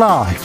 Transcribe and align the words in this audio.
라이브. 0.00 0.40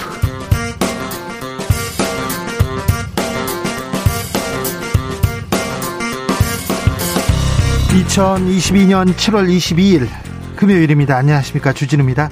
2022년 7.88 9.14
7월 9.14 9.48
22일 9.48 10.10
금요일입니다. 10.58 11.16
안녕하십니까. 11.16 11.72
주진우입니다. 11.72 12.30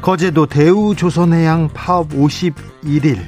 거제도 0.00 0.46
대우조선해양 0.46 1.70
파업 1.74 2.10
51일. 2.10 3.18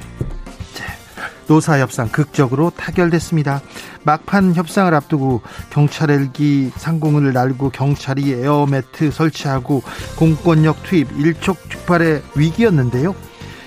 노사 1.47 1.79
협상 1.79 2.07
극적으로 2.07 2.69
타결됐습니다. 2.69 3.61
막판 4.03 4.55
협상을 4.55 4.93
앞두고 4.93 5.41
경찰 5.69 6.11
헬기 6.11 6.71
상공을 6.77 7.33
날고 7.33 7.71
경찰이 7.71 8.31
에어매트 8.31 9.11
설치하고 9.11 9.83
공권력 10.15 10.83
투입 10.83 11.11
일촉즉발의 11.19 12.23
위기였는데요. 12.35 13.13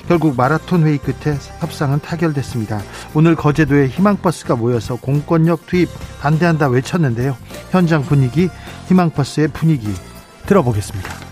결국 0.09 0.37
마라톤 0.37 0.87
회의 0.87 0.99
끝에 0.99 1.37
협상은 1.59 1.99
타결됐습니다. 2.01 2.81
오늘 3.15 3.35
거제도에 3.35 3.89
희망버스가 3.89 4.57
모여서 4.57 4.97
공권력 4.97 5.67
투입 5.67 5.89
반대한다 6.21 6.69
외쳤는데요. 6.69 7.37
현장 7.71 8.03
분위기, 8.03 8.49
희망버스의 8.89 9.49
분위기 9.49 9.89
들어보겠습니다. 10.47 11.27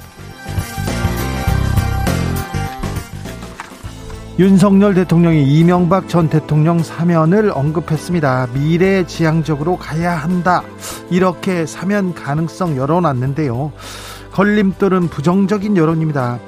윤석열 4.37 4.95
대통령이 4.95 5.45
이명박 5.45 6.09
전 6.09 6.29
대통령 6.29 6.83
사면을 6.83 7.53
언급했습니다. 7.55 8.49
미래 8.53 9.07
지향적으로 9.07 9.77
가야 9.77 10.17
한다. 10.17 10.65
이렇게 11.09 11.67
사면 11.67 12.15
가능성 12.15 12.77
열어놨는데요. 12.77 13.71
걸림돌은 14.33 15.07
부정적인 15.07 15.77
여론입니다. 15.77 16.41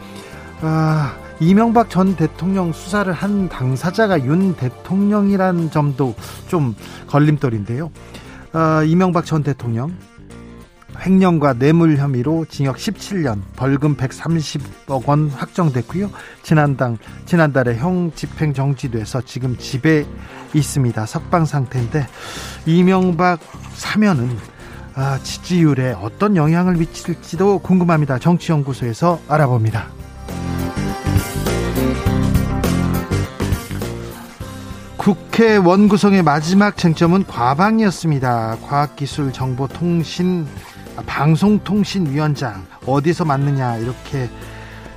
아, 0.62 1.14
이명박 1.38 1.90
전 1.90 2.16
대통령 2.16 2.72
수사를 2.72 3.12
한 3.12 3.48
당사자가 3.48 4.24
윤 4.24 4.54
대통령이라는 4.56 5.70
점도 5.70 6.14
좀 6.48 6.74
걸림돌인데요. 7.06 7.90
어, 8.54 8.82
이명박 8.84 9.26
전 9.26 9.42
대통령 9.42 9.94
횡령과 10.98 11.54
뇌물 11.54 11.98
혐의로 11.98 12.46
징역 12.46 12.76
17년, 12.76 13.42
벌금 13.54 13.96
130억 13.96 15.06
원 15.06 15.28
확정됐고요. 15.28 16.10
지난달 16.42 16.96
지난달에 17.26 17.76
형 17.76 18.12
집행 18.14 18.54
정지돼서 18.54 19.20
지금 19.20 19.58
집에 19.58 20.06
있습니다. 20.54 21.04
석방 21.04 21.44
상태인데 21.44 22.06
이명박 22.64 23.40
사면은 23.74 24.36
아, 24.94 25.18
지지율에 25.22 25.94
어떤 26.00 26.36
영향을 26.36 26.76
미칠지도 26.76 27.58
궁금합니다. 27.58 28.18
정치연구소에서 28.18 29.20
알아봅니다. 29.28 30.05
국회 35.06 35.56
원구성의 35.56 36.24
마지막 36.24 36.76
쟁점은 36.76 37.26
과방이었습니다. 37.26 38.56
과학기술정보통신 38.60 40.44
아, 40.96 41.02
방송통신위원장 41.06 42.66
어디서 42.84 43.24
맞느냐 43.24 43.76
이렇게 43.76 44.28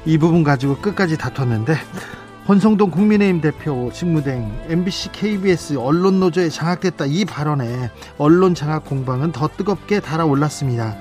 이 0.08 0.18
부분 0.18 0.44
가지고 0.44 0.78
끝까지 0.78 1.16
다퉜는데 1.16 1.76
권성동 2.48 2.90
국민의힘 2.90 3.40
대표 3.40 3.92
직무대행 3.94 4.52
MBC, 4.68 5.12
KBS 5.12 5.76
언론 5.78 6.20
노조에 6.20 6.50
장악됐다 6.50 7.06
이 7.06 7.24
발언에 7.24 7.92
언론 8.18 8.56
장악 8.56 8.86
공방은 8.86 9.32
더 9.32 9.48
뜨겁게 9.48 10.00
달아올랐습니다. 10.00 10.98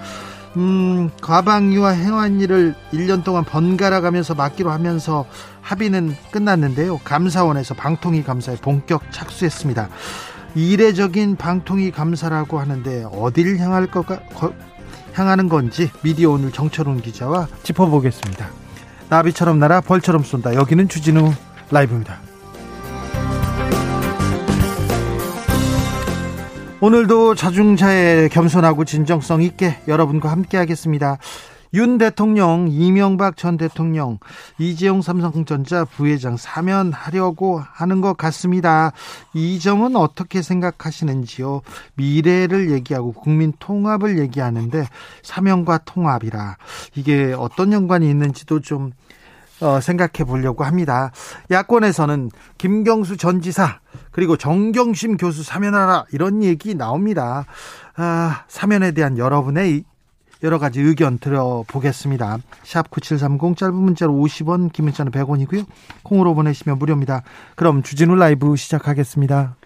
음, 0.58 1.10
과방위와 1.22 1.90
행안위를 1.90 2.74
1년 2.92 3.22
동안 3.22 3.44
번갈아 3.44 4.00
가면서 4.00 4.34
맡기로 4.34 4.70
하면서 4.70 5.24
합의는 5.60 6.16
끝났는데요. 6.32 6.98
감사원에서 7.04 7.74
방통위 7.74 8.24
감사에 8.24 8.56
본격 8.56 9.02
착수했습니다. 9.12 9.88
이례적인 10.56 11.36
방통위 11.36 11.92
감사라고 11.92 12.58
하는데 12.58 13.04
어딜 13.12 13.58
향할 13.58 13.86
거가 13.86 14.20
향하는 15.12 15.48
건지 15.48 15.90
미디어 16.02 16.30
오늘 16.30 16.50
정철훈 16.50 17.02
기자와 17.02 17.46
짚어보겠습니다. 17.62 18.48
나비처럼 19.10 19.60
날아 19.60 19.82
벌처럼 19.82 20.24
쏜다. 20.24 20.54
여기는 20.54 20.88
주진우 20.88 21.32
라이브입니다. 21.70 22.27
오늘도 26.80 27.34
자중자애 27.34 28.28
겸손하고 28.28 28.84
진정성 28.84 29.42
있게 29.42 29.78
여러분과 29.88 30.30
함께 30.30 30.56
하겠습니다. 30.56 31.18
윤 31.74 31.98
대통령, 31.98 32.68
이명박 32.70 33.36
전 33.36 33.56
대통령, 33.56 34.18
이재용 34.58 35.02
삼성전자 35.02 35.84
부회장 35.84 36.36
사면하려고 36.36 37.58
하는 37.58 38.00
것 38.00 38.16
같습니다. 38.16 38.92
이 39.34 39.58
점은 39.58 39.96
어떻게 39.96 40.40
생각하시는지요? 40.40 41.62
미래를 41.94 42.70
얘기하고 42.70 43.12
국민 43.12 43.52
통합을 43.58 44.20
얘기하는데 44.20 44.86
사면과 45.24 45.78
통합이라 45.78 46.58
이게 46.94 47.34
어떤 47.36 47.72
연관이 47.72 48.08
있는지도 48.08 48.60
좀 48.60 48.92
어, 49.60 49.80
생각해 49.80 50.24
보려고 50.26 50.64
합니다. 50.64 51.10
야권에서는 51.50 52.30
김경수 52.58 53.16
전 53.16 53.40
지사 53.40 53.80
그리고 54.10 54.36
정경심 54.36 55.16
교수 55.16 55.42
사면하라 55.42 56.06
이런 56.12 56.42
얘기 56.42 56.74
나옵니다. 56.74 57.46
아, 57.96 58.44
사면에 58.48 58.92
대한 58.92 59.18
여러분의 59.18 59.84
여러 60.42 60.58
가지 60.58 60.80
의견 60.80 61.18
들어보겠습니다. 61.18 62.38
샵 62.62 62.90
9730 62.90 63.56
짧은 63.56 63.74
문자로 63.74 64.12
50원, 64.12 64.72
긴 64.72 64.84
문자는 64.84 65.10
100원이고요. 65.10 65.66
콩으로 66.04 66.34
보내시면 66.34 66.78
무료입니다. 66.78 67.22
그럼 67.56 67.82
주진우 67.82 68.14
라이브 68.14 68.54
시작하겠습니다. 68.54 69.56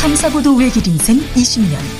탐사보도 0.00 0.56
외길 0.56 0.88
인생 0.88 1.18
20년. 1.18 1.99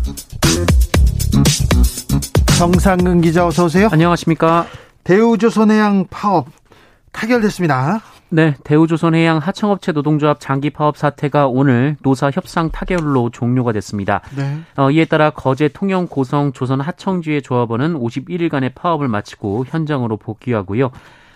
정상근 2.61 3.21
기자 3.21 3.47
어서 3.47 3.65
오세요. 3.65 3.89
안녕하십니까. 3.91 4.67
대우조선해양 5.03 6.05
파업 6.11 6.45
타결됐습니다. 7.11 8.01
네, 8.29 8.53
대우조선해양 8.63 9.39
하청업체 9.39 9.93
노동조합 9.93 10.39
장기 10.39 10.69
파업 10.69 10.95
사태가 10.95 11.47
오늘 11.47 11.97
노사 12.03 12.29
협상 12.29 12.69
타결로 12.69 13.31
종료가 13.31 13.71
됐습니다. 13.71 14.21
네. 14.37 14.59
어, 14.77 14.91
이에 14.91 15.05
따라 15.05 15.31
거제 15.31 15.69
통영 15.69 16.05
고성 16.05 16.53
조선 16.53 16.81
하청주의 16.81 17.41
조합원은 17.41 17.95
51일간의 17.95 18.75
파업을 18.75 19.07
마치고 19.07 19.65
현장으로 19.67 20.17
복귀하고요. 20.17 20.91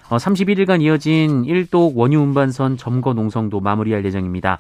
어, 0.10 0.18
31일간 0.18 0.84
이어진 0.84 1.42
1독 1.42 1.96
원유 1.96 2.20
운반선 2.20 2.78
점거 2.78 3.16
농성도 3.16 3.62
마무리할 3.62 4.06
예정입니다. 4.06 4.60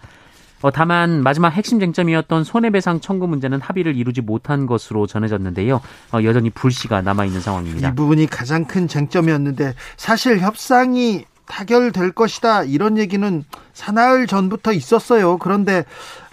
어, 0.61 0.71
다만 0.71 1.21
마지막 1.21 1.49
핵심 1.49 1.79
쟁점이었던 1.79 2.43
손해배상 2.43 2.99
청구 2.99 3.27
문제는 3.27 3.61
합의를 3.61 3.95
이루지 3.95 4.21
못한 4.21 4.65
것으로 4.65 5.07
전해졌는데요. 5.07 5.81
어, 6.11 6.23
여전히 6.23 6.49
불씨가 6.49 7.01
남아 7.01 7.25
있는 7.25 7.41
상황입니다. 7.41 7.89
이 7.89 7.95
부분이 7.95 8.27
가장 8.27 8.65
큰 8.65 8.87
쟁점이었는데 8.87 9.73
사실 9.97 10.39
협상이 10.39 11.25
타결될 11.45 12.11
것이다 12.11 12.63
이런 12.63 12.97
얘기는 12.97 13.43
사나흘 13.73 14.27
전부터 14.27 14.73
있었어요. 14.73 15.37
그런데 15.37 15.85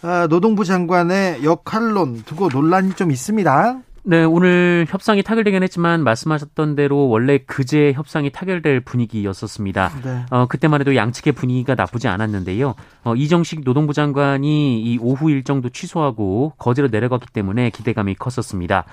아, 0.02 0.26
노동부 0.28 0.64
장관의 0.64 1.44
역할론 1.44 2.22
두고 2.24 2.48
논란이 2.48 2.94
좀 2.94 3.10
있습니다. 3.10 3.80
네, 4.04 4.24
오늘 4.24 4.84
협상이 4.88 5.22
타결되긴 5.22 5.62
했지만 5.62 6.02
말씀하셨던 6.02 6.74
대로 6.74 7.08
원래 7.08 7.38
그제 7.38 7.92
협상이 7.92 8.30
타결될 8.30 8.80
분위기였었습니다. 8.80 9.92
네. 10.02 10.26
어, 10.30 10.46
그때만 10.46 10.80
해도 10.80 10.96
양측의 10.96 11.34
분위기가 11.34 11.76
나쁘지 11.76 12.08
않았는데요. 12.08 12.74
어, 13.04 13.14
이정식 13.14 13.62
노동부 13.62 13.92
장관이 13.92 14.82
이 14.82 14.98
오후 15.00 15.30
일정도 15.30 15.68
취소하고 15.68 16.54
거제로 16.58 16.88
내려갔기 16.88 17.28
때문에 17.32 17.70
기대감이 17.70 18.16
컸었습니다. 18.16 18.86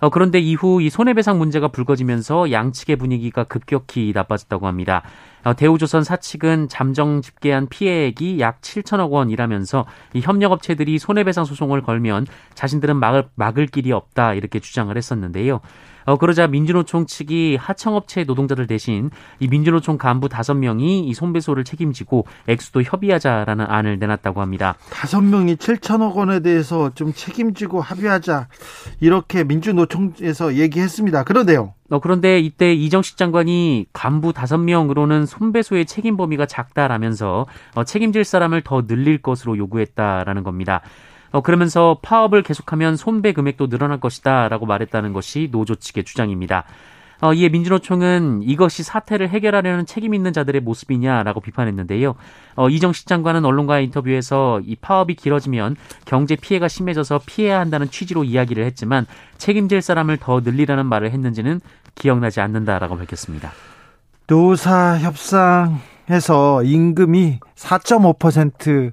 어, 0.00 0.08
그런데 0.08 0.38
이후 0.38 0.80
이 0.80 0.88
손해배상 0.88 1.38
문제가 1.38 1.68
불거지면서 1.68 2.50
양측의 2.50 2.96
분위기가 2.96 3.44
급격히 3.44 4.12
나빠졌다고 4.14 4.66
합니다. 4.66 5.02
어, 5.44 5.54
대우조선 5.54 6.04
사측은 6.04 6.68
잠정 6.68 7.22
집계한 7.22 7.68
피해액이 7.68 8.40
약 8.40 8.60
7천억 8.60 9.10
원이라면서 9.10 9.86
이 10.14 10.20
협력업체들이 10.20 10.98
손해배상 10.98 11.44
소송을 11.44 11.82
걸면 11.82 12.26
자신들은 12.54 12.96
막을, 12.96 13.28
막을 13.34 13.66
길이 13.66 13.92
없다 13.92 14.34
이렇게 14.34 14.60
주장을 14.60 14.94
했었는데요. 14.96 15.60
어, 16.08 16.16
그러자 16.16 16.46
민주노총 16.46 17.04
측이 17.04 17.58
하청업체 17.60 18.24
노동자들 18.24 18.66
대신 18.66 19.10
이 19.40 19.46
민주노총 19.46 19.98
간부 19.98 20.30
다섯 20.30 20.54
명이 20.54 21.06
이 21.06 21.12
손배소를 21.12 21.64
책임지고 21.64 22.24
액수도 22.46 22.80
협의하자라는 22.82 23.66
안을 23.68 23.98
내놨다고 23.98 24.40
합니다. 24.40 24.76
다섯 24.88 25.20
명이 25.20 25.56
7천억 25.56 26.14
원에 26.14 26.40
대해서 26.40 26.94
좀 26.94 27.12
책임지고 27.12 27.82
합의하자 27.82 28.48
이렇게 29.00 29.44
민주노총에서 29.44 30.54
얘기했습니다. 30.54 31.24
그런데요. 31.24 31.74
어, 31.90 31.98
그런데 32.00 32.38
이때 32.38 32.72
이정식 32.72 33.18
장관이 33.18 33.86
간부 33.92 34.32
다섯 34.32 34.56
명으로는 34.56 35.26
손배소의 35.26 35.84
책임 35.84 36.16
범위가 36.16 36.46
작다라면서 36.46 37.46
어, 37.74 37.84
책임질 37.84 38.24
사람을 38.24 38.62
더 38.62 38.86
늘릴 38.86 39.20
것으로 39.20 39.58
요구했다라는 39.58 40.42
겁니다. 40.42 40.80
어, 41.30 41.40
그러면서 41.40 41.98
파업을 42.02 42.42
계속하면 42.42 42.96
손배 42.96 43.32
금액도 43.32 43.68
늘어날 43.68 44.00
것이다 44.00 44.48
라고 44.48 44.66
말했다는 44.66 45.12
것이 45.12 45.48
노조 45.50 45.74
측의 45.74 46.04
주장입니다. 46.04 46.64
어, 47.20 47.34
이에 47.34 47.48
민주노총은 47.48 48.42
이것이 48.42 48.84
사태를 48.84 49.28
해결하려는 49.28 49.86
책임 49.86 50.14
있는 50.14 50.32
자들의 50.32 50.60
모습이냐라고 50.60 51.40
비판했는데요. 51.40 52.14
어, 52.54 52.68
이정식 52.68 53.08
장관은 53.08 53.44
언론과의 53.44 53.84
인터뷰에서 53.86 54.60
이 54.64 54.76
파업이 54.76 55.14
길어지면 55.14 55.76
경제 56.04 56.36
피해가 56.36 56.68
심해져서 56.68 57.22
피해야 57.26 57.58
한다는 57.58 57.90
취지로 57.90 58.22
이야기를 58.22 58.64
했지만 58.64 59.06
책임질 59.36 59.82
사람을 59.82 60.18
더 60.18 60.40
늘리라는 60.40 60.86
말을 60.86 61.10
했는지는 61.10 61.60
기억나지 61.96 62.40
않는다라고 62.40 62.96
밝혔습니다. 62.96 63.50
노사 64.28 64.98
협상에서 64.98 66.62
임금이 66.62 67.40
4.5% 67.56 68.92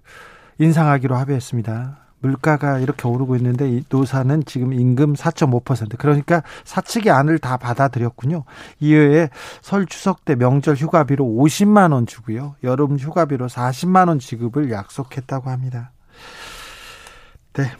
인상하기로 0.57 1.15
합의했습니다. 1.15 2.04
물가가 2.25 2.79
이렇게 2.79 3.07
오르고 3.07 3.35
있는데 3.35 3.81
노사는 3.89 4.45
지금 4.45 4.73
임금 4.73 5.13
4.5% 5.13 5.97
그러니까 5.99 6.41
사측의 6.63 7.11
안을 7.11 7.37
다 7.37 7.57
받아들였군요. 7.57 8.45
이외에 8.79 9.29
설 9.61 9.85
추석 9.85 10.25
때 10.25 10.35
명절 10.35 10.75
휴가비로 10.75 11.23
50만 11.23 11.93
원 11.93 12.07
주고요. 12.07 12.55
여름 12.63 12.97
휴가비로 12.97 13.47
40만 13.47 14.07
원 14.07 14.17
지급을 14.17 14.71
약속했다고 14.71 15.51
합니다. 15.51 15.91
네. 17.53 17.71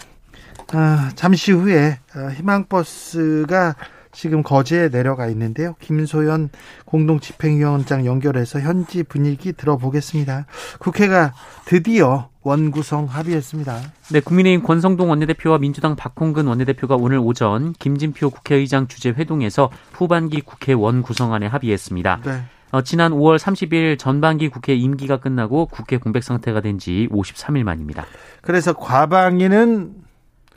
아, 0.74 1.12
잠시 1.16 1.52
후에 1.52 2.00
아, 2.14 2.28
희망버스가 2.30 3.76
지금 4.16 4.42
거제에 4.44 4.90
내려가 4.90 5.28
있는데요. 5.28 5.76
김소연 5.80 6.50
공동집행위원장 6.86 8.06
연결해서 8.06 8.60
현지 8.62 9.04
분위기 9.04 9.54
들어보겠습니다. 9.54 10.46
국회가 10.80 11.34
드디어 11.66 12.30
원구성 12.42 13.06
합의했습니다. 13.06 13.80
네, 14.14 14.20
국민의힘 14.20 14.66
권성동 14.66 15.10
원내대표와 15.10 15.58
민주당 15.58 15.96
박홍근 15.96 16.48
원내대표가 16.48 16.96
오늘 16.96 17.18
오전 17.20 17.74
김진표 17.74 18.30
국회의장 18.30 18.88
주재 18.88 19.10
회동에서 19.10 19.70
후반기 19.92 20.42
국회 20.42 20.74
원구성안에 20.74 21.48
합의했습니다. 21.48 22.22
네. 22.24 22.44
어, 22.72 22.82
지난 22.82 23.12
5월 23.12 23.38
30일 23.38 23.98
전반기 23.98 24.50
국회 24.50 24.74
임기가 24.76 25.18
끝나고 25.18 25.68
국회 25.68 25.98
공백 25.98 26.24
상태가 26.24 26.62
된 26.62 26.78
지 26.78 27.08
53일 27.12 27.64
만입니다. 27.64 28.06
그래서 28.42 28.74
과방위는 28.74 30.05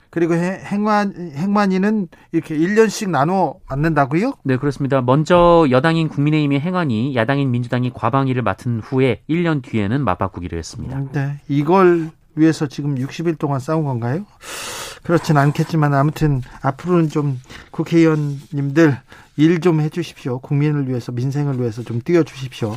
그리고 0.09 0.33
행만 0.33 1.31
행만이는 1.35 2.07
이렇게 2.31 2.57
1년씩 2.57 3.09
나눠 3.09 3.55
맞는다고요? 3.69 4.33
네, 4.43 4.57
그렇습니다. 4.57 5.01
먼저 5.01 5.67
여당인 5.69 6.07
국민의힘의 6.07 6.59
행안이 6.61 7.15
야당인 7.15 7.51
민주당이 7.51 7.91
과방위를 7.93 8.41
맡은 8.41 8.79
후에 8.79 9.21
1년 9.29 9.61
뒤에는 9.61 10.03
맞바꾸기로 10.03 10.57
했습니다. 10.57 10.99
네. 11.11 11.39
이걸 11.47 12.09
위해서 12.35 12.67
지금 12.67 12.95
60일 12.95 13.37
동안 13.37 13.59
싸운 13.59 13.83
건가요? 13.83 14.25
그렇진 15.03 15.37
않겠지만 15.37 15.93
아무튼 15.93 16.41
앞으로는 16.61 17.09
좀 17.09 17.39
국회의원님들 17.71 18.97
일 19.37 19.59
좀 19.61 19.79
해주십시오. 19.79 20.39
국민을 20.39 20.87
위해서 20.89 21.11
민생을 21.11 21.59
위해서 21.59 21.81
좀 21.83 22.01
뛰어주십시오. 22.01 22.75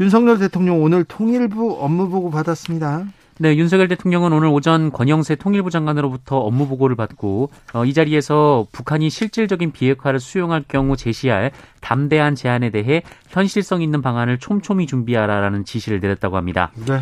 윤석열 0.00 0.38
대통령 0.38 0.82
오늘 0.82 1.04
통일부 1.04 1.78
업무보고 1.80 2.30
받았습니다. 2.30 3.06
네, 3.38 3.54
윤석열 3.56 3.86
대통령은 3.88 4.32
오늘 4.32 4.48
오전 4.48 4.90
권영세 4.90 5.34
통일부 5.34 5.70
장관으로부터 5.70 6.38
업무 6.38 6.66
보고를 6.68 6.96
받고 6.96 7.50
어, 7.74 7.84
이 7.84 7.92
자리에서 7.92 8.66
북한이 8.72 9.10
실질적인 9.10 9.72
비핵화를 9.72 10.20
수용할 10.20 10.64
경우 10.66 10.96
제시할 10.96 11.50
담대한 11.82 12.34
제안에 12.34 12.70
대해 12.70 13.02
현실성 13.28 13.82
있는 13.82 14.00
방안을 14.00 14.38
촘촘히 14.38 14.86
준비하라라는 14.86 15.66
지시를 15.66 16.00
내렸다고 16.00 16.38
합니다. 16.38 16.72
네. 16.86 17.00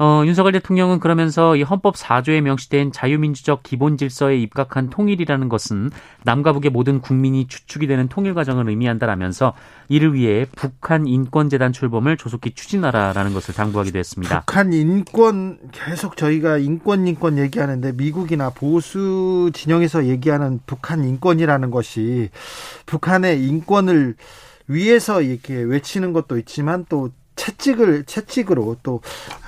어, 0.00 0.22
윤석열 0.24 0.52
대통령은 0.52 1.00
그러면서 1.00 1.56
이 1.56 1.62
헌법 1.62 1.96
4조에 1.96 2.40
명시된 2.40 2.92
자유민주적 2.92 3.64
기본 3.64 3.96
질서에 3.96 4.36
입각한 4.36 4.90
통일이라는 4.90 5.48
것은 5.48 5.90
남과 6.22 6.52
북의 6.52 6.70
모든 6.70 7.00
국민이 7.00 7.48
주축이 7.48 7.88
되는 7.88 8.08
통일 8.08 8.34
과정을 8.34 8.68
의미한다라면서 8.68 9.54
이를 9.88 10.14
위해 10.14 10.46
북한 10.54 11.06
인권재단 11.08 11.72
출범을 11.72 12.16
조속히 12.16 12.52
추진하라라는 12.52 13.34
것을 13.34 13.54
당부하기도 13.54 13.98
했습니다. 13.98 14.40
북한 14.46 14.72
인권 14.72 15.58
계속 15.72 16.16
저희가 16.16 16.58
인권 16.58 17.08
인권 17.08 17.38
얘기하는데 17.38 17.92
미국이나 17.92 18.50
보수 18.50 19.50
진영에서 19.52 20.06
얘기하는 20.06 20.60
북한 20.64 21.02
인권이라는 21.02 21.70
것이 21.72 22.30
북한의 22.86 23.44
인권을 23.44 24.14
위해서 24.68 25.22
이렇게 25.22 25.54
외치는 25.54 26.12
것도 26.12 26.38
있지만 26.38 26.86
또 26.88 27.10
채찍을 27.38 28.04
채찍으로 28.04 28.76
또 28.82 29.00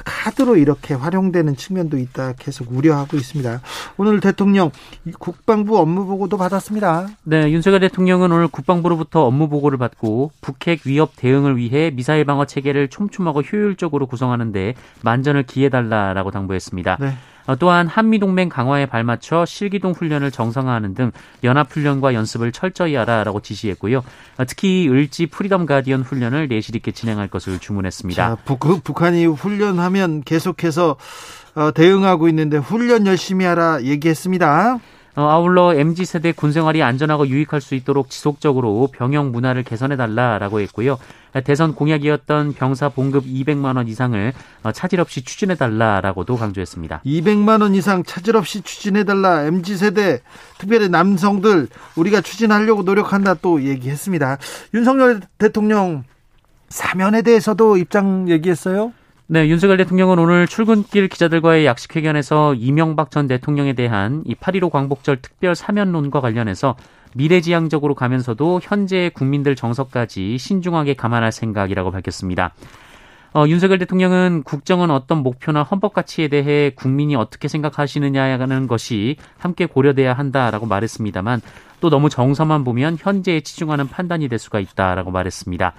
카드로 0.04 0.56
이렇게 0.56 0.94
활용되는 0.94 1.56
측면도 1.56 1.98
있다 1.98 2.34
계속 2.38 2.72
우려하고 2.72 3.16
있습니다. 3.16 3.60
오늘 3.98 4.20
대통령 4.20 4.70
국방부 5.18 5.78
업무 5.78 6.06
보고도 6.06 6.38
받았습니다. 6.38 7.08
네, 7.24 7.50
윤석열 7.50 7.80
대통령은 7.80 8.32
오늘 8.32 8.48
국방부로부터 8.48 9.26
업무 9.26 9.48
보고를 9.48 9.76
받고 9.76 10.30
북핵 10.40 10.86
위협 10.86 11.12
대응을 11.16 11.56
위해 11.56 11.90
미사일 11.90 12.24
방어 12.24 12.46
체계를 12.46 12.88
촘촘하고 12.88 13.42
효율적으로 13.42 14.06
구성하는데 14.06 14.74
만전을 15.02 15.42
기해달라라고 15.42 16.30
당부했습니다. 16.30 16.96
네. 17.00 17.14
어, 17.50 17.56
또한 17.56 17.88
한미동맹 17.88 18.48
강화에 18.48 18.86
발맞춰 18.86 19.44
실기동 19.44 19.90
훈련을 19.90 20.30
정상화하는 20.30 20.94
등 20.94 21.10
연합훈련과 21.42 22.14
연습을 22.14 22.52
철저히 22.52 22.94
하라라고 22.94 23.40
지시했고요. 23.40 23.98
어, 23.98 24.44
특히 24.46 24.88
을지 24.88 25.26
프리덤 25.26 25.66
가디언 25.66 26.02
훈련을 26.02 26.46
내실 26.46 26.76
있게 26.76 26.92
진행할 26.92 27.26
것을 27.26 27.58
주문했습니다. 27.58 28.28
자, 28.28 28.36
북, 28.44 28.60
그 28.60 28.78
북한이 28.78 29.26
훈련하면 29.26 30.22
계속해서 30.22 30.94
어, 31.56 31.72
대응하고 31.74 32.28
있는데 32.28 32.56
훈련 32.56 33.08
열심히 33.08 33.44
하라 33.44 33.82
얘기했습니다. 33.82 34.78
어, 35.16 35.22
아울러 35.22 35.74
MZ 35.74 36.04
세대 36.04 36.32
군 36.32 36.52
생활이 36.52 36.82
안전하고 36.82 37.26
유익할 37.26 37.60
수 37.60 37.74
있도록 37.74 38.10
지속적으로 38.10 38.88
병영 38.92 39.32
문화를 39.32 39.64
개선해 39.64 39.96
달라라고 39.96 40.60
했고요. 40.60 40.98
대선 41.44 41.74
공약이었던 41.74 42.54
병사 42.54 42.88
봉급 42.90 43.24
200만 43.24 43.76
원 43.76 43.88
이상을 43.88 44.32
어, 44.62 44.72
차질 44.72 45.00
없이 45.00 45.22
추진해 45.22 45.56
달라라고도 45.56 46.36
강조했습니다. 46.36 47.02
200만 47.04 47.62
원 47.62 47.74
이상 47.74 48.04
차질 48.04 48.36
없이 48.36 48.62
추진해 48.62 49.04
달라. 49.04 49.44
MZ 49.44 49.76
세대 49.76 50.20
특별히 50.58 50.88
남성들 50.88 51.68
우리가 51.96 52.20
추진하려고 52.20 52.82
노력한다 52.82 53.34
또 53.34 53.62
얘기했습니다. 53.62 54.38
윤석열 54.74 55.20
대통령 55.38 56.04
사면에 56.68 57.22
대해서도 57.22 57.76
입장 57.76 58.28
얘기했어요? 58.28 58.92
네, 59.32 59.46
윤석열 59.46 59.76
대통령은 59.76 60.18
오늘 60.18 60.48
출근길 60.48 61.06
기자들과의 61.06 61.64
약식 61.64 61.94
회견에서 61.94 62.52
이명박 62.54 63.12
전 63.12 63.28
대통령에 63.28 63.74
대한 63.74 64.24
이 64.26 64.34
8.15 64.34 64.70
광복절 64.70 65.22
특별 65.22 65.54
사면론과 65.54 66.20
관련해서 66.20 66.74
미래지향적으로 67.14 67.94
가면서도 67.94 68.58
현재의 68.60 69.10
국민들 69.10 69.54
정서까지 69.54 70.36
신중하게 70.36 70.94
감안할 70.94 71.30
생각이라고 71.30 71.92
밝혔습니다. 71.92 72.54
어, 73.32 73.44
윤석열 73.46 73.78
대통령은 73.78 74.42
국정은 74.42 74.90
어떤 74.90 75.18
목표나 75.18 75.62
헌법 75.62 75.94
가치에 75.94 76.26
대해 76.26 76.70
국민이 76.74 77.14
어떻게 77.14 77.46
생각하시느냐는 77.46 78.66
것이 78.66 79.14
함께 79.38 79.66
고려돼야 79.66 80.12
한다라고 80.12 80.66
말했습니다만 80.66 81.40
또 81.80 81.88
너무 81.88 82.08
정서만 82.10 82.64
보면 82.64 82.96
현재에 82.98 83.42
치중하는 83.42 83.86
판단이 83.86 84.26
될 84.26 84.40
수가 84.40 84.58
있다라고 84.58 85.12
말했습니다. 85.12 85.74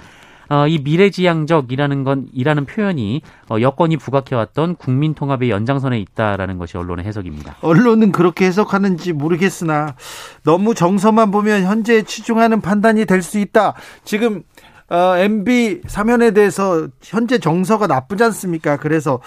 어, 0.50 0.68
이 0.68 0.80
미래지향적이라는 0.84 2.04
건 2.04 2.28
이라는 2.34 2.66
표현이 2.66 3.22
어, 3.50 3.62
여건이 3.62 3.98
부각해왔던 3.98 4.76
국민 4.76 5.14
통합의 5.14 5.50
연장선에 5.50 5.98
있다라는 6.00 6.58
것이 6.58 6.78
언론의 6.78 7.06
해석입니다. 7.06 7.56
언론은 7.62 8.12
그렇게 8.12 8.46
해석하는지 8.46 9.14
모르겠으나 9.14 9.96
너무 10.44 10.76
정서만 10.76 11.32
보면 11.32 11.64
현재에 11.64 12.02
치중하는 12.04 12.60
판단이 12.62 13.06
될 13.06 13.22
수 13.22 13.38
있다. 13.40 13.76
지금 14.04 14.44
어, 14.90 15.16
MB 15.16 15.84
사면에 15.88 16.32
대해서 16.32 16.88
현재 17.02 17.38
정서가 17.38 17.88
나쁘지 17.88 18.24
않습니까? 18.26 18.78
그래서 18.78 19.22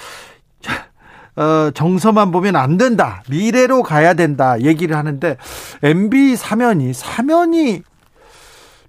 어, 1.36 1.70
정서만 1.72 2.30
보면 2.30 2.54
안 2.54 2.76
된다. 2.76 3.22
미래로 3.28 3.82
가야 3.82 4.14
된다. 4.14 4.60
얘기를 4.60 4.96
하는데 4.96 5.36
MB 5.82 6.36
사면이 6.36 6.92
사면이 6.92 7.82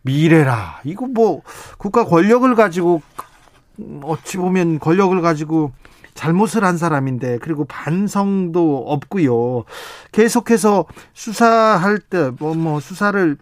미래라. 0.06 0.82
이거 0.84 1.08
뭐 1.08 1.42
국가 1.78 2.06
권력을 2.06 2.54
가지고 2.56 3.02
어찌 4.04 4.38
보면 4.38 4.80
권력을 4.80 5.20
가지고 5.22 5.72
잘못을 6.14 6.64
한 6.64 6.78
사람인데 6.78 7.40
그리고 7.40 7.66
반성도 7.66 8.86
없고요. 8.88 9.66
계속해서 10.14 10.86
수사할 11.14 12.00
때뭐뭐 12.00 12.80
수사를 12.80 13.38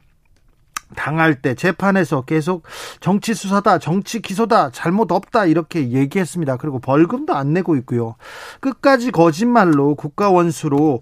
당할 0.95 1.41
때 1.41 1.55
재판에서 1.55 2.21
계속 2.21 2.63
정치 2.99 3.33
수사다, 3.33 3.79
정치 3.79 4.21
기소다, 4.21 4.71
잘못 4.71 5.11
없다 5.11 5.45
이렇게 5.45 5.89
얘기했습니다. 5.89 6.57
그리고 6.57 6.79
벌금도 6.79 7.35
안 7.35 7.53
내고 7.53 7.75
있고요. 7.77 8.15
끝까지 8.59 9.11
거짓말로 9.11 9.95
국가 9.95 10.29
원수로 10.29 11.01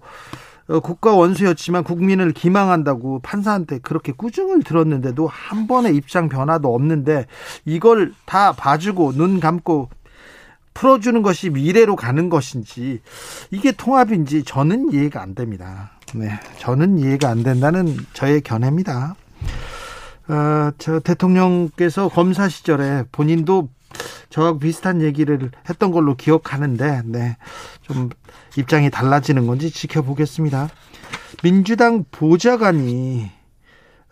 국가 0.80 1.14
원수였지만 1.14 1.84
국민을 1.84 2.32
기망한다고 2.32 3.20
판사한테 3.20 3.78
그렇게 3.78 4.12
꾸중을 4.12 4.62
들었는데도 4.62 5.26
한 5.26 5.66
번의 5.66 5.96
입장 5.96 6.28
변화도 6.28 6.74
없는데 6.74 7.26
이걸 7.64 8.12
다 8.24 8.52
봐주고 8.52 9.12
눈 9.12 9.40
감고 9.40 9.90
풀어주는 10.74 11.20
것이 11.22 11.50
미래로 11.50 11.96
가는 11.96 12.28
것인지 12.28 13.00
이게 13.50 13.72
통합인지 13.72 14.44
저는 14.44 14.92
이해가 14.92 15.20
안 15.20 15.34
됩니다. 15.34 15.92
네, 16.14 16.30
저는 16.58 16.98
이해가 16.98 17.28
안 17.28 17.42
된다는 17.42 17.96
저의 18.12 18.40
견해입니다. 18.40 19.14
어, 20.28 20.70
저 20.78 21.00
대통령께서 21.00 22.08
검사 22.08 22.48
시절에 22.48 23.04
본인도 23.12 23.68
저하고 24.30 24.58
비슷한 24.58 25.02
얘기를 25.02 25.50
했던 25.68 25.90
걸로 25.90 26.14
기억하는데, 26.16 27.02
네, 27.04 27.36
좀 27.82 28.08
입장이 28.56 28.90
달라지는 28.90 29.46
건지 29.46 29.70
지켜보겠습니다. 29.70 30.68
민주당 31.42 32.04
보좌관이 32.10 33.30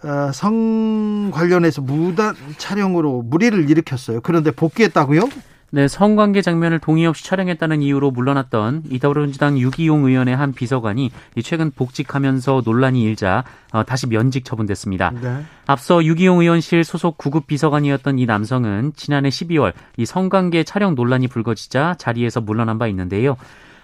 어, 0.03 0.33
성 0.33 1.31
관련해서 1.31 1.83
무단 1.83 2.35
촬영으로 2.57 3.23
무리를 3.23 3.69
일으켰어요. 3.69 4.21
그런데 4.23 4.51
복귀했다고요? 4.51 5.29
네, 5.73 5.87
성관계 5.87 6.43
장면을 6.43 6.81
동의 6.81 7.07
없이 7.07 7.25
촬영했다는 7.25 7.81
이유로 7.83 8.11
물러났던 8.11 8.85
이 8.91 8.99
더불어민주당 8.99 9.57
유기용 9.57 10.05
의원의 10.05 10.35
한 10.35 10.53
비서관이 10.53 11.13
최근 11.45 11.71
복직하면서 11.71 12.63
논란이 12.65 13.01
일자 13.03 13.45
어, 13.73 13.85
다시 13.85 14.09
면직 14.09 14.45
처분됐습니다. 14.45 15.13
네. 15.23 15.45
앞서 15.67 16.05
유기용 16.05 16.41
의원실 16.41 16.83
소속 16.83 17.19
구급 17.19 17.47
비서관이었던 17.47 18.19
이 18.19 18.27
남성은 18.27 18.95
지난해 18.97 19.29
12월 19.29 19.73
이 19.97 20.05
성관계 20.05 20.65
촬영 20.65 20.97
논란이 20.97 21.29
불거지자 21.29 21.95
자리에서 21.99 22.41
물러난 22.41 22.79
바 22.79 22.89
있는데요. 22.89 23.37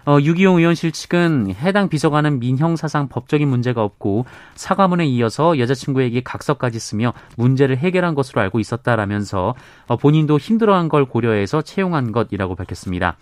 어, 0.06 0.18
유기용 0.20 0.58
의원실 0.58 0.92
측은 0.92 1.54
해당 1.60 1.88
비서관은 1.88 2.38
민형사상 2.38 3.08
법적인 3.08 3.48
문제가 3.48 3.82
없고 3.82 4.24
사과문에 4.54 5.04
이어서 5.06 5.58
여자친구에게 5.58 6.22
각서까지 6.22 6.78
쓰며 6.78 7.12
문제를 7.36 7.76
해결한 7.76 8.14
것으로 8.14 8.40
알고 8.40 8.60
있었다라면서 8.60 9.54
어, 9.88 9.96
본인도 9.96 10.38
힘들어한 10.38 10.88
걸 10.88 11.06
고려해서 11.06 11.62
채용한 11.62 12.12
것이라고 12.12 12.54
밝혔습니다. 12.54 13.16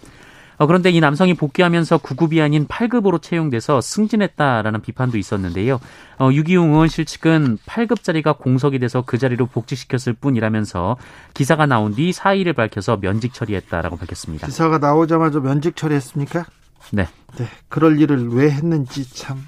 어, 0.58 0.66
그런데 0.66 0.90
이 0.90 1.00
남성이 1.00 1.34
복귀하면서 1.34 1.98
9급이 1.98 2.42
아닌 2.42 2.66
8급으로 2.66 3.20
채용돼서 3.20 3.80
승진했다라는 3.80 4.82
비판도 4.82 5.16
있었는데요. 5.16 5.80
어, 6.18 6.30
유기용 6.32 6.72
의원실 6.72 7.06
측은 7.06 7.58
8급짜리가 7.66 8.38
공석이 8.38 8.78
돼서 8.78 9.02
그 9.06 9.16
자리로 9.18 9.46
복직시켰을 9.46 10.12
뿐이라면서 10.20 10.96
기사가 11.32 11.64
나온 11.64 11.94
뒤 11.94 12.12
사의를 12.12 12.52
밝혀서 12.52 12.98
면직 12.98 13.32
처리했다라고 13.32 13.96
밝혔습니다. 13.96 14.46
기사가 14.46 14.78
나오자마자 14.78 15.40
면직 15.40 15.76
처리했습니까? 15.76 16.44
네. 16.92 17.08
네. 17.36 17.46
그럴 17.68 18.00
일을 18.00 18.28
왜 18.30 18.50
했는지 18.50 19.08
참. 19.12 19.46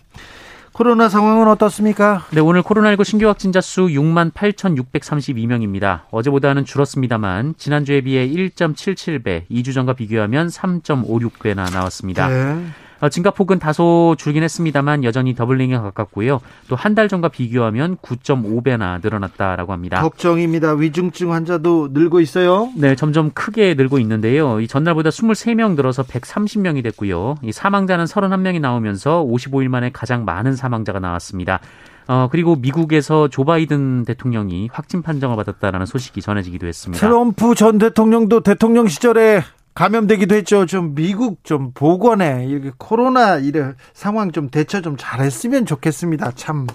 코로나 0.72 1.08
상황은 1.08 1.48
어떻습니까? 1.48 2.26
네, 2.32 2.40
오늘 2.40 2.62
코로나19 2.62 3.02
신규 3.02 3.26
확진자 3.28 3.62
수 3.62 3.86
6만 3.86 4.30
8,632명입니다. 4.34 6.02
어제보다는 6.10 6.66
줄었습니다만 6.66 7.54
지난주에 7.56 8.02
비해 8.02 8.28
1.77배, 8.28 9.48
2주 9.50 9.72
전과 9.72 9.94
비교하면 9.94 10.48
3.56배나 10.48 11.72
나왔습니다. 11.72 12.28
네. 12.28 12.66
어, 13.00 13.08
증가폭은 13.08 13.58
다소 13.58 14.14
줄긴 14.18 14.42
했습니다만 14.42 15.04
여전히 15.04 15.34
더블링에 15.34 15.76
가깝고요. 15.76 16.40
또 16.68 16.76
한 16.76 16.94
달 16.94 17.08
전과 17.08 17.28
비교하면 17.28 17.96
9.5배나 17.98 19.00
늘어났다라고 19.02 19.72
합니다. 19.72 20.00
걱정입니다. 20.00 20.72
위중증 20.72 21.32
환자도 21.32 21.90
늘고 21.92 22.20
있어요? 22.20 22.70
네, 22.76 22.94
점점 22.96 23.30
크게 23.32 23.74
늘고 23.74 23.98
있는데요. 23.98 24.60
이 24.60 24.66
전날보다 24.68 25.10
23명 25.10 25.74
늘어서 25.76 26.02
130명이 26.04 26.82
됐고요. 26.84 27.36
이 27.42 27.52
사망자는 27.52 28.06
31명이 28.06 28.60
나오면서 28.60 29.24
55일 29.24 29.68
만에 29.68 29.90
가장 29.92 30.24
많은 30.24 30.54
사망자가 30.56 31.00
나왔습니다. 31.00 31.60
어, 32.08 32.28
그리고 32.30 32.54
미국에서 32.56 33.28
조 33.28 33.44
바이든 33.44 34.04
대통령이 34.04 34.70
확진 34.72 35.02
판정을 35.02 35.36
받았다라는 35.36 35.86
소식이 35.86 36.22
전해지기도 36.22 36.66
했습니다. 36.66 37.04
트럼프 37.04 37.54
전 37.56 37.78
대통령도 37.78 38.40
대통령 38.40 38.86
시절에 38.86 39.42
감염되기도 39.76 40.34
했죠. 40.34 40.64
좀 40.64 40.94
미국 40.94 41.44
좀 41.44 41.70
보건에 41.72 42.46
이렇게 42.48 42.72
코로나 42.78 43.36
이래 43.36 43.74
상황 43.92 44.32
좀 44.32 44.48
대처 44.48 44.80
좀 44.80 44.96
잘했으면 44.98 45.66
좋겠습니다. 45.66 46.32
참 46.32 46.66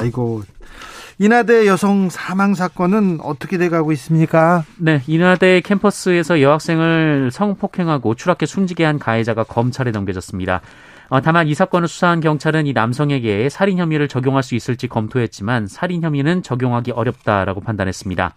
아이고 0.00 0.42
인하대 1.18 1.66
여성 1.66 2.08
사망 2.08 2.54
사건은 2.54 3.18
어떻게 3.22 3.58
돼가고 3.58 3.92
있습니까? 3.92 4.64
네, 4.78 5.02
인하대 5.06 5.60
캠퍼스에서 5.60 6.40
여학생을 6.40 7.30
성폭행하고 7.30 8.14
추락해 8.14 8.46
숨지게 8.46 8.82
한 8.82 8.98
가해자가 8.98 9.44
검찰에 9.44 9.90
넘겨졌습니다. 9.90 10.62
어, 11.10 11.20
다만 11.20 11.48
이 11.48 11.54
사건을 11.54 11.86
수사한 11.86 12.20
경찰은 12.20 12.66
이 12.66 12.72
남성에게 12.72 13.50
살인 13.50 13.78
혐의를 13.78 14.08
적용할 14.08 14.42
수 14.42 14.54
있을지 14.54 14.88
검토했지만 14.88 15.66
살인 15.66 16.02
혐의는 16.02 16.42
적용하기 16.42 16.92
어렵다라고 16.92 17.60
판단했습니다. 17.60 18.34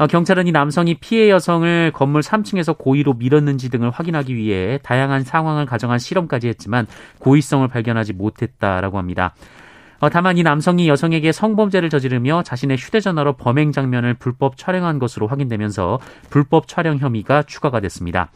어, 0.00 0.06
경찰은 0.06 0.46
이 0.46 0.52
남성이 0.52 0.94
피해 0.94 1.28
여성을 1.28 1.92
건물 1.92 2.22
3층에서 2.22 2.78
고의로 2.78 3.12
밀었는지 3.12 3.68
등을 3.68 3.90
확인하기 3.90 4.34
위해 4.34 4.78
다양한 4.82 5.24
상황을 5.24 5.66
가정한 5.66 5.98
실험까지 5.98 6.48
했지만 6.48 6.86
고의성을 7.18 7.68
발견하지 7.68 8.14
못했다라고 8.14 8.96
합니다. 8.96 9.34
어, 9.98 10.08
다만 10.08 10.38
이 10.38 10.42
남성이 10.42 10.88
여성에게 10.88 11.32
성범죄를 11.32 11.90
저지르며 11.90 12.44
자신의 12.44 12.78
휴대전화로 12.78 13.34
범행 13.34 13.72
장면을 13.72 14.14
불법 14.14 14.56
촬영한 14.56 14.98
것으로 15.00 15.26
확인되면서 15.26 15.98
불법 16.30 16.66
촬영 16.66 16.96
혐의가 16.96 17.42
추가가 17.42 17.78
됐습니다. 17.80 18.30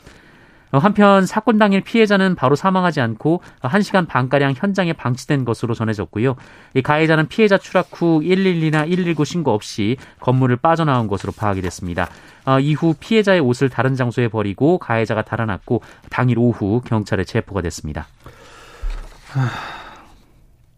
어, 0.75 0.78
한편 0.78 1.25
사건 1.25 1.57
당일 1.57 1.83
피해자는 1.83 2.35
바로 2.35 2.57
사망하지 2.57 3.00
않고 3.00 3.43
1시간 3.61 4.09
반가량 4.09 4.54
현장에 4.57 4.93
방치된 4.93 5.45
것으로 5.45 5.73
전해졌고요. 5.73 6.35
이 6.75 6.83
가해자는 6.83 7.28
피해자 7.28 7.59
추락 7.59 7.90
후 7.93 8.21
112나 8.21 8.88
119 8.88 9.25
신고 9.25 9.52
없이 9.52 9.97
건물을 10.19 10.57
빠져나온 10.57 11.07
것으로 11.07 11.33
파악이 11.33 11.62
됐습니다. 11.62 12.09
어, 12.45 12.59
이후 12.59 12.93
피해자의 12.99 13.38
옷을 13.38 13.69
다른 13.69 13.95
장소에 13.95 14.26
버리고 14.26 14.78
가해자가 14.78 15.23
달아났고 15.23 15.81
당일 16.11 16.40
오후 16.40 16.81
경찰에 16.85 17.23
체포가 17.23 17.62
됐습니다. 17.62 18.09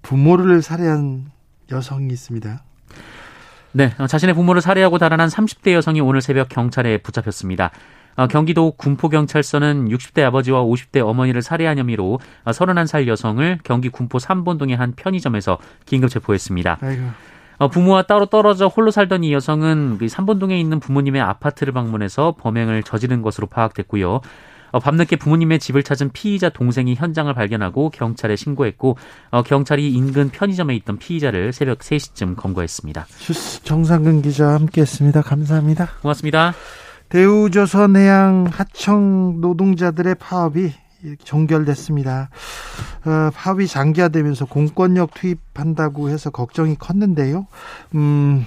부모를 0.02 0.60
살해한 0.60 1.30
여성이 1.70 2.08
있습니다. 2.08 2.62
네, 3.72 3.94
어, 3.98 4.06
자신의 4.06 4.34
부모를 4.34 4.60
살해하고 4.60 4.98
달아난 4.98 5.30
30대 5.30 5.72
여성이 5.72 6.02
오늘 6.02 6.20
새벽 6.20 6.50
경찰에 6.50 6.98
붙잡혔습니다. 6.98 7.70
어, 8.16 8.26
경기도 8.26 8.72
군포경찰서는 8.72 9.88
60대 9.88 10.22
아버지와 10.22 10.62
50대 10.64 11.06
어머니를 11.06 11.42
살해한 11.42 11.78
혐의로 11.78 12.18
31살 12.46 13.06
여성을 13.06 13.58
경기 13.62 13.88
군포 13.88 14.18
3본동의 14.18 14.76
한 14.76 14.92
편의점에서 14.96 15.58
긴급 15.84 16.10
체포했습니다. 16.10 16.78
아이고. 16.80 17.02
어, 17.58 17.68
부모와 17.68 18.02
따로 18.02 18.26
떨어져 18.26 18.66
홀로 18.66 18.90
살던 18.90 19.24
이 19.24 19.32
여성은 19.32 19.98
3본동에 19.98 20.58
있는 20.58 20.80
부모님의 20.80 21.22
아파트를 21.22 21.72
방문해서 21.72 22.34
범행을 22.38 22.82
저지른 22.82 23.22
것으로 23.22 23.46
파악됐고요. 23.46 24.20
어, 24.72 24.80
밤늦게 24.80 25.16
부모님의 25.16 25.58
집을 25.58 25.82
찾은 25.82 26.10
피의자 26.12 26.48
동생이 26.50 26.94
현장을 26.94 27.32
발견하고 27.32 27.90
경찰에 27.90 28.36
신고했고 28.36 28.98
경찰이 29.46 29.90
인근 29.92 30.28
편의점에 30.28 30.74
있던 30.76 30.98
피의자를 30.98 31.52
새벽 31.52 31.78
3시쯤 31.78 32.36
검거했습니다. 32.36 33.06
정상근 33.62 34.22
기자 34.22 34.48
함께했습니다. 34.48 35.22
감사합니다. 35.22 35.88
고맙습니다. 36.02 36.52
대우조선해양 37.08 38.48
하청 38.50 39.40
노동자들의 39.40 40.16
파업이 40.16 40.72
종결됐습니다. 41.22 42.30
어, 43.04 43.30
파업이 43.34 43.66
장기화되면서 43.68 44.46
공권력 44.46 45.14
투입한다고 45.14 46.08
해서 46.10 46.30
걱정이 46.30 46.76
컸는데요. 46.76 47.46
음, 47.94 48.44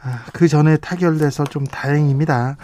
아, 0.00 0.24
그 0.32 0.46
전에 0.46 0.76
타결돼서 0.76 1.44
좀 1.44 1.64
다행입니다. 1.64 2.56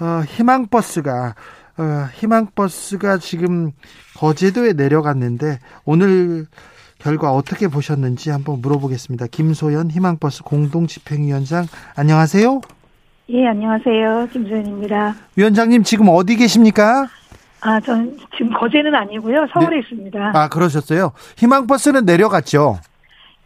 어, 0.00 0.22
희망버스가 0.26 1.34
어, 1.78 2.08
희망버스가 2.14 3.18
지금 3.18 3.72
거제도에 4.16 4.72
내려갔는데 4.72 5.60
오늘 5.84 6.46
결과 6.98 7.32
어떻게 7.32 7.68
보셨는지 7.68 8.30
한번 8.30 8.60
물어보겠습니다. 8.60 9.26
김소연 9.26 9.90
희망버스 9.90 10.42
공동집행위원장 10.42 11.66
안녕하세요. 11.94 12.60
예, 13.28 13.46
안녕하세요. 13.48 14.28
김소연입니다. 14.32 15.14
위원장님 15.36 15.82
지금 15.82 16.06
어디 16.08 16.36
계십니까? 16.36 17.06
아, 17.60 17.80
전 17.80 18.16
지금 18.36 18.52
거제는 18.52 18.94
아니고요. 18.94 19.46
서울에 19.52 19.70
네. 19.70 19.78
있습니다. 19.80 20.32
아, 20.34 20.48
그러셨어요? 20.48 21.12
희망버스는 21.36 22.04
내려갔죠? 22.04 22.78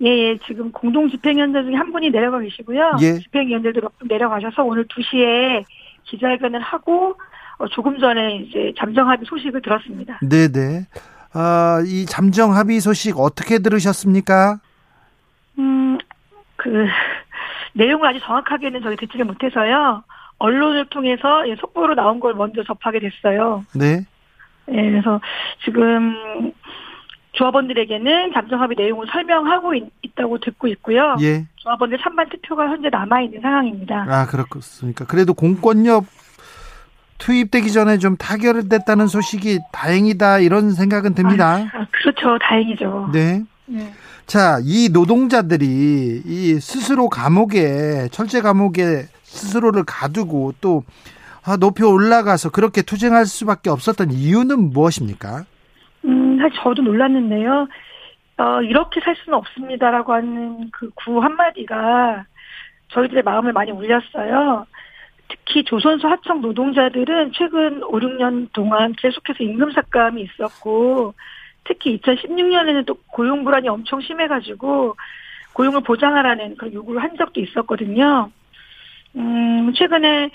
예, 0.03 0.07
예, 0.09 0.39
지금 0.47 0.71
공동 0.73 1.09
집행위원장 1.09 1.65
중에 1.65 1.75
한 1.75 1.93
분이 1.93 2.11
내려가 2.11 2.39
계시고요. 2.41 2.97
예. 3.01 3.19
집행위원들도 3.19 3.81
몇 3.81 3.93
분 3.99 4.09
내려가셔서 4.09 4.63
오늘 4.65 4.87
2시에 4.87 5.65
기자회견을 6.05 6.61
하고 6.61 7.17
어, 7.59 7.67
조금 7.69 7.99
전에 7.99 8.37
이제 8.37 8.73
잠정 8.79 9.09
합의 9.09 9.25
소식을 9.27 9.63
들었습니다. 9.63 10.19
네네. 10.23 10.49
네. 10.53 10.87
아, 11.33 11.83
이 11.87 12.05
잠정 12.07 12.55
합의 12.55 12.81
소식 12.81 13.19
어떻게 13.19 13.59
들으셨습니까? 13.61 14.59
음, 15.59 15.97
그, 16.57 16.87
내용을 17.75 18.09
아주 18.09 18.21
정확하게는 18.21 18.83
저희 18.83 18.97
듣지를 18.97 19.25
못해서요. 19.25 20.03
언론을 20.39 20.87
통해서 20.87 21.49
예, 21.49 21.55
속보로 21.57 21.95
나온 21.95 22.19
걸 22.19 22.35
먼저 22.35 22.63
접하게 22.65 23.01
됐어요. 23.01 23.65
네. 23.75 24.07
예, 24.71 24.91
그래서 24.91 25.21
지금 25.65 26.53
조합원들에게는 27.33 28.33
잠정합의 28.33 28.77
내용을 28.77 29.07
설명하고 29.11 29.75
있, 29.75 29.91
다고 30.15 30.39
듣고 30.39 30.67
있고요. 30.69 31.17
예. 31.21 31.47
조합원들 31.57 31.99
찬반 31.99 32.29
투표가 32.29 32.69
현재 32.69 32.89
남아 32.91 33.23
있는 33.23 33.41
상황입니다. 33.41 34.07
아 34.09 34.27
그렇습니까? 34.27 35.05
그래도 35.07 35.35
공권력 35.35 36.05
투입되기 37.19 37.71
전에 37.71 37.99
좀 37.99 38.17
타결됐다는 38.17 39.07
소식이 39.07 39.61
다행이다 39.73 40.39
이런 40.39 40.73
생각은 40.73 41.15
듭니다. 41.15 41.69
아, 41.73 41.79
아, 41.79 41.87
그렇죠, 41.91 42.39
다행이죠. 42.39 43.11
네. 43.13 43.45
네. 43.67 43.93
자, 44.31 44.59
이 44.63 44.91
노동자들이 44.93 45.67
이 46.25 46.55
스스로 46.61 47.09
감옥에 47.09 48.07
철제 48.13 48.41
감옥에 48.41 49.03
스스로를 49.25 49.83
가두고 49.85 50.53
또 50.61 50.85
아, 51.45 51.57
높이 51.57 51.83
올라가서 51.83 52.51
그렇게 52.51 52.83
투쟁할 52.83 53.27
수밖에 53.27 53.71
없었던 53.71 54.13
이유는 54.13 54.71
무엇입니까? 54.71 55.47
음, 56.05 56.39
사실 56.39 56.57
저도 56.63 56.81
놀랐는데요. 56.83 57.67
어, 58.37 58.63
이렇게 58.63 59.01
살 59.01 59.17
수는 59.17 59.37
없습니다라고 59.37 60.13
하는 60.13 60.71
그 60.71 60.89
구 60.95 61.21
한마디가 61.21 62.25
저희들의 62.93 63.25
마음을 63.25 63.53
많이 63.53 63.73
울렸어요. 63.73 64.65
특히 65.29 65.65
조선소 65.65 66.07
하청 66.07 66.41
노동자들은 66.41 67.33
최근 67.35 67.83
5, 67.83 67.99
6년 67.99 68.49
동안 68.53 68.95
계속해서 68.97 69.43
임금 69.43 69.73
삭감이 69.73 70.23
있었고 70.23 71.15
특히 71.65 71.99
2016년에는 71.99 72.87
또 72.87 72.95
고용 73.07 73.45
불안이 73.45 73.69
엄청 73.69 74.01
심해가지고 74.01 74.97
고용을 75.53 75.83
보장하라는 75.83 76.57
그런 76.57 76.73
요구를 76.73 77.03
한 77.03 77.17
적도 77.17 77.41
있었거든요. 77.41 78.31
음, 79.17 79.73
최근에 79.75 80.31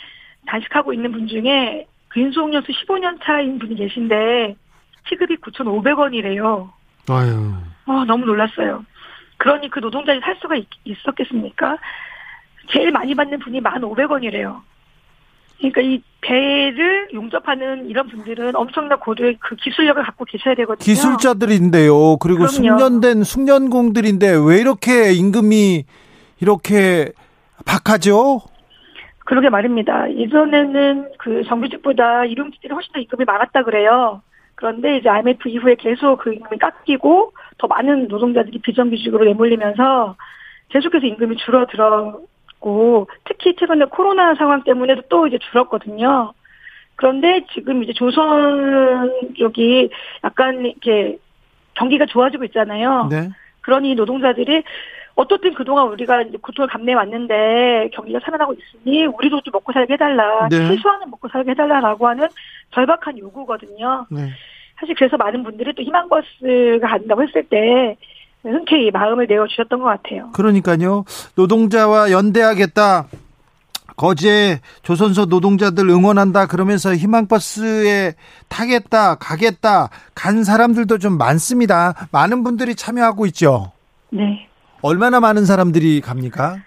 단식하고 0.46 0.94
있는 0.94 1.12
분 1.12 1.27
중에 1.27 1.88
근속연수 2.10 2.72
15년 2.72 3.20
차인 3.24 3.60
분이 3.60 3.75
계신데 3.75 4.55
시급이 5.08 5.38
9,500원이래요. 5.38 6.70
아유. 7.10 7.53
아, 7.86 8.05
너무 8.08 8.25
놀랐어요. 8.25 8.86
그러니 9.38 9.70
그 9.70 9.79
노동자들이 9.79 10.22
살 10.22 10.36
수가 10.41 10.55
있, 10.55 10.67
있었겠습니까? 10.86 11.77
제일 12.72 12.91
많이 12.91 13.13
받는 13.13 13.39
분이 13.39 13.62
1,500원이래요. 13.62 14.62
그러니까 15.57 15.81
이 15.81 16.01
배를 16.21 17.09
용접하는 17.13 17.88
이런 17.89 18.07
분들은 18.07 18.55
엄청난 18.55 19.00
고도의 19.00 19.38
그 19.39 19.55
기술력을 19.55 20.01
갖고 20.03 20.25
계셔야 20.25 20.55
되거든요. 20.55 20.83
기술자들인데요. 20.83 22.17
그리고 22.17 22.45
그럼요. 22.45 22.51
숙련된 22.51 23.24
숙련공들인데 23.24 24.31
왜 24.45 24.59
이렇게 24.59 25.13
임금이 25.13 25.85
이렇게 26.41 27.12
박하죠? 27.65 28.41
그러게 29.25 29.50
말입니다. 29.50 30.12
예전에는 30.13 31.09
그 31.17 31.43
정규직보다 31.47 32.25
일용직들이 32.25 32.74
훨씬 32.74 32.91
더 32.93 33.00
임금이 33.00 33.25
많았다 33.25 33.63
그래요. 33.63 34.21
그런데 34.55 34.97
이제 34.97 35.09
IMF 35.09 35.50
이후에 35.50 35.75
계속 35.75 36.19
그 36.19 36.33
임금이 36.33 36.59
깎이고 36.59 37.33
더 37.57 37.67
많은 37.67 38.07
노동자들이 38.07 38.59
비정규직으로 38.59 39.25
내몰리면서 39.25 40.15
계속해서 40.69 41.05
임금이 41.05 41.38
줄어들 41.38 41.79
었고 42.55 43.07
특히 43.25 43.55
최근에 43.55 43.85
코로나 43.85 44.35
상황 44.35 44.63
때문에도 44.63 45.03
또 45.09 45.27
이제 45.27 45.38
줄었거든요. 45.51 46.33
그런데 46.95 47.45
지금 47.53 47.83
이제 47.83 47.93
조선 47.93 49.33
쪽이 49.38 49.89
약간 50.24 50.65
이렇게 50.65 51.17
경기가 51.75 52.05
좋아지고 52.05 52.46
있잖아요. 52.46 53.07
네. 53.09 53.29
그러니 53.61 53.96
노동자들이 53.96 54.63
어떻든 55.15 55.53
그동안 55.53 55.87
우리가 55.87 56.22
이제 56.24 56.37
고통을 56.37 56.68
감내해 56.68 56.96
왔는데 56.96 57.89
경기가 57.94 58.20
살아나고 58.24 58.53
있으니 58.53 59.05
우리도 59.05 59.41
좀 59.41 59.51
먹고 59.53 59.72
살게 59.72 59.94
해달라. 59.94 60.48
네. 60.50 60.57
최소한은 60.68 61.09
먹고 61.09 61.27
살게 61.29 61.51
해달라라고 61.51 62.07
하는 62.07 62.27
절박한 62.72 63.18
요구거든요. 63.18 64.07
네. 64.09 64.29
사실 64.77 64.94
그래서 64.96 65.15
많은 65.18 65.44
분들이 65.44 65.74
또 65.74 65.83
희망버스가 65.83 66.87
간다고 66.87 67.24
했을 67.24 67.44
때 67.44 67.96
흔쾌히 68.51 68.92
마음을 68.92 69.27
내어주셨던 69.27 69.79
것 69.79 69.86
같아요. 69.86 70.29
그러니까요. 70.34 71.05
노동자와 71.36 72.12
연대하겠다. 72.12 73.08
거제 73.98 74.60
조선소 74.84 75.25
노동자들 75.25 75.88
응원한다 75.88 76.48
그러면서 76.48 76.94
희망버스에 76.94 78.16
타겠다 78.50 79.16
가겠다 79.16 79.90
간 80.14 80.44
사람들도 80.44 80.98
좀 80.98 81.18
많습니다. 81.18 81.94
많은 82.12 82.44
분들이 82.44 82.75
참여하고 82.75 83.25
있죠. 83.27 83.72
네. 84.10 84.48
얼마나 84.81 85.20
많은 85.20 85.46
사람들이 85.46 86.01
갑니까? 86.01 86.58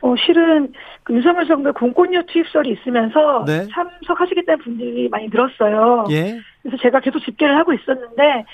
어, 0.00 0.14
실은 0.26 0.72
그 1.04 1.14
윤석열 1.14 1.46
정부의 1.46 1.72
공권력 1.74 2.26
투입설이 2.26 2.72
있으면서 2.72 3.44
네. 3.46 3.66
참석하시겠다는 3.72 4.64
분들이 4.64 5.08
많이 5.08 5.28
늘었어요. 5.28 6.06
예. 6.10 6.38
그래서 6.62 6.76
제가 6.82 7.00
계속 7.00 7.20
집계를 7.20 7.56
하고 7.56 7.72
있었는데 7.72 8.44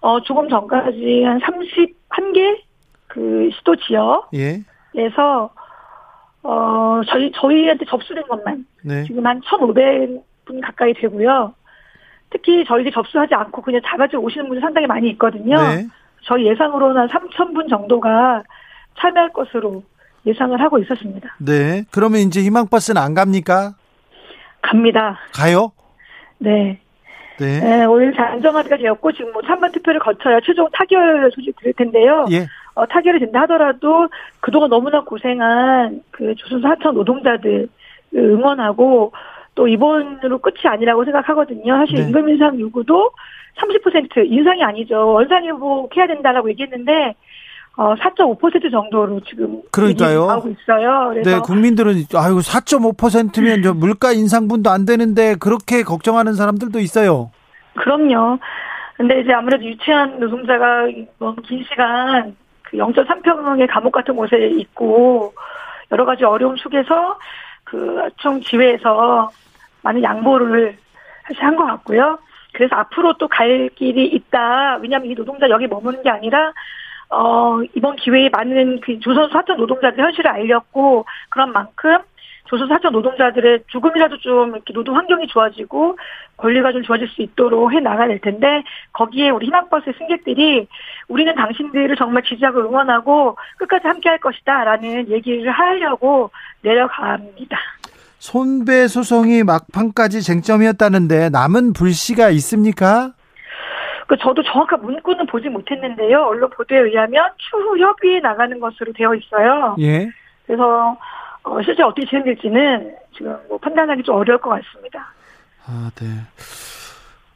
어, 0.00 0.20
조금 0.22 0.48
전까지 0.48 1.22
한 1.24 1.40
31개 2.16 2.60
그 3.08 3.50
시도 3.56 3.76
지역에서 3.76 4.30
예. 4.34 5.12
어, 6.42 7.00
저희 7.08 7.32
저희한테 7.32 7.84
접수된 7.86 8.22
것만 8.28 8.66
네. 8.82 9.04
지금 9.04 9.26
한 9.26 9.40
1,500분 9.40 10.62
가까이 10.62 10.94
되고요. 10.94 11.54
특히 12.30 12.64
저희들이 12.64 12.92
접수하지 12.92 13.34
않고 13.34 13.62
그냥 13.62 13.80
잡아주고 13.84 14.24
오시는 14.24 14.48
분이 14.48 14.60
상당히 14.60 14.86
많이 14.86 15.08
있거든요. 15.10 15.56
네. 15.56 15.86
저희 16.22 16.46
예상으로는 16.46 17.02
한 17.02 17.08
3,000분 17.08 17.68
정도가 17.68 18.42
참여할 19.00 19.32
것으로 19.32 19.82
예상을 20.26 20.60
하고 20.60 20.78
있었습니다. 20.78 21.36
네. 21.38 21.84
그러면 21.92 22.20
이제 22.20 22.42
희망버스는 22.42 23.00
안 23.00 23.14
갑니까? 23.14 23.74
갑니다. 24.62 25.18
가요? 25.32 25.72
네. 26.38 26.80
네. 27.38 27.60
네 27.60 27.84
오늘 27.84 28.14
잔정합의가 28.14 28.76
되었고 28.76 29.12
지금 29.12 29.32
뭐 29.32 29.42
찬반 29.42 29.72
투표를 29.72 30.00
거쳐야 30.00 30.40
최종 30.40 30.68
타결 30.72 31.30
소식 31.34 31.56
드릴 31.56 31.72
텐데요. 31.74 32.26
예. 32.30 32.46
어, 32.74 32.86
타결이 32.86 33.20
된다 33.20 33.42
하더라도 33.42 34.08
그동안 34.40 34.70
너무나 34.70 35.02
고생한 35.02 36.02
그 36.10 36.34
조선소 36.36 36.68
하청 36.68 36.94
노동자들 36.94 37.68
응원하고 38.14 39.12
또 39.54 39.66
이번으로 39.66 40.38
끝이 40.38 40.60
아니라고 40.64 41.04
생각하거든요. 41.04 41.78
사실 41.78 41.96
네. 41.96 42.02
임금 42.02 42.28
인상 42.28 42.60
요구도 42.60 43.10
30% 43.56 44.30
인상이 44.30 44.62
아니죠. 44.62 45.12
원상회복해야 45.12 46.06
된다라고 46.06 46.50
얘기했는데 46.50 47.14
어, 47.76 47.94
4.5% 47.94 48.70
정도로 48.70 49.20
지금 49.28 49.60
그러니까요. 49.70 50.26
나오고 50.26 50.48
있어요. 50.48 51.12
네, 51.22 51.38
국민들은 51.40 51.92
아이고 52.14 52.40
4.5%면 52.40 53.62
저 53.62 53.74
물가 53.74 54.12
인상분도 54.12 54.70
안 54.70 54.86
되는데 54.86 55.34
그렇게 55.38 55.82
걱정하는 55.82 56.32
사람들도 56.34 56.78
있어요. 56.78 57.30
그럼요. 57.74 58.38
근데 58.96 59.20
이제 59.20 59.32
아무래도 59.32 59.62
유치한 59.64 60.18
노동자가 60.18 60.86
너무 61.18 61.36
긴 61.42 61.62
시간 61.68 62.34
그 62.62 62.78
0.3평의 62.78 63.68
감옥 63.70 63.92
같은 63.92 64.16
곳에 64.16 64.36
있고 64.56 65.34
여러 65.92 66.06
가지 66.06 66.24
어려움 66.24 66.56
속에서 66.56 67.18
그총 67.64 68.40
지회에서 68.40 69.28
많은 69.82 70.02
양보를 70.02 70.76
사실 71.28 71.44
한 71.44 71.56
것 71.56 71.66
같고요. 71.66 72.18
그래서 72.54 72.74
앞으로 72.76 73.12
또 73.18 73.28
갈 73.28 73.68
길이 73.74 74.06
있다. 74.06 74.78
왜냐하면 74.80 75.10
이 75.10 75.14
노동자 75.14 75.46
여기 75.50 75.66
머무는 75.66 76.02
게 76.02 76.08
아니라 76.08 76.52
어, 77.08 77.60
이번 77.74 77.96
기회에 77.96 78.28
많은 78.30 78.80
그 78.80 78.98
조선 79.00 79.30
사천 79.30 79.56
노동자들 79.56 80.02
현실을 80.02 80.30
알렸고, 80.30 81.06
그런 81.30 81.52
만큼 81.52 81.98
조선 82.46 82.68
사천 82.68 82.92
노동자들의 82.92 83.64
조금이라도 83.68 84.18
좀 84.18 84.50
이렇게 84.50 84.72
노동 84.72 84.96
환경이 84.96 85.26
좋아지고 85.26 85.98
권리가 86.36 86.72
좀 86.72 86.82
좋아질 86.82 87.08
수 87.08 87.22
있도록 87.22 87.72
해 87.72 87.80
나가야 87.80 88.08
될 88.08 88.20
텐데 88.20 88.62
거기에 88.92 89.30
우리 89.30 89.46
희망버스의 89.46 89.94
승객들이 89.98 90.68
우리는 91.08 91.34
당신들을 91.34 91.96
정말 91.96 92.22
지지하고 92.22 92.60
응원하고 92.60 93.36
끝까지 93.58 93.86
함께 93.86 94.08
할 94.08 94.18
것이다라는 94.18 95.10
얘기를 95.10 95.50
하려고 95.50 96.30
내려갑니다. 96.62 97.58
손배 98.18 98.88
소송이 98.88 99.42
막판까지 99.44 100.22
쟁점이었다는데 100.22 101.30
남은 101.30 101.72
불씨가 101.74 102.30
있습니까? 102.30 103.12
그 104.06 104.16
저도 104.18 104.42
정확한 104.42 104.80
문구는 104.82 105.26
보지 105.26 105.48
못했는데요. 105.48 106.26
언론 106.26 106.50
보도에 106.50 106.78
의하면 106.78 107.30
추후 107.36 107.78
협의에 107.78 108.20
나가는 108.20 108.58
것으로 108.60 108.92
되어 108.92 109.14
있어요. 109.14 109.76
예. 109.80 110.08
그래서 110.46 110.96
어, 111.42 111.62
실제 111.62 111.82
어떻게 111.82 112.06
진행될지는 112.06 112.94
지금 113.16 113.36
뭐 113.48 113.58
판단하기 113.58 114.02
좀 114.04 114.16
어려울 114.16 114.38
것 114.40 114.50
같습니다. 114.50 115.12
아, 115.66 115.90
네. 115.96 116.06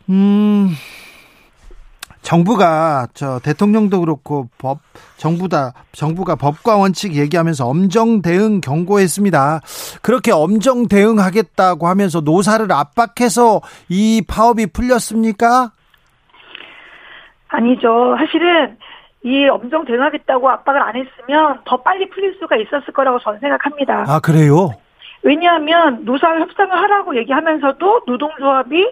음. 0.08 0.68
정부가 2.22 3.08
저 3.14 3.40
대통령도 3.40 4.00
그렇고 4.00 4.48
법 4.58 4.80
정부다 5.16 5.72
정부가 5.92 6.36
법과 6.36 6.76
원칙 6.76 7.16
얘기하면서 7.16 7.66
엄정 7.66 8.22
대응 8.22 8.60
경고했습니다. 8.60 9.60
그렇게 10.02 10.30
엄정 10.30 10.86
대응하겠다고 10.86 11.88
하면서 11.88 12.20
노사를 12.20 12.70
압박해서 12.70 13.62
이 13.88 14.22
파업이 14.28 14.66
풀렸습니까? 14.66 15.72
아니죠. 17.50 18.16
사실은 18.18 18.78
이 19.22 19.46
엄정 19.46 19.84
대응하겠다고 19.84 20.48
압박을 20.48 20.80
안 20.82 20.96
했으면 20.96 21.60
더 21.64 21.76
빨리 21.82 22.08
풀릴 22.08 22.36
수가 22.38 22.56
있었을 22.56 22.92
거라고 22.94 23.18
저는 23.18 23.40
생각합니다. 23.40 24.04
아 24.08 24.20
그래요? 24.20 24.70
왜냐하면 25.22 26.04
노사와 26.04 26.40
협상을 26.40 26.74
하라고 26.74 27.16
얘기하면서도 27.16 28.02
노동조합이 28.06 28.90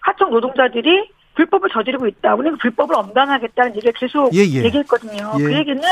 하청 0.00 0.30
노동자들이 0.30 1.10
불법을 1.34 1.70
저지르고 1.70 2.06
있다. 2.06 2.34
우리는 2.34 2.56
불법을 2.58 2.94
엄단하겠다는 2.96 3.76
얘기를 3.76 3.92
계속 3.94 4.32
예, 4.34 4.40
예. 4.40 4.64
얘기했거든요. 4.64 5.32
예. 5.38 5.42
그 5.42 5.54
얘기는 5.54 5.82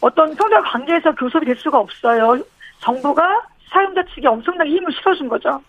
어떤 0.00 0.34
평등 0.34 0.60
관계에서 0.62 1.14
교섭이 1.14 1.44
될 1.44 1.56
수가 1.56 1.78
없어요. 1.78 2.42
정부가 2.80 3.42
사용자 3.70 4.02
측에 4.14 4.26
엄청나게 4.26 4.70
힘을 4.70 4.92
실어준 4.92 5.28
거죠. 5.28 5.60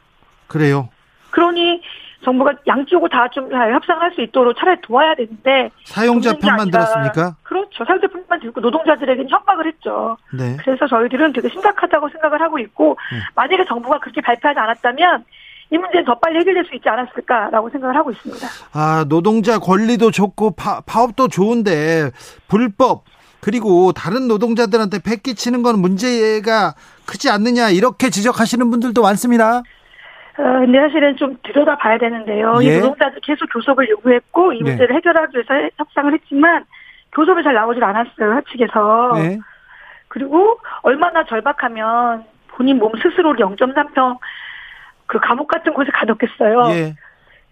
그래요. 0.47 0.89
그러니 1.31 1.81
정부가 2.23 2.51
양쪽을 2.67 3.09
다 3.09 3.27
좀 3.31 3.49
협상할 3.51 4.11
수 4.13 4.21
있도록 4.21 4.57
차라리 4.57 4.79
도와야 4.81 5.15
되는데 5.15 5.69
사용자 5.85 6.33
편만 6.33 6.69
들었습니까? 6.71 7.35
그렇죠. 7.43 7.85
사용자 7.85 8.07
편만 8.07 8.39
들고 8.39 8.59
노동자들에게는 8.61 9.29
협박을 9.29 9.67
했죠. 9.67 10.17
네. 10.33 10.57
그래서 10.59 10.87
저희들은 10.87 11.33
되게 11.33 11.47
심각하다고 11.49 12.09
생각을 12.09 12.41
하고 12.41 12.59
있고 12.59 12.97
네. 13.11 13.19
만약에 13.35 13.65
정부가 13.67 13.99
그렇게 13.99 14.21
발표하지 14.21 14.59
않았다면 14.59 15.23
이 15.71 15.77
문제는 15.77 16.05
더 16.05 16.17
빨리 16.17 16.39
해결될 16.39 16.65
수 16.65 16.75
있지 16.75 16.89
않았을까라고 16.89 17.69
생각을 17.69 17.95
하고 17.95 18.11
있습니다. 18.11 18.47
아 18.73 19.05
노동자 19.07 19.59
권리도 19.59 20.09
좋고 20.11 20.51
파, 20.55 20.81
파업도 20.81 21.27
좋은데 21.27 22.09
불법 22.47 23.03
그리고 23.41 23.93
다른 23.93 24.27
노동자들한테 24.27 24.99
패기치는 24.99 25.61
건 25.63 25.79
문제가 25.79 26.73
크지 27.05 27.29
않느냐 27.29 27.69
이렇게 27.69 28.09
지적하시는 28.09 28.69
분들도 28.69 29.01
많습니다. 29.01 29.61
어, 30.39 30.59
근데 30.59 30.79
사실은 30.79 31.17
좀 31.17 31.37
들여다봐야 31.43 31.97
되는데요. 31.97 32.55
예. 32.61 32.65
이 32.65 32.79
노동자들 32.79 33.19
계속 33.21 33.47
교섭을 33.51 33.89
요구했고 33.89 34.53
이 34.53 34.59
네. 34.59 34.69
문제를 34.69 34.87
네. 34.87 34.95
해결하기 34.95 35.35
위해서 35.35 35.69
협상을 35.77 36.13
했지만 36.13 36.63
교섭이 37.11 37.43
잘 37.43 37.53
나오질 37.53 37.83
않았어요. 37.83 38.31
하측에서. 38.35 39.11
네. 39.15 39.39
그리고 40.07 40.59
얼마나 40.81 41.25
절박하면 41.25 42.23
본인 42.47 42.79
몸 42.79 42.93
스스로를 43.01 43.45
0.3평 43.45 44.17
그 45.07 45.19
감옥 45.19 45.47
같은 45.49 45.73
곳에 45.73 45.91
가뒀겠어요. 45.91 46.63
예. 46.73 46.95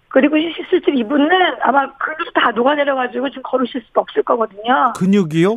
그리고 0.08 0.38
실제 0.69 0.91
이분은 0.93 1.30
아마 1.62 1.91
근육도 1.97 2.32
다 2.32 2.52
녹아내려가지고 2.52 3.30
지금 3.30 3.43
걸으실 3.43 3.82
수도 3.86 4.00
없을 4.00 4.23
거거든요. 4.23 4.93
근육이요? 4.95 5.56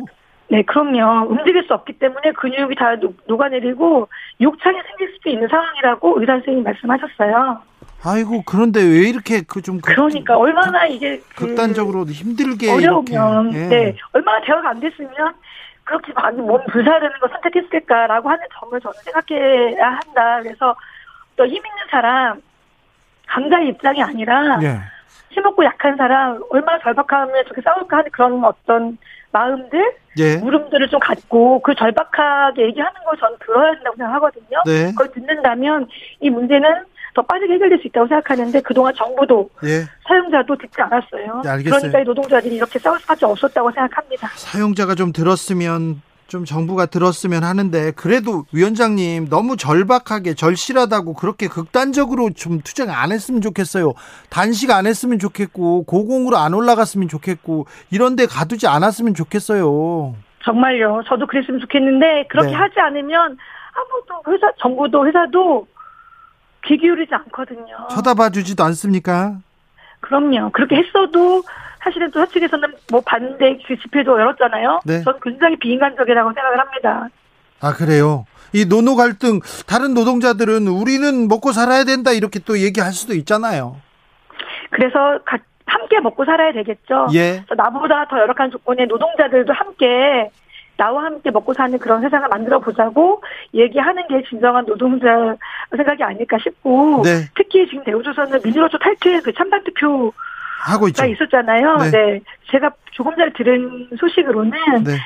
네, 0.51 0.61
그럼요. 0.63 1.29
움직일 1.29 1.63
수 1.65 1.73
없기 1.73 1.93
때문에 1.93 2.33
근육이 2.33 2.75
다 2.75 2.95
녹아내리고 3.25 4.09
욕창이 4.41 4.77
생길 4.85 5.15
수도 5.15 5.29
있는 5.29 5.47
상황이라고 5.47 6.19
의사 6.19 6.33
선생님이 6.33 6.63
말씀하셨어요. 6.63 7.61
아이고 8.03 8.43
그런데 8.45 8.81
왜 8.81 9.07
이렇게 9.09 9.41
그 9.47 9.61
좀 9.61 9.79
그, 9.79 9.93
그러니까 9.93 10.37
얼마나 10.37 10.85
이게 10.87 11.21
그 11.35 11.45
극단적으로 11.45 12.03
힘들게 12.05 12.69
어려우면 12.69 13.53
예. 13.53 13.67
네 13.67 13.95
얼마나 14.11 14.41
대화가 14.43 14.71
안 14.71 14.79
됐으면 14.81 15.09
그렇게 15.85 16.11
많이 16.13 16.41
몸 16.41 16.59
불사르는 16.65 17.19
걸 17.19 17.29
선택했을까라고 17.29 18.29
하는 18.29 18.43
점을 18.59 18.79
저는 18.81 18.93
생각해야 19.03 19.87
한다. 19.87 20.39
그래서 20.43 20.75
또 21.37 21.45
힘 21.45 21.55
있는 21.55 21.87
사람 21.89 22.41
강자의 23.27 23.69
입장이 23.69 24.03
아니라 24.03 24.59
예. 24.63 24.79
힘없고 25.29 25.63
약한 25.63 25.95
사람 25.95 26.41
얼마나 26.49 26.77
절박하면 26.79 27.33
저렇게 27.45 27.61
싸울까 27.61 27.97
하는 27.97 28.11
그런 28.11 28.43
어떤 28.43 28.97
마음들, 29.31 29.95
예. 30.17 30.37
물음들을 30.37 30.89
좀 30.89 30.99
갖고 30.99 31.61
그 31.61 31.73
절박하게 31.75 32.63
얘기하는 32.67 33.03
걸 33.05 33.17
저는 33.17 33.37
들어야 33.45 33.73
된다고 33.73 33.95
생각하거든요. 33.97 34.61
네. 34.65 34.91
그걸 34.91 35.11
듣는다면 35.11 35.87
이 36.19 36.29
문제는 36.29 36.67
더 37.13 37.21
빠르게 37.23 37.53
해결될 37.53 37.79
수 37.79 37.87
있다고 37.87 38.07
생각하는데 38.07 38.61
그동안 38.61 38.93
정부도 38.95 39.49
예. 39.63 39.83
사용자도 40.07 40.57
듣지 40.57 40.81
않았어요. 40.81 41.41
네, 41.43 41.63
그러니까 41.63 41.99
이 41.99 42.03
노동자들이 42.03 42.55
이렇게 42.55 42.79
싸울 42.79 42.99
수밖에 42.99 43.25
없었다고 43.25 43.71
생각합니다. 43.71 44.29
사용자가 44.35 44.95
좀 44.95 45.11
들었으면 45.11 46.01
좀 46.31 46.45
정부가 46.45 46.85
들었으면 46.85 47.43
하는데 47.43 47.91
그래도 47.91 48.45
위원장님 48.53 49.27
너무 49.27 49.57
절박하게 49.57 50.33
절실하다고 50.35 51.15
그렇게 51.15 51.49
극단적으로 51.49 52.29
좀 52.29 52.61
투쟁 52.61 52.89
안 52.89 53.11
했으면 53.11 53.41
좋겠어요. 53.41 53.91
단식 54.29 54.71
안 54.71 54.87
했으면 54.87 55.19
좋겠고 55.19 55.83
고공으로 55.83 56.37
안 56.37 56.53
올라갔으면 56.53 57.09
좋겠고 57.09 57.65
이런 57.91 58.15
데 58.15 58.27
가두지 58.27 58.65
않았으면 58.65 59.13
좋겠어요. 59.13 60.15
정말요. 60.45 61.01
저도 61.05 61.27
그랬으면 61.27 61.59
좋겠는데 61.59 62.27
그렇게 62.29 62.51
네. 62.51 62.55
하지 62.55 62.79
않으면 62.79 63.37
아무도 63.75 64.31
회사 64.31 64.49
정부도 64.61 65.05
회사도 65.05 65.67
귀 66.63 66.77
기울이지 66.77 67.13
않거든요. 67.13 67.75
쳐다봐 67.89 68.29
주지도 68.29 68.63
않습니까? 68.63 69.35
그럼요. 69.99 70.51
그렇게 70.53 70.77
했어도 70.77 71.43
사실은 71.83 72.11
또 72.11 72.19
서측에서는 72.25 72.73
뭐 72.91 73.01
반대 73.05 73.57
그 73.67 73.77
집회도 73.77 74.19
열었잖아요. 74.19 74.81
네. 74.85 75.01
저는 75.03 75.19
굉장히 75.21 75.57
비인간적이라고 75.57 76.33
생각을 76.33 76.59
합니다. 76.59 77.09
아 77.59 77.73
그래요. 77.73 78.25
이 78.53 78.65
노노 78.65 78.95
갈등 78.95 79.39
다른 79.67 79.93
노동자들은 79.93 80.67
우리는 80.67 81.27
먹고 81.27 81.51
살아야 81.51 81.83
된다 81.83 82.11
이렇게 82.11 82.39
또 82.39 82.59
얘기할 82.59 82.91
수도 82.91 83.13
있잖아요. 83.13 83.77
그래서 84.71 85.19
함께 85.65 85.99
먹고 85.99 86.25
살아야 86.25 86.51
되겠죠. 86.51 87.07
예. 87.13 87.43
나보다 87.55 88.05
더 88.09 88.19
열악한 88.19 88.51
조건의 88.51 88.87
노동자들도 88.87 89.53
함께 89.53 90.29
나와 90.77 91.03
함께 91.05 91.29
먹고 91.29 91.53
사는 91.53 91.77
그런 91.77 92.01
세상을 92.01 92.27
만들어 92.27 92.59
보자고 92.59 93.21
얘기하는 93.53 94.07
게 94.07 94.23
진정한 94.27 94.65
노동자 94.65 95.35
생각이 95.75 96.03
아닐까 96.03 96.37
싶고 96.41 97.03
네. 97.03 97.29
특히 97.35 97.67
지금 97.67 97.83
대우조선은 97.83 98.39
민주노총 98.43 98.79
탈퇴 98.79 99.19
그 99.21 99.31
찬반 99.33 99.63
투표 99.63 100.11
하고 100.61 100.87
있죠. 100.89 101.05
있었잖아요. 101.05 101.77
네. 101.77 101.91
네. 101.91 102.19
제가 102.51 102.71
조금 102.91 103.15
전에 103.15 103.31
들은 103.33 103.89
소식으로는 103.99 104.51
네. 104.83 104.97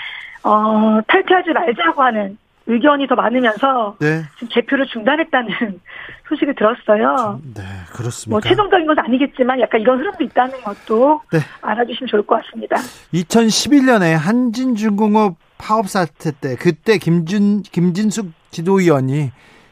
어, 0.43 0.99
탈퇴하지 1.07 1.51
말자고 1.51 2.03
하는 2.03 2.37
의견이 2.67 3.07
더 3.07 3.15
많으면서 3.15 3.95
네. 3.99 4.23
지금 4.35 4.47
개표를 4.49 4.87
중단했다는 4.87 5.49
소식을 6.27 6.55
들었어요. 6.55 7.39
네, 7.53 7.61
그렇습니다. 7.93 8.29
뭐 8.31 8.41
최종적인 8.41 8.87
건 8.87 8.97
아니겠지만 8.97 9.59
약간 9.59 9.81
이런 9.81 9.99
흐름도 9.99 10.23
있다는 10.23 10.61
것도 10.61 11.21
네. 11.31 11.39
알아주시면 11.61 12.07
좋을 12.07 12.23
것 12.23 12.43
같습니다. 12.43 12.77
2011년에 13.13 14.13
한진중공업 14.15 15.35
파업 15.57 15.87
사태 15.87 16.31
때 16.31 16.55
그때 16.55 16.97
김준 16.97 17.61
김진숙 17.61 18.31
지도위원이 18.49 19.31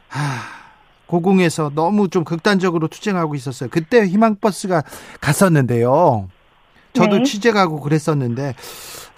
하, 0.10 0.20
고궁에서 1.14 1.74
너무 1.76 2.10
좀 2.10 2.24
극단적으로 2.24 2.88
투쟁하고 2.88 3.36
있었어요. 3.36 3.70
그때 3.70 4.04
희망버스가 4.04 4.82
갔었는데요. 5.22 6.28
저도 6.94 7.18
네. 7.18 7.24
취재 7.24 7.52
가고 7.52 7.80
그랬었는데 7.82 8.56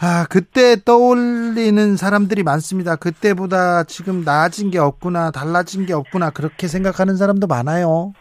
아 0.02 0.26
그때 0.30 0.76
떠올리는 0.84 1.96
사람들이 1.96 2.44
많습니다. 2.44 2.98
그때보다 2.98 3.86
지금 3.86 4.26
나아진 4.26 4.72
게 4.72 4.78
없구나, 4.78 5.32
달라진 5.32 5.86
게 5.86 5.94
없구나 5.94 6.32
그렇게 6.32 6.68
생각하는 6.68 7.16
사람도 7.16 7.48
많아요. 7.48 8.12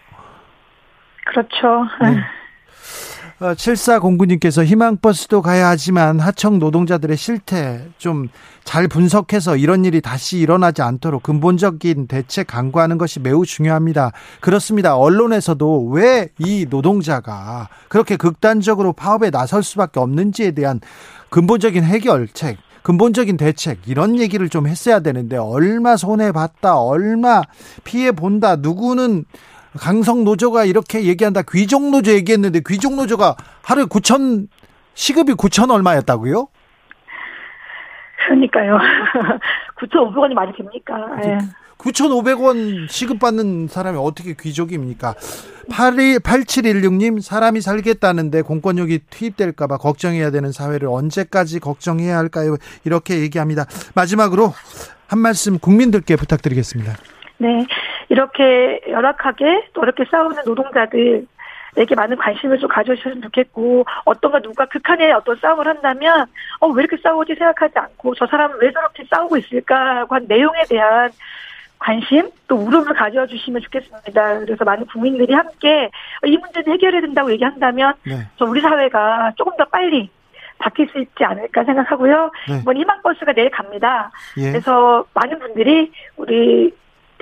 그렇죠. 1.27 1.85
네. 2.03 2.21
7409님께서 3.41 4.63
어, 4.63 4.65
희망버스도 4.65 5.43
가야 5.43 5.69
하지만 5.69 6.21
하청 6.21 6.59
노동자들의 6.59 7.17
실태 7.17 7.89
좀 7.99 8.29
잘 8.65 8.89
분석해서 8.89 9.57
이런 9.57 9.85
일이 9.85 10.01
다시 10.01 10.39
일어나지 10.39 10.83
않도록 10.83 11.23
근본적인 11.23 12.09
대책 12.09 12.47
강구하는 12.49 12.99
것이 12.99 13.21
매우 13.21 13.47
중요합니다. 13.47 14.13
그렇습니다. 14.41 14.97
언론에서도 14.97 15.87
왜 15.91 16.29
이 16.39 16.67
노동자가 16.69 17.69
그렇게 17.89 18.17
극단적으로 18.17 18.93
파업에 18.93 19.31
나설 19.31 19.63
수밖에 19.63 20.01
없는지에 20.01 20.53
대한 20.53 20.81
근본적인 21.29 21.85
해결책, 21.85 22.57
근본적인 22.83 23.37
대책 23.37 23.81
이런 23.87 24.19
얘기를 24.19 24.49
좀 24.49 24.67
했어야 24.67 25.01
되는데 25.01 25.37
얼마 25.37 25.97
손해 25.97 26.33
봤다, 26.33 26.79
얼마 26.79 27.43
피해 27.85 28.11
본다, 28.11 28.57
누구는 28.57 29.27
강성 29.79 30.25
노조가 30.25 30.65
이렇게 30.65 31.05
얘기한다. 31.05 31.43
귀족 31.51 31.91
노조 31.91 32.13
얘기했는데 32.13 32.61
귀족 32.67 32.95
노조가 32.95 33.37
하루에 33.63 33.85
9천 33.85 34.49
시급이 34.95 35.33
9천 35.35 35.71
얼마였다고요? 35.71 36.49
그러니까요. 38.27 38.79
9,500원이 39.81 40.35
많이 40.35 40.53
됩니까? 40.57 40.95
예. 41.25 41.39
9,500원 41.79 42.89
시급받는 42.89 43.69
사람이 43.69 43.99
어떻게 44.01 44.35
귀족입니까? 44.41 45.15
82, 45.71 46.19
8716님, 46.21 47.21
사람이 47.21 47.61
살겠다는데 47.61 48.43
공권력이 48.43 49.01
투입될까봐 49.11 49.79
걱정해야 49.79 50.31
되는 50.31 50.53
사회를 50.53 50.89
언제까지 50.89 51.61
걱정해야 51.61 52.17
할까요? 52.17 52.57
이렇게 52.85 53.21
얘기합니다. 53.21 53.67
마지막으로 53.95 54.53
한 55.09 55.19
말씀 55.19 55.59
국민들께 55.59 56.17
부탁드리겠습니다. 56.17 56.95
네. 57.39 57.67
이렇게 58.09 58.81
열악하게 58.89 59.69
또 59.73 59.83
이렇게 59.83 60.05
싸우는 60.11 60.43
노동자들 60.45 61.27
에게 61.77 61.97
많은 61.97 62.17
관심을 62.17 62.59
좀 62.59 62.69
가져주셨으면 62.69 63.23
좋겠고 63.23 63.85
어떤가 64.05 64.39
누가 64.41 64.65
극한의 64.67 65.11
어떤 65.13 65.35
싸움을 65.37 65.67
한다면 65.67 66.27
어 66.61 66.69
왜 66.69 66.85
이렇게 66.85 66.97
싸우지 67.03 67.35
생각하지 67.35 67.77
않고 67.77 68.15
저 68.15 68.27
사람은 68.29 68.59
왜 68.61 68.71
저렇게 68.71 69.03
싸우고 69.11 69.37
있을까 69.39 69.97
하고 69.97 70.15
한 70.15 70.25
내용에 70.29 70.63
대한 70.69 71.11
관심 71.81 72.31
또 72.47 72.55
울음을 72.55 72.95
가져와 72.95 73.27
주시면 73.27 73.61
좋겠습니다. 73.63 74.39
그래서 74.41 74.65
많은 74.65 74.87
국민들이 74.87 75.35
함께 75.35 75.91
이 76.25 76.37
문제는 76.37 76.73
해결해야 76.75 77.01
된다고 77.01 77.33
얘기한다면 77.33 77.95
네. 78.07 78.21
저 78.39 78.45
우리 78.45 78.61
사회가 78.61 79.33
조금 79.37 79.57
더 79.57 79.65
빨리 79.65 80.09
바뀔 80.59 80.89
수 80.91 81.01
있지 81.01 81.25
않을까 81.25 81.65
생각하고요. 81.65 82.31
네. 82.49 82.59
이번 82.61 82.77
희망버스가 82.77 83.33
내일 83.33 83.51
갑니다. 83.51 84.13
예. 84.39 84.53
그래서 84.53 85.05
많은 85.13 85.41
분들이 85.41 85.91
우리 86.17 86.73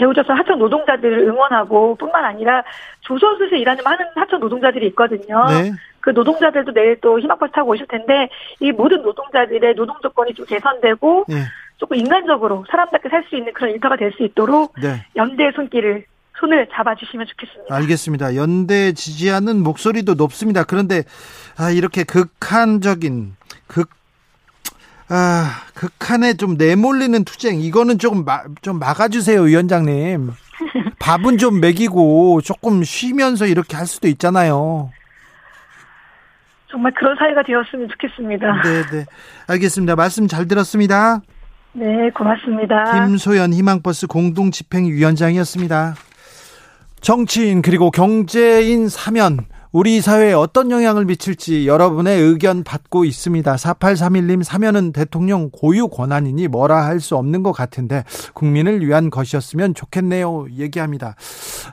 대우조선 0.03 0.37
하청 0.37 0.59
노동자들을 0.59 1.21
응원하고 1.29 1.95
뿐만 1.95 2.25
아니라 2.25 2.65
조선수에서 3.03 3.55
일하는 3.55 3.85
많은 3.85 4.05
하청 4.17 4.41
노동자들이 4.41 4.89
있거든요. 4.89 5.47
네. 5.49 5.73
그 6.01 6.11
노동자들도 6.11 6.73
내일 6.73 7.01
또 7.01 7.21
희망버스 7.21 7.53
타고 7.53 7.71
오실 7.71 7.87
텐데 7.87 8.29
이 8.59 8.73
모든 8.73 9.03
노동자들의 9.03 9.77
노동 9.77 9.95
조건이 10.03 10.35
좀 10.35 10.45
개선되고 10.47 11.27
네. 11.29 11.37
조금 11.77 11.97
인간적으로 11.97 12.65
사람답게 12.69 13.09
살 13.09 13.25
수 13.29 13.37
있는 13.37 13.53
그런 13.53 13.71
일터가 13.71 13.95
될 13.97 14.13
수 14.13 14.25
있도록 14.25 14.75
네. 14.83 15.07
연대의 15.15 15.53
손길을 15.55 16.05
손을 16.41 16.67
잡아주시면 16.73 17.27
좋겠습니다. 17.27 17.73
알겠습니다. 17.73 18.35
연대 18.35 18.93
지지하는 18.93 19.63
목소리도 19.63 20.15
높습니다. 20.15 20.65
그런데 20.65 21.05
아, 21.57 21.71
이렇게 21.71 22.03
극한적인 22.03 23.37
극 23.69 23.89
아, 25.09 25.63
극한에 25.75 26.35
좀 26.35 26.55
내몰리는 26.57 27.25
투쟁 27.25 27.61
이거는 27.61 27.99
조금 27.99 28.25
마, 28.25 28.43
좀 28.63 28.79
막아주세요, 28.79 29.43
위원장님. 29.43 30.33
밥은 30.99 31.39
좀 31.39 31.61
먹이고 31.61 32.41
조금 32.43 32.85
쉬면서 32.85 33.47
이렇게 33.47 33.77
할 33.77 33.87
수도 33.87 34.09
있잖아요. 34.09 34.91
정말 36.71 36.93
그런 36.95 37.17
사회가 37.17 37.43
되었으면 37.43 37.89
좋겠습니다. 37.89 38.63
네, 38.63 38.83
네. 38.91 39.05
알겠습니다. 39.47 39.95
말씀 39.95 40.27
잘 40.27 40.49
들었습니다. 40.49 41.21
네, 41.75 42.11
고맙습니다. 42.15 43.07
김소연 43.07 43.53
희망버스 43.53 44.07
공동집행위원장이었습니다. 44.07 45.95
정치인 47.01 47.63
그리고 47.63 47.91
경제인 47.91 48.89
사면 48.89 49.45
우리 49.73 50.03
사회에 50.03 50.35
어떤 50.35 50.71
영향을 50.71 51.07
미칠지 51.07 51.67
여러분의 51.67 52.21
의견 52.21 52.63
받고 52.63 53.07
있습니다. 53.07 53.55
4831님 53.57 54.43
사면은 54.43 54.93
대통령 54.93 55.49
고유 55.51 55.89
권한이니 55.89 56.49
뭐라 56.49 56.85
할 56.85 57.03
수 57.03 57.17
없는 57.17 57.43
것 57.43 57.51
같은데 57.51 58.05
국민을 58.35 58.87
위한 58.87 59.11
것이었으면 59.11 59.75
좋겠네요. 59.75 60.47
얘기합니다. 60.57 61.17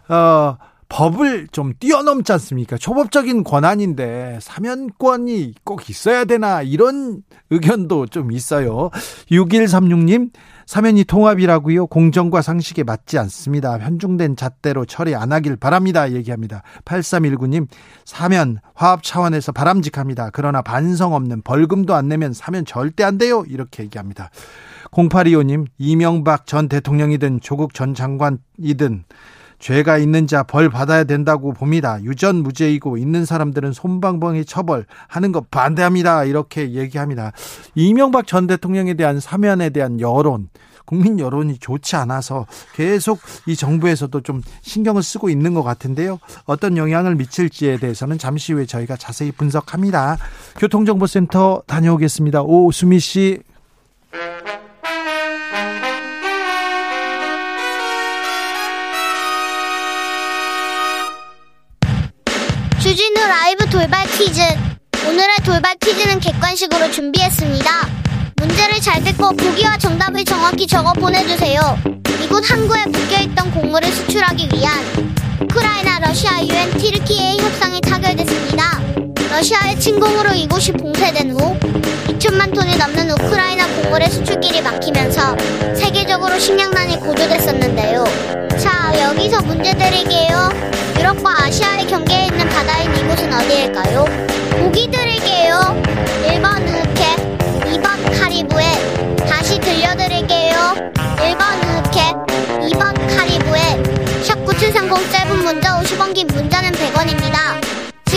어, 0.07 0.57
법을 0.89 1.47
좀 1.51 1.73
뛰어넘지 1.79 2.31
않습니까? 2.33 2.75
초법적인 2.77 3.43
권한인데 3.43 4.39
사면권이 4.41 5.53
꼭 5.63 5.89
있어야 5.89 6.25
되나 6.25 6.63
이런 6.63 7.21
의견도 7.51 8.07
좀 8.07 8.31
있어요. 8.31 8.89
6136님 9.31 10.31
사면이 10.65 11.03
통합이라고요. 11.03 11.87
공정과 11.87 12.41
상식에 12.41 12.83
맞지 12.83 13.17
않습니다. 13.19 13.77
편중된 13.77 14.35
잣대로 14.35 14.85
처리 14.85 15.15
안 15.15 15.31
하길 15.31 15.55
바랍니다. 15.55 16.11
얘기합니다. 16.11 16.63
8319님 16.85 17.67
사면 18.05 18.59
화합 18.73 19.03
차원에서 19.03 19.51
바람직합니다. 19.51 20.31
그러나 20.33 20.61
반성 20.61 21.13
없는 21.13 21.43
벌금도 21.43 21.95
안 21.95 22.07
내면 22.07 22.33
사면 22.33 22.65
절대 22.65 23.03
안 23.03 23.17
돼요. 23.17 23.43
이렇게 23.47 23.83
얘기합니다. 23.83 24.31
0825님 24.91 25.67
이명박 25.77 26.47
전 26.47 26.67
대통령이든 26.67 27.41
조국 27.41 27.73
전 27.73 27.93
장관이든 27.93 29.03
죄가 29.59 29.97
있는 29.97 30.25
자 30.25 30.43
벌 30.43 30.69
받아야 30.69 31.03
된다고 31.03 31.53
봅니다. 31.53 32.01
유전 32.03 32.37
무죄이고 32.37 32.97
있는 32.97 33.25
사람들은 33.25 33.73
손방망이 33.73 34.45
처벌하는 34.45 35.31
것 35.31 35.51
반대합니다. 35.51 36.23
이렇게 36.23 36.71
얘기합니다. 36.71 37.33
이명박 37.75 38.25
전 38.25 38.47
대통령에 38.47 38.93
대한 38.95 39.19
사면에 39.19 39.69
대한 39.69 39.99
여론 39.99 40.49
국민 40.85 41.19
여론이 41.19 41.59
좋지 41.59 41.97
않아서 41.97 42.47
계속 42.73 43.19
이 43.45 43.55
정부에서도 43.55 44.21
좀 44.21 44.41
신경을 44.61 45.03
쓰고 45.03 45.29
있는 45.29 45.53
것 45.53 45.61
같은데요. 45.61 46.17
어떤 46.45 46.77
영향을 46.77 47.13
미칠지에 47.15 47.77
대해서는 47.77 48.17
잠시 48.17 48.53
후에 48.53 48.65
저희가 48.65 48.97
자세히 48.97 49.31
분석합니다. 49.31 50.17
교통정보센터 50.57 51.61
다녀오겠습니다. 51.67 52.41
오수미 52.41 52.99
씨. 52.99 53.39
주진우 62.89 63.19
라이브 63.19 63.69
돌발 63.69 64.07
퀴즈. 64.07 64.41
오늘의 65.07 65.35
돌발 65.45 65.75
퀴즈는 65.75 66.19
객관식으로 66.19 66.89
준비했습니다. 66.89 67.69
문제를 68.37 68.81
잘 68.81 69.03
듣고 69.03 69.29
보기와 69.35 69.77
정답을 69.77 70.25
정확히 70.25 70.65
적어 70.65 70.91
보내주세요. 70.93 71.77
이곳 72.23 72.49
항구에 72.49 72.87
묶여있던 72.87 73.51
곡물을 73.51 73.91
수출하기 73.91 74.49
위한 74.55 74.83
우크라이나 75.39 75.99
러시아 75.99 76.41
유엔 76.41 76.71
티르키의 76.79 77.37
협상이 77.37 77.79
타결됐습니다. 77.81 79.08
러시아의 79.29 79.79
침공으로 79.79 80.33
이곳이 80.33 80.71
봉쇄된 80.71 81.31
후 81.31 81.55
2천만 82.07 82.53
톤이 82.53 82.77
넘는 82.77 83.11
우크라이나 83.11 83.67
곡물의 83.67 84.09
수출길이 84.09 84.61
막히면서 84.61 85.37
세계적으로 85.75 86.37
식량난이 86.39 86.99
고조됐었는데요. 86.99 88.03
자, 88.57 88.91
여기서 88.99 89.41
문제 89.43 89.71
드릴게요. 89.73 90.49
유럽과 90.97 91.45
아시아의 91.45 91.87
경계에 91.87 92.25
있는 92.25 92.49
바다인 92.49 92.93
이곳은 92.95 93.31
어디일까요? 93.31 94.05
보기 94.59 94.89
드릴게요. 94.89 95.81
1번 96.25 96.61
우케, 96.67 97.15
2번 97.77 98.19
카리브해. 98.19 99.15
다시 99.27 99.59
들려드릴게요. 99.59 100.75
1번 100.95 101.87
우케, 101.87 102.01
2번 102.67 102.93
카리브해. 103.15 104.23
샵 104.23 104.43
9730 104.43 105.11
짧은 105.11 105.43
문자 105.43 105.79
50원 105.79 106.13
긴 106.13 106.27
문자는 106.27 106.71
100원입니다. 106.71 107.78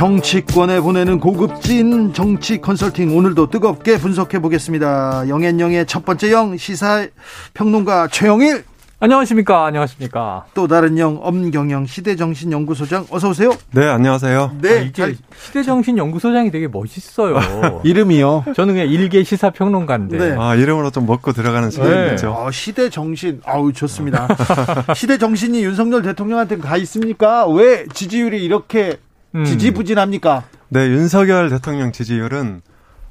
정치권에 0.00 0.80
보내는 0.80 1.20
고급진 1.20 2.14
정치 2.14 2.58
컨설팅 2.58 3.14
오늘도 3.14 3.50
뜨겁게 3.50 3.98
분석해 3.98 4.38
보겠습니다. 4.38 5.28
영앤영의 5.28 5.84
첫 5.84 6.06
번째 6.06 6.32
영 6.32 6.56
시사 6.56 7.06
평론가 7.52 8.08
최영일 8.08 8.64
안녕하십니까. 8.98 9.66
안녕하십니까. 9.66 10.46
또 10.54 10.66
다른 10.68 10.96
영 10.96 11.18
엄경영 11.20 11.84
시대정신연구소장 11.84 13.08
어서 13.10 13.28
오세요. 13.28 13.50
네, 13.72 13.86
안녕하세요. 13.86 14.56
네, 14.62 14.70
아, 14.70 14.80
이게 14.80 15.16
시대정신연구소장이 15.38 16.50
되게 16.50 16.66
멋있어요. 16.66 17.38
이름이요. 17.84 18.44
저는 18.56 18.74
그냥 18.74 18.88
일개 18.88 19.22
시사평론가인데. 19.22 20.16
네. 20.16 20.36
아, 20.38 20.54
이름으로 20.54 20.90
좀 20.92 21.04
먹고 21.04 21.32
들어가는 21.32 21.70
시대죠. 21.70 22.26
네. 22.26 22.34
아, 22.34 22.50
시대정신. 22.50 23.42
아우, 23.44 23.70
좋습니다. 23.70 24.28
시대정신이 24.96 25.62
윤석열 25.62 26.00
대통령한테 26.00 26.56
가 26.56 26.78
있습니까? 26.78 27.46
왜 27.46 27.84
지지율이 27.92 28.42
이렇게 28.42 28.98
음. 29.34 29.44
지지부진합니까? 29.44 30.44
네, 30.68 30.88
윤석열 30.88 31.50
대통령 31.50 31.92
지지율은 31.92 32.62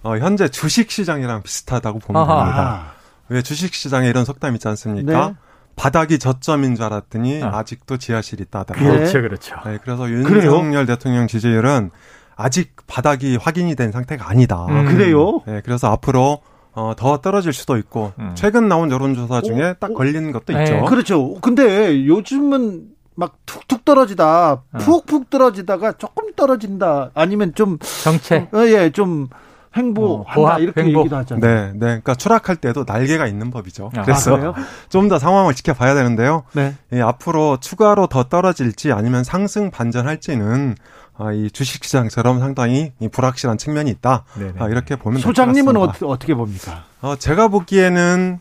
어, 0.04 0.18
현재 0.18 0.48
주식시장이랑 0.48 1.44
비슷하다고 1.44 2.00
보면 2.00 2.22
아하. 2.22 2.44
됩니다. 2.44 2.92
왜 3.30 3.42
주식시장에 3.42 4.08
이런 4.08 4.26
속담 4.26 4.56
있지 4.56 4.68
않습니까? 4.68 5.28
네. 5.30 5.36
바닥이 5.76 6.20
저점인 6.20 6.76
줄 6.76 6.86
알았더니 6.86 7.42
아. 7.44 7.64
직도 7.64 7.98
지하실이 7.98 8.44
있다. 8.48 8.64
그렇죠, 8.66 9.22
그렇죠. 9.22 9.56
네, 9.66 9.78
그래서 9.82 10.10
윤석열 10.10 10.86
대통령 10.86 11.28
지지율은 11.28 11.92
아직 12.36 12.76
바닥이 12.88 13.38
확인이 13.38 13.76
된 13.76 13.92
상태가 13.92 14.30
아니다. 14.30 14.66
음. 14.68 14.86
그래요? 14.86 15.42
네, 15.46 15.62
그래서 15.64 15.92
앞으로 15.92 16.40
어, 16.72 16.94
더 16.98 17.18
떨어질 17.20 17.52
수도 17.54 17.78
있고 17.78 18.14
음. 18.20 18.32
최근 18.36 18.68
나온 18.68 18.92
여론조사 18.92 19.42
중에 19.42 19.72
오, 19.72 19.74
딱 19.80 19.94
걸리는 19.94 20.32
것도 20.32 20.54
네. 20.54 20.64
있죠. 20.64 20.86
그렇죠. 20.86 21.36
근데 21.42 22.06
요즘은 22.06 22.84
막 23.20 23.36
툭툭 23.46 23.84
떨어지다 23.84 24.52
어. 24.52 24.78
푹푹 24.80 25.30
떨어지다가 25.30 25.94
조금 25.94 26.34
떨어진다 26.36 27.12
아니면 27.14 27.54
좀 27.54 27.78
정체 27.80 28.48
어, 28.54 28.66
예좀 28.66 29.28
횡보한다 29.76 30.56
어, 30.56 30.60
이렇게 30.60 30.82
횡보. 30.82 31.02
얘기도 31.02 31.16
하잖아요. 31.18 31.42
네, 31.42 31.72
네. 31.74 31.80
그러니까 31.80 32.16
추락할 32.16 32.56
때도 32.56 32.86
날개가 32.88 33.28
있는 33.28 33.52
법이죠. 33.52 33.92
아, 33.96 34.02
그래서 34.02 34.56
좀더 34.90 35.20
상황을 35.20 35.54
지켜봐야 35.54 35.94
되는데요. 35.94 36.44
네. 36.54 36.74
예, 36.94 37.02
앞으로 37.02 37.58
추가로 37.60 38.08
더 38.08 38.24
떨어질지 38.24 38.92
아니면 38.92 39.24
상승 39.24 39.70
반전할지는 39.70 40.76
아, 41.18 41.34
이 41.34 41.52
주식시장처럼 41.52 42.40
상당히 42.40 42.94
불확실한 43.12 43.58
측면이 43.58 43.92
있다. 43.92 44.24
아, 44.58 44.68
이렇게 44.70 44.96
보면 44.96 45.20
소장님은 45.20 45.76
어, 45.78 45.92
떻게 45.92 46.34
봅니까? 46.34 46.86
어, 47.02 47.16
제가 47.18 47.50
보기에는 47.50 48.40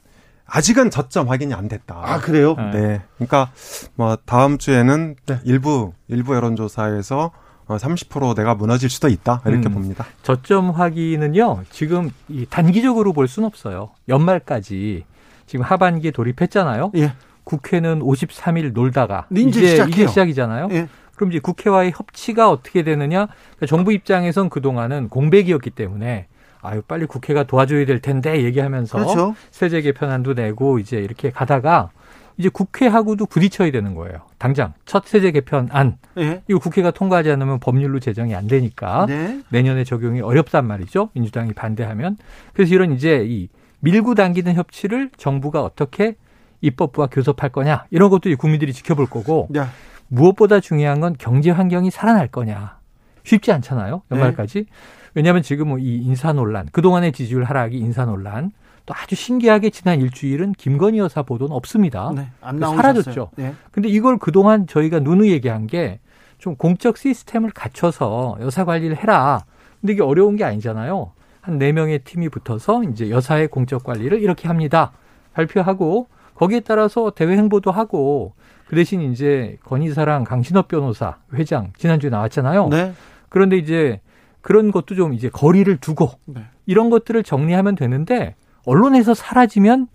아직은 0.48 0.90
저점 0.90 1.28
확인이 1.28 1.54
안 1.54 1.68
됐다. 1.68 2.00
아 2.02 2.18
그래요? 2.18 2.56
네. 2.72 3.02
그러니까 3.16 3.50
뭐 3.94 4.16
다음 4.24 4.58
주에는 4.58 5.16
네. 5.26 5.38
일부 5.44 5.92
일부 6.08 6.34
여론조사에서 6.34 7.30
30% 7.68 8.22
어, 8.22 8.34
내가 8.34 8.54
무너질 8.54 8.88
수도 8.88 9.08
있다 9.08 9.42
이렇게 9.44 9.68
음, 9.68 9.74
봅니다. 9.74 10.06
저점 10.22 10.70
확인은요 10.70 11.64
지금 11.70 12.10
이 12.28 12.46
단기적으로 12.48 13.12
볼 13.12 13.28
수는 13.28 13.46
없어요. 13.46 13.90
연말까지 14.08 15.04
지금 15.46 15.64
하반기에 15.64 16.12
돌입했잖아요. 16.12 16.92
예. 16.96 17.12
국회는 17.44 18.00
53일 18.00 18.72
놀다가 18.72 19.26
이제 19.30 19.68
시작해요. 19.68 19.92
이제 19.92 20.06
시작이잖아요. 20.06 20.68
예. 20.72 20.88
그럼 21.14 21.30
이제 21.30 21.40
국회와의 21.40 21.92
협치가 21.94 22.50
어떻게 22.50 22.84
되느냐? 22.84 23.26
그러니까 23.26 23.66
정부 23.66 23.92
입장에선 23.92 24.48
그 24.48 24.62
동안은 24.62 25.08
공백이었기 25.08 25.70
때문에 25.70 26.28
아유 26.68 26.82
빨리 26.82 27.06
국회가 27.06 27.44
도와줘야 27.44 27.86
될 27.86 28.00
텐데 28.00 28.42
얘기하면서 28.44 28.98
그렇죠. 28.98 29.34
세제 29.50 29.80
개편안도 29.80 30.34
내고 30.34 30.78
이제 30.78 30.98
이렇게 30.98 31.30
가다가 31.30 31.90
이제 32.36 32.48
국회하고도 32.48 33.26
부딪혀야 33.26 33.72
되는 33.72 33.94
거예요. 33.94 34.20
당장 34.38 34.72
첫 34.84 35.04
세제 35.06 35.32
개편안 35.32 35.98
네. 36.14 36.42
이거 36.48 36.60
국회가 36.60 36.92
통과하지 36.92 37.30
않으면 37.32 37.58
법률로 37.58 37.98
제정이 37.98 38.34
안 38.34 38.46
되니까 38.46 39.06
네. 39.06 39.40
내년에 39.50 39.82
적용이 39.84 40.20
어렵단 40.20 40.66
말이죠. 40.66 41.10
민주당이 41.14 41.52
반대하면 41.54 42.16
그래서 42.52 42.74
이런 42.74 42.92
이제 42.92 43.24
이 43.26 43.48
밀고 43.80 44.14
당기는 44.14 44.54
협치를 44.54 45.10
정부가 45.16 45.62
어떻게 45.62 46.16
입법부와 46.60 47.08
교섭할 47.08 47.50
거냐 47.50 47.86
이런 47.90 48.10
것도 48.10 48.34
국민들이 48.36 48.72
지켜볼 48.72 49.06
거고 49.06 49.48
야. 49.56 49.70
무엇보다 50.08 50.60
중요한 50.60 51.00
건 51.00 51.14
경제 51.18 51.50
환경이 51.50 51.90
살아날 51.90 52.28
거냐 52.28 52.78
쉽지 53.24 53.52
않잖아요 53.52 54.02
연말까지 54.10 54.64
네. 54.64 54.66
왜냐하면 55.14 55.42
지금 55.42 55.68
뭐이 55.68 55.96
인사 55.98 56.32
논란 56.32 56.68
그동안의 56.72 57.12
지지율 57.12 57.44
하락이 57.44 57.76
인사 57.78 58.04
논란 58.04 58.52
또 58.86 58.94
아주 58.94 59.14
신기하게 59.14 59.70
지난 59.70 60.00
일주일은 60.00 60.52
김건희 60.52 60.98
여사 60.98 61.22
보도는 61.22 61.54
없습니다. 61.54 62.10
네, 62.14 62.28
안 62.40 62.58
사라졌죠. 62.58 63.30
네. 63.36 63.54
근데 63.70 63.88
이걸 63.88 64.18
그동안 64.18 64.66
저희가 64.66 65.00
누누이 65.00 65.30
얘기한 65.32 65.66
게 65.66 66.00
좀 66.38 66.54
공적 66.56 66.96
시스템을 66.96 67.50
갖춰서 67.50 68.38
여사 68.40 68.64
관리를 68.64 68.96
해라. 68.96 69.44
근데 69.80 69.92
이게 69.92 70.02
어려운 70.02 70.36
게 70.36 70.44
아니잖아요. 70.44 71.12
한 71.40 71.58
네명의 71.58 72.00
팀이 72.00 72.28
붙어서 72.28 72.84
이제 72.84 73.10
여사의 73.10 73.48
공적 73.48 73.84
관리를 73.84 74.20
이렇게 74.22 74.48
합니다. 74.48 74.92
발표하고 75.34 76.08
거기에 76.34 76.60
따라서 76.60 77.10
대외 77.10 77.36
행보도 77.36 77.70
하고 77.70 78.34
그 78.66 78.76
대신 78.76 79.00
이제 79.12 79.58
건희사랑 79.64 80.24
강신업 80.24 80.68
변호사 80.68 81.16
회장 81.34 81.72
지난주에 81.76 82.10
나왔잖아요. 82.10 82.68
네. 82.68 82.92
그런데 83.28 83.56
이제 83.56 84.00
그런 84.48 84.70
것도 84.70 84.94
좀 84.94 85.12
이제 85.12 85.28
거리를 85.28 85.76
두고 85.76 86.10
네. 86.24 86.40
이런 86.64 86.88
것들을 86.88 87.22
정리하면 87.22 87.74
되는데 87.74 88.34
언론에서 88.64 89.12
사라지면 89.12 89.88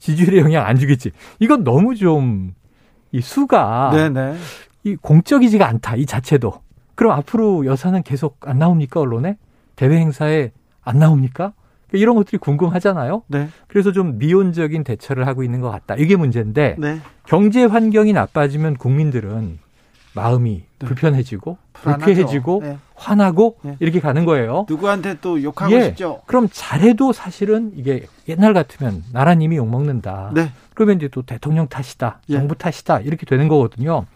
지지율에 0.00 0.40
영향 0.40 0.66
안 0.66 0.76
주겠지. 0.76 1.12
이건 1.38 1.62
너무 1.62 1.94
좀 1.94 2.54
이 3.12 3.20
수가 3.20 3.90
네네. 3.92 4.36
이 4.84 4.96
공적이지가 4.96 5.66
않다. 5.66 5.96
이 5.96 6.06
자체도. 6.06 6.52
그럼 6.94 7.12
앞으로 7.12 7.66
여사는 7.66 8.02
계속 8.02 8.38
안 8.40 8.58
나옵니까 8.58 9.00
언론에? 9.00 9.36
대외 9.76 9.98
행사에 9.98 10.52
안 10.82 10.98
나옵니까? 10.98 11.52
이런 11.92 12.14
것들이 12.14 12.38
궁금하잖아요. 12.38 13.22
네. 13.26 13.48
그래서 13.66 13.90
좀 13.90 14.18
미온적인 14.18 14.84
대처를 14.84 15.26
하고 15.26 15.42
있는 15.42 15.60
것 15.60 15.70
같다. 15.70 15.96
이게 15.96 16.14
문제인데 16.14 16.76
네. 16.78 17.00
경제 17.26 17.64
환경이 17.64 18.12
나빠지면 18.12 18.76
국민들은 18.76 19.58
마음이 20.14 20.64
네. 20.78 20.86
불편해지고 20.86 21.58
불쾌해지고 21.72 22.60
네. 22.62 22.78
화나고 22.94 23.58
네. 23.62 23.76
이렇게 23.80 24.00
가는 24.00 24.24
거예요. 24.24 24.66
누구한테 24.68 25.18
또 25.20 25.42
욕하고 25.42 25.72
예. 25.72 25.84
싶죠. 25.84 26.22
그럼 26.26 26.48
잘해도 26.50 27.12
사실은 27.12 27.72
이게 27.76 28.06
옛날 28.28 28.52
같으면 28.52 29.04
나라님이 29.12 29.56
욕 29.56 29.68
먹는다. 29.68 30.32
네. 30.34 30.50
그러면 30.74 30.96
이제 30.96 31.08
또 31.08 31.22
대통령 31.22 31.68
탓이다, 31.68 32.20
예. 32.28 32.34
정부 32.34 32.54
탓이다 32.54 33.00
이렇게 33.00 33.26
되는 33.26 33.48
거거든요. 33.48 34.06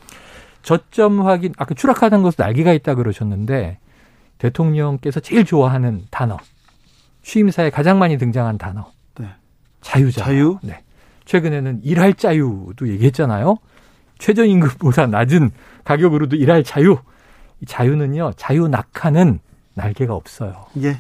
저점 0.63 1.27
확인 1.27 1.53
아까 1.59 1.75
추락하는 1.75 2.23
것은 2.23 2.43
날개가 2.43 2.73
있다 2.73 2.95
그러셨는데 2.95 3.79
대통령께서 4.39 5.21
제일 5.21 5.45
좋아하는 5.45 6.03
단어 6.11 6.39
취임사에 7.23 7.71
가장 7.71 7.99
많이 7.99 8.19
등장한 8.19 8.59
단어 8.59 8.91
네. 9.19 9.29
자유자. 9.81 10.25
자유. 10.25 10.59
네. 10.63 10.83
최근에는 11.25 11.81
일할 11.85 12.15
자유도 12.15 12.89
얘기했잖아요. 12.89 13.57
최저임금보다 14.25 15.07
낮은 15.07 15.51
가격으로도 15.85 16.37
일할 16.37 16.65
자유. 16.65 16.97
이 17.61 17.67
자유는요, 17.67 18.33
자유 18.37 18.69
낙하는 18.69 19.39
날개가 19.75 20.15
없어요. 20.15 20.67
예. 20.83 20.97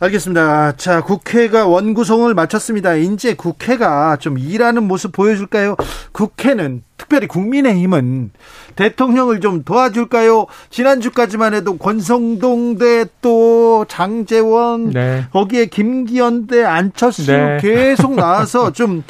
알겠습니다. 0.00 0.76
자, 0.76 1.02
국회가 1.02 1.66
원구성을 1.66 2.32
마쳤습니다. 2.34 2.94
이제 2.94 3.34
국회가 3.34 4.16
좀 4.16 4.38
일하는 4.38 4.84
모습 4.84 5.12
보여줄까요? 5.12 5.76
국회는 6.12 6.82
특별히 6.96 7.26
국민의힘은 7.26 8.30
대통령을 8.76 9.40
좀 9.40 9.62
도와줄까요? 9.62 10.46
지난주까지만 10.70 11.54
해도 11.54 11.76
권성동 11.76 12.78
대또 12.78 13.84
장재원 13.86 14.90
네. 14.90 15.26
거기에 15.32 15.66
김기현 15.66 16.46
대 16.46 16.64
안철수 16.64 17.26
네. 17.26 17.58
계속 17.60 18.14
나와서 18.14 18.72
좀 18.72 19.04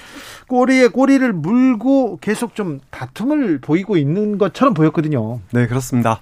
꼬리에 0.47 0.89
꼬리를 0.89 1.33
물고 1.33 2.19
계속 2.21 2.55
좀 2.55 2.81
다툼을 2.91 3.61
보이고 3.61 3.97
있는 3.97 4.39
것처럼 4.39 4.75
보였거든요. 4.75 5.41
네, 5.53 5.67
그렇습니다. 5.67 6.21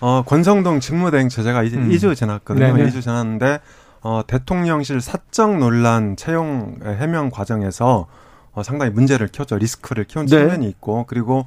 어, 0.00 0.22
권성동 0.26 0.80
직무대행 0.80 1.28
제재가 1.28 1.62
이제 1.62 1.76
음. 1.76 1.88
2주 1.88 2.14
지났거든요. 2.16 2.74
네네. 2.74 2.90
2주 2.90 3.02
지났는데 3.02 3.60
어, 4.02 4.22
대통령실 4.26 5.00
사적 5.00 5.56
논란 5.58 6.16
채용 6.16 6.76
해명 6.84 7.30
과정에서 7.30 8.06
어, 8.52 8.62
상당히 8.62 8.92
문제를 8.92 9.28
키웠죠. 9.28 9.56
리스크를 9.56 10.04
키운 10.04 10.26
네. 10.26 10.36
측면이 10.38 10.68
있고 10.68 11.04
그리고 11.08 11.46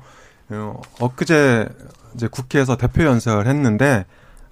어, 0.49 0.81
엊그제 0.99 1.67
이제 2.15 2.27
국회에서 2.27 2.77
대표 2.77 3.03
연설을 3.03 3.47
했는데 3.47 4.05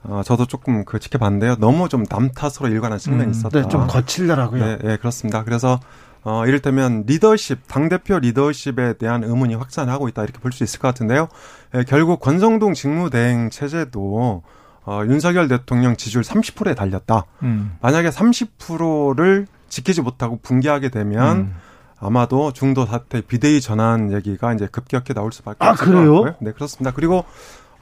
어, 0.04 0.22
저도 0.24 0.46
조금 0.46 0.86
그 0.86 1.00
지켜봤는데요. 1.00 1.56
너무 1.56 1.90
좀 1.90 2.04
남 2.08 2.30
탓으로 2.32 2.70
일관한 2.70 3.00
측면이 3.00 3.26
음, 3.26 3.32
있었다. 3.32 3.62
네, 3.64 3.68
좀 3.70 3.88
거칠더라고요. 3.88 4.64
네, 4.64 4.78
네, 4.78 4.98
그렇습니다. 4.98 5.44
그래서 5.44 5.80
어, 6.26 6.46
이를테면 6.48 7.04
리더십, 7.06 7.60
당대표 7.68 8.18
리더십에 8.20 8.94
대한 8.98 9.24
의문이 9.24 9.54
확산하고 9.56 10.10
있다 10.10 10.24
이렇게 10.24 10.40
볼 10.40 10.52
수 10.52 10.64
있을 10.64 10.80
것 10.80 10.88
같은데요. 10.90 11.28
예, 11.76 11.84
결국 11.84 12.20
권성동 12.20 12.74
직무대행 12.74 13.50
체제도 13.52 14.42
어, 14.88 15.02
윤석열 15.06 15.48
대통령 15.48 15.96
지지율 15.96 16.24
30%에 16.24 16.74
달렸다. 16.76 17.26
음. 17.44 17.78
만약에 17.82 18.10
30%를 18.10 19.48
지키지 19.70 20.02
못하고 20.02 20.40
붕괴하게 20.42 20.90
되면 20.90 21.38
음. 21.38 21.56
아마도 22.00 22.52
중도 22.54 22.86
사태 22.86 23.22
비대위 23.22 23.62
전환 23.62 24.12
얘기가 24.12 24.54
이제 24.54 24.68
급격히 24.72 25.14
나올 25.14 25.32
수밖에 25.32 25.58
아, 25.66 25.72
없을 25.72 25.86
것 25.88 25.92
같고요. 25.94 26.36
네, 26.40 26.52
그렇습니다. 26.52 26.92
그리고 26.92 27.24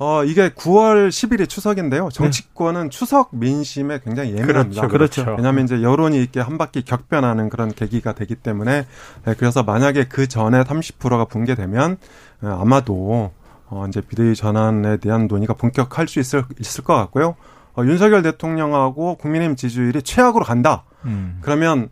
어, 0.04 0.26
이게 0.26 0.50
9월 0.50 1.08
10일이 1.08 1.48
추석인데요. 1.48 2.10
정치권은 2.12 2.84
네. 2.84 2.90
추석 2.90 3.30
민심에 3.32 4.02
굉장히 4.04 4.32
예민합니다. 4.32 4.88
그렇죠. 4.88 5.22
그렇죠. 5.22 5.36
왜냐하면 5.38 5.64
이제 5.64 5.82
여론이 5.82 6.18
이렇게 6.18 6.42
한 6.42 6.58
바퀴 6.58 6.84
격변하는 6.84 7.48
그런 7.48 7.72
계기가 7.72 8.12
되기 8.12 8.36
때문에 8.36 8.86
네, 9.26 9.34
그래서 9.38 9.64
만약에 9.64 10.10
그 10.10 10.28
전에 10.28 10.62
30%가 10.64 11.24
붕괴되면 11.26 11.98
어, 12.42 12.48
아마도 12.62 13.32
어, 13.68 13.86
이제 13.88 14.02
비대위 14.02 14.36
전환에 14.36 14.98
대한 14.98 15.28
논의가 15.28 15.54
본격할 15.54 16.10
수 16.10 16.20
있을, 16.20 16.44
있을 16.60 16.84
것 16.84 16.96
같고요. 16.96 17.38
어, 17.78 17.84
윤석열 17.86 18.24
대통령하고 18.24 19.16
국민의힘 19.16 19.56
지지율이 19.56 20.02
최악으로 20.02 20.44
간다. 20.44 20.84
음. 21.06 21.38
그러면 21.42 21.88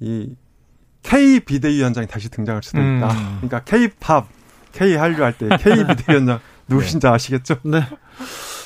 이 0.00 0.36
K 1.02 1.40
비대위원장이 1.40 2.08
다시 2.08 2.28
등장할 2.28 2.62
수도 2.62 2.78
있다. 2.78 3.10
음. 3.10 3.38
그러니까 3.40 3.60
K-팝, 3.60 4.26
K 4.72 4.96
한류 4.96 5.22
할 5.22 5.32
때 5.32 5.48
K 5.58 5.84
비대위원장 5.88 6.40
누구신지 6.68 7.06
아시겠죠? 7.06 7.56
네. 7.62 7.82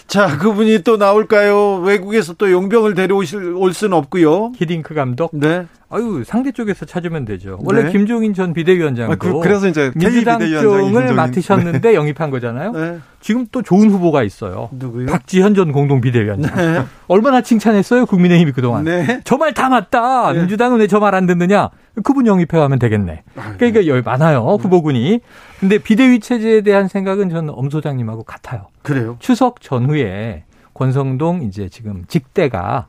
자, 0.07 0.39
그분이 0.39 0.83
또 0.85 0.97
나올까요? 0.97 1.77
외국에서 1.81 2.33
또 2.33 2.51
용병을 2.51 2.95
데려오실 2.95 3.55
올 3.55 3.75
수는 3.75 3.97
없고요. 3.97 4.53
히딩크 4.57 4.95
감독. 4.95 5.31
네. 5.35 5.67
아유 5.91 6.23
상대 6.23 6.53
쪽에서 6.53 6.85
찾으면 6.85 7.25
되죠. 7.25 7.59
원래 7.63 7.85
네. 7.85 7.93
김종인 7.93 8.35
전 8.35 8.53
비대위원장도 8.53 9.13
아, 9.13 9.17
그, 9.17 9.49
래서 9.49 9.69
이제 9.69 9.91
민주당 9.95 10.39
쪽을 10.39 11.15
맡으셨는데 11.15 11.81
네. 11.81 11.95
영입한 11.95 12.29
거잖아요. 12.31 12.73
네. 12.73 12.99
지금 13.21 13.47
또 13.51 13.63
좋은 13.63 13.89
후보가 13.91 14.23
있어요. 14.23 14.69
누구요? 14.73 15.07
박지현 15.07 15.55
전 15.55 15.73
공동 15.73 16.03
비대위원장. 16.03 16.55
네. 16.55 16.85
얼마나 17.07 17.41
칭찬했어요 17.41 18.05
국민의힘이 18.05 18.53
그동안. 18.53 18.85
네. 18.85 19.21
저말 19.25 19.55
다 19.55 19.71
맞다. 19.71 20.33
네. 20.35 20.41
민주당은 20.41 20.81
왜 20.81 20.87
저 20.87 20.99
말 21.01 21.15
안 21.15 21.25
듣느냐. 21.27 21.71
그분 22.05 22.27
영입해 22.27 22.59
가면 22.59 22.79
되겠네. 22.79 23.23
아, 23.37 23.55
그러니까 23.57 23.87
여 23.87 24.01
많아요 24.03 24.45
네. 24.59 24.63
후보군이. 24.63 25.21
근데 25.59 25.79
비대위 25.79 26.21
체제에 26.21 26.61
대한 26.61 26.87
생각은 26.89 27.31
저는 27.31 27.55
엄 27.57 27.71
소장님하고 27.71 28.25
같아요. 28.25 28.67
그래요? 28.83 29.17
추석 29.21 29.63
전후에 29.63 30.45
권성동 30.75 31.43
이제 31.45 31.69
지금 31.71 32.05
직대가 32.09 32.87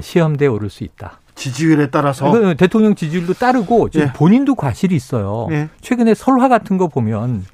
시험대에 0.00 0.48
오를 0.48 0.68
수 0.68 0.84
있다. 0.84 1.18
지지율에 1.36 1.90
따라서 1.90 2.54
대통령 2.56 2.94
지지율도 2.94 3.34
따르고 3.34 3.90
지금 3.90 4.08
예. 4.08 4.12
본인도 4.12 4.56
과실이 4.56 4.96
있어요. 4.96 5.46
예. 5.52 5.68
최근에 5.80 6.14
설화 6.14 6.48
같은 6.48 6.78
거 6.78 6.88
보면 6.88 7.44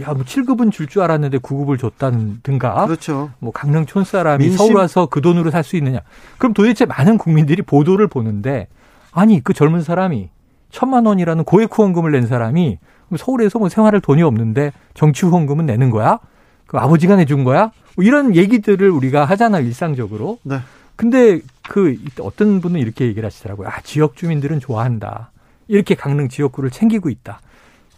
야, 0.00 0.14
뭐 0.14 0.24
7급은 0.24 0.72
줄 0.72 0.86
줄 0.86 1.02
알았는데 1.02 1.38
9급을 1.38 1.78
줬다든가. 1.78 2.86
그렇죠. 2.86 3.30
뭐 3.40 3.52
강릉 3.52 3.84
촌 3.84 4.04
사람이 4.04 4.44
민심... 4.44 4.56
서울 4.56 4.76
와서 4.76 5.06
그 5.06 5.20
돈으로 5.20 5.50
살 5.50 5.64
수 5.64 5.76
있느냐. 5.76 6.00
그럼 6.38 6.54
도대체 6.54 6.86
많은 6.86 7.18
국민들이 7.18 7.60
보도를 7.62 8.06
보는데 8.06 8.68
아니, 9.10 9.44
그 9.44 9.52
젊은 9.52 9.82
사람이 9.82 10.30
천만 10.70 11.04
원이라는 11.04 11.44
고액 11.44 11.76
후원금을 11.76 12.12
낸 12.12 12.26
사람이 12.26 12.78
서울에서 13.14 13.58
뭐 13.58 13.68
생활할 13.68 14.00
돈이 14.00 14.22
없는데 14.22 14.72
정치 14.94 15.26
후원금은 15.26 15.66
내는 15.66 15.90
거야? 15.90 16.18
그 16.66 16.78
아버지가 16.78 17.16
내준 17.16 17.44
거야? 17.44 17.72
뭐 17.96 18.04
이런 18.04 18.34
얘기들을 18.34 18.88
우리가 18.88 19.26
하잖아, 19.26 19.58
일상적으로. 19.58 20.38
네. 20.44 20.60
근데 20.96 21.40
그 21.62 21.96
어떤 22.20 22.60
분은 22.60 22.80
이렇게 22.80 23.04
얘기를 23.06 23.24
하시더라고요. 23.26 23.68
아, 23.68 23.80
지역 23.82 24.16
주민들은 24.16 24.60
좋아한다. 24.60 25.30
이렇게 25.68 25.94
강릉 25.94 26.28
지역구를 26.28 26.70
챙기고 26.70 27.08
있다. 27.08 27.40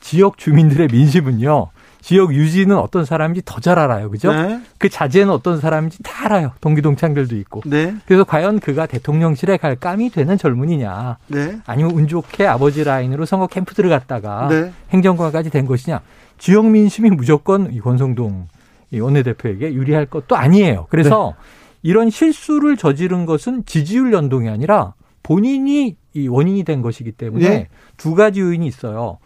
지역 0.01 0.39
주민들의 0.39 0.89
민심은요. 0.93 1.69
지역 2.03 2.35
유지는 2.35 2.77
어떤 2.77 3.07
사람인지 3.07 3.43
더 3.47 3.61
잘 3.61 3.79
알아요. 3.79 4.11
그죠? 4.11 4.31
네. 4.31 4.61
그 4.77 4.91
자제는 4.91 5.33
어떤 5.33 5.59
사람인지 5.59 6.03
다 6.03 6.27
알아요. 6.27 6.53
동기 6.61 6.83
동창들도 6.83 7.35
있고. 7.37 7.63
네. 7.65 7.97
그래서 8.05 8.25
과연 8.25 8.61
그가 8.61 8.85
대통령실에 8.85 9.57
갈 9.57 9.77
감이 9.77 10.11
되는 10.11 10.37
젊은이냐. 10.37 11.17
네. 11.29 11.59
아니면 11.65 11.93
운 11.93 12.07
좋게 12.07 12.47
아버지 12.47 12.85
라인으로 12.85 13.25
선거 13.25 13.47
캠프 13.47 13.75
들어갔다가 13.75 14.49
네. 14.49 14.73
행정관까지 14.91 15.49
된 15.49 15.65
것이냐. 15.65 16.03
지역 16.37 16.67
민심이 16.67 17.09
무조건 17.09 17.73
이 17.73 17.81
권성동 17.81 18.49
이 18.91 19.01
원내대표에게 19.01 19.73
유리할 19.73 20.05
것도 20.05 20.37
아니에요. 20.37 20.87
그래서 20.91 21.35
네. 21.39 21.45
이런 21.85 22.09
실수를 22.09 22.79
저지른 22.79 23.27
것은 23.27 23.67
지지율 23.67 24.15
연동이 24.15 24.49
아니라 24.49 24.95
본인이 25.23 25.97
이 26.15 26.29
원인이 26.29 26.65
된 26.65 26.81
것이기 26.81 27.13
때문에 27.13 27.49
네. 27.49 27.69
두 27.99 28.15
가지 28.15 28.41
요인이 28.41 28.67
있어요. 28.67 29.19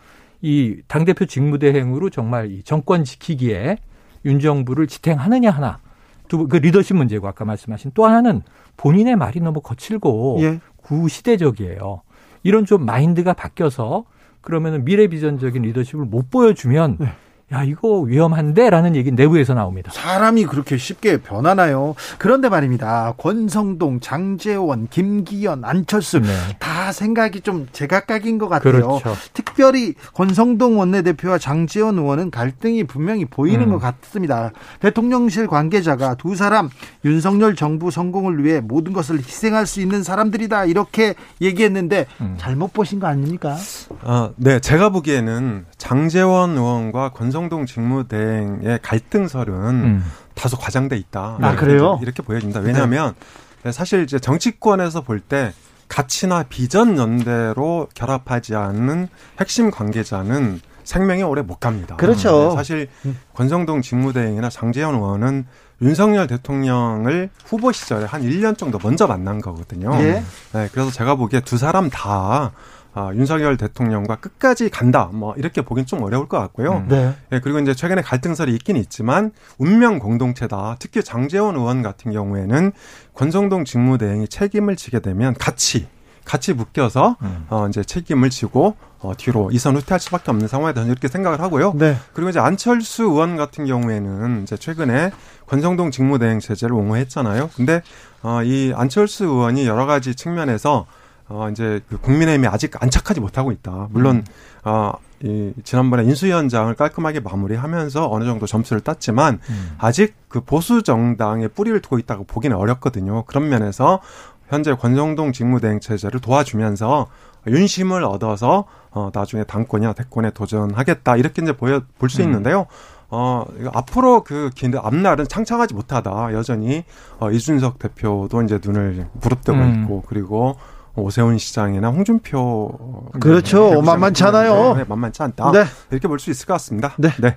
이 0.42 0.76
당대표 0.88 1.24
직무대행으로 1.24 2.11
정말 2.11 2.50
이 2.50 2.64
정권 2.64 3.04
지키기에 3.04 3.78
윤 4.24 4.40
정부를 4.40 4.88
지탱하느냐 4.88 5.50
하나. 5.50 5.78
두, 6.26 6.48
그 6.48 6.56
리더십 6.56 6.96
문제고 6.96 7.28
아까 7.28 7.44
말씀하신 7.44 7.92
또 7.94 8.04
하나는 8.04 8.42
본인의 8.76 9.14
말이 9.14 9.40
너무 9.40 9.61
거칠고 9.61 10.38
예. 10.40 10.61
구시대적이에요. 10.78 12.02
이런 12.42 12.66
좀 12.66 12.84
마인드가 12.84 13.34
바뀌어서 13.34 14.04
그러면은 14.40 14.84
미래 14.84 15.06
비전적인 15.06 15.62
리더십을 15.62 16.06
못 16.06 16.28
보여주면 16.28 16.96
네. 16.98 17.06
야, 17.51 17.64
이거 17.64 18.01
위험한데 18.01 18.68
라는 18.68 18.94
얘기 18.94 19.11
내부에서 19.11 19.55
나옵니다. 19.55 19.90
사람이 19.94 20.44
그렇게 20.44 20.76
쉽게 20.76 21.16
변하나요? 21.16 21.94
그런데 22.18 22.51
말입니다. 22.51 23.14
권성동, 23.16 24.01
장재원, 24.01 24.86
김기현, 24.88 25.64
안철수 25.64 26.20
네. 26.20 26.28
다 26.59 26.92
생각이 26.92 27.40
좀 27.40 27.66
제각각인 27.72 28.36
것 28.36 28.49
같아요. 28.49 28.72
그렇죠. 28.72 29.16
특별히 29.32 29.94
권성동 30.12 30.78
원내대표와 30.78 31.38
장재원 31.38 31.99
의원은 31.99 32.30
갈등이 32.30 32.84
분명히 32.84 33.24
보이는 33.24 33.62
음. 33.62 33.78
것 33.78 33.78
같습니다. 33.78 34.53
대통령실 34.80 35.46
관계자가 35.46 36.16
두 36.16 36.36
사람 36.36 36.68
윤석열 37.07 37.57
정부 37.57 37.90
성공을 37.90 38.44
위해 38.44 38.61
모든 38.61 38.92
것을 38.92 39.18
희생할 39.20 39.66
수 39.66 39.80
있는 39.80 40.03
사람들이다 40.03 40.66
이렇게 40.66 41.14
얘기했는데 41.40 42.05
음. 42.20 42.34
잘못 42.36 42.74
보신 42.74 43.01
거 43.01 43.07
아닙니까? 43.07 43.57
아, 44.03 44.32
네, 44.36 44.61
제가 44.61 44.90
보기에는 44.90 45.64
장재원 45.78 46.59
의원과 46.59 47.11
권성 47.11 47.38
권성동 47.39 47.66
직무대행의 47.66 48.80
갈등설은 48.82 49.55
음. 49.55 50.05
다소 50.34 50.57
과장돼 50.57 50.97
있다. 50.97 51.39
아, 51.41 51.55
그래요? 51.55 51.99
이렇게 52.03 52.22
보여집니다. 52.22 52.61
왜냐하면 52.61 53.14
네. 53.62 53.70
사실 53.70 54.03
이제 54.03 54.18
정치권에서 54.18 55.03
볼 55.03 55.20
때 55.20 55.53
가치나 55.89 56.45
비전 56.49 56.99
연대로 56.99 57.89
결합하지 57.95 58.55
않는 58.57 59.09
핵심 59.41 59.70
관계자는 59.70 60.61
생명이 60.84 61.22
오래 61.22 61.41
못 61.43 61.61
갑니다. 61.61 61.97
그렇죠. 61.97 62.51
네, 62.51 62.57
사실 62.57 62.89
음. 63.07 63.18
권성동 63.34 63.82
직무대행이나 63.82 64.51
장재현 64.51 64.95
의원은 64.95 65.47
윤석열 65.80 66.26
대통령을 66.26 67.30
후보 67.47 67.72
시절에 67.72 68.05
한 68.05 68.22
1년 68.22 68.59
정도 68.59 68.78
먼저 68.82 69.07
만난 69.07 69.41
거거든요. 69.41 69.95
예? 70.01 70.22
네, 70.53 70.68
그래서 70.72 70.91
제가 70.91 71.14
보기에 71.14 71.41
두 71.41 71.57
사람 71.57 71.89
다 71.89 72.53
아, 72.95 73.12
윤석열 73.14 73.57
대통령과 73.57 74.16
끝까지 74.16 74.70
간다. 74.70 75.11
뭐 75.12 75.34
이렇게 75.36 75.62
보긴 75.62 75.86
좀 75.86 76.03
어려울 76.03 76.28
것 76.28 76.39
같고요. 76.39 76.72
음. 76.72 76.89
네. 76.89 77.14
예, 77.32 77.41
그리고 77.41 77.59
이제 77.61 77.74
최근에 77.74 78.03
갈등설이 78.03 78.53
있긴 78.55 78.76
있지만 78.76 79.32
운명 79.59 79.99
공동체다. 79.99 80.76
특히 80.78 81.03
장재원 81.03 81.57
의원 81.57 81.82
같은 81.82 82.12
경우에는 82.12 82.72
권성동 83.14 83.64
직무대행이 83.64 84.28
책임을 84.28 84.76
지게 84.76 85.01
되면 85.01 85.34
같이 85.34 85.86
같이 86.28 86.53
묶여서 86.53 87.16
음. 87.22 87.47
어 87.49 87.66
이제 87.68 87.82
책임을 87.82 88.28
지고 88.28 88.76
어 89.01 89.14
뒤로 89.16 89.51
이선 89.51 89.76
후퇴할 89.76 89.99
수밖에 89.99 90.30
없는 90.30 90.47
상황에 90.47 90.74
대해서 90.74 90.91
이렇게 90.93 91.09
생각을 91.09 91.41
하고요. 91.41 91.72
네. 91.74 91.97
그리고 92.12 92.28
이제 92.28 92.39
안철수 92.39 93.05
의원 93.05 93.36
같은 93.36 93.64
경우에는 93.64 94.43
이제 94.43 94.57
최근에 94.57 95.11
권성동 95.47 95.91
직무대행 95.91 96.41
제재를 96.41 96.74
옹호했잖아요. 96.74 97.49
근데 97.57 97.80
어이 98.22 98.74
안철수 98.76 99.24
의원이 99.24 99.66
여러 99.66 99.86
가지 99.86 100.14
측면에서 100.14 100.84
어, 101.28 101.48
이제 101.50 101.80
그 101.88 101.98
국민의힘이 101.98 102.46
아직 102.46 102.82
안착하지 102.82 103.20
못하고 103.20 103.52
있다. 103.52 103.88
물론, 103.90 104.16
음. 104.16 104.24
어, 104.64 104.92
이, 105.22 105.52
지난번에 105.64 106.04
인수위원장을 106.04 106.72
깔끔하게 106.74 107.20
마무리하면서 107.20 108.10
어느 108.10 108.24
정도 108.24 108.46
점수를 108.46 108.80
땄지만, 108.80 109.40
음. 109.50 109.76
아직 109.78 110.14
그 110.28 110.40
보수 110.40 110.82
정당의 110.82 111.48
뿌리를 111.48 111.78
두고 111.80 111.98
있다고 111.98 112.24
보기는 112.24 112.56
어렵거든요. 112.56 113.24
그런 113.24 113.48
면에서 113.48 114.00
현재 114.48 114.74
권성동 114.74 115.32
직무대행 115.32 115.80
체제를 115.80 116.20
도와주면서 116.20 117.08
윤심을 117.46 118.04
얻어서, 118.04 118.64
어, 118.90 119.10
나중에 119.12 119.44
당권이나 119.44 119.92
대권에 119.92 120.30
도전하겠다. 120.30 121.16
이렇게 121.16 121.42
이제 121.42 121.52
보여, 121.52 121.82
볼수 121.98 122.22
음. 122.22 122.26
있는데요. 122.26 122.66
어, 123.10 123.44
앞으로 123.72 124.22
그 124.22 124.50
앞날은 124.76 125.28
창창하지 125.28 125.74
못하다. 125.74 126.32
여전히, 126.32 126.84
어, 127.18 127.30
이준석 127.30 127.78
대표도 127.78 128.42
이제 128.42 128.58
눈을 128.62 129.08
부릅뜨고 129.20 129.58
음. 129.58 129.82
있고, 129.82 130.04
그리고 130.06 130.56
오세훈 131.01 131.38
시장이나 131.38 131.88
홍준표 131.88 133.11
그렇죠. 133.20 133.74
네, 133.74 133.82
만만치 133.82 134.24
않아요. 134.24 134.74
네, 134.76 134.84
만만치 134.84 135.22
않다. 135.22 135.53
네. 135.53 135.64
이렇게 135.90 136.09
볼 136.09 136.18
수 136.18 136.30
있을 136.30 136.46
것 136.46 136.55
같습니다. 136.55 136.94
네. 136.99 137.11
네. 137.20 137.36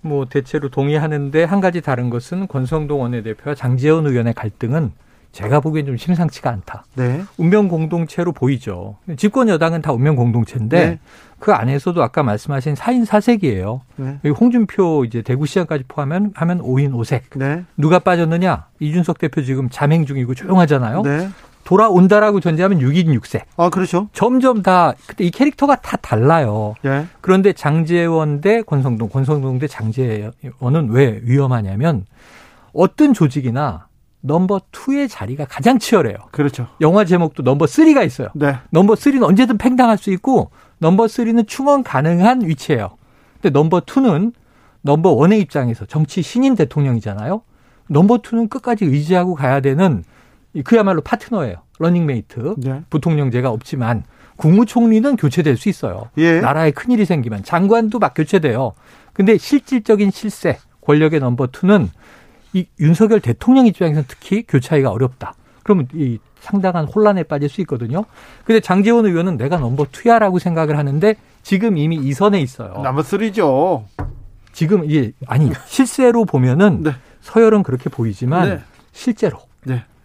뭐 0.00 0.26
대체로 0.28 0.68
동의하는데 0.68 1.44
한 1.44 1.60
가지 1.60 1.80
다른 1.80 2.10
것은 2.10 2.48
권성동 2.48 3.00
원내대표와 3.02 3.54
장재원 3.54 4.06
의원의 4.06 4.34
갈등은 4.34 4.92
제가 5.30 5.60
보기엔 5.60 5.86
좀 5.86 5.96
심상치가 5.96 6.50
않다. 6.50 6.84
네. 6.94 7.22
운명 7.38 7.68
공동체로 7.68 8.32
보이죠. 8.32 8.96
집권 9.16 9.48
여당은 9.48 9.80
다 9.80 9.92
운명 9.92 10.14
공동체인데 10.14 10.86
네. 10.86 10.98
그 11.38 11.52
안에서도 11.54 12.02
아까 12.02 12.22
말씀하신 12.22 12.74
4인 12.74 13.06
4색이에요. 13.06 13.80
네. 13.96 14.18
홍준표 14.28 15.06
이제 15.06 15.22
대구시장까지 15.22 15.84
포함하면 15.88 16.32
하면 16.34 16.60
5인 16.60 16.92
5색. 16.92 17.38
네. 17.38 17.64
누가 17.78 17.98
빠졌느냐? 17.98 18.66
이준석 18.78 19.16
대표 19.18 19.42
지금 19.42 19.70
자맹 19.70 20.04
중이고 20.04 20.34
조용하잖아요. 20.34 21.02
네. 21.62 21.68
돌아온다라고 21.68 22.40
전제하면 22.40 22.80
6인 22.80 23.18
6색. 23.20 23.42
아, 23.56 23.70
그렇죠. 23.70 24.08
점점 24.12 24.62
다, 24.62 24.94
그때 25.06 25.24
이 25.24 25.30
캐릭터가 25.30 25.76
다 25.76 25.96
달라요. 25.96 26.74
예. 26.84 27.06
그런데 27.20 27.52
장재원 27.52 28.40
대 28.40 28.62
권성동, 28.62 29.08
권성동 29.08 29.58
대 29.58 29.66
장재원은 29.66 30.90
왜 30.90 31.20
위험하냐면 31.22 32.04
어떤 32.72 33.14
조직이나 33.14 33.86
넘버 34.22 34.60
투의 34.70 35.08
자리가 35.08 35.44
가장 35.46 35.78
치열해요. 35.78 36.16
그렇죠. 36.30 36.68
영화 36.80 37.04
제목도 37.04 37.42
넘버 37.42 37.66
쓰리가 37.66 38.02
있어요. 38.04 38.28
네. 38.34 38.56
넘버 38.70 38.94
쓰리는 38.96 39.24
언제든 39.26 39.58
팽당할 39.58 39.98
수 39.98 40.12
있고 40.12 40.50
넘버 40.78 41.08
쓰리는 41.08 41.44
충원 41.46 41.82
가능한 41.82 42.46
위치예요. 42.46 42.96
근데 43.40 43.50
넘버 43.50 43.80
투는 43.80 44.32
넘버 44.82 45.10
원의 45.10 45.40
입장에서 45.40 45.86
정치 45.86 46.22
신인 46.22 46.54
대통령이잖아요. 46.54 47.42
넘버 47.88 48.18
투는 48.18 48.48
끝까지 48.48 48.84
의지하고 48.84 49.34
가야 49.34 49.60
되는 49.60 50.04
그야말로 50.64 51.00
파트너예요. 51.00 51.56
러닝메이트. 51.78 52.54
네. 52.58 52.82
부통령제가 52.90 53.50
없지만 53.50 54.04
국무총리는 54.36 55.16
교체될 55.16 55.56
수 55.56 55.68
있어요. 55.68 56.10
예. 56.18 56.40
나라에 56.40 56.70
큰일이 56.72 57.04
생기면 57.04 57.44
장관도 57.44 57.98
막 57.98 58.12
교체돼요. 58.14 58.72
근데 59.12 59.38
실질적인 59.38 60.10
실세, 60.10 60.58
권력의 60.82 61.20
넘버 61.20 61.48
투는 61.48 61.90
이 62.52 62.66
윤석열 62.80 63.20
대통령 63.20 63.66
입장에서는 63.66 64.04
특히 64.08 64.42
교차하기가 64.46 64.90
어렵다. 64.90 65.34
그러면 65.62 65.88
이 65.94 66.18
상당한 66.40 66.84
혼란에 66.86 67.22
빠질 67.22 67.48
수 67.48 67.60
있거든요. 67.62 68.04
근데 68.44 68.60
장재원 68.60 69.06
의원은 69.06 69.36
내가 69.36 69.58
넘버 69.58 69.86
투야라고 69.92 70.38
생각을 70.38 70.76
하는데 70.76 71.14
지금 71.42 71.78
이미 71.78 71.96
이선에 71.96 72.40
있어요. 72.40 72.80
넘버 72.82 73.02
쓰리죠. 73.02 73.86
지금 74.52 74.84
이게 74.84 75.12
아니 75.26 75.50
실세로 75.66 76.24
보면은 76.24 76.82
네. 76.82 76.90
서열은 77.20 77.62
그렇게 77.62 77.88
보이지만 77.88 78.48
네. 78.48 78.60
실제로 78.92 79.38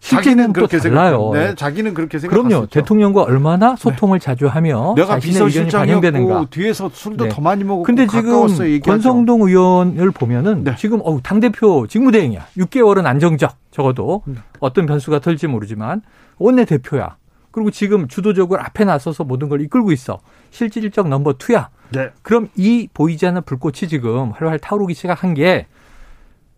네. 0.07 0.15
자기는 0.15 0.53
그렇게 0.53 0.77
달라요. 0.77 1.31
네, 1.33 1.55
자기는 1.55 1.93
그렇게 1.93 2.19
생각. 2.19 2.35
그럼요. 2.35 2.67
대통령과 2.67 3.23
얼마나 3.23 3.71
네. 3.71 3.75
소통을 3.77 4.19
네. 4.19 4.25
자주 4.25 4.47
하며 4.47 4.93
내가 4.95 5.17
비서실장이었고 5.19 6.49
뒤에서 6.49 6.89
술도 6.93 7.25
네. 7.25 7.29
더 7.29 7.41
많이 7.41 7.63
먹고 7.63 7.83
근데 7.83 8.07
지금 8.07 8.47
권성동 8.83 9.41
의원을 9.41 10.11
보면은 10.11 10.63
네. 10.63 10.75
지금 10.77 11.01
어, 11.03 11.19
당 11.21 11.39
대표 11.39 11.85
직무대행이야. 11.87 12.47
6개월은 12.57 13.05
안정적 13.05 13.55
적어도 13.71 14.23
네. 14.25 14.35
어떤 14.59 14.85
변수가 14.85 15.19
털지 15.19 15.47
모르지만 15.47 16.01
원내 16.37 16.65
대표야. 16.65 17.17
그리고 17.51 17.71
지금 17.71 18.07
주도적으로 18.07 18.61
앞에 18.61 18.85
나서서 18.85 19.23
모든 19.23 19.49
걸 19.49 19.61
이끌고 19.61 19.91
있어. 19.91 20.19
실질적 20.51 21.09
넘버 21.09 21.33
투야. 21.33 21.69
네. 21.89 22.11
그럼 22.21 22.49
이 22.55 22.87
보이지 22.93 23.25
않는 23.27 23.43
불꽃이 23.43 23.89
지금 23.89 24.31
활활 24.31 24.59
타오르기 24.59 24.93
시작한 24.93 25.33
게 25.33 25.67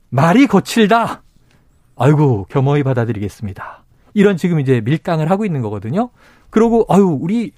말이 0.09 0.47
거칠다. 0.47 1.23
아이고 1.99 2.47
겸허히 2.49 2.83
받아들이겠습니다. 2.83 3.83
이런 4.13 4.37
지금 4.37 4.59
이제 4.59 4.81
밀당을 4.81 5.29
하고 5.29 5.45
있는 5.45 5.61
거거든요. 5.61 6.09
그러고 6.49 6.85
아유 6.89 7.17
우리 7.21 7.51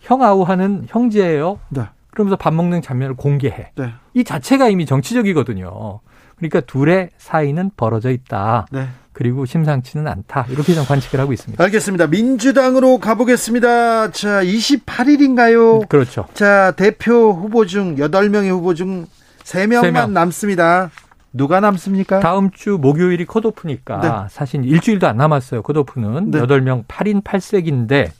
형아우 0.00 0.42
하는 0.42 0.86
형제예요. 0.88 1.60
네. 1.68 1.82
그러면서 2.10 2.36
밥 2.36 2.52
먹는 2.52 2.82
장면을 2.82 3.14
공개해. 3.14 3.70
네. 3.76 3.92
이 4.14 4.24
자체가 4.24 4.68
이미 4.68 4.86
정치적이거든요. 4.86 6.00
그러니까 6.36 6.60
둘의 6.60 7.10
사이는 7.18 7.70
벌어져 7.76 8.10
있다. 8.10 8.66
네. 8.72 8.88
그리고 9.12 9.44
심상치는 9.44 10.06
않다. 10.06 10.46
이렇게 10.48 10.74
좀 10.74 10.84
관측을 10.84 11.18
하고 11.18 11.32
있습니다. 11.32 11.62
알겠습니다. 11.62 12.06
민주당으로 12.06 12.98
가보겠습니다. 12.98 14.12
자, 14.12 14.42
28일인가요? 14.44 15.88
그렇죠. 15.88 16.26
자, 16.34 16.72
대표 16.76 17.32
후보 17.32 17.66
중 17.66 17.96
8명의 17.96 18.50
후보 18.50 18.74
중 18.74 19.06
3명만 19.42 19.92
3명. 19.92 20.10
남습니다. 20.10 20.90
누가 21.38 21.60
남습니까? 21.60 22.20
다음 22.20 22.50
주 22.50 22.76
목요일이 22.78 23.24
컷오프니까 23.24 24.00
네. 24.00 24.28
사실 24.28 24.64
일주일도 24.64 25.06
안 25.06 25.16
남았어요. 25.16 25.62
컷오프는 25.62 26.32
네. 26.32 26.40
8명 26.42 26.84
8인 26.86 27.22
8색인데 27.22 28.10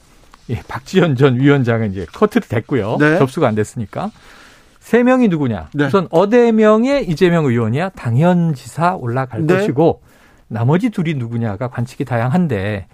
예, 0.51 0.62
박지원 0.66 1.16
전 1.16 1.39
위원장은 1.39 1.91
이제 1.93 2.07
커트 2.11 2.41
됐고요. 2.41 2.97
네. 2.99 3.19
접수가 3.19 3.47
안 3.47 3.55
됐으니까. 3.55 4.11
세 4.81 5.03
명이 5.03 5.29
누구냐? 5.29 5.69
네. 5.75 5.85
우선 5.85 6.09
어대명의 6.11 7.11
이재명 7.11 7.45
의원이야 7.45 7.91
당연 7.91 8.55
지사 8.55 8.95
올라갈 8.95 9.47
네. 9.47 9.57
것이고 9.57 10.01
나머지 10.47 10.89
둘이 10.89 11.12
누구냐가 11.14 11.69
관측이 11.69 12.07
다양한데 12.07 12.87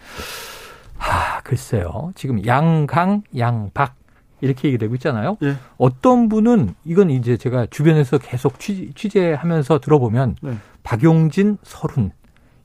하, 0.97 1.41
글쎄요. 1.43 2.13
지금 2.17 2.45
양강, 2.45 3.23
양박 3.39 3.95
이렇게 4.41 4.69
얘기 4.69 4.79
되고 4.79 4.95
있잖아요. 4.95 5.37
네. 5.41 5.55
어떤 5.79 6.29
분은 6.29 6.75
이건 6.85 7.11
이제 7.11 7.37
제가 7.37 7.67
주변에서 7.71 8.19
계속 8.19 8.59
취재, 8.59 9.33
하면서 9.33 9.79
들어보면 9.79 10.37
네. 10.43 10.57
박용진, 10.83 11.59
설훈 11.63 12.11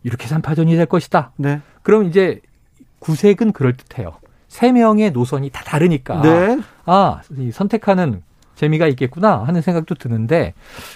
이렇게 0.04 0.28
산파전이 0.28 0.76
될 0.76 0.86
것이다. 0.86 1.32
네. 1.38 1.62
그럼 1.84 2.06
이제 2.06 2.42
구색은 3.00 3.54
그럴 3.54 3.78
듯해요. 3.78 4.14
세 4.48 4.72
명의 4.72 5.12
노선이 5.12 5.52
다 5.52 5.64
다르니까 5.64 6.22
네. 6.22 6.60
아 6.86 7.22
선택하는 7.54 8.24
재미가 8.56 8.88
있겠구나 8.88 9.44
하는 9.44 9.62
생각도 9.62 9.96
드는데 9.96 10.54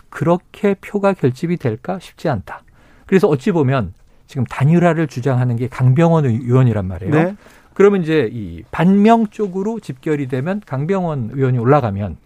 그렇게 0.10 0.74
표가 0.74 1.14
결집이 1.14 1.58
될까 1.58 2.00
쉽지 2.00 2.28
않다. 2.28 2.64
그래서 3.06 3.28
어찌 3.28 3.52
보면 3.52 3.94
지금 4.26 4.44
단일화를 4.46 5.08
주장하는 5.08 5.56
게 5.56 5.68
강병원 5.68 6.26
의원이란 6.26 6.88
말이에요. 6.88 7.14
네. 7.14 7.36
그러면 7.74 8.04
이제 8.04 8.30
이 8.32 8.64
반명 8.72 9.28
쪽으로 9.28 9.80
집결이 9.80 10.28
되면 10.28 10.62
강병원 10.66 11.32
의원이 11.34 11.58
올라가면 11.58 12.18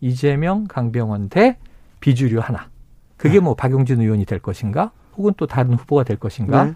이재명, 0.00 0.66
강병원 0.66 1.28
대 1.28 1.56
비주류 2.00 2.40
하나. 2.40 2.68
그게 3.16 3.34
네. 3.34 3.40
뭐 3.40 3.54
박용진 3.54 4.00
의원이 4.00 4.24
될 4.24 4.38
것인가? 4.38 4.92
혹은 5.16 5.34
또 5.36 5.46
다른 5.46 5.74
후보가 5.74 6.04
될 6.04 6.16
것인가? 6.16 6.64
네. 6.64 6.74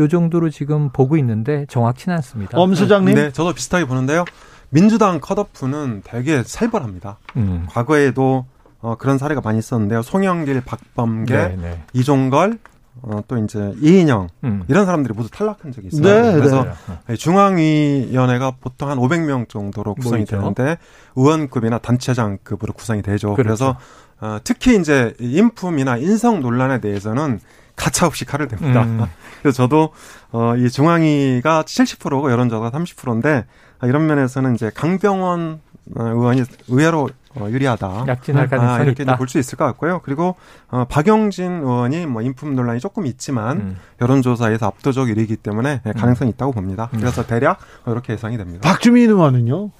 요 0.00 0.08
정도로 0.08 0.50
지금 0.50 0.90
보고 0.90 1.16
있는데 1.16 1.66
정확치는 1.68 2.16
않습니다. 2.16 2.58
엄 2.58 2.74
소장님? 2.74 3.14
네, 3.14 3.32
저도 3.32 3.52
비슷하게 3.52 3.84
보는데요. 3.86 4.24
민주당 4.70 5.20
컷오프는 5.20 6.02
되게 6.04 6.42
살벌합니다. 6.42 7.18
음. 7.36 7.66
과거에도 7.68 8.46
어, 8.80 8.96
그런 8.96 9.18
사례가 9.18 9.40
많이 9.42 9.58
있었는데요. 9.58 10.02
송영길, 10.02 10.62
박범계, 10.62 11.34
네, 11.34 11.56
네. 11.56 11.82
이종걸, 11.92 12.58
어, 13.02 13.20
또 13.26 13.38
이제 13.38 13.72
이인영 13.80 14.28
음. 14.44 14.64
이런 14.68 14.86
사람들이 14.86 15.14
모두 15.14 15.30
탈락한 15.30 15.72
적이 15.72 15.88
있어요. 15.88 16.02
네, 16.02 16.32
그래서 16.34 16.66
네. 17.06 17.16
중앙위원회가 17.16 18.52
보통 18.60 18.90
한 18.90 18.98
500명 18.98 19.48
정도로 19.48 19.94
구성이 19.94 20.22
뭐죠? 20.22 20.36
되는데 20.36 20.78
의원급이나 21.16 21.78
단체장급으로 21.78 22.72
구성이 22.72 23.02
되죠. 23.02 23.34
그렇죠. 23.34 23.42
그래서 23.42 23.76
어, 24.20 24.38
특히 24.44 24.78
이제 24.78 25.14
인품이나 25.18 25.96
인성 25.96 26.40
논란에 26.40 26.80
대해서는 26.80 27.40
가차없이 27.76 28.26
칼을 28.26 28.48
댑니다. 28.48 28.84
음. 28.84 29.06
그래서 29.40 29.56
저도 29.56 29.92
어, 30.32 30.54
이 30.56 30.68
중앙위가 30.68 31.62
70%고 31.62 32.30
여론조사가 32.30 32.70
30%인데 32.70 33.46
이런 33.82 34.06
면에서는 34.06 34.54
이제 34.54 34.70
강병원 34.74 35.60
어, 35.64 35.69
의원이 35.94 36.44
의외로 36.68 37.08
어, 37.36 37.46
유리하다. 37.48 38.06
약진할 38.08 38.48
가능성이 38.48 38.80
아, 38.80 38.82
이렇게 38.82 39.04
볼 39.16 39.28
수 39.28 39.38
있을 39.38 39.56
것 39.56 39.64
같고요. 39.66 40.00
그리고 40.02 40.34
어, 40.68 40.84
박영진 40.88 41.60
의원이 41.62 42.06
뭐 42.06 42.22
인품 42.22 42.56
논란이 42.56 42.80
조금 42.80 43.06
있지만 43.06 43.56
음. 43.58 43.76
여론조사에서 44.00 44.66
압도적 44.66 45.06
1위이기 45.06 45.40
때문에 45.42 45.80
네, 45.84 45.92
가능성이 45.92 46.30
음. 46.30 46.34
있다고 46.34 46.52
봅니다. 46.52 46.90
음. 46.94 46.98
그래서 46.98 47.24
대략 47.24 47.60
이렇게 47.86 48.14
예상이 48.14 48.36
됩니다. 48.36 48.68
박주민 48.68 49.10
의원은요? 49.10 49.70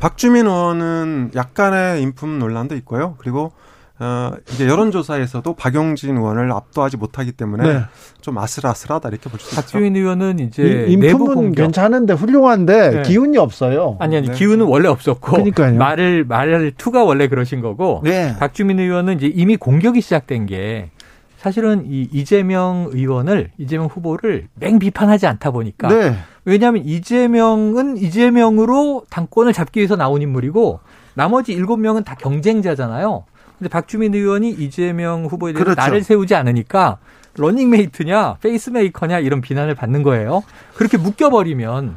박주민 0.00 0.46
의원은 0.46 1.30
약간의 1.36 2.02
인품 2.02 2.40
논란도 2.40 2.74
있고요. 2.76 3.14
그리고 3.18 3.52
어, 3.98 4.32
이제 4.52 4.66
여론조사에서도 4.66 5.54
박용진 5.54 6.16
의원을 6.18 6.52
압도하지 6.52 6.98
못하기 6.98 7.32
때문에 7.32 7.72
네. 7.72 7.80
좀 8.20 8.36
아슬아슬하다 8.36 9.08
이렇게 9.08 9.30
볼 9.30 9.40
수 9.40 9.46
있죠. 9.46 9.56
박주민 9.56 9.96
의원은 9.96 10.38
이제 10.38 10.86
이, 10.88 10.96
내부 10.98 11.24
공격 11.26 11.62
괜찮은데 11.62 12.12
훌륭한데 12.12 12.90
네. 12.90 13.02
기운이 13.02 13.38
없어요. 13.38 13.96
아니 13.98 14.16
아니 14.16 14.28
네. 14.28 14.34
기운은 14.34 14.66
원래 14.66 14.88
없었고 14.88 15.32
그러니까요. 15.32 15.78
말을 15.78 16.24
말을 16.24 16.72
투가 16.76 17.04
원래 17.04 17.26
그러신 17.28 17.62
거고 17.62 18.02
네. 18.04 18.36
박주민 18.38 18.78
의원은 18.78 19.16
이제 19.16 19.28
이미 19.34 19.56
공격이 19.56 20.02
시작된 20.02 20.44
게 20.46 20.90
사실은 21.38 21.84
이 21.86 22.08
이재명 22.12 22.90
의원을 22.92 23.50
이재명 23.56 23.86
후보를 23.86 24.48
맹 24.56 24.78
비판하지 24.78 25.26
않다 25.26 25.52
보니까 25.52 25.88
네. 25.88 26.16
왜냐하면 26.44 26.84
이재명은 26.84 27.96
이재명으로 27.96 29.04
당권을 29.08 29.52
잡기 29.54 29.80
위해서 29.80 29.96
나온 29.96 30.20
인물이고 30.20 30.80
나머지 31.14 31.52
일곱 31.52 31.78
명은 31.78 32.04
다 32.04 32.14
경쟁자잖아요. 32.14 33.24
근데 33.58 33.68
박주민 33.68 34.14
의원이 34.14 34.50
이재명 34.50 35.26
후보에 35.26 35.52
대해서 35.52 35.64
그렇죠. 35.64 35.80
나를 35.80 36.02
세우지 36.02 36.34
않으니까 36.34 36.98
러닝메이트냐 37.36 38.36
페이스메이커냐 38.40 39.18
이런 39.20 39.40
비난을 39.40 39.74
받는 39.74 40.02
거예요. 40.02 40.42
그렇게 40.74 40.96
묶여버리면 40.98 41.96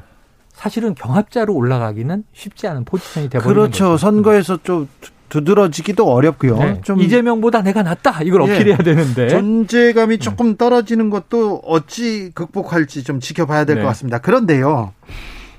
사실은 0.51 0.93
경합자로 0.95 1.53
올라가기는 1.53 2.24
쉽지 2.34 2.68
않은 2.68 2.84
포지션이 2.86 3.30
되버리는 3.30 3.53
그렇죠. 3.53 3.86
거죠. 3.86 3.97
선거에서 3.97 4.60
좀 4.64 4.89
두드러지기도 5.30 6.12
어렵고요. 6.12 6.57
네. 6.57 6.82
좀 6.84 6.99
이재명보다 6.99 7.62
내가 7.62 7.84
낫다 7.84 8.24
이걸 8.24 8.47
예. 8.47 8.55
어필해야 8.55 8.78
되는데 8.78 9.30
존재감이 9.30 10.18
네. 10.18 10.20
조금 10.20 10.57
떨어지는 10.57 11.10
것도 11.10 11.62
어찌 11.66 12.32
극복할지 12.34 13.03
좀 13.03 13.20
지켜봐야 13.20 13.66
될것 13.66 13.84
네. 13.84 13.88
같습니다. 13.88 14.18
그런데요. 14.18 14.93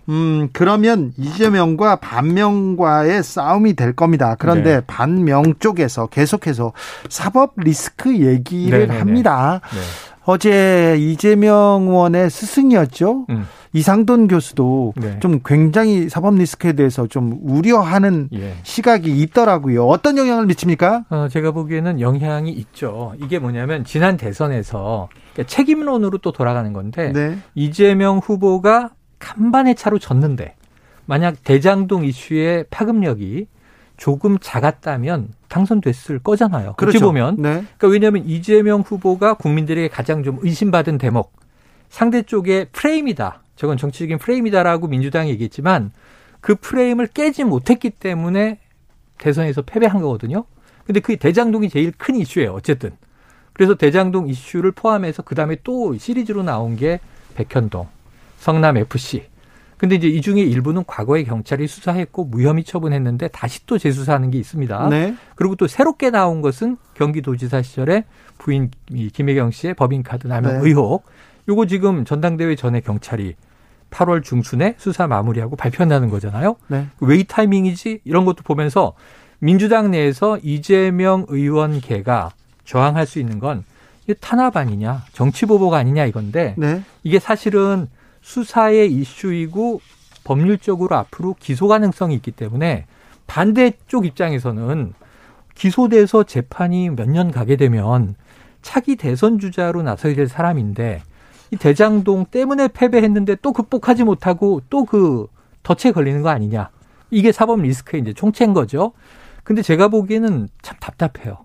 음, 0.09 0.49
그러면 0.53 1.13
이재명과 1.17 1.97
반명과의 1.97 3.23
싸움이 3.23 3.75
될 3.75 3.93
겁니다. 3.93 4.37
그런데 4.39 4.77
네. 4.77 4.81
반명 4.87 5.55
쪽에서 5.59 6.07
계속해서 6.07 6.73
사법 7.09 7.53
리스크 7.57 8.17
얘기를 8.19 8.81
네네네. 8.81 8.99
합니다. 8.99 9.61
네. 9.73 9.81
어제 10.25 10.97
이재명 10.99 11.87
의원의 11.89 12.31
스승이었죠. 12.31 13.27
음. 13.31 13.47
이상돈 13.73 14.27
교수도 14.27 14.93
네. 14.97 15.19
좀 15.21 15.41
굉장히 15.45 16.09
사법 16.09 16.35
리스크에 16.35 16.73
대해서 16.73 17.07
좀 17.07 17.39
우려하는 17.43 18.29
예. 18.33 18.55
시각이 18.65 19.21
있더라고요. 19.23 19.87
어떤 19.87 20.19
영향을 20.19 20.47
미칩니까? 20.47 21.05
어, 21.09 21.29
제가 21.31 21.53
보기에는 21.53 22.01
영향이 22.01 22.51
있죠. 22.51 23.13
이게 23.23 23.39
뭐냐면 23.39 23.85
지난 23.85 24.17
대선에서 24.17 25.09
책임론으로 25.47 26.19
또 26.19 26.33
돌아가는 26.33 26.73
건데 26.73 27.13
네. 27.13 27.39
이재명 27.55 28.19
후보가 28.19 28.91
간반의 29.21 29.77
차로 29.77 30.01
졌는데 30.01 30.57
만약 31.07 31.45
대장동 31.45 32.05
이슈의 32.05 32.67
파급력이 32.71 33.47
조금 33.97 34.39
작았다면 34.41 35.29
당선됐을 35.49 36.21
거잖아요. 36.21 36.75
그렇죠. 36.77 36.97
어찌 36.97 37.05
보면. 37.05 37.37
네. 37.37 37.51
그러니까 37.51 37.89
왜냐하면 37.89 38.25
이재명 38.25 38.81
후보가 38.81 39.35
국민들에게 39.35 39.89
가장 39.89 40.23
좀 40.25 40.39
의심받은 40.41 40.99
대목 40.99 41.33
상대 41.89 42.23
쪽의 42.23 42.69
프레임이다. 42.73 43.43
저건 43.57 43.77
정치적인 43.77 44.19
프레임이다라고 44.19 44.89
민주당이 44.89 45.31
얘기했지만 45.31 45.93
그 46.41 46.55
프레임을 46.55 47.09
깨지 47.09 47.45
못했기 47.45 47.91
때문에 47.91 48.59
대선에서 49.19 49.63
패배한 49.63 50.01
거거든요. 50.01 50.45
근데 50.87 51.01
그 51.01 51.17
대장동이 51.17 51.69
제일 51.69 51.93
큰 51.93 52.17
이슈예요. 52.17 52.53
어쨌든. 52.55 52.93
그래서 53.53 53.75
대장동 53.75 54.29
이슈를 54.29 54.73
포함해서 54.73 55.23
그다음에 55.23 55.57
또 55.63 55.97
시리즈로 55.99 56.43
나온 56.43 56.77
게 56.77 57.01
백현동, 57.35 57.87
성남 58.41 58.79
FC. 58.79 59.23
근데 59.77 59.95
이제 59.95 60.09
이 60.09 60.21
중에 60.21 60.41
일부는 60.43 60.85
과거에 60.87 61.25
경찰이 61.25 61.67
수사했고 61.67 62.25
무혐의 62.25 62.65
처분했는데 62.65 63.29
다시 63.29 63.65
또 63.67 63.79
재수사하는 63.79 64.31
게 64.31 64.39
있습니다. 64.39 64.89
네. 64.89 65.15
그리고 65.37 65.55
또 65.57 65.67
새롭게 65.67 66.11
나온 66.11 66.43
것은 66.43 66.77
경기도지사 66.95 67.63
시절에 67.63 68.05
부인 68.37 68.71
김혜경 69.13 69.53
씨의 69.53 69.75
법인카드 69.75 70.27
남용 70.27 70.61
네. 70.63 70.69
의혹. 70.69 71.05
요거 71.49 71.67
지금 71.67 72.05
전당대회 72.05 72.57
전에 72.57 72.81
경찰이 72.81 73.37
8월 73.91 74.23
중순에 74.23 74.75
수사 74.79 75.07
마무리하고 75.07 75.57
발표한다는 75.57 76.11
거잖아요. 76.11 76.57
네. 76.69 76.87
웨이 77.01 77.25
타이밍이지 77.25 78.01
이런 78.05 78.25
것도 78.25 78.43
보면서 78.43 78.95
민주당 79.39 79.91
내에서 79.91 80.39
이재명 80.43 81.25
의원계가 81.29 82.33
저항할 82.65 83.07
수 83.07 83.19
있는 83.19 83.39
건 83.39 83.65
탄압 84.21 84.57
아니냐, 84.57 85.05
정치 85.13 85.47
보복 85.47 85.73
아니냐 85.73 86.05
이건데 86.05 86.55
네. 86.59 86.83
이게 87.03 87.19
사실은 87.19 87.89
수사의 88.21 88.93
이슈이고 88.93 89.81
법률적으로 90.25 90.97
앞으로 90.97 91.35
기소 91.39 91.69
가능성이 91.69 92.15
있기 92.17 92.31
때문에 92.33 92.87
반대쪽 93.27 94.07
입장에서는 94.07 94.93
기소돼서 95.55 96.23
재판이 96.25 96.91
몇 96.91 97.09
년 97.09 97.31
가게 97.31 97.57
되면 97.57 98.15
차기 98.63 98.97
대선 98.97 99.39
주자로 99.39 99.83
나서야 99.83 100.15
될 100.15 100.29
사람인데 100.29 101.03
이 101.51 101.57
대장동 101.57 102.27
때문에 102.27 102.69
패배했는데 102.69 103.37
또 103.43 103.53
극복하지 103.53 104.05
못하고 104.05 104.61
또 104.71 104.85
그 104.85 105.27
덫에 105.63 105.93
걸리는 105.93 106.23
거 106.23 106.31
아니냐. 106.31 106.71
이게 107.11 107.33
사법 107.33 107.61
리스크의 107.61 108.03
이제 108.03 108.13
총체인 108.15 108.55
거죠. 108.55 108.93
근데 109.45 109.61
제가 109.63 109.89
보기에는 109.89 110.49
참 110.63 110.77
답답해요. 110.81 111.45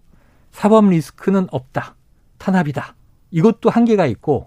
사법 0.52 0.88
리스크는 0.90 1.48
없다. 1.52 1.96
탄압이다. 2.38 2.96
이것도 3.32 3.70
한계가 3.70 4.06
있고 4.06 4.46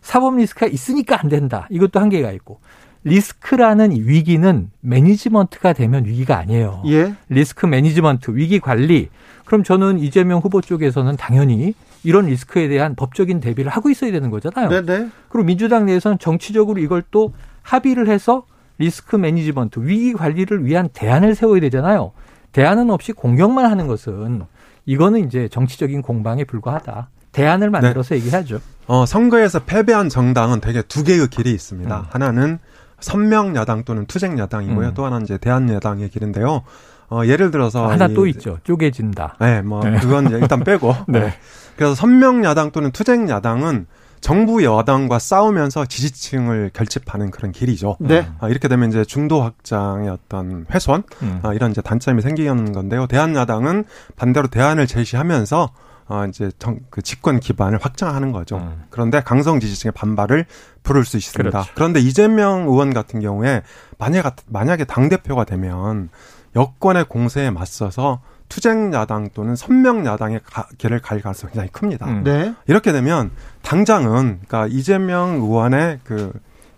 사법 0.00 0.36
리스크가 0.36 0.66
있으니까 0.66 1.20
안 1.20 1.28
된다. 1.28 1.66
이것도 1.70 2.00
한계가 2.00 2.32
있고 2.32 2.60
리스크라는 3.04 3.92
위기는 3.92 4.70
매니지먼트가 4.80 5.72
되면 5.72 6.04
위기가 6.04 6.38
아니에요. 6.38 6.82
예. 6.86 7.14
리스크 7.28 7.66
매니지먼트, 7.66 8.32
위기 8.32 8.60
관리. 8.60 9.08
그럼 9.46 9.64
저는 9.64 9.98
이재명 9.98 10.40
후보 10.40 10.60
쪽에서는 10.60 11.16
당연히 11.16 11.74
이런 12.04 12.26
리스크에 12.26 12.68
대한 12.68 12.94
법적인 12.94 13.40
대비를 13.40 13.70
하고 13.70 13.90
있어야 13.90 14.12
되는 14.12 14.30
거잖아요. 14.30 14.68
네네. 14.68 14.98
네. 14.98 15.08
그리고 15.28 15.46
민주당 15.46 15.86
내에서는 15.86 16.18
정치적으로 16.18 16.80
이걸 16.80 17.02
또 17.10 17.32
합의를 17.62 18.08
해서 18.08 18.44
리스크 18.78 19.16
매니지먼트, 19.16 19.80
위기 19.82 20.12
관리를 20.12 20.64
위한 20.64 20.88
대안을 20.92 21.34
세워야 21.34 21.60
되잖아요. 21.60 22.12
대안은 22.52 22.90
없이 22.90 23.12
공격만 23.12 23.66
하는 23.66 23.86
것은 23.86 24.42
이거는 24.86 25.26
이제 25.26 25.48
정치적인 25.48 26.02
공방에 26.02 26.44
불과하다. 26.44 27.08
대안을 27.32 27.70
만들어서 27.70 28.10
네. 28.10 28.20
얘기하죠. 28.20 28.60
어, 28.86 29.06
선거에서 29.06 29.60
패배한 29.60 30.08
정당은 30.08 30.60
대개 30.60 30.82
두 30.82 31.04
개의 31.04 31.28
길이 31.28 31.52
있습니다. 31.52 31.96
음. 31.96 32.04
하나는 32.10 32.58
선명 32.98 33.56
야당 33.56 33.84
또는 33.84 34.06
투쟁 34.06 34.38
야당이고요. 34.38 34.88
음. 34.88 34.94
또 34.94 35.04
하나는 35.04 35.24
이제 35.24 35.38
대한 35.38 35.68
야당의 35.70 36.08
길인데요. 36.10 36.62
어, 37.08 37.22
예를 37.24 37.50
들어서 37.50 37.88
하나 37.88 38.08
또 38.08 38.26
있죠. 38.28 38.58
쪼개진다. 38.64 39.36
네, 39.40 39.62
뭐 39.62 39.82
네. 39.82 39.98
그건 39.98 40.30
일단 40.30 40.62
빼고. 40.62 40.94
네. 41.08 41.32
그래서 41.76 41.94
선명 41.94 42.44
야당 42.44 42.70
또는 42.70 42.92
투쟁 42.92 43.28
야당은 43.28 43.86
정부 44.20 44.62
여당과 44.62 45.18
싸우면서 45.18 45.86
지지층을 45.86 46.70
결집하는 46.74 47.30
그런 47.30 47.52
길이죠. 47.52 47.96
네. 48.00 48.28
아, 48.38 48.48
이렇게 48.48 48.68
되면 48.68 48.90
이제 48.90 49.04
중도 49.04 49.42
확장의 49.42 50.10
어떤 50.10 50.66
훼손 50.70 51.02
음. 51.22 51.40
아, 51.42 51.54
이런 51.54 51.70
이제 51.70 51.80
단점이 51.80 52.20
생기는 52.20 52.72
건데요. 52.72 53.06
대한 53.06 53.34
야당은 53.34 53.84
반대로 54.16 54.48
대안을 54.48 54.86
제시하면서 54.86 55.70
어, 56.10 56.26
이제 56.26 56.50
정, 56.58 56.80
그 56.90 57.02
집권 57.02 57.40
기반을 57.40 57.78
확장하는 57.80 58.32
거죠. 58.32 58.58
음. 58.58 58.84
그런데 58.90 59.22
강성 59.22 59.60
지지층의 59.60 59.92
반발을 59.92 60.44
부를 60.82 61.04
수 61.04 61.16
있습니다. 61.16 61.50
그렇죠. 61.50 61.72
그런데 61.74 62.00
이재명 62.00 62.62
의원 62.62 62.92
같은 62.92 63.20
경우에 63.20 63.62
만약 63.98 64.36
만약에 64.46 64.84
당 64.84 65.08
대표가 65.08 65.44
되면 65.44 66.10
여권의 66.56 67.04
공세에 67.04 67.50
맞서서 67.50 68.20
투쟁 68.48 68.92
야당 68.92 69.30
또는 69.32 69.54
선명 69.54 70.04
야당의 70.04 70.40
길을 70.78 71.00
갈 71.00 71.20
가능성이 71.20 71.52
굉장히 71.52 71.70
큽니다. 71.70 72.06
음. 72.06 72.24
네. 72.24 72.54
이렇게 72.66 72.92
되면 72.92 73.30
당장은 73.62 74.40
그러니까 74.46 74.66
이재명 74.66 75.36
의원의 75.36 76.00
그 76.04 76.32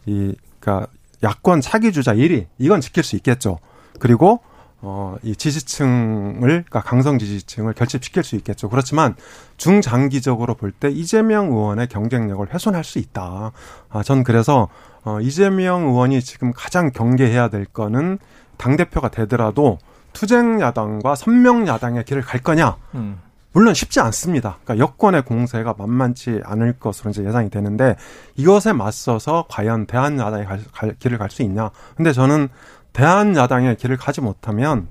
이 0.06 0.34
그러니까 0.58 0.88
야권 1.22 1.60
차기 1.60 1.92
주자 1.92 2.14
1위 2.14 2.46
이건 2.58 2.80
지킬 2.80 3.02
수 3.02 3.16
있겠죠. 3.16 3.58
그리고 4.00 4.40
어, 4.84 5.16
이 5.22 5.36
지지층을, 5.36 6.40
그러니까 6.40 6.80
강성 6.80 7.18
지지층을 7.18 7.72
결집시킬 7.74 8.24
수 8.24 8.34
있겠죠. 8.36 8.68
그렇지만 8.68 9.14
중장기적으로 9.56 10.54
볼 10.54 10.72
때 10.72 10.90
이재명 10.90 11.52
의원의 11.52 11.86
경쟁력을 11.86 12.52
훼손할 12.52 12.82
수 12.82 12.98
있다. 12.98 13.52
아, 13.90 14.02
전 14.02 14.24
그래서, 14.24 14.68
어, 15.04 15.20
이재명 15.20 15.82
의원이 15.84 16.20
지금 16.22 16.52
가장 16.52 16.90
경계해야 16.90 17.48
될 17.48 17.64
거는 17.64 18.18
당대표가 18.56 19.08
되더라도 19.10 19.78
투쟁 20.12 20.60
야당과 20.60 21.14
선명 21.14 21.66
야당의 21.68 22.04
길을 22.04 22.22
갈 22.22 22.42
거냐? 22.42 22.76
음. 22.94 23.20
물론 23.52 23.74
쉽지 23.74 24.00
않습니다. 24.00 24.58
그러니까 24.64 24.84
여권의 24.84 25.22
공세가 25.26 25.74
만만치 25.76 26.40
않을 26.44 26.78
것으로 26.80 27.10
이제 27.10 27.22
예상이 27.24 27.50
되는데 27.50 27.96
이것에 28.36 28.72
맞서서 28.72 29.44
과연 29.48 29.86
대한 29.86 30.18
야당의 30.18 30.46
갈, 30.46 30.60
갈, 30.72 30.94
길을 30.98 31.18
갈 31.18 31.28
수 31.30 31.42
있냐? 31.42 31.70
근데 31.96 32.12
저는 32.12 32.48
대한 32.92 33.36
야당의 33.36 33.76
길을 33.76 33.96
가지 33.96 34.20
못하면 34.20 34.88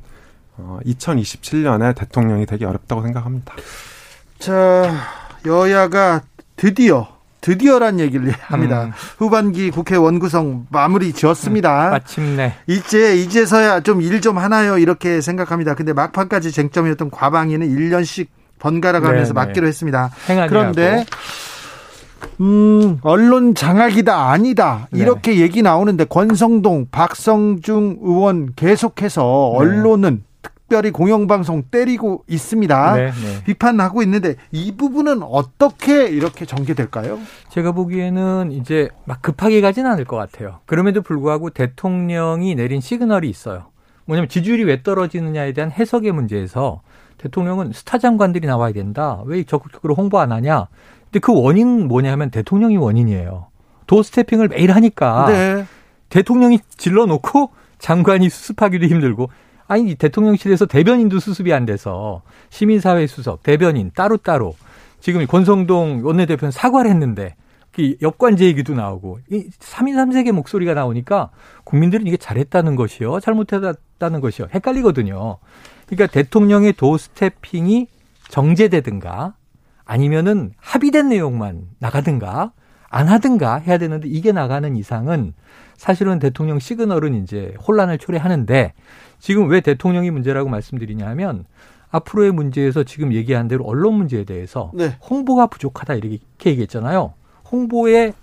어, 0.58 0.80
2027년에 0.86 1.96
대통령이 1.96 2.46
되기 2.46 2.66
어렵다고 2.66 3.02
생각합니다. 3.02 3.54
자, 4.40 4.92
여야가 5.46 6.22
드디어 6.56 7.08
드디어란 7.42 8.00
얘기를 8.00 8.32
합니다. 8.42 8.86
음. 8.86 8.92
후반기 9.18 9.72
국회 9.72 9.96
원구성 9.96 10.68
마무리 10.70 11.12
지었습니다. 11.12 11.88
음, 11.88 11.92
마침내. 11.92 12.54
이제 12.68 13.16
이제서야 13.18 13.82
좀 13.82 14.02
일좀 14.02 14.22
좀 14.22 14.38
하나요 14.38 14.78
이렇게 14.78 15.20
생각합니다. 15.22 15.74
근데 15.74 15.94
막판까지 15.94 16.52
쟁점이었던 16.52 17.10
과방위는 17.10 17.68
1년씩 17.68 18.28
번갈아 18.60 19.00
가면서 19.00 19.34
맡기로 19.34 19.66
했습니다. 19.66 20.12
그런데 20.48 21.04
음, 22.42 22.98
언론 23.04 23.54
장악이다, 23.54 24.32
아니다. 24.32 24.88
네. 24.92 25.00
이렇게 25.00 25.40
얘기 25.40 25.62
나오는데 25.62 26.06
권성동, 26.06 26.88
박성중 26.92 28.00
의원 28.02 28.54
계속해서 28.56 29.52
네. 29.54 29.58
언론은 29.60 30.24
특별히 30.42 30.90
공영방송 30.90 31.64
때리고 31.70 32.24
있습니다. 32.28 32.96
네, 32.96 33.06
네. 33.12 33.44
비판하고 33.46 34.02
있는데 34.04 34.36
이 34.52 34.76
부분은 34.76 35.22
어떻게 35.22 36.08
이렇게 36.08 36.46
전개될까요? 36.46 37.20
제가 37.50 37.74
보기에는 37.74 38.52
이제 38.54 38.90
막 39.06 39.22
급하게 39.22 39.62
가진 39.62 39.86
않을 39.86 40.06
것 40.06 40.16
같아요. 40.16 40.60
그럼에도 40.66 41.02
불구하고 41.02 41.52
대통령이 41.52 42.56
내린 42.56 42.82
시그널이 42.82 43.30
있어요. 43.30 43.66
뭐냐면 44.06 44.30
지지율이 44.30 44.64
왜 44.64 44.82
떨어지느냐에 44.82 45.54
대한 45.54 45.72
해석의 45.72 46.12
문제에서 46.12 46.82
대통령은 47.18 47.72
스타 47.74 48.00
장관들이 48.00 48.48
나와야 48.48 48.74
된다. 48.74 49.22
왜 49.26 49.44
적극적으로 49.44 49.94
홍보 49.94 50.20
안 50.20 50.32
하냐? 50.32 50.68
근데 51.12 51.20
그 51.20 51.34
원인은 51.34 51.90
뭐냐 51.90 52.12
하면 52.14 52.32
대통령이 52.32 52.78
원인이에요. 52.78 53.48
도 53.86 54.02
스태핑을 54.02 54.48
매일 54.48 54.72
하니까 54.72 55.28
네. 55.28 55.66
대통령이 56.10 56.60
질러놓고 56.78 57.52
장관이 57.80 58.30
수습하기도 58.30 58.86
힘들고 58.86 59.30
아니 59.68 59.96
대통령실에서 59.96 60.66
대변인도 60.66 61.20
수습이 61.20 61.54
안 61.54 61.66
돼서 61.66 62.22
시민사회 62.50 63.08
수석, 63.08 63.44
대변인 63.44 63.92
따로따로 63.94 64.56
지금 65.02 65.26
권성동 65.26 66.02
원내대표는 66.06 66.52
사과를 66.52 66.90
했는데 66.92 67.36
그 67.72 67.96
역관제 68.02 68.46
얘기도 68.46 68.74
나오고 68.74 69.20
이 69.30 69.50
3인 69.60 69.96
3색의 69.96 70.32
목소리가 70.32 70.74
나오니까 70.74 71.30
국민들은 71.64 72.08
이게 72.08 72.18
잘했다는 72.18 72.76
것이요 72.76 73.20
잘못했다는 73.20 74.22
것이요 74.22 74.48
헷갈리거든요. 74.54 75.38
그러니까 75.88 76.08
대통령의 76.08 76.74
도스태핑이 76.74 77.88
정제되든가 78.30 79.34
아니면은 79.92 80.54
합의된 80.56 81.10
내용만 81.10 81.64
나가든가 81.80 82.54
안 82.90 83.10
하든가 83.10 83.58
해야 83.58 83.78
되는데 83.78 84.08
이게 84.08 84.32
나가는 84.32 84.74
이상은 84.78 85.34
사실은 85.76 86.18
대통령 86.18 86.60
시그널은 86.60 87.14
이제 87.22 87.54
혼란을 87.68 87.98
초래하는데 87.98 88.72
지금 89.20 89.50
왜 89.50 89.60
대통령이 89.60 90.10
문제라고 90.10 90.50
말씀드리냐 90.50 91.06
하면 91.08 91.44
앞으로의 91.90 92.32
문제에서 92.32 92.86
지금 92.86 93.12
얘기한 93.12 93.50
대로 93.50 93.66
언론 93.66 93.96
문제에 93.96 94.24
대해서 94.24 94.72
네. 94.74 94.96
홍보가 95.10 95.48
부족하다 95.48 95.96
이렇게 95.96 96.20
얘기했잖아요. 96.52 97.14
홍보의 97.52 98.14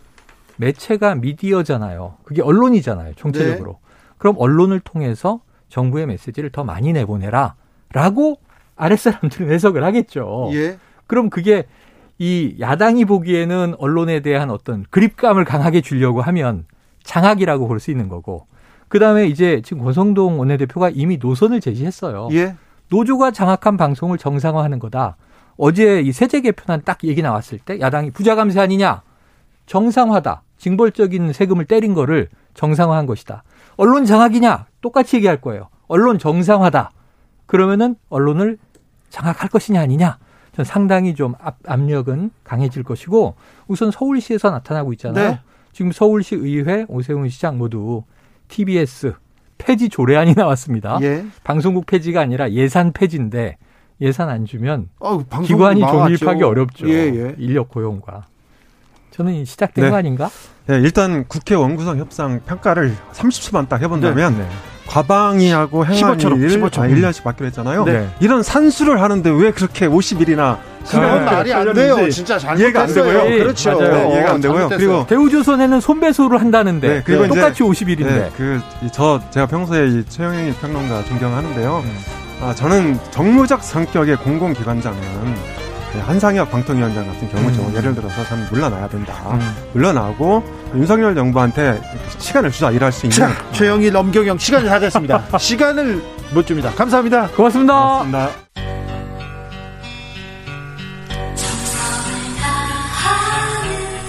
매체가 0.56 1.16
미디어잖아요. 1.16 2.14
그게 2.24 2.40
언론이잖아요. 2.40 3.12
총체적으로. 3.16 3.72
네. 3.72 3.78
그럼 4.16 4.36
언론을 4.38 4.80
통해서 4.80 5.42
정부의 5.68 6.06
메시지를 6.06 6.50
더 6.50 6.64
많이 6.64 6.94
내보내라. 6.94 7.56
라고 7.92 8.38
아랫사람들은 8.74 9.50
해석을 9.50 9.84
하겠죠. 9.84 10.48
예. 10.54 10.78
그럼 11.08 11.28
그게 11.30 11.64
이 12.18 12.54
야당이 12.60 13.04
보기에는 13.06 13.74
언론에 13.78 14.20
대한 14.20 14.50
어떤 14.50 14.84
그립감을 14.90 15.44
강하게 15.44 15.80
주려고 15.80 16.22
하면 16.22 16.64
장악이라고 17.02 17.66
볼 17.66 17.80
수 17.80 17.90
있는 17.90 18.08
거고. 18.08 18.46
그 18.88 18.98
다음에 19.00 19.26
이제 19.26 19.60
지금 19.64 19.82
권성동 19.82 20.38
원내대표가 20.38 20.90
이미 20.90 21.18
노선을 21.18 21.60
제시했어요. 21.60 22.28
예. 22.32 22.54
노조가 22.90 23.32
장악한 23.32 23.76
방송을 23.76 24.16
정상화하는 24.18 24.78
거다. 24.78 25.16
어제 25.56 26.00
이 26.00 26.12
세제 26.12 26.40
개편안 26.40 26.82
딱 26.84 26.98
얘기 27.04 27.20
나왔을 27.20 27.58
때 27.58 27.80
야당이 27.80 28.12
부자 28.12 28.34
감세 28.34 28.60
아니냐? 28.60 29.02
정상화다. 29.66 30.42
징벌적인 30.56 31.32
세금을 31.32 31.66
때린 31.66 31.94
거를 31.94 32.28
정상화한 32.54 33.06
것이다. 33.06 33.42
언론 33.76 34.04
장악이냐? 34.06 34.66
똑같이 34.80 35.16
얘기할 35.16 35.40
거예요. 35.40 35.68
언론 35.86 36.18
정상화다. 36.18 36.90
그러면은 37.46 37.96
언론을 38.08 38.58
장악할 39.10 39.48
것이냐 39.50 39.80
아니냐? 39.80 40.18
상당히 40.64 41.14
좀 41.14 41.34
압, 41.40 41.56
압력은 41.66 42.30
강해질 42.44 42.82
것이고 42.82 43.34
우선 43.66 43.90
서울시에서 43.90 44.50
나타나고 44.50 44.92
있잖아요. 44.94 45.30
네. 45.30 45.40
지금 45.72 45.92
서울시 45.92 46.34
의회 46.34 46.84
오세훈 46.88 47.28
시장 47.28 47.58
모두 47.58 48.02
TBS 48.48 49.14
폐지 49.58 49.88
조례안이 49.88 50.34
나왔습니다. 50.34 50.98
예. 51.02 51.24
방송국 51.44 51.86
폐지가 51.86 52.20
아니라 52.20 52.50
예산 52.52 52.92
폐지인데 52.92 53.56
예산 54.00 54.28
안 54.28 54.46
주면 54.46 54.88
어, 55.00 55.18
기관이 55.42 55.80
존립하기 55.80 56.42
어렵죠. 56.42 56.88
예, 56.88 56.92
예. 56.92 57.34
인력 57.38 57.68
고용과. 57.68 58.26
저는 59.10 59.44
시작된 59.44 59.84
네. 59.84 59.90
거 59.90 59.96
아닌가? 59.96 60.30
네, 60.66 60.76
일단 60.76 61.26
국회 61.26 61.54
원구성 61.56 61.98
협상 61.98 62.40
평가를 62.46 62.94
30초만 63.12 63.68
딱 63.68 63.82
해본다면 63.82 64.38
네. 64.38 64.48
네. 64.88 64.94
과방위하고 64.94 65.86
행안위를 65.86 66.48
15초. 66.48 66.78
아, 66.80 66.88
1년씩 66.88 67.22
받기로 67.22 67.46
했잖아요. 67.46 67.84
네. 67.84 68.08
이런 68.20 68.42
산수를 68.42 69.02
하는데 69.02 69.30
왜 69.30 69.50
그렇게 69.50 69.86
50일이나 69.86 70.58
그건 70.86 71.24
말이 71.24 71.52
안 71.52 71.72
돼요. 71.74 72.08
진짜 72.10 72.38
잘못했어요. 72.38 72.64
이해가 72.64 72.82
안 72.82 72.94
되고요. 72.94 73.34
예, 73.34 73.38
그렇죠. 73.38 73.78
맞아요. 73.78 74.10
이해가 74.10 74.30
안 74.32 74.40
되고요. 74.40 74.68
그리고 74.70 75.06
대우조선에는 75.06 75.80
손배소를 75.80 76.40
한다는데 76.40 76.88
네, 76.88 77.02
그리고 77.04 77.28
똑같이 77.28 77.62
50일인데. 77.62 78.06
네, 78.06 78.30
그저 78.36 79.20
제가 79.30 79.46
평소에 79.46 79.88
이 79.88 80.04
최영희 80.08 80.54
평론가 80.54 81.04
존경하는데요. 81.04 81.82
음. 81.84 81.98
아, 82.40 82.54
저는 82.54 82.98
정무적 83.10 83.62
성격의 83.62 84.16
공공기관장은 84.18 85.00
네, 85.00 85.67
한상혁 86.00 86.50
방통위원장 86.50 87.06
같은 87.06 87.30
경우죠. 87.30 87.62
음. 87.62 87.74
예를 87.76 87.94
들어서 87.94 88.24
저는 88.24 88.46
물러나야 88.50 88.88
된다. 88.88 89.14
음. 89.32 89.56
물러나고 89.72 90.42
윤석열 90.74 91.14
정부한테 91.14 91.80
시간을 92.18 92.50
주자 92.50 92.70
일할 92.70 92.92
수 92.92 93.06
있는. 93.06 93.16
자, 93.16 93.30
최영일, 93.52 93.96
엄경영 93.96 94.38
시간이 94.38 94.68
다 94.68 94.78
됐습니다. 94.78 95.24
시간을 95.38 96.02
못 96.34 96.46
줍니다. 96.46 96.70
감사합니다. 96.72 97.28
고맙습니다. 97.28 98.04
고맙습니다. 98.04 98.30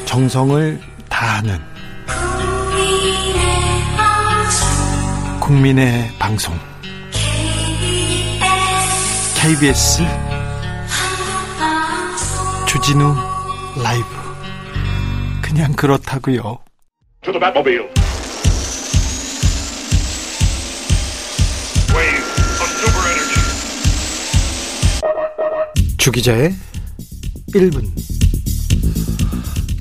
정성을 0.05 0.81
다하는 1.07 1.59
국민의 5.39 6.09
방송 6.19 6.53
KBS 9.35 10.28
주진우 12.71 13.15
라이브 13.81 14.05
그냥 15.41 15.73
그렇다고요. 15.73 16.59
주기자의 25.97 26.53
1분 27.55 27.85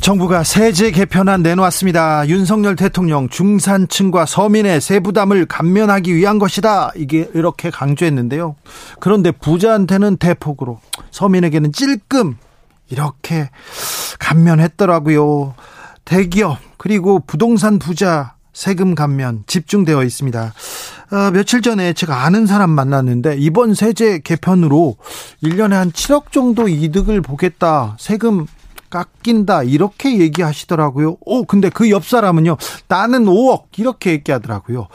정부가 0.01 0.43
세제 0.43 0.91
개편안 0.91 1.43
내놓았습니다. 1.43 2.27
윤석열 2.29 2.75
대통령 2.75 3.29
중산층과 3.29 4.25
서민의 4.25 4.81
세부담을 4.81 5.45
감면하기 5.45 6.15
위한 6.15 6.39
것이다. 6.39 6.93
이게 6.97 7.29
이렇게 7.35 7.69
강조했는데요. 7.69 8.57
그런데 8.99 9.31
부자한테는 9.31 10.17
대폭으로, 10.17 10.81
서민에게는 11.11 11.73
찔끔 11.73 12.39
이렇게 12.91 13.51
감면했더라고요. 14.19 15.55
대기업 16.05 16.59
그리고 16.77 17.21
부동산 17.21 17.79
부자 17.79 18.35
세금 18.53 18.95
감면 18.95 19.45
집중되어 19.47 20.03
있습니다. 20.03 20.53
어, 21.13 21.31
며칠 21.31 21.63
전에 21.63 21.93
제가 21.93 22.25
아는 22.25 22.47
사람 22.47 22.71
만났는데 22.71 23.37
이번 23.39 23.75
세제 23.75 24.19
개편으로 24.19 24.97
1년에 25.43 25.73
한 25.73 25.93
7억 25.93 26.33
정도 26.33 26.67
이득을 26.69 27.21
보겠다. 27.21 27.97
세금 28.01 28.47
깎인다 28.91 29.63
이렇게 29.65 30.19
얘기하시더라고요. 30.19 31.19
오 31.21 31.45
근데 31.45 31.69
그 31.69 31.91
옆 31.91 32.05
사람은요. 32.05 32.57
나는 32.89 33.27
5억 33.27 33.79
이렇게 33.79 34.11
얘기하더라고요. 34.13 34.89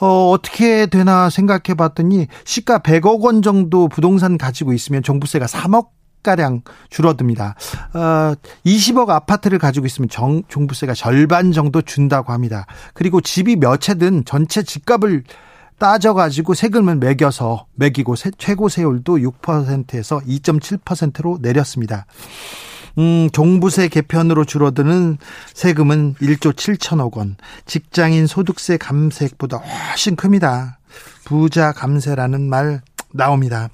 어, 0.00 0.30
어떻게 0.30 0.86
되나 0.86 1.28
생각해 1.28 1.74
봤더니 1.76 2.28
시가 2.44 2.78
100억 2.78 3.20
원 3.20 3.42
정도 3.42 3.88
부동산 3.88 4.38
가지고 4.38 4.72
있으면 4.72 5.02
종부세가 5.02 5.46
3억 5.46 5.88
가량 6.22 6.62
줄어듭니다. 6.90 7.54
어, 7.94 8.34
20억 8.64 9.08
아파트를 9.10 9.58
가지고 9.58 9.86
있으면 9.86 10.08
정, 10.08 10.42
종부세가 10.48 10.94
절반 10.94 11.52
정도 11.52 11.82
준다고 11.82 12.32
합니다. 12.32 12.66
그리고 12.94 13.20
집이 13.20 13.56
몇 13.56 13.80
채든 13.80 14.24
전체 14.24 14.62
집값을 14.62 15.24
따져가지고 15.78 16.54
세금을 16.54 16.96
매겨서 16.96 17.66
매기고 17.74 18.14
세, 18.14 18.30
최고 18.38 18.68
세율도 18.68 19.18
6%에서 19.18 20.20
2.7%로 20.20 21.38
내렸습니다. 21.40 22.06
음, 22.98 23.28
종부세 23.32 23.88
개편으로 23.88 24.44
줄어드는 24.44 25.18
세금은 25.54 26.14
1조 26.20 26.52
7천억 26.52 27.16
원, 27.16 27.36
직장인 27.66 28.26
소득세 28.26 28.76
감세액보다 28.76 29.56
훨씬 29.56 30.14
큽니다. 30.14 30.78
부자 31.24 31.72
감세라는 31.72 32.48
말 32.48 32.82
나옵니다. 33.14 33.68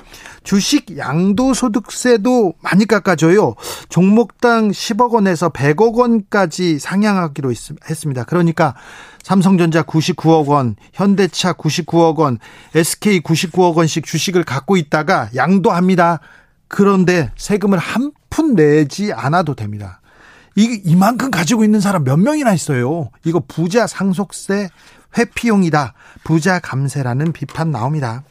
주식 0.45 0.97
양도소득세도 0.97 2.55
많이 2.61 2.87
깎아줘요. 2.87 3.55
종목당 3.89 4.71
10억 4.71 5.13
원에서 5.13 5.49
100억 5.51 5.95
원까지 5.95 6.79
상향하기로 6.79 7.53
했습니다. 7.89 8.25
그러니까 8.25 8.75
삼성전자 9.23 9.83
99억 9.83 10.47
원, 10.47 10.77
현대차 10.93 11.55
99억 11.55 12.17
원, 12.19 12.39
SK 12.75 13.21
99억 13.21 13.75
원씩 13.77 14.05
주식을 14.05 14.45
갖고 14.45 14.77
있다가 14.77 15.29
양도합니다. 15.35 16.21
그런데 16.69 17.31
세금을 17.37 17.79
한 17.79 18.13
푼 18.31 18.55
내지 18.55 19.13
않아도 19.13 19.55
됩니다. 19.55 20.01
이, 20.57 20.81
이만큼 20.85 21.31
가지고 21.31 21.65
있는 21.65 21.81
사람 21.81 22.05
몇 22.05 22.17
명이나 22.17 22.53
있어요. 22.53 23.11
이거 23.25 23.43
부자 23.47 23.87
상속세 23.87 24.69
회피용이다. 25.17 25.95
부자 26.25 26.59
감세라는 26.59 27.33
비판 27.33 27.71
나옵니다. 27.71 28.23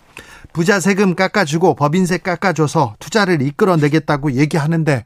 부자 0.57 0.79
세금 0.79 1.13
깎아주고 1.13 1.75
법인세 1.75 2.17
깎아줘서 2.17 2.95
투자를 2.97 3.43
이끌어내겠다고 3.43 4.31
얘기하는데 4.31 5.03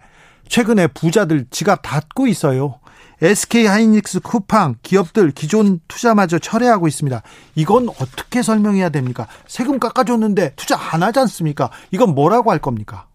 최근에 0.48 0.88
부자들 0.88 1.48
지갑 1.52 1.82
닫고 1.82 2.28
있어요. 2.28 2.80
SK 3.22 3.66
하이닉스 3.66 4.22
쿠팡 4.22 4.76
기업들 4.82 5.32
기존 5.32 5.82
투자마저 5.90 6.40
철회하고 6.40 6.88
있습니다. 6.88 7.22
이건 7.56 7.90
어떻게 7.90 8.42
설명해야 8.42 8.88
됩니까? 8.92 9.28
세금 9.46 9.78
깎아줬는데 9.78 10.54
투자 10.56 10.78
안 10.94 11.04
하지 11.04 11.20
않습니까? 11.20 11.70
이건 11.92 12.16
뭐라고 12.16 12.50
할 12.50 12.60
겁니까? 12.60 13.08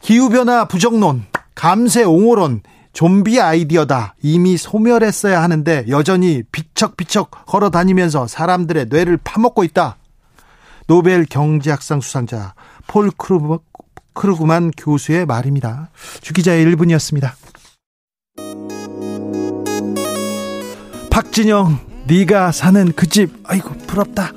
기후변화 0.00 0.66
부정론, 0.66 1.24
감세 1.54 2.02
옹호론, 2.02 2.62
좀비 2.94 3.40
아이디어다. 3.40 4.16
이미 4.22 4.56
소멸했어야 4.56 5.40
하는데 5.40 5.84
여전히 5.88 6.42
비척비척 6.50 7.46
걸어 7.46 7.70
다니면서 7.70 8.26
사람들의 8.26 8.86
뇌를 8.90 9.18
파먹고 9.22 9.62
있다. 9.62 9.98
노벨 10.86 11.24
경제학상 11.24 12.00
수상자 12.00 12.54
폴 12.86 13.10
크루그, 13.10 13.58
크루그만 14.12 14.70
교수의 14.76 15.24
말입니다. 15.26 15.90
주기자의 16.20 16.66
1분이었습니다. 16.66 17.32
박진영, 21.10 21.78
네가 22.06 22.52
사는 22.52 22.92
그 22.92 23.08
집, 23.08 23.32
아이고 23.44 23.70
부럽다. 23.86 24.32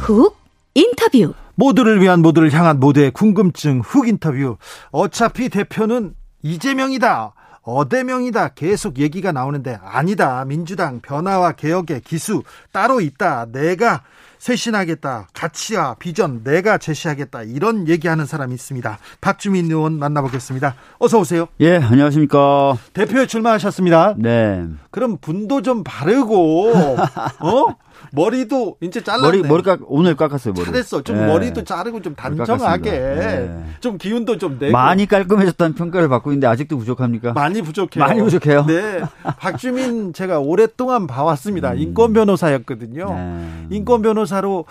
훅 0.00 0.38
인터뷰. 0.74 1.34
모두를 1.56 2.00
위한 2.00 2.22
모두를 2.22 2.52
향한 2.52 2.80
모두의 2.80 3.10
궁금증 3.10 3.80
훅 3.80 4.08
인터뷰. 4.08 4.56
어차피 4.90 5.50
대표는 5.50 6.14
이재명이다. 6.42 7.32
어대명이다. 7.62 8.48
계속 8.54 8.98
얘기가 8.98 9.32
나오는데 9.32 9.78
아니다. 9.82 10.44
민주당 10.46 11.00
변화와 11.00 11.52
개혁의 11.52 12.00
기수 12.00 12.42
따로 12.72 13.00
있다. 13.00 13.46
내가 13.52 14.02
쇄신하겠다. 14.38 15.28
가치와 15.34 15.96
비전 15.98 16.42
내가 16.44 16.78
제시하겠다. 16.78 17.42
이런 17.42 17.88
얘기하는 17.88 18.24
사람이 18.24 18.54
있습니다. 18.54 18.98
박주민 19.20 19.66
의원 19.70 19.98
만나보겠습니다. 19.98 20.76
어서 20.98 21.18
오세요. 21.18 21.48
예, 21.60 21.76
안녕하십니까. 21.76 22.78
대표에 22.94 23.26
출마하셨습니다. 23.26 24.14
네. 24.16 24.64
그럼 24.90 25.18
분도 25.20 25.60
좀 25.60 25.82
바르고 25.84 26.72
어? 27.40 27.76
머리도 28.12 28.76
이제 28.80 29.02
잘랐네. 29.02 29.26
머리 29.26 29.42
머리 29.42 29.62
깎 29.62 29.80
오늘 29.86 30.16
깎았어요 30.16 30.54
머리. 30.54 30.64
잘했어. 30.66 31.02
좀 31.02 31.16
네. 31.16 31.26
머리도 31.26 31.64
자르고 31.64 32.02
좀 32.02 32.14
단정하게. 32.14 32.90
네. 32.90 33.64
좀 33.80 33.98
기운도 33.98 34.38
좀 34.38 34.58
내고. 34.58 34.72
많이 34.72 35.06
깔끔해졌다는 35.06 35.74
평가를 35.74 36.08
받고 36.08 36.30
있는데 36.32 36.46
아직도 36.46 36.78
부족합니까? 36.78 37.32
많이 37.32 37.62
부족해요. 37.62 38.04
많이 38.04 38.20
부족해요. 38.22 38.64
네. 38.66 39.02
박주민 39.38 40.12
제가 40.12 40.38
오랫동안 40.40 41.06
봐왔습니다. 41.06 41.72
음. 41.72 41.78
인권 41.78 42.12
변호사였거든요. 42.12 43.08
네. 43.14 43.66
인권 43.70 44.02
변호사로 44.02 44.64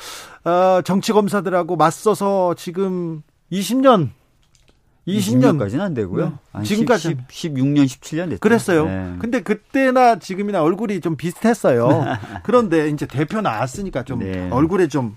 어, 0.45 0.81
정치 0.83 1.11
검사들하고 1.13 1.75
맞서서 1.75 2.55
지금 2.57 3.21
20년 3.51 4.09
20년까지는 5.07 5.79
안 5.81 5.93
되고요. 5.93 6.37
네. 6.55 6.63
지금까지 6.63 7.17
10, 7.29 7.53
16년, 7.53 7.85
17년 7.85 8.29
됐죠. 8.29 8.39
그랬어요. 8.39 8.85
네. 8.85 9.15
근데 9.19 9.41
그때나 9.41 10.19
지금이나 10.19 10.61
얼굴이 10.61 10.99
좀 11.01 11.15
비슷했어요. 11.15 11.89
그런데 12.43 12.89
이제 12.89 13.05
대표 13.05 13.39
나왔으니까 13.41 14.03
좀 14.03 14.19
네. 14.19 14.49
얼굴에 14.51 14.87
좀 14.87 15.15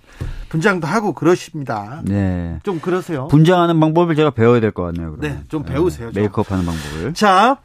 분장도 0.48 0.86
하고 0.86 1.12
그러십니다. 1.12 2.02
네. 2.04 2.58
좀 2.62 2.80
그러세요. 2.80 3.28
분장하는 3.28 3.78
방법을 3.80 4.14
제가 4.14 4.30
배워야 4.30 4.60
될 4.60 4.70
것 4.70 4.84
같네요. 4.84 5.16
그러면. 5.16 5.20
네, 5.38 5.44
좀 5.48 5.64
배우세요. 5.64 6.12
좀. 6.12 6.22
메이크업하는 6.22 6.64
방법을. 6.64 7.14
자, 7.14 7.58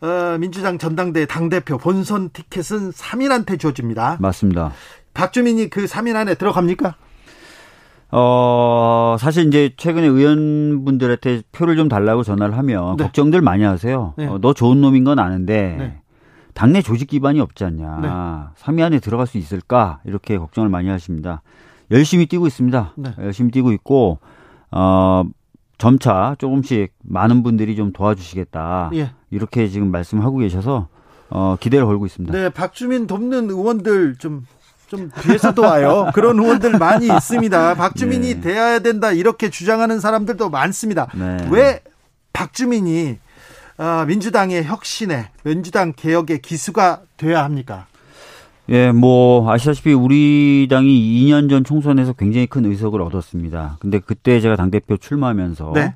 어, 0.00 0.36
민주당 0.40 0.78
전당대 0.78 1.26
당 1.26 1.48
대표 1.48 1.78
본선 1.78 2.30
티켓은 2.30 2.90
3인한테 2.92 3.58
주어집니다. 3.60 4.16
맞습니다. 4.20 4.72
박주민이 5.14 5.68
그 5.68 5.84
3인 5.84 6.16
안에 6.16 6.34
들어갑니까? 6.34 6.94
어, 8.12 9.16
사실 9.18 9.46
이제 9.46 9.70
최근에 9.76 10.06
의원분들한테 10.06 11.42
표를 11.50 11.76
좀 11.76 11.88
달라고 11.88 12.22
전화를 12.22 12.56
하면 12.58 12.96
네. 12.96 13.04
걱정들 13.04 13.40
많이 13.40 13.64
하세요. 13.64 14.14
네. 14.16 14.26
어, 14.26 14.38
너 14.40 14.52
좋은 14.52 14.80
놈인 14.80 15.04
건 15.04 15.18
아는데 15.18 15.76
네. 15.78 15.98
당내 16.54 16.82
조직 16.82 17.08
기반이 17.08 17.40
없지 17.40 17.64
않냐. 17.64 17.98
네. 18.02 18.08
3위 18.62 18.82
안에 18.82 19.00
들어갈 19.00 19.26
수 19.26 19.38
있을까? 19.38 20.00
이렇게 20.04 20.36
걱정을 20.36 20.68
많이 20.68 20.88
하십니다. 20.90 21.40
열심히 21.90 22.26
뛰고 22.26 22.46
있습니다. 22.46 22.92
네. 22.96 23.14
열심히 23.18 23.50
뛰고 23.50 23.72
있고 23.72 24.18
어 24.70 25.24
점차 25.78 26.36
조금씩 26.38 26.92
많은 27.02 27.42
분들이 27.42 27.74
좀 27.74 27.92
도와주시겠다. 27.92 28.90
예. 28.94 29.10
이렇게 29.30 29.68
지금 29.68 29.90
말씀하고 29.90 30.38
계셔서 30.38 30.88
어, 31.30 31.56
기대를 31.58 31.86
걸고 31.86 32.06
있습니다. 32.06 32.38
네, 32.38 32.50
박주민 32.50 33.06
돕는 33.06 33.50
의원들 33.50 34.16
좀, 34.18 34.44
좀 34.92 35.10
뒤에서 35.22 35.54
도 35.54 35.62
와요. 35.62 36.10
그런 36.12 36.38
의원들 36.38 36.78
많이 36.78 37.06
있습니다. 37.06 37.76
박주민이 37.76 38.34
네. 38.34 38.40
돼야 38.42 38.78
된다 38.78 39.10
이렇게 39.10 39.48
주장하는 39.48 40.00
사람들도 40.00 40.50
많습니다. 40.50 41.08
네. 41.14 41.48
왜 41.50 41.80
박주민이 42.34 43.16
아, 43.78 44.04
민주당의 44.06 44.64
혁신에 44.64 45.30
민주당 45.44 45.94
개혁의 45.96 46.42
기수가 46.42 47.00
돼야 47.16 47.42
합니까? 47.42 47.86
예, 48.68 48.92
뭐 48.92 49.50
아시다시피 49.50 49.94
우리 49.94 50.68
당이 50.68 50.88
2년 50.90 51.48
전 51.48 51.64
총선에서 51.64 52.12
굉장히 52.12 52.46
큰 52.46 52.66
의석을 52.66 53.00
얻었습니다. 53.00 53.78
근데 53.80 53.98
그때 53.98 54.40
제가 54.40 54.56
당 54.56 54.70
대표 54.70 54.98
출마하면서 54.98 55.72
네. 55.74 55.94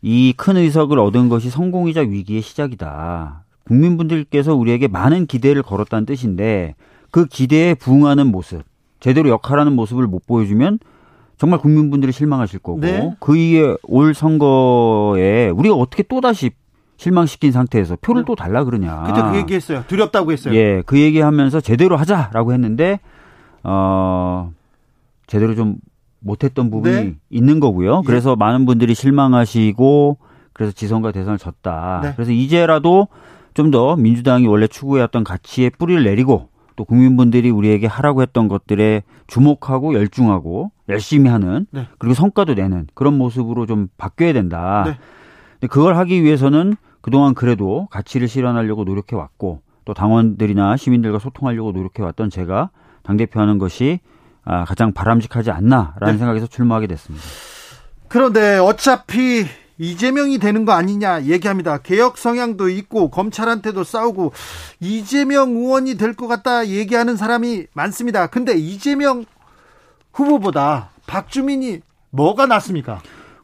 이큰 0.00 0.56
의석을 0.56 0.98
얻은 0.98 1.28
것이 1.28 1.50
성공이자 1.50 2.00
위기의 2.00 2.40
시작이다. 2.40 3.44
국민분들께서 3.66 4.54
우리에게 4.54 4.88
많은 4.88 5.26
기대를 5.26 5.62
걸었다는 5.62 6.06
뜻인데 6.06 6.74
그 7.12 7.26
기대에 7.26 7.74
부응하는 7.74 8.26
모습, 8.26 8.64
제대로 8.98 9.28
역할하는 9.28 9.74
모습을 9.74 10.08
못 10.08 10.26
보여주면 10.26 10.80
정말 11.38 11.60
국민분들이 11.60 12.10
실망하실 12.10 12.58
거고 12.60 12.80
네. 12.80 13.14
그 13.20 13.36
이에 13.36 13.76
올 13.84 14.14
선거에 14.14 15.50
우리가 15.50 15.74
어떻게 15.76 16.02
또 16.02 16.20
다시 16.20 16.50
실망시킨 16.96 17.52
상태에서 17.52 17.96
표를 18.00 18.22
네. 18.22 18.26
또 18.26 18.34
달라 18.34 18.64
그러냐. 18.64 19.04
그때 19.06 19.22
그 19.22 19.36
얘기했어요. 19.36 19.84
두렵다고 19.88 20.32
했어요. 20.32 20.54
예, 20.54 20.82
그 20.86 21.00
얘기하면서 21.00 21.60
제대로 21.60 21.96
하자라고 21.96 22.52
했는데 22.52 23.00
어 23.62 24.52
제대로 25.26 25.54
좀 25.54 25.76
못했던 26.20 26.70
부분이 26.70 26.94
네. 26.94 27.14
있는 27.28 27.60
거고요. 27.60 28.02
예. 28.04 28.06
그래서 28.06 28.36
많은 28.36 28.64
분들이 28.64 28.94
실망하시고 28.94 30.16
그래서 30.52 30.72
지선과 30.72 31.12
대선을 31.12 31.38
졌다. 31.38 32.00
네. 32.04 32.12
그래서 32.14 32.32
이제라도 32.32 33.08
좀 33.54 33.70
더 33.70 33.96
민주당이 33.96 34.46
원래 34.46 34.66
추구해왔던 34.66 35.24
가치에 35.24 35.70
뿌리를 35.70 36.04
내리고 36.04 36.48
또 36.76 36.84
국민분들이 36.84 37.50
우리에게 37.50 37.86
하라고 37.86 38.22
했던 38.22 38.48
것들에 38.48 39.02
주목하고 39.26 39.94
열중하고 39.94 40.72
열심히 40.88 41.30
하는 41.30 41.66
네. 41.70 41.86
그리고 41.98 42.14
성과도 42.14 42.54
내는 42.54 42.86
그런 42.94 43.16
모습으로 43.18 43.66
좀 43.66 43.88
바뀌어야 43.96 44.32
된다. 44.32 44.84
네. 44.86 44.98
근데 45.54 45.66
그걸 45.66 45.96
하기 45.96 46.22
위해서는 46.22 46.74
그동안 47.00 47.34
그래도 47.34 47.88
가치를 47.90 48.28
실현하려고 48.28 48.84
노력해 48.84 49.16
왔고 49.16 49.60
또 49.84 49.94
당원들이나 49.94 50.76
시민들과 50.76 51.18
소통하려고 51.18 51.72
노력해 51.72 52.02
왔던 52.02 52.30
제가 52.30 52.70
당 53.02 53.16
대표 53.16 53.40
하는 53.40 53.58
것이 53.58 54.00
아, 54.44 54.64
가장 54.64 54.92
바람직하지 54.92 55.50
않나라는 55.50 56.14
네. 56.14 56.18
생각에서 56.18 56.46
출마하게 56.46 56.88
됐습니다. 56.88 57.24
그런데 58.08 58.58
어차피 58.58 59.46
이재명이 59.82 60.38
되는 60.38 60.64
거 60.64 60.72
아니냐 60.72 61.24
얘기합니다. 61.24 61.78
개혁 61.78 62.16
성향도 62.16 62.68
있고 62.68 63.10
검찰한테도 63.10 63.82
싸우고 63.84 64.32
이재명 64.80 65.50
의원이 65.56 65.96
될 65.96 66.14
것 66.14 66.28
같다 66.28 66.68
얘기하는 66.68 67.16
사람이 67.16 67.66
많습니다. 67.74 68.26
근데 68.28 68.52
이재명 68.56 69.24
후보보다 70.12 70.90
박주민이 71.06 71.80
뭐가 72.10 72.46
낫습니까? 72.46 73.00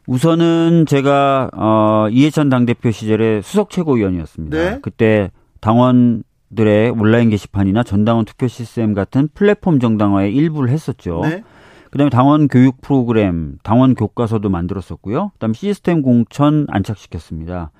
우선은 0.07 0.85
제가 0.87 1.49
어 1.53 2.07
이해찬 2.09 2.49
당대표 2.49 2.91
시절에 2.91 3.41
수석 3.41 3.69
최고위원이었습니다. 3.69 4.57
네? 4.57 4.79
그때 4.81 5.31
당원들의 5.61 6.91
온라인 6.91 7.29
게시판이나 7.29 7.83
전당원 7.83 8.25
투표 8.25 8.47
시스템 8.47 8.93
같은 8.93 9.27
플랫폼 9.33 9.79
정당화의 9.79 10.33
일부를 10.33 10.69
했었죠. 10.69 11.21
네? 11.23 11.43
그다음에 11.91 12.09
당원 12.09 12.47
교육 12.47 12.81
프로그램, 12.81 13.57
당원 13.63 13.95
교과서도 13.95 14.49
만들었었고요. 14.49 15.31
그다음에 15.33 15.53
시스템 15.53 16.01
공천 16.01 16.67
안착시켰습니다. 16.69 17.71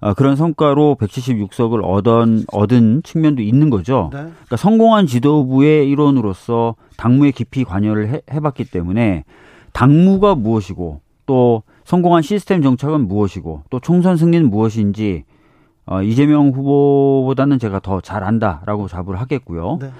어, 0.00 0.14
그런 0.14 0.34
성과로 0.34 0.96
176석을 1.00 1.80
얻은, 1.84 2.44
얻은 2.50 3.02
측면도 3.04 3.40
있는 3.42 3.70
거죠. 3.70 4.10
네. 4.12 4.18
그러니까 4.18 4.56
성공한 4.56 5.06
지도부의 5.06 5.88
일원으로서 5.88 6.74
당무에 6.96 7.30
깊이 7.30 7.62
관여를 7.62 8.08
해, 8.08 8.20
해봤기 8.32 8.64
때문에 8.64 9.24
당무가 9.72 10.34
무엇이고 10.34 11.00
또 11.26 11.62
성공한 11.84 12.22
시스템 12.22 12.62
정착은 12.62 13.06
무엇이고 13.06 13.62
또 13.70 13.78
총선 13.78 14.16
승리는 14.16 14.50
무엇인지 14.50 15.24
어, 15.86 16.02
이재명 16.02 16.50
후보보다는 16.50 17.58
제가 17.60 17.78
더 17.80 18.00
잘 18.00 18.24
안다라고 18.24 18.88
자부를 18.88 19.20
하겠고요. 19.20 19.78
네. 19.80 19.90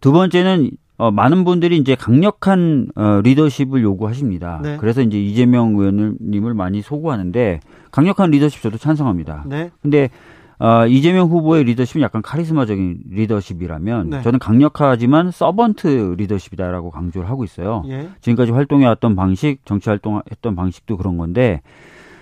두 0.00 0.12
번째는 0.12 0.70
어, 1.00 1.10
많은 1.10 1.44
분들이 1.44 1.78
이제 1.78 1.94
강력한 1.94 2.88
어, 2.94 3.22
리더십을 3.24 3.82
요구하십니다. 3.82 4.60
네. 4.62 4.76
그래서 4.76 5.00
이제 5.00 5.18
이재명 5.18 5.74
의원님을 5.74 6.52
많이 6.52 6.82
소구하는데 6.82 7.60
강력한 7.90 8.30
리더십 8.30 8.60
저도 8.60 8.76
찬성합니다. 8.76 9.44
네. 9.46 9.70
근데 9.80 10.10
어, 10.58 10.86
이재명 10.86 11.28
후보의 11.28 11.64
리더십은 11.64 12.02
약간 12.02 12.20
카리스마적인 12.20 12.98
리더십이라면 13.12 14.10
네. 14.10 14.22
저는 14.22 14.38
강력하지만 14.38 15.30
서번트 15.30 16.16
리더십이다라고 16.18 16.90
강조를 16.90 17.30
하고 17.30 17.44
있어요. 17.44 17.82
예. 17.88 18.10
지금까지 18.20 18.52
활동해왔던 18.52 19.16
방식, 19.16 19.64
정치 19.64 19.88
활동했던 19.88 20.54
방식도 20.54 20.98
그런 20.98 21.16
건데 21.16 21.62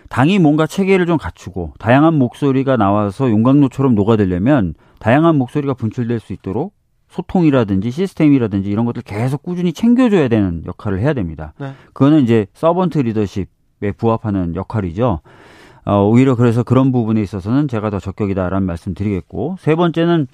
당이 0.09 0.39
뭔가 0.39 0.69
체계를 0.69 1.05
좀 1.07 1.19
갖추고 1.19 1.73
다양한 1.81 2.15
목소리가 2.15 2.77
나와서 2.77 3.29
용광로처럼 3.29 3.97
녹아들려면 3.97 4.75
다양한 5.01 5.37
목소리가 5.37 5.75
분출될 5.75 6.21
수 6.21 6.33
있도록 6.33 6.78
소통이라든지 7.11 7.91
시스템이라든지 7.91 8.69
이런 8.71 8.85
것들 8.85 9.03
계속 9.03 9.43
꾸준히 9.43 9.73
챙겨줘야 9.73 10.29
되는 10.29 10.63
역할을 10.67 11.01
해야 11.01 11.13
됩니다. 11.15 11.53
네. 11.59 11.73
그거는 11.93 12.23
이제 12.23 12.47
서번트 12.55 12.99
리더십에 12.99 13.93
부합하는 13.97 14.55
역할이죠. 14.55 15.21
어, 15.85 16.03
오히려 16.05 16.35
그래서 16.37 16.63
그런 16.63 16.93
부분에 16.93 17.23
있어서는 17.23 17.67
제가 17.69 17.91
더 17.91 17.99
적격이다라는 17.99 18.67
말씀 18.67 18.93
드리겠고 18.95 19.57
세 19.59 19.75
번째는 19.75 20.27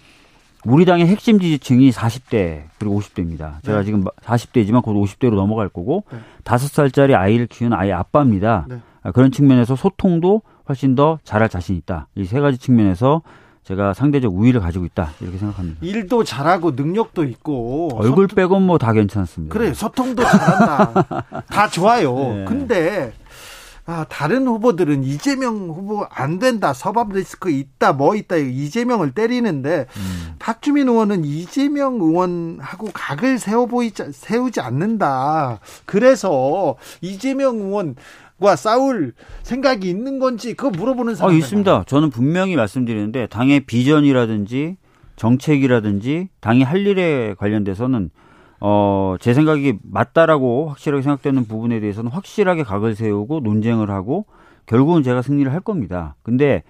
우리 0.66 0.84
당의 0.84 1.06
핵심 1.06 1.38
지지층이 1.38 1.90
40대 1.90 2.62
그리고 2.78 2.98
50대입니다. 2.98 3.62
제가 3.62 3.78
네. 3.80 3.84
지금 3.84 4.02
40대지만 4.22 4.82
곧 4.82 4.94
50대로 4.94 5.34
넘어갈 5.34 5.68
거고 5.68 6.04
다섯 6.42 6.68
네. 6.68 6.74
살짜리 6.74 7.14
아이를 7.14 7.46
키우는 7.46 7.76
아이 7.76 7.92
아빠입니다. 7.92 8.66
네. 8.68 8.78
아, 9.02 9.12
그런 9.12 9.30
측면에서 9.30 9.76
소통도 9.76 10.42
훨씬 10.68 10.94
더 10.94 11.18
잘할 11.24 11.48
자신 11.50 11.76
있다. 11.76 12.08
이 12.16 12.24
세 12.24 12.40
가지 12.40 12.56
측면에서 12.58 13.20
제가 13.64 13.94
상대적 13.94 14.34
우위를 14.34 14.60
가지고 14.60 14.84
있다 14.84 15.12
이렇게 15.20 15.38
생각합니다. 15.38 15.78
일도 15.80 16.24
잘하고 16.24 16.72
능력도 16.72 17.24
있고 17.24 17.90
얼굴 17.94 18.24
소통... 18.24 18.36
빼곤 18.36 18.62
뭐 18.66 18.78
다 18.78 18.92
괜찮습니다. 18.92 19.52
그래 19.52 19.72
소통도 19.72 20.22
잘한다. 20.22 21.44
다 21.48 21.68
좋아요. 21.68 22.14
네. 22.14 22.44
근데 22.46 23.12
아, 23.86 24.06
다른 24.08 24.46
후보들은 24.46 25.04
이재명 25.04 25.68
후보 25.68 26.06
안 26.10 26.38
된다. 26.38 26.72
서밥 26.72 27.12
리스크 27.12 27.50
있다. 27.50 27.92
뭐 27.92 28.16
있다. 28.16 28.36
이재명을 28.36 29.12
때리는데 29.12 29.86
음. 29.96 30.34
박주민 30.38 30.88
의원은 30.88 31.24
이재명 31.26 31.94
의원하고 32.00 32.88
각을 32.94 33.38
세워 33.38 33.66
보이지 33.66 34.04
세우지 34.12 34.60
않는다. 34.60 35.60
그래서 35.84 36.76
이재명 37.02 37.56
의원 37.56 37.94
과 38.40 38.56
싸울 38.56 39.12
생각이 39.42 39.88
있는 39.88 40.18
건지 40.18 40.54
그거 40.54 40.70
물어보는 40.70 41.14
사람 41.14 41.32
아, 41.32 41.36
있습니다. 41.36 41.84
저는 41.86 42.10
분명히 42.10 42.56
말씀드리는데 42.56 43.28
당의 43.28 43.60
비전이라든지 43.60 44.76
정책이라든지 45.16 46.28
당이 46.40 46.64
할 46.64 46.84
일에 46.86 47.34
관련돼서는 47.38 48.10
어, 48.60 49.16
제 49.20 49.34
생각이 49.34 49.74
맞다라고 49.82 50.68
확실하게 50.70 51.02
생각되는 51.02 51.44
부분에 51.44 51.80
대해서는 51.80 52.10
확실하게 52.10 52.64
각을 52.64 52.96
세우고 52.96 53.40
논쟁을 53.40 53.90
하고 53.90 54.26
결국은 54.66 55.02
제가 55.02 55.22
승리를 55.22 55.52
할 55.52 55.60
겁니다. 55.60 56.16
근데 56.22 56.62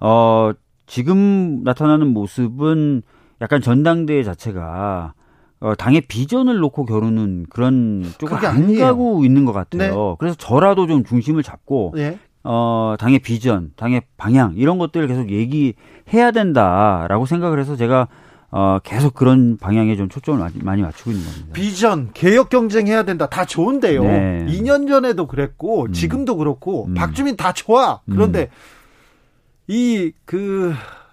어, 0.00 0.50
지금 0.86 1.62
나타나는 1.64 2.08
모습은 2.08 3.02
약간 3.40 3.60
전당대회 3.60 4.24
자체가 4.24 5.14
어, 5.60 5.74
당의 5.74 6.02
비전을 6.02 6.58
놓고 6.58 6.84
겨루는 6.86 7.46
그런 7.50 8.04
쪽을 8.18 8.36
안 8.46 8.56
아니에요. 8.62 8.84
가고 8.84 9.24
있는 9.24 9.44
것 9.44 9.52
같아요. 9.52 9.92
네. 10.10 10.16
그래서 10.18 10.36
저라도 10.36 10.86
좀 10.86 11.04
중심을 11.04 11.42
잡고 11.42 11.92
네. 11.96 12.18
어, 12.44 12.94
당의 12.98 13.18
비전, 13.18 13.72
당의 13.76 14.02
방향 14.16 14.54
이런 14.56 14.78
것들을 14.78 15.06
계속 15.08 15.30
얘기해야 15.30 16.30
된다라고 16.32 17.26
생각을 17.26 17.58
해서 17.58 17.76
제가 17.76 18.08
어, 18.50 18.78
계속 18.82 19.12
그런 19.12 19.58
방향에 19.58 19.94
좀 19.96 20.08
초점을 20.08 20.40
많이, 20.62 20.80
맞추고 20.80 21.10
있는 21.10 21.22
겁니다. 21.26 21.48
비전, 21.52 22.10
개혁 22.14 22.48
경쟁해야 22.48 23.02
된다. 23.02 23.26
다 23.28 23.44
좋은데요. 23.44 24.02
네. 24.02 24.46
2년 24.48 24.88
전에도 24.88 25.26
그랬고, 25.26 25.82
음. 25.84 25.92
지금도 25.92 26.38
그렇고, 26.38 26.86
음. 26.86 26.94
박주민 26.94 27.36
다 27.36 27.52
좋아. 27.52 28.00
그런데 28.08 28.44
음. 28.44 29.74
이 29.74 30.12
그 30.24 30.72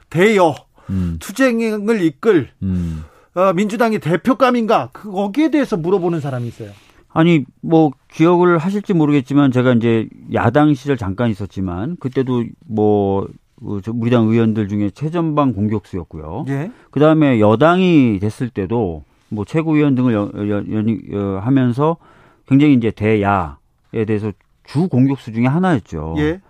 대여, 0.10 0.56
음. 0.90 1.18
투쟁을 1.20 2.02
이끌, 2.04 2.52
음. 2.64 3.04
어, 3.36 3.54
민주당이 3.54 4.00
대표감인가 4.00 4.90
그 4.94 5.12
거기에 5.12 5.52
대해서 5.52 5.78
물어보는 5.78 6.22
사람이 6.22 6.48
있어요. 6.48 6.72
아니 7.10 7.46
뭐 7.62 7.92
기억을 8.12 8.58
하실지 8.58 8.94
모르겠지만 8.94 9.52
제가 9.52 9.74
이제 9.74 10.08
야당 10.34 10.74
시절 10.74 10.98
잠깐 10.98 11.30
있었지만 11.30 11.98
그때도 12.00 12.44
뭐그 12.66 13.82
우리 13.94 14.10
당 14.10 14.28
의원들 14.28 14.68
중에 14.68 14.90
최전방 14.90 15.54
공격수였고요. 15.54 16.46
예. 16.50 16.72
그 16.92 17.00
다음에 17.00 17.40
여당이 17.40 18.20
됐을 18.20 18.50
때도 18.50 19.04
뭐 19.30 19.46
최고위원 19.46 19.96
등을 19.96 20.14
연, 20.14 20.32
연, 20.50 20.72
연, 20.72 21.00
연, 21.12 21.38
하면서 21.40 21.98
굉장히 22.48 22.74
이제 22.74 22.92
대야에 22.92 24.06
대해서 24.06 24.32
주 24.66 24.88
공격수 24.88 25.32
중에 25.34 25.46
하나였죠. 25.46 26.16
예. 26.18 26.42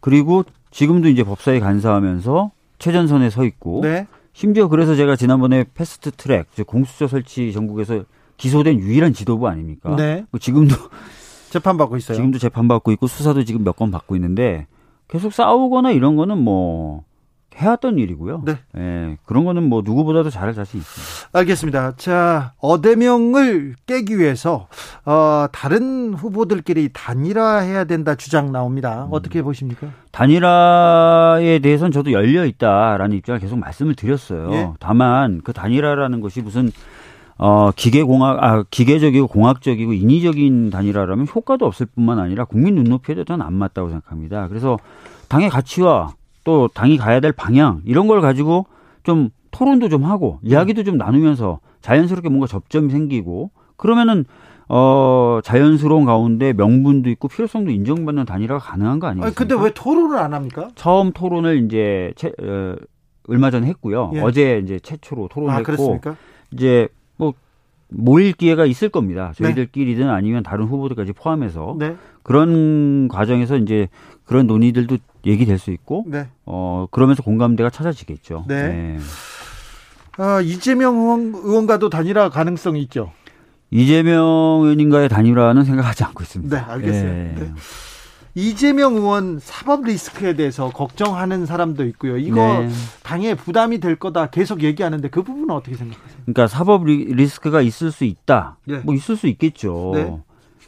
그리고 0.00 0.44
지금도 0.70 1.08
이제 1.08 1.24
법사위 1.24 1.60
간사하면서 1.60 2.50
최전선에 2.78 3.30
서 3.30 3.44
있고 3.44 3.80
네. 3.82 4.06
심지어 4.32 4.68
그래서 4.68 4.94
제가 4.94 5.16
지난번에 5.16 5.64
패스트 5.74 6.10
트랙, 6.12 6.46
공수처 6.66 7.06
설치 7.08 7.52
전국에서 7.52 8.04
기소된 8.36 8.78
유일한 8.78 9.12
지도부 9.12 9.48
아닙니까? 9.48 9.94
네. 9.96 10.24
뭐 10.30 10.38
지금도 10.38 10.74
재판받고 11.50 11.96
있어요. 11.96 12.16
지금도 12.16 12.38
재판받고 12.38 12.92
있고 12.92 13.06
수사도 13.06 13.44
지금 13.44 13.64
몇 13.64 13.76
건 13.76 13.90
받고 13.90 14.14
있는데 14.16 14.66
계속 15.08 15.32
싸우거나 15.32 15.90
이런 15.90 16.16
거는 16.16 16.38
뭐 16.38 17.04
해왔던 17.60 17.98
일이고요. 17.98 18.42
네. 18.44 18.58
예, 18.76 19.16
그런 19.26 19.44
거는 19.44 19.62
뭐 19.62 19.82
누구보다도 19.84 20.30
잘할 20.30 20.54
자신 20.54 20.80
있습니다. 20.80 21.38
알겠습니다. 21.38 21.92
자, 21.96 22.52
어대명을 22.58 23.76
깨기 23.86 24.18
위해서 24.18 24.66
어, 25.04 25.46
다른 25.52 26.14
후보들끼리 26.14 26.90
단일화해야 26.92 27.84
된다 27.84 28.14
주장 28.14 28.50
나옵니다. 28.50 29.04
음. 29.04 29.08
어떻게 29.12 29.42
보십니까? 29.42 29.88
단일화에 30.10 31.60
대해서는 31.60 31.92
저도 31.92 32.12
열려 32.12 32.44
있다라는 32.46 33.16
입장을 33.18 33.38
계속 33.40 33.58
말씀을 33.58 33.94
드렸어요. 33.94 34.52
예? 34.52 34.70
다만 34.80 35.40
그 35.44 35.52
단일화라는 35.52 36.20
것이 36.20 36.40
무슨 36.40 36.72
어, 37.42 37.70
기계공학, 37.74 38.44
아, 38.44 38.64
기계적이고 38.70 39.26
공학적이고 39.26 39.94
인위적인 39.94 40.68
단일화라면 40.68 41.26
효과도 41.34 41.64
없을 41.64 41.86
뿐만 41.86 42.18
아니라 42.18 42.44
국민 42.44 42.74
눈높이에도 42.74 43.24
저는 43.24 43.44
안 43.44 43.54
맞다고 43.54 43.88
생각합니다. 43.88 44.46
그래서 44.48 44.78
당의 45.28 45.48
가치와 45.48 46.12
또 46.50 46.68
당이 46.74 46.96
가야 46.96 47.20
될 47.20 47.30
방향 47.30 47.80
이런 47.84 48.08
걸 48.08 48.20
가지고 48.20 48.66
좀 49.04 49.30
토론도 49.52 49.88
좀 49.88 50.02
하고 50.04 50.40
이야기도 50.42 50.82
좀 50.82 50.96
나누면서 50.96 51.60
자연스럽게 51.80 52.28
뭔가 52.28 52.48
접점이 52.48 52.90
생기고 52.90 53.52
그러면은 53.76 54.24
어 54.68 55.38
자연스러운 55.44 56.04
가운데 56.06 56.52
명분도 56.52 57.08
있고 57.10 57.28
필요성도 57.28 57.70
인정받는 57.70 58.24
단일화가 58.24 58.58
가능한 58.58 58.98
거 58.98 59.06
아니겠습니까? 59.06 59.38
근데 59.38 59.64
왜 59.64 59.72
토론을 59.72 60.18
안 60.18 60.34
합니까? 60.34 60.70
처음 60.74 61.12
토론을 61.12 61.64
이제 61.64 62.12
채, 62.16 62.32
어, 62.42 62.74
얼마 63.28 63.52
전에 63.52 63.68
했고요. 63.68 64.10
예. 64.14 64.20
어제 64.20 64.60
이제 64.64 64.80
최초로 64.80 65.28
토론을 65.28 65.54
아, 65.54 65.58
했고? 65.58 66.00
이제 66.52 66.88
뭐 67.16 67.32
모일 67.88 68.32
기회가 68.32 68.66
있을 68.66 68.88
겁니다. 68.88 69.32
저희들끼리든 69.36 70.04
네. 70.04 70.10
아니면 70.10 70.42
다른 70.42 70.64
후보들까지 70.64 71.12
포함해서 71.12 71.76
네. 71.78 71.94
그런 72.24 73.06
과정에서 73.08 73.56
이제 73.56 73.88
그런 74.24 74.48
논의들도 74.48 74.98
얘기될 75.26 75.58
수 75.58 75.70
있고 75.70 76.04
네. 76.06 76.28
어 76.46 76.86
그러면서 76.90 77.22
공감대가 77.22 77.70
찾아지겠죠. 77.70 78.44
네. 78.48 78.68
네. 78.68 78.98
아, 80.18 80.40
이재명 80.40 80.96
의원, 80.96 81.32
의원과도 81.34 81.88
단일화 81.88 82.28
가능성이 82.28 82.82
있죠. 82.82 83.12
이재명 83.70 84.22
의원님과의 84.62 85.08
단일화는 85.08 85.64
생각하지 85.64 86.04
않고 86.04 86.22
있습니다. 86.22 86.56
네, 86.56 86.62
알겠어요. 86.62 87.04
네. 87.04 87.34
네. 87.38 87.52
이재명 88.34 88.96
의원 88.96 89.38
사법 89.40 89.84
리스크에 89.84 90.34
대해서 90.34 90.70
걱정하는 90.70 91.46
사람도 91.46 91.84
있고요. 91.86 92.16
이거 92.16 92.60
네. 92.60 92.68
당에 93.02 93.34
부담이 93.34 93.80
될 93.80 93.96
거다 93.96 94.26
계속 94.26 94.62
얘기하는데 94.62 95.08
그 95.08 95.22
부분은 95.22 95.50
어떻게 95.50 95.76
생각하세요? 95.76 96.18
그러니까 96.26 96.46
사법 96.46 96.84
리 96.84 97.26
스크가 97.26 97.60
있을 97.62 97.90
수 97.90 98.04
있다. 98.04 98.58
네. 98.66 98.78
뭐 98.84 98.94
있을 98.94 99.16
수 99.16 99.26
있겠죠. 99.26 99.92
네. 99.94 100.16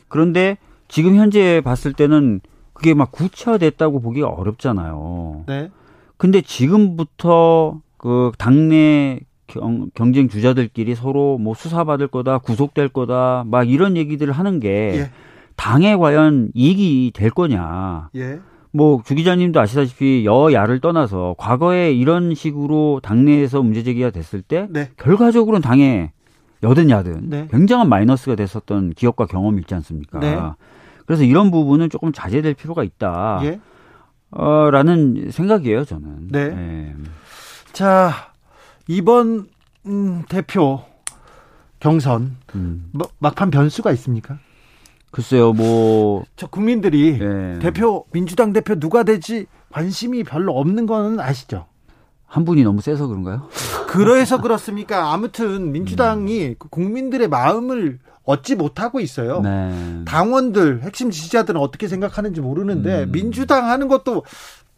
그런데 0.09 0.59
지금 0.88 1.16
현재 1.16 1.61
봤을 1.64 1.92
때는 1.92 2.40
그게 2.83 2.95
막 2.95 3.12
구체화됐다고 3.12 4.01
보기가 4.01 4.26
어렵잖아요. 4.26 5.45
네. 5.47 5.70
근데 6.16 6.43
지금부터 6.43 7.80
그 7.97 8.33
당내 8.39 9.20
경, 9.47 9.89
경쟁 9.95 10.28
주자들끼리 10.28 10.97
서로 10.97 11.39
뭐 11.39 11.55
수사받을 11.55 12.09
거다, 12.09 12.39
구속될 12.39 12.89
거다, 12.89 13.45
막 13.47 13.70
이런 13.70 13.97
얘기들을 13.97 14.33
하는 14.33 14.59
게 14.59 14.68
예. 14.97 15.11
당에 15.55 15.95
과연 15.95 16.51
이익이 16.55 17.12
될 17.14 17.30
거냐. 17.30 18.11
예. 18.16 18.41
뭐주 18.72 19.14
기자님도 19.14 19.61
아시다시피 19.61 20.24
여야를 20.24 20.80
떠나서 20.80 21.37
과거에 21.39 21.93
이런 21.93 22.35
식으로 22.35 22.99
당내에서 23.01 23.62
문제 23.62 23.85
제기가 23.85 24.11
됐을 24.11 24.43
때 24.43 24.66
네. 24.70 24.89
결과적으로는 24.97 25.62
당에 25.62 26.11
여든 26.64 26.91
야든 26.91 27.28
네. 27.28 27.47
굉장한 27.49 27.89
마이너스가 27.89 28.35
됐었던 28.35 28.95
기업과 28.95 29.26
경험이 29.26 29.61
있지 29.61 29.74
않습니까? 29.76 30.18
네. 30.18 30.37
그래서 31.07 31.24
이런 31.24 31.50
부분은 31.50 31.90
조금 31.90 32.12
자제될 32.12 32.55
필요가 32.55 32.84
있다. 32.84 33.40
예? 33.44 33.61
어, 34.30 34.70
라는 34.70 35.30
생각이에요, 35.30 35.84
저는. 35.84 36.28
네. 36.30 36.48
네. 36.48 36.94
자, 37.72 38.32
이번 38.88 39.46
음, 39.86 40.22
대표 40.28 40.82
경선 41.80 42.36
음. 42.55 42.88
뭐, 42.92 43.09
막판 43.18 43.50
변수가 43.50 43.90
있습니까? 43.92 44.38
글쎄요, 45.11 45.53
뭐. 45.53 46.24
저 46.36 46.46
국민들이 46.46 47.18
네. 47.18 47.59
대표, 47.59 48.07
민주당 48.12 48.53
대표 48.53 48.78
누가 48.78 49.03
될지 49.03 49.46
관심이 49.70 50.24
별로 50.24 50.57
없는 50.59 50.86
거는 50.86 51.20
아시죠? 51.20 51.66
한 52.26 52.46
분이 52.46 52.62
너무 52.62 52.80
세서 52.80 53.09
그런가요? 53.09 53.48
그래서 53.88 54.40
그렇습니까? 54.40 55.12
아무튼 55.12 55.70
민주당이 55.72 56.46
음. 56.46 56.55
국민들의 56.70 57.28
마음을 57.28 57.98
얻지 58.25 58.55
못하고 58.57 59.01
있어요. 59.01 59.41
네. 59.41 60.03
당원들, 60.07 60.83
핵심 60.83 61.11
지지자들은 61.11 61.61
어떻게 61.61 61.89
생각하는지 61.89 62.41
모르는데 62.41 63.05
음. 63.05 63.12
민주당 63.12 63.68
하는 63.68 63.89
것도 63.89 64.25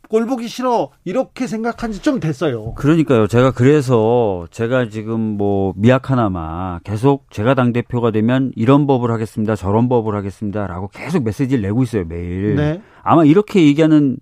꼴 0.09 0.27
보기 0.27 0.49
싫어 0.49 0.91
이렇게 1.05 1.47
생각한 1.47 1.91
지 1.93 2.01
좀 2.03 2.21
됐어요. 2.21 2.75
그러니까요. 2.75 3.27
제가 3.27 3.53
그래서 3.53 4.47
제가 4.51 4.89
지금 4.91 5.19
뭐 5.21 5.73
미약 5.77 6.11
하나마 6.11 6.79
계속 6.85 7.31
제가 7.31 7.55
당 7.55 7.73
대표가 7.73 8.11
되면 8.11 8.53
이런 8.55 8.87
법을 8.87 9.11
하겠습니다. 9.11 9.57
저런 9.57 9.89
법을 9.89 10.15
하겠습니다라고 10.15 10.89
계속 10.89 11.25
메시지를 11.25 11.63
내고 11.63 11.83
있어요 11.83 12.05
매일. 12.07 12.55
네. 12.57 12.83
아마 13.03 13.25
이렇게 13.25 13.65
얘기하는 13.65 14.19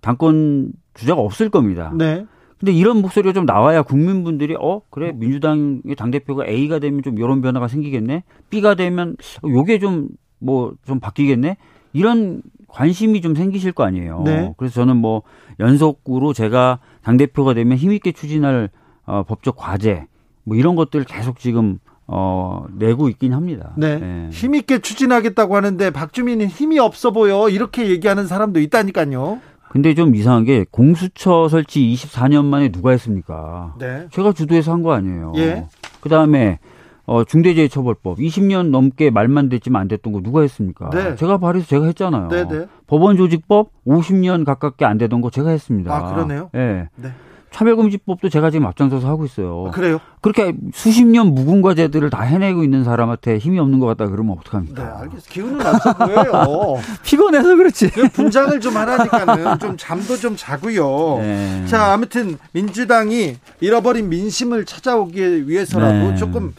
당권 0.00 0.72
주자가 0.94 1.20
없을 1.20 1.50
겁니다. 1.50 1.92
네. 1.96 2.24
근데 2.58 2.72
이런 2.72 3.00
목소리가 3.00 3.32
좀 3.32 3.46
나와야 3.46 3.82
국민분들이 3.82 4.56
어 4.58 4.82
그래 4.90 5.12
민주당의 5.14 5.94
당 5.96 6.10
대표가 6.10 6.46
A가 6.46 6.78
되면 6.78 7.02
좀 7.02 7.18
이런 7.18 7.40
변화가 7.40 7.68
생기겠네. 7.68 8.24
B가 8.50 8.74
되면 8.74 9.16
요게 9.44 9.78
좀 9.78 10.08
뭐좀 10.40 10.76
뭐 10.86 10.98
바뀌겠네. 11.00 11.56
이런 11.92 12.42
관심이 12.66 13.20
좀 13.20 13.34
생기실 13.34 13.72
거 13.72 13.84
아니에요. 13.84 14.22
네. 14.24 14.52
그래서 14.56 14.74
저는 14.74 14.96
뭐 14.96 15.22
연속으로 15.60 16.32
제가 16.32 16.80
당 17.02 17.16
대표가 17.16 17.54
되면 17.54 17.78
힘있게 17.78 18.12
추진할 18.12 18.70
어, 19.06 19.22
법적 19.22 19.56
과제 19.56 20.06
뭐 20.44 20.56
이런 20.56 20.76
것들을 20.76 21.04
계속 21.06 21.38
지금 21.38 21.78
어, 22.06 22.64
내고 22.72 23.08
있긴 23.08 23.34
합니다. 23.34 23.72
네. 23.76 23.98
네. 23.98 24.28
힘있게 24.30 24.78
추진하겠다고 24.78 25.54
하는데 25.56 25.90
박주민은 25.90 26.46
힘이 26.46 26.78
없어 26.78 27.10
보여. 27.10 27.48
이렇게 27.48 27.88
얘기하는 27.88 28.26
사람도 28.26 28.60
있다니까요. 28.60 29.40
근데 29.70 29.94
좀 29.94 30.14
이상한 30.14 30.44
게 30.44 30.64
공수처 30.70 31.48
설치 31.48 31.80
24년 31.92 32.44
만에 32.44 32.70
누가 32.70 32.90
했습니까? 32.90 33.74
네. 33.78 34.06
제가 34.10 34.32
주도해서 34.32 34.72
한 34.72 34.82
거 34.82 34.92
아니에요. 34.92 35.32
예. 35.36 35.66
그 36.00 36.08
다음에 36.08 36.58
어, 37.04 37.24
중대재해처벌법 37.24 38.18
20년 38.18 38.68
넘게 38.70 39.10
말만 39.10 39.48
됐지만 39.48 39.82
안 39.82 39.88
됐던 39.88 40.12
거 40.12 40.20
누가 40.20 40.42
했습니까? 40.42 40.90
네. 40.90 41.16
제가 41.16 41.38
발의해서 41.38 41.68
제가 41.68 41.86
했잖아요. 41.86 42.28
네, 42.28 42.46
네. 42.46 42.66
법원조직법 42.86 43.70
50년 43.86 44.44
가깝게 44.44 44.84
안 44.84 44.98
되던 44.98 45.20
거 45.20 45.30
제가 45.30 45.50
했습니다. 45.50 45.94
아, 45.94 46.12
그러네요? 46.12 46.50
네. 46.52 46.88
네. 46.96 47.10
차별금지법도 47.50 48.28
제가 48.28 48.50
지금 48.50 48.66
앞장서서 48.66 49.08
하고 49.08 49.24
있어요. 49.24 49.66
아, 49.68 49.70
그래요? 49.70 49.98
그렇게 50.20 50.54
수십 50.72 51.04
년 51.06 51.34
묵은 51.34 51.62
과제들을 51.62 52.10
다 52.10 52.22
해내고 52.22 52.62
있는 52.64 52.84
사람한테 52.84 53.38
힘이 53.38 53.58
없는 53.58 53.78
것 53.78 53.86
같다 53.86 54.08
그러면 54.10 54.36
어떡합니까? 54.38 54.82
네, 54.82 54.90
알겠습니다. 54.90 55.30
기운은 55.30 55.94
보여요. 55.94 56.80
피곤해서 57.04 57.56
그렇지. 57.56 57.90
분장을 58.12 58.60
좀 58.60 58.76
하라니까는 58.76 59.58
좀 59.58 59.76
잠도 59.76 60.16
좀 60.16 60.36
자고요. 60.36 61.18
네. 61.20 61.66
자, 61.66 61.92
아무튼 61.92 62.38
민주당이 62.52 63.36
잃어버린 63.60 64.08
민심을 64.08 64.64
찾아오기 64.64 65.48
위해서라도 65.48 66.10
네. 66.10 66.16
조금 66.16 66.54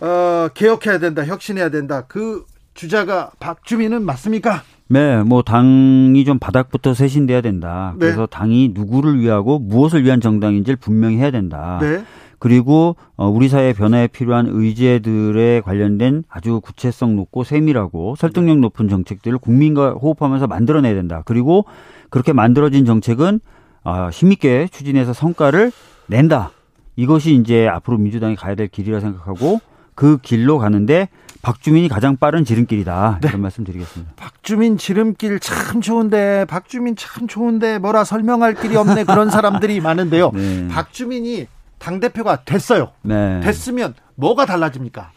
어, 0.00 0.48
개혁해야 0.52 0.98
된다, 0.98 1.24
혁신해야 1.24 1.68
된다. 1.70 2.04
그 2.08 2.44
주자가 2.74 3.30
박주민은 3.38 4.04
맞습니까? 4.04 4.62
네, 4.92 5.22
뭐 5.22 5.40
당이 5.40 6.22
좀 6.26 6.38
바닥부터 6.38 6.92
쇄신돼야 6.92 7.40
된다. 7.40 7.94
네. 7.94 8.00
그래서 8.00 8.26
당이 8.26 8.72
누구를 8.74 9.18
위하고 9.20 9.58
무엇을 9.58 10.04
위한 10.04 10.20
정당인지를 10.20 10.76
분명히 10.76 11.16
해야 11.16 11.30
된다. 11.30 11.78
네. 11.80 12.04
그리고 12.38 12.96
어, 13.16 13.26
우리 13.26 13.48
사회 13.48 13.72
변화에 13.72 14.06
필요한 14.06 14.48
의제들에 14.50 15.62
관련된 15.62 16.24
아주 16.28 16.60
구체성 16.60 17.16
높고 17.16 17.42
세밀하고 17.42 18.16
설득력 18.16 18.58
높은 18.58 18.90
정책들을 18.90 19.38
국민과 19.38 19.92
호흡하면서 19.92 20.46
만들어내야 20.46 20.92
된다. 20.92 21.22
그리고 21.24 21.64
그렇게 22.10 22.34
만들어진 22.34 22.84
정책은 22.84 23.40
어, 23.84 24.10
힘있게 24.12 24.68
추진해서 24.70 25.14
성과를 25.14 25.72
낸다. 26.08 26.50
이것이 26.96 27.32
이제 27.32 27.66
앞으로 27.66 27.96
민주당이 27.96 28.36
가야 28.36 28.56
될 28.56 28.68
길이라 28.68 29.00
생각하고 29.00 29.60
그 29.94 30.18
길로 30.18 30.58
가는데 30.58 31.08
박주민이 31.42 31.88
가장 31.88 32.16
빠른 32.16 32.44
지름길이다. 32.44 33.18
네. 33.20 33.28
이런 33.28 33.42
말씀 33.42 33.64
드리겠습니다. 33.64 34.12
박주민 34.16 34.78
지름길 34.78 35.40
참 35.40 35.80
좋은데, 35.80 36.44
박주민 36.44 36.94
참 36.96 37.26
좋은데, 37.26 37.78
뭐라 37.78 38.04
설명할 38.04 38.54
길이 38.54 38.76
없네. 38.76 39.04
그런 39.04 39.28
사람들이 39.28 39.80
많은데요. 39.82 40.30
네. 40.32 40.68
박주민이 40.68 41.48
당 41.78 41.98
대표가 41.98 42.44
됐어요. 42.44 42.92
네. 43.02 43.40
됐으면 43.40 43.94
뭐가 44.14 44.46
달라집니까? 44.46 45.10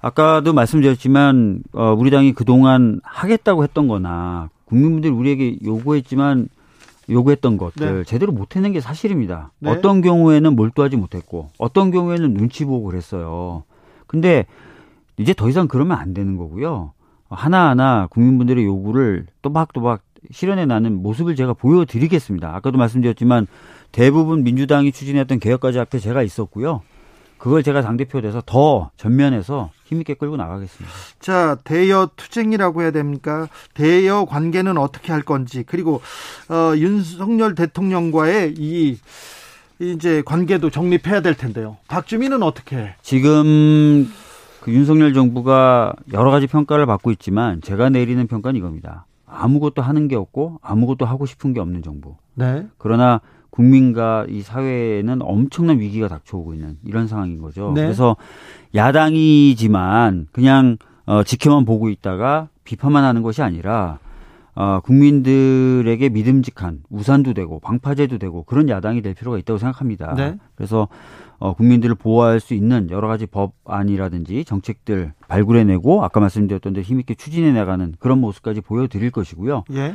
아까도 0.00 0.52
말씀드렸지만, 0.52 1.62
어, 1.72 1.94
우리 1.96 2.10
당이 2.10 2.32
그동안 2.32 3.00
하겠다고 3.04 3.62
했던 3.62 3.86
거나, 3.86 4.50
국민분들이 4.64 5.12
우리에게 5.12 5.58
요구했지만, 5.64 6.48
요구했던 7.08 7.56
것들 7.56 7.98
네. 7.98 8.04
제대로 8.04 8.32
못 8.32 8.56
해낸 8.56 8.72
게 8.72 8.80
사실입니다. 8.80 9.52
네. 9.60 9.70
어떤 9.70 10.00
경우에는 10.00 10.54
몰두하지 10.54 10.96
못했고 10.96 11.50
어떤 11.58 11.90
경우에는 11.90 12.32
눈치 12.32 12.64
보고 12.64 12.86
그랬어요. 12.86 13.64
근데 14.06 14.46
이제 15.18 15.34
더 15.34 15.48
이상 15.48 15.68
그러면 15.68 15.98
안 15.98 16.14
되는 16.14 16.36
거고요. 16.36 16.92
하나하나 17.28 18.06
국민분들의 18.10 18.64
요구를 18.64 19.26
또박또박 19.42 20.02
실현해 20.30 20.66
나는 20.66 21.02
모습을 21.02 21.34
제가 21.34 21.54
보여드리겠습니다. 21.54 22.54
아까도 22.54 22.78
말씀드렸지만 22.78 23.46
대부분 23.90 24.44
민주당이 24.44 24.92
추진했던 24.92 25.40
개혁까지 25.40 25.78
앞에 25.78 25.98
제가 25.98 26.22
있었고요. 26.22 26.82
그걸 27.42 27.64
제가 27.64 27.82
당대표 27.82 28.20
돼서 28.20 28.40
더 28.46 28.92
전면에서 28.96 29.70
힘있게 29.86 30.14
끌고 30.14 30.36
나가겠습니다. 30.36 30.94
자, 31.18 31.58
대여 31.64 32.10
투쟁이라고 32.14 32.82
해야 32.82 32.92
됩니까? 32.92 33.48
대여 33.74 34.26
관계는 34.26 34.78
어떻게 34.78 35.10
할 35.10 35.22
건지, 35.22 35.64
그리고, 35.66 36.00
어, 36.48 36.76
윤석열 36.76 37.56
대통령과의 37.56 38.54
이, 38.56 38.96
이제 39.80 40.22
관계도 40.24 40.70
정립해야 40.70 41.20
될 41.20 41.34
텐데요. 41.34 41.78
박주민은 41.88 42.44
어떻게 42.44 42.76
해? 42.76 42.94
지금 43.02 44.08
그 44.62 44.72
윤석열 44.72 45.12
정부가 45.12 45.92
여러 46.12 46.30
가지 46.30 46.46
평가를 46.46 46.86
받고 46.86 47.10
있지만 47.10 47.60
제가 47.62 47.90
내리는 47.90 48.24
평가는 48.28 48.56
이겁니다. 48.56 49.06
아무것도 49.26 49.82
하는 49.82 50.06
게 50.06 50.14
없고 50.14 50.60
아무것도 50.62 51.04
하고 51.04 51.26
싶은 51.26 51.52
게 51.52 51.58
없는 51.58 51.82
정부. 51.82 52.14
네. 52.34 52.66
그러나 52.78 53.20
국민과 53.50 54.26
이 54.28 54.40
사회에는 54.40 55.20
엄청난 55.20 55.80
위기가 55.80 56.06
닥쳐오고 56.06 56.54
있는 56.54 56.78
이런 56.84 57.08
상황인 57.08 57.42
거죠. 57.42 57.72
네. 57.74 57.82
그래서 57.82 58.16
야당이지만 58.74 60.28
그냥 60.30 60.76
어, 61.06 61.24
지켜만 61.24 61.64
보고 61.64 61.88
있다가 61.88 62.48
비판만 62.62 63.02
하는 63.02 63.22
것이 63.22 63.42
아니라 63.42 63.98
어, 64.54 64.80
국민들에게 64.80 66.08
믿음직한 66.10 66.82
우산도 66.90 67.32
되고 67.34 67.58
방파제도 67.60 68.18
되고 68.18 68.42
그런 68.44 68.68
야당이 68.68 69.00
될 69.00 69.14
필요가 69.14 69.38
있다고 69.38 69.58
생각합니다. 69.58 70.14
네. 70.14 70.36
그래서 70.54 70.88
어, 71.38 71.54
국민들을 71.54 71.94
보호할 71.94 72.38
수 72.38 72.54
있는 72.54 72.88
여러 72.90 73.08
가지 73.08 73.26
법안이라든지 73.26 74.44
정책들 74.44 75.12
발굴해내고 75.26 76.04
아까 76.04 76.20
말씀드렸던 76.20 76.74
대로 76.74 76.84
힘있게 76.84 77.14
추진해 77.14 77.50
나가는 77.52 77.94
그런 77.98 78.20
모습까지 78.20 78.60
보여드릴 78.60 79.10
것이고요. 79.10 79.64
예. 79.72 79.94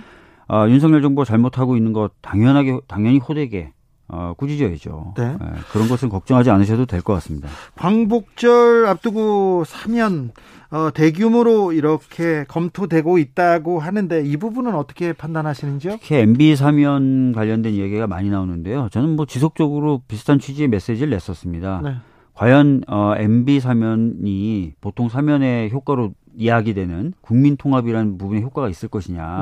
어, 0.50 0.68
윤석열 0.68 1.02
정부가 1.02 1.26
잘못하고 1.26 1.78
있는 1.78 1.94
것 1.94 2.12
당연하게 2.22 2.80
당연히 2.88 3.20
호되게 3.20 3.74
어, 4.10 4.34
꾸짖어야죠. 4.38 5.14
네. 5.18 5.28
네. 5.30 5.38
그런 5.72 5.88
것은 5.90 6.10
걱정하지 6.10 6.50
않으셔도 6.50 6.86
될 6.86 7.02
것 7.02 7.14
같습니다. 7.16 7.50
광복절 7.76 8.86
앞두고 8.88 9.64
사면 9.66 10.32
어, 10.70 10.90
대규모로 10.94 11.72
이렇게 11.74 12.44
검토되고 12.48 13.18
있다고 13.18 13.80
하는데 13.80 14.22
이 14.26 14.36
부분은 14.38 14.76
어떻게 14.76 15.14
판단하시는지요? 15.14 15.98
특히 16.02 16.16
MB 16.18 16.56
사면 16.58 17.32
관련된 17.34 17.74
얘기가 17.74 18.08
많이 18.08 18.30
나오는데요. 18.30 18.90
저는 18.92 19.16
뭐 19.16 19.26
지속적으로 19.26 20.02
비슷한 20.08 20.40
취지의 20.40 20.68
메시지를 20.68 21.10
냈었습니다. 21.12 21.82
네. 21.84 21.96
과연 22.34 22.84
어, 22.88 23.14
MB 23.18 23.60
사면이 23.62 24.74
보통 24.82 25.10
사면의 25.10 25.72
효과로 25.72 26.12
이야기되는 26.38 27.14
국민 27.22 27.58
통합이라는 27.58 28.18
부분에 28.18 28.42
효과가 28.42 28.70
있을 28.70 28.90
것이냐. 28.90 29.42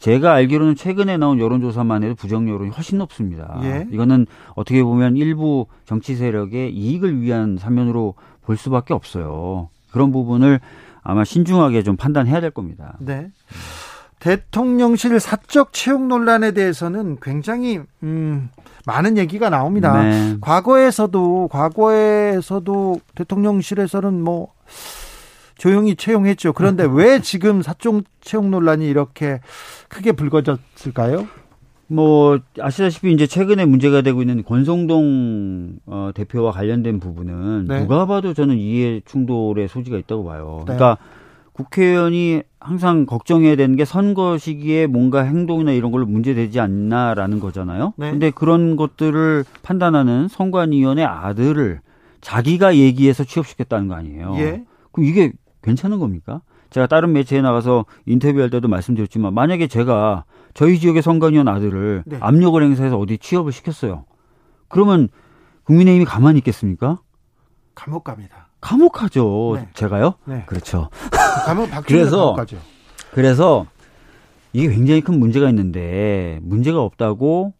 네. 0.00 0.12
제가 0.12 0.32
알기로는 0.32 0.76
최근에 0.76 1.18
나온 1.18 1.38
여론조사만 1.38 2.02
해도 2.02 2.14
부정 2.14 2.48
여론이 2.48 2.70
훨씬 2.70 2.98
높습니다. 2.98 3.60
예. 3.62 3.86
이거는 3.90 4.26
어떻게 4.54 4.82
보면 4.82 5.16
일부 5.16 5.66
정치 5.84 6.16
세력의 6.16 6.74
이익을 6.74 7.20
위한 7.20 7.58
사면으로 7.58 8.14
볼 8.42 8.56
수밖에 8.56 8.94
없어요. 8.94 9.68
그런 9.92 10.10
부분을 10.10 10.60
아마 11.02 11.24
신중하게 11.24 11.82
좀 11.82 11.96
판단해야 11.96 12.40
될 12.40 12.50
겁니다. 12.50 12.96
네. 12.98 13.30
대통령실 14.20 15.18
사적 15.18 15.72
채용 15.72 16.08
논란에 16.08 16.52
대해서는 16.52 17.16
굉장히 17.22 17.80
음, 18.02 18.50
많은 18.86 19.16
얘기가 19.16 19.48
나옵니다. 19.50 20.02
네. 20.02 20.36
과거에서도 20.40 21.48
과거에서도 21.50 23.00
대통령실에서는 23.14 24.22
뭐 24.22 24.52
조용히 25.60 25.94
채용했죠. 25.94 26.54
그런데 26.54 26.84
왜 26.90 27.20
지금 27.20 27.60
사적 27.60 28.02
채용 28.22 28.50
논란이 28.50 28.88
이렇게 28.88 29.40
크게 29.88 30.12
불거졌을까요? 30.12 31.28
뭐 31.86 32.38
아시다시피 32.58 33.12
이제 33.12 33.26
최근에 33.26 33.66
문제가 33.66 34.00
되고 34.00 34.22
있는 34.22 34.42
권성동 34.42 35.80
어, 35.86 36.10
대표와 36.14 36.52
관련된 36.52 36.98
부분은 36.98 37.66
네. 37.68 37.80
누가 37.80 38.06
봐도 38.06 38.32
저는 38.32 38.56
이해 38.56 39.02
충돌의 39.04 39.68
소지가 39.68 39.98
있다고 39.98 40.24
봐요. 40.24 40.64
네. 40.66 40.76
그러니까 40.76 40.96
국회의원이 41.52 42.42
항상 42.58 43.04
걱정해야 43.04 43.56
되는 43.56 43.76
게 43.76 43.84
선거 43.84 44.38
시기에 44.38 44.86
뭔가 44.86 45.24
행동이나 45.24 45.72
이런 45.72 45.90
걸로 45.90 46.06
문제되지 46.06 46.58
않나라는 46.58 47.38
거잖아요. 47.38 47.92
네. 47.96 48.12
근데 48.12 48.30
그런 48.30 48.76
것들을 48.76 49.44
판단하는 49.62 50.28
선관위원회 50.28 51.04
아들을 51.04 51.80
자기가 52.22 52.76
얘기해서 52.76 53.24
취업시켰다는 53.24 53.88
거 53.88 53.94
아니에요. 53.94 54.36
예. 54.38 54.64
그럼 54.92 55.06
이게 55.06 55.32
괜찮은 55.62 55.98
겁니까? 55.98 56.42
제가 56.70 56.86
다른 56.86 57.12
매체에 57.12 57.42
나가서 57.42 57.84
인터뷰할 58.06 58.50
때도 58.50 58.68
말씀드렸지만 58.68 59.34
만약에 59.34 59.66
제가 59.66 60.24
저희 60.54 60.78
지역의 60.78 61.02
선관위원 61.02 61.48
아들을 61.48 62.04
네. 62.06 62.18
압력을 62.20 62.62
행사해서 62.62 62.98
어디 62.98 63.18
취업을 63.18 63.52
시켰어요. 63.52 64.04
그러면 64.68 65.08
국민의힘이 65.64 66.04
가만히 66.04 66.38
있겠습니까? 66.38 67.00
감옥 67.74 68.04
갑니다. 68.04 68.48
감옥 68.60 68.92
가죠. 68.92 69.54
네. 69.56 69.68
제가요? 69.74 70.14
네. 70.26 70.44
그렇죠. 70.46 70.90
감옥 71.46 71.68
그래서 71.86 72.34
감옥 72.34 72.48
그래서 73.12 73.66
이게 74.52 74.68
굉장히 74.68 75.00
큰 75.00 75.18
문제가 75.18 75.48
있는데 75.48 76.38
문제가 76.42 76.80
없다고 76.82 77.54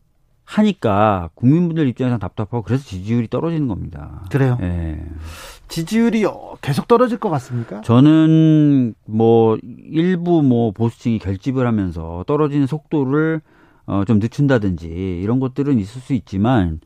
하니까 0.50 1.30
국민분들 1.34 1.86
입장에서 1.86 2.18
답답하고 2.18 2.62
그래서 2.62 2.82
지지율이 2.84 3.28
떨어지는 3.28 3.68
겁니다. 3.68 4.24
그래요? 4.32 4.58
예. 4.62 5.00
지지율이 5.68 6.24
계속 6.60 6.88
떨어질 6.88 7.18
것 7.18 7.30
같습니까? 7.30 7.80
저는 7.82 8.94
뭐 9.06 9.56
일부 9.62 10.42
뭐 10.42 10.72
보수층이 10.72 11.20
결집을 11.20 11.66
하면서 11.68 12.24
떨어지는 12.26 12.66
속도를 12.66 13.40
어 13.86 14.04
좀 14.06 14.18
늦춘다든지 14.18 15.20
이런 15.22 15.38
것들은 15.40 15.78
있을 15.78 16.00
수 16.00 16.14
있지만 16.14 16.80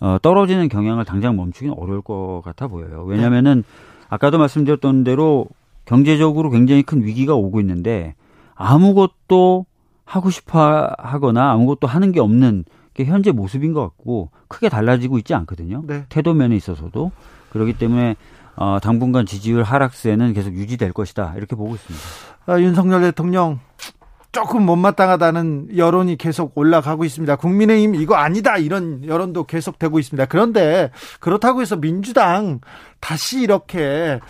어 0.00 0.18
떨어지는 0.22 0.68
경향을 0.68 1.04
당장 1.04 1.36
멈추기는 1.36 1.74
어려울 1.76 2.02
것 2.02 2.42
같아 2.44 2.68
보여요. 2.68 3.04
왜냐면은 3.04 3.64
아까도 4.08 4.38
말씀드렸던 4.38 5.02
대로 5.04 5.46
경제적으로 5.86 6.50
굉장히 6.50 6.82
큰 6.84 7.02
위기가 7.04 7.34
오고 7.34 7.60
있는데 7.60 8.14
아무것도 8.54 9.66
하고 10.04 10.30
싶어 10.30 10.88
하거나 10.98 11.50
아무것도 11.52 11.88
하는 11.88 12.12
게 12.12 12.20
없는 12.20 12.64
게 12.64 12.81
현재 13.00 13.32
모습인 13.32 13.72
것 13.72 13.80
같고 13.82 14.30
크게 14.48 14.68
달라지고 14.68 15.18
있지 15.18 15.34
않거든요. 15.34 15.82
네. 15.86 16.04
태도 16.08 16.34
면에 16.34 16.56
있어서도 16.56 17.10
그렇기 17.50 17.74
때문에 17.74 18.16
어, 18.56 18.78
당분간 18.82 19.26
지지율 19.26 19.62
하락세는 19.62 20.34
계속 20.34 20.54
유지될 20.54 20.92
것이다 20.92 21.34
이렇게 21.36 21.56
보고 21.56 21.74
있습니다. 21.74 22.04
아, 22.46 22.60
윤석열 22.60 23.00
대통령 23.00 23.60
조금 24.32 24.64
못마땅하다는 24.64 25.76
여론이 25.76 26.16
계속 26.16 26.56
올라가고 26.56 27.04
있습니다. 27.04 27.36
국민의힘 27.36 27.94
이거 27.94 28.14
아니다 28.14 28.56
이런 28.56 29.04
여론도 29.06 29.44
계속 29.44 29.78
되고 29.78 29.98
있습니다. 29.98 30.26
그런데 30.26 30.90
그렇다고 31.20 31.60
해서 31.60 31.76
민주당 31.76 32.60
다시 33.00 33.42
이렇게 33.42 34.20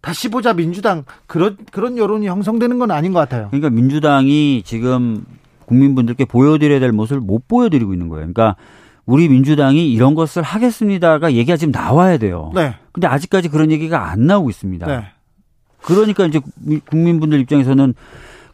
다시 0.00 0.28
보자 0.30 0.52
민주당 0.52 1.04
그런 1.26 1.56
그런 1.70 1.96
여론이 1.96 2.26
형성되는 2.26 2.78
건 2.78 2.90
아닌 2.90 3.12
것 3.12 3.20
같아요. 3.20 3.48
그러니까 3.50 3.70
민주당이 3.70 4.62
지금 4.64 5.24
국민분들께 5.70 6.24
보여드려야 6.24 6.80
될 6.80 6.90
모습을 6.90 7.20
못 7.20 7.46
보여드리고 7.46 7.92
있는 7.92 8.08
거예요. 8.08 8.22
그러니까 8.22 8.56
우리 9.06 9.28
민주당이 9.28 9.92
이런 9.92 10.16
것을 10.16 10.42
하겠습니다가 10.42 11.32
얘기가 11.34 11.56
지금 11.56 11.70
나와야 11.70 12.18
돼요. 12.18 12.50
네. 12.56 12.74
근데 12.90 13.06
아직까지 13.06 13.48
그런 13.48 13.70
얘기가 13.70 14.10
안 14.10 14.26
나오고 14.26 14.50
있습니다. 14.50 14.86
네. 14.86 15.04
그러니까 15.80 16.26
이제 16.26 16.40
국민분들 16.90 17.38
입장에서는 17.40 17.94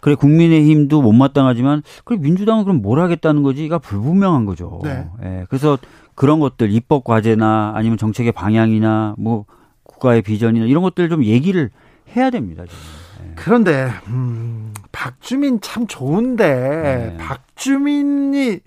그래 0.00 0.14
국민의힘도 0.14 1.00
못마땅하지만 1.00 1.82
그래 2.04 2.18
민주당은 2.20 2.64
그럼 2.64 2.82
뭘 2.82 3.00
하겠다는 3.00 3.42
거지가 3.42 3.78
불분명한 3.78 4.44
거죠. 4.44 4.80
네. 4.84 5.08
예. 5.24 5.46
그래서 5.48 5.78
그런 6.14 6.38
것들 6.38 6.70
입법 6.70 7.02
과제나 7.02 7.72
아니면 7.74 7.96
정책의 7.96 8.32
방향이나 8.32 9.14
뭐 9.16 9.46
국가의 9.84 10.20
비전이나 10.20 10.66
이런 10.66 10.82
것들 10.82 11.08
좀 11.08 11.24
얘기를 11.24 11.70
해야 12.14 12.28
됩니다. 12.28 12.64
예. 12.64 13.32
그런데 13.36 13.88
음, 14.08 14.65
박주민 14.96 15.60
참 15.60 15.86
좋은데 15.86 16.46
네. 16.46 17.16
박주민이 17.18 18.60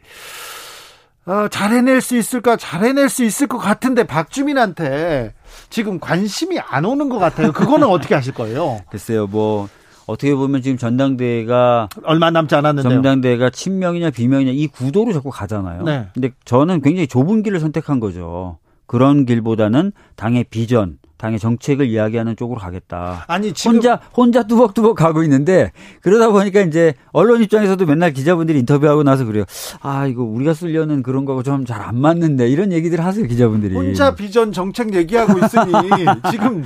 어, 1.25 1.47
잘 1.49 1.71
해낼 1.71 2.01
수 2.01 2.15
있을까? 2.15 2.55
잘 2.55 2.83
해낼 2.83 3.09
수 3.09 3.23
있을 3.23 3.47
것 3.47 3.57
같은데 3.57 4.03
박주민한테 4.03 5.33
지금 5.71 5.99
관심이 5.99 6.59
안 6.59 6.85
오는 6.85 7.09
것 7.09 7.17
같아요. 7.17 7.51
그거는 7.51 7.87
어떻게 7.87 8.13
하실 8.13 8.35
거예요? 8.35 8.81
글쎄요, 8.91 9.25
뭐 9.25 9.69
어떻게 10.05 10.35
보면 10.35 10.61
지금 10.61 10.77
전당대회가 10.77 11.89
얼마 12.03 12.29
남지 12.29 12.53
않았는데 12.53 12.87
전당대회가 12.87 13.49
친명이냐 13.49 14.11
비명이냐 14.11 14.51
이 14.51 14.67
구도로 14.67 15.13
자꾸 15.13 15.31
가잖아요. 15.31 15.81
네. 15.81 16.07
근데 16.13 16.29
저는 16.45 16.81
굉장히 16.81 17.07
좁은 17.07 17.41
길을 17.41 17.59
선택한 17.59 17.99
거죠. 17.99 18.59
그런 18.85 19.25
길보다는 19.25 19.93
당의 20.15 20.45
비전 20.45 20.99
당의 21.19 21.37
정책을 21.37 21.85
이야기하는 21.87 22.37
쪽으로 22.37 22.59
가겠다. 22.61 23.25
아니 23.27 23.51
지금 23.53 23.75
혼자 23.75 23.99
혼자 24.15 24.43
뚜벅뚜벅 24.43 24.95
가고 24.95 25.21
있는데 25.23 25.71
그러다 26.01 26.29
보니까 26.29 26.61
이제 26.61 26.93
언론 27.11 27.43
입장에서도 27.43 27.85
맨날 27.85 28.13
기자분들이 28.13 28.57
인터뷰하고 28.59 29.03
나서 29.03 29.25
그래요. 29.25 29.43
아 29.81 30.07
이거 30.07 30.23
우리가 30.23 30.53
쓰려는 30.53 31.03
그런 31.03 31.25
거하고 31.25 31.43
좀 31.43 31.65
잘 31.65 31.81
안 31.81 31.99
맞는데 31.99 32.47
이런 32.49 32.71
얘기들 32.71 33.03
하세요 33.03 33.27
기자분들이. 33.27 33.75
혼자 33.75 34.15
비전 34.15 34.53
정책 34.53 34.93
얘기하고 34.95 35.33
있으니 35.37 35.73
지금 36.31 36.63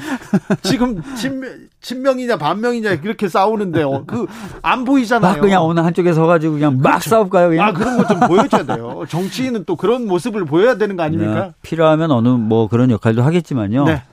지금 0.62 1.02
친명, 1.16 1.50
친명이냐 1.82 2.38
반명이냐 2.38 2.92
이렇게 3.04 3.28
싸우는데 3.28 3.82
어, 3.84 4.04
그안 4.06 4.84
보이잖아요. 4.86 5.42
그냥 5.42 5.64
어느 5.64 5.80
한쪽에 5.80 6.14
서가지고 6.14 6.54
그냥 6.54 6.78
막 6.78 6.90
그렇죠. 7.00 7.10
싸울까요? 7.10 7.50
그냥? 7.50 7.68
아 7.68 7.74
그런 7.74 7.98
거 7.98 8.04
좀 8.08 8.20
보여줘야 8.20 8.64
돼요. 8.64 9.04
정치인은 9.10 9.64
또 9.66 9.76
그런 9.76 10.06
모습을 10.06 10.46
보여야 10.46 10.78
되는 10.78 10.96
거 10.96 11.02
아닙니까? 11.04 11.34
네, 11.48 11.52
필요하면 11.64 12.12
어느 12.12 12.28
뭐 12.30 12.68
그런 12.68 12.92
역할도 12.92 13.24
하겠지만요. 13.24 13.86
네. 13.86 14.04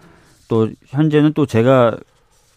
또 0.51 0.69
현재는 0.89 1.33
또 1.33 1.47
제가 1.47 1.97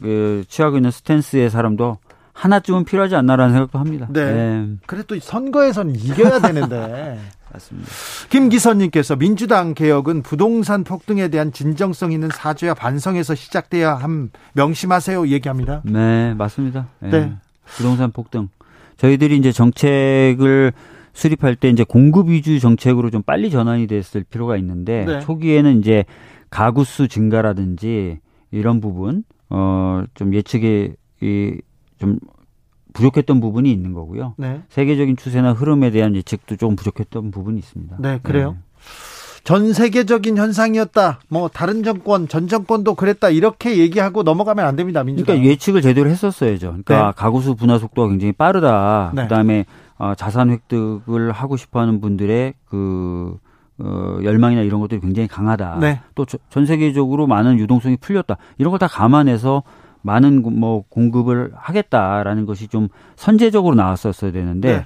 그 0.02 0.44
취하고 0.50 0.78
있는 0.78 0.90
스탠스의 0.90 1.52
사람도 1.52 2.00
하나쯤은 2.34 2.86
필요하지 2.86 3.16
않나라는 3.16 3.54
생각도 3.54 3.78
합니다. 3.78 4.08
네. 4.10 4.34
네. 4.34 4.68
그래도 4.88 5.18
선거에서는 5.18 5.96
이겨야 5.96 6.40
되는데. 6.40 7.20
맞습니다. 7.54 7.88
김기선님께서 8.32 9.16
민주당 9.16 9.76
개혁은 9.76 10.24
부동산 10.24 10.84
폭등에 10.84 11.28
대한 11.28 11.54
진정성 11.54 12.12
있는 12.12 12.30
사죄와 12.34 12.74
반성에서 12.74 13.36
시작돼야 13.36 13.94
함 13.94 14.32
명심하세요 14.54 15.28
얘기합니다. 15.28 15.84
네, 15.86 16.34
맞습니다. 16.34 16.88
네. 17.00 17.10
네. 17.12 17.34
부동산 17.66 18.12
폭등. 18.12 18.50
저희들이 18.98 19.38
이제 19.38 19.52
정책을 19.52 20.74
수립할 21.14 21.56
때 21.56 21.70
이제 21.70 21.84
공급 21.84 22.30
위주 22.30 22.60
정책으로 22.60 23.12
좀 23.12 23.22
빨리 23.22 23.52
전환이 23.52 23.86
됐을 23.86 24.24
필요가 24.24 24.58
있는데 24.58 25.06
네. 25.06 25.20
초기에는 25.20 25.78
이제 25.78 26.06
가구 26.54 26.84
수 26.84 27.08
증가라든지 27.08 28.20
이런 28.52 28.80
부분 28.80 29.24
어좀 29.50 30.36
예측이 30.36 30.94
좀 31.98 32.20
부족했던 32.94 33.40
부분이 33.40 33.72
있는 33.72 33.92
거고요. 33.94 34.36
네. 34.38 34.62
세계적인 34.70 35.18
추세나 35.18 35.54
흐름에 35.54 35.90
대한 35.90 36.16
예측도 36.16 36.58
조금 36.58 36.76
부족했던 36.76 37.32
부분이 37.32 37.58
있습니다. 37.58 37.98
네, 38.00 38.20
그래요. 38.22 38.52
네. 38.52 38.58
전 39.44 39.74
세계적인 39.74 40.38
현상이었다. 40.38 41.22
뭐 41.28 41.50
다른 41.50 41.82
정권, 41.82 42.28
전 42.28 42.48
정권도 42.48 42.94
그랬다. 42.94 43.30
이렇게 43.30 43.80
얘기하고 43.80 44.22
넘어가면 44.22 44.64
안 44.64 44.76
됩니다. 44.76 45.04
민주당. 45.04 45.34
그러니까 45.34 45.52
예측을 45.52 45.82
제대로 45.82 46.08
했었어야죠. 46.08 46.68
그러니까 46.68 47.08
네. 47.08 47.12
가구수 47.16 47.56
분화 47.56 47.80
속도가 47.80 48.10
굉장히 48.10 48.32
빠르다. 48.32 49.12
네. 49.16 49.24
그다음에 49.24 49.66
어, 49.98 50.14
자산 50.16 50.52
획득을 50.52 51.32
하고 51.32 51.58
싶어하는 51.58 52.00
분들의 52.00 52.54
그 52.66 53.40
어, 53.80 54.18
열망이나 54.24 54.62
이런 54.62 54.80
것들이 54.82 55.00
굉장히 55.02 55.28
강하다. 55.28 55.78
네. 55.82 56.02
또전 56.16 56.66
세계적으로 56.66 57.28
많은 57.28 57.58
유동성이 57.60 57.98
풀렸다. 57.98 58.38
이런 58.58 58.72
걸 58.72 58.80
다 58.80 58.88
감안해서 58.88 59.64
많은 60.02 60.42
뭐 60.60 60.84
공급을 60.90 61.52
하겠다라는 61.56 62.46
것이 62.46 62.68
좀 62.68 62.90
선제적으로 63.16 63.74
나왔었어야 63.76 64.32
되는데 64.32 64.78
네. 64.78 64.86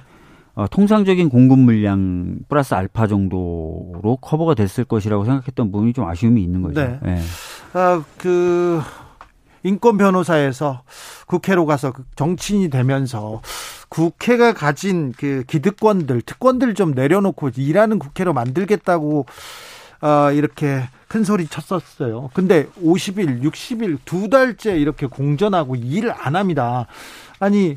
어, 0.54 0.66
통상적인 0.68 1.28
공급 1.28 1.58
물량 1.58 2.38
플러스 2.48 2.74
알파 2.74 3.06
정도로 3.06 4.18
커버가 4.20 4.54
됐을 4.54 4.84
것이라고 4.84 5.24
생각했던 5.24 5.70
부분이 5.70 5.92
좀 5.92 6.08
아쉬움이 6.08 6.42
있는 6.42 6.62
거죠. 6.62 6.80
네. 6.80 6.98
네. 7.02 7.20
아, 7.74 8.02
그 8.16 8.80
인권 9.62 9.98
변호사에서 9.98 10.82
국회로 11.26 11.66
가서 11.66 11.92
그 11.92 12.04
정치인이 12.16 12.70
되면서 12.70 13.42
국회가 13.88 14.52
가진 14.52 15.12
그 15.16 15.44
기득권들, 15.46 16.22
특권들 16.22 16.74
좀 16.74 16.92
내려놓고 16.92 17.50
일하는 17.56 17.98
국회로 17.98 18.32
만들겠다고 18.32 19.26
어, 20.00 20.30
이렇게 20.32 20.88
큰 21.08 21.24
소리 21.24 21.46
쳤었어요. 21.48 22.30
근데 22.34 22.66
50일, 22.84 23.42
60일, 23.42 23.98
두 24.04 24.28
달째 24.28 24.76
이렇게 24.76 25.06
공전하고 25.06 25.74
일을 25.74 26.12
안 26.16 26.36
합니다. 26.36 26.86
아니, 27.40 27.76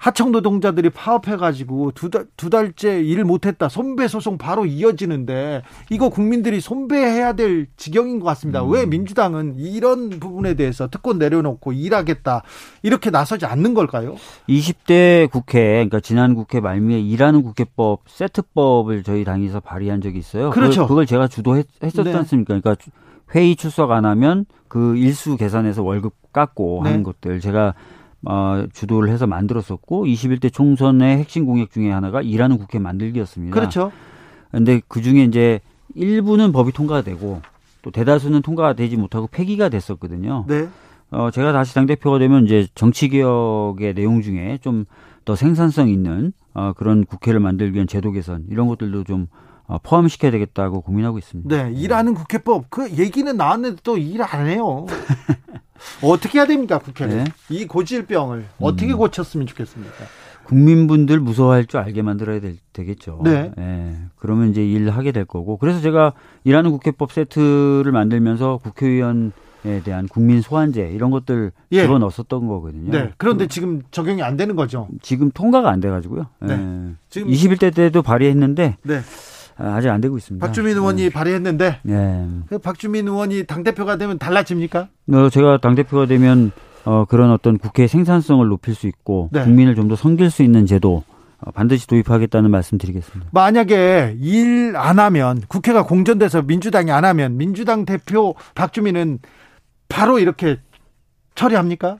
하청 0.00 0.32
노동자들이 0.32 0.88
파업해가지고 0.88 1.92
두 1.92 2.08
달, 2.08 2.24
두 2.34 2.48
달째 2.48 3.02
일 3.02 3.22
못했다. 3.22 3.68
손배 3.68 4.08
소송 4.08 4.38
바로 4.38 4.64
이어지는데 4.64 5.62
이거 5.90 6.08
국민들이 6.08 6.58
손배해야 6.58 7.34
될 7.34 7.66
지경인 7.76 8.18
것 8.18 8.24
같습니다. 8.24 8.62
음. 8.62 8.72
왜 8.72 8.86
민주당은 8.86 9.56
이런 9.58 10.08
부분에 10.08 10.54
대해서 10.54 10.88
특권 10.88 11.18
내려놓고 11.18 11.72
일하겠다. 11.74 12.42
이렇게 12.82 13.10
나서지 13.10 13.44
않는 13.44 13.74
걸까요? 13.74 14.16
20대 14.48 15.30
국회, 15.30 15.60
그러니까 15.74 16.00
지난 16.00 16.34
국회 16.34 16.60
말미에 16.60 16.98
일하는 16.98 17.42
국회법 17.42 18.04
세트법을 18.06 19.02
저희 19.02 19.24
당에서 19.24 19.60
발의한 19.60 20.00
적이 20.00 20.18
있어요. 20.18 20.48
그렇죠. 20.48 20.86
그걸, 20.86 20.88
그걸 20.88 21.06
제가 21.06 21.28
주도했었지 21.28 22.02
네. 22.04 22.14
않습니까? 22.14 22.58
그러니까 22.58 22.74
회의 23.34 23.54
출석 23.54 23.90
안 23.90 24.06
하면 24.06 24.46
그 24.66 24.96
일수 24.96 25.36
계산해서 25.36 25.82
월급 25.82 26.14
깎고 26.32 26.80
네. 26.84 26.90
하는 26.90 27.02
것들 27.02 27.40
제가 27.40 27.74
어, 28.26 28.64
주도를 28.72 29.10
해서 29.10 29.26
만들었었고 29.26 30.06
21대 30.06 30.52
총선의 30.52 31.18
핵심 31.18 31.46
공약 31.46 31.70
중에 31.70 31.90
하나가 31.90 32.20
일하는 32.22 32.58
국회 32.58 32.78
만들기였습니다. 32.78 33.54
그렇죠. 33.54 33.92
근데 34.50 34.80
그 34.88 35.00
중에 35.00 35.24
이제 35.24 35.60
일부는 35.94 36.52
법이 36.52 36.72
통과가 36.72 37.02
되고 37.02 37.40
또 37.82 37.90
대다수는 37.90 38.42
통과가 38.42 38.74
되지 38.74 38.96
못하고 38.96 39.26
폐기가 39.26 39.68
됐었거든요. 39.68 40.44
네. 40.48 40.68
어, 41.10 41.30
제가 41.30 41.52
다시 41.52 41.74
당대표가 41.74 42.18
되면 42.18 42.44
이제 42.44 42.66
정치개혁의 42.74 43.94
내용 43.94 44.22
중에 44.22 44.58
좀 44.62 44.84
더 45.24 45.36
생산성 45.36 45.88
있는 45.88 46.32
어, 46.54 46.72
그런 46.72 47.04
국회를 47.04 47.40
만들기 47.40 47.74
위한 47.74 47.86
제도 47.86 48.10
개선 48.10 48.44
이런 48.48 48.66
것들도 48.68 49.04
좀 49.04 49.26
어, 49.66 49.76
포함시켜야 49.82 50.30
되겠다고 50.32 50.80
고민하고 50.80 51.18
있습니다. 51.18 51.54
네, 51.54 51.72
일하는 51.72 52.14
국회법 52.14 52.70
그 52.70 52.90
얘기는 52.90 53.36
나왔는데 53.36 53.82
또 53.84 53.96
일 53.98 54.22
안 54.22 54.46
해요. 54.48 54.86
어떻게 56.02 56.38
해야 56.38 56.46
됩니까 56.46 56.78
국회는 56.78 57.24
네. 57.24 57.32
이 57.48 57.66
고질병을 57.66 58.44
어떻게 58.60 58.92
음. 58.92 58.98
고쳤으면 58.98 59.46
좋겠습니까? 59.46 59.94
국민분들 60.44 61.20
무서워할 61.20 61.66
줄 61.66 61.78
알게 61.80 62.02
만들어야 62.02 62.40
될, 62.40 62.56
되겠죠. 62.72 63.20
네. 63.22 63.52
네. 63.56 63.96
그러면 64.16 64.50
이제 64.50 64.64
일하게 64.66 65.12
될 65.12 65.24
거고. 65.24 65.56
그래서 65.58 65.80
제가 65.80 66.12
일하는 66.42 66.72
국회법 66.72 67.12
세트를 67.12 67.92
만들면서 67.92 68.58
국회의원에 68.60 69.30
대한 69.84 70.08
국민 70.08 70.40
소환제 70.40 70.90
이런 70.92 71.12
것들 71.12 71.52
예. 71.70 71.82
집어넣었었던 71.82 72.48
거거든요. 72.48 72.90
네. 72.90 73.12
그런데 73.16 73.44
그, 73.44 73.48
지금 73.48 73.82
적용이 73.92 74.22
안 74.22 74.36
되는 74.36 74.56
거죠. 74.56 74.88
지금 75.02 75.30
통과가 75.30 75.70
안 75.70 75.80
돼 75.80 75.88
가지고요. 75.88 76.26
네. 76.40 76.56
네. 76.56 76.92
지금 77.10 77.28
21대 77.30 77.72
때도 77.72 78.02
발의했는데 78.02 78.76
네. 78.82 79.00
아, 79.60 79.74
아직 79.76 79.88
안 79.90 80.00
되고 80.00 80.16
있습니다. 80.16 80.44
박주민 80.46 80.76
의원이 80.76 81.02
네. 81.04 81.10
발의했는데 81.10 81.80
네. 81.82 82.26
그 82.48 82.58
박주민 82.58 83.06
의원이 83.06 83.44
당 83.44 83.62
대표가 83.62 83.96
되면 83.96 84.18
달라집니까? 84.18 84.88
어, 85.12 85.28
제가 85.30 85.58
당 85.58 85.74
대표가 85.74 86.06
되면 86.06 86.50
어, 86.84 87.04
그런 87.04 87.30
어떤 87.30 87.58
국회 87.58 87.86
생산성을 87.86 88.46
높일 88.48 88.74
수 88.74 88.86
있고 88.86 89.28
네. 89.32 89.44
국민을 89.44 89.74
좀 89.74 89.88
더 89.88 89.96
섬길 89.96 90.30
수 90.30 90.42
있는 90.42 90.64
제도 90.66 91.04
어, 91.40 91.50
반드시 91.52 91.86
도입하겠다는 91.86 92.50
말씀드리겠습니다. 92.50 93.30
만약에 93.32 94.16
일 94.20 94.74
안 94.76 94.98
하면 94.98 95.42
국회가 95.48 95.84
공전돼서 95.84 96.42
민주당이 96.42 96.90
안 96.90 97.04
하면 97.04 97.36
민주당 97.36 97.84
대표 97.84 98.34
박주민은 98.54 99.18
바로 99.88 100.18
이렇게 100.18 100.58
처리합니까? 101.34 101.98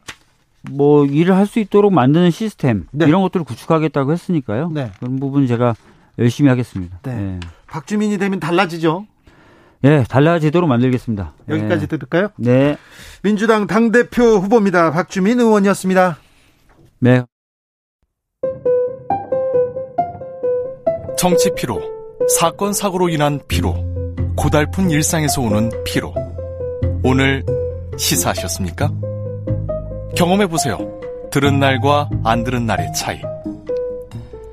뭐 0.71 1.05
일을 1.07 1.35
할 1.35 1.47
수 1.47 1.59
있도록 1.59 1.93
만드는 1.93 2.31
시스템 2.31 2.87
네. 2.93 3.07
이런 3.07 3.23
것들을 3.23 3.45
구축하겠다고 3.45 4.13
했으니까요. 4.13 4.71
네. 4.73 4.93
그런 5.01 5.19
부분 5.19 5.47
제가 5.47 5.75
열심히 6.21 6.51
하겠습니다. 6.51 6.99
네. 7.03 7.15
네. 7.15 7.41
박주민이 7.67 8.19
되면 8.19 8.39
달라지죠? 8.39 9.07
네, 9.83 10.05
달라지도록 10.05 10.69
만들겠습니다. 10.69 11.33
여기까지 11.49 11.81
네. 11.81 11.87
들을까요? 11.87 12.29
네. 12.37 12.77
민주당 13.23 13.67
당대표 13.67 14.23
후보입니다. 14.23 14.91
박주민 14.93 15.41
의원이었습니다. 15.41 16.19
네. 17.01 17.23
정치 21.17 21.51
피로, 21.55 21.81
사건 22.39 22.73
사고로 22.73 23.09
인한 23.09 23.41
피로, 23.49 23.75
고달픈 24.37 24.91
일상에서 24.91 25.41
오는 25.43 25.71
피로. 25.85 26.15
오늘 27.03 27.45
시사하셨습니까? 27.97 28.91
경험해 30.17 30.47
보세요. 30.47 30.79
들은 31.31 31.61
날과 31.61 32.11
안 32.25 32.45
들은 32.45 32.67
날의 32.67 32.93
차이. 32.95 33.21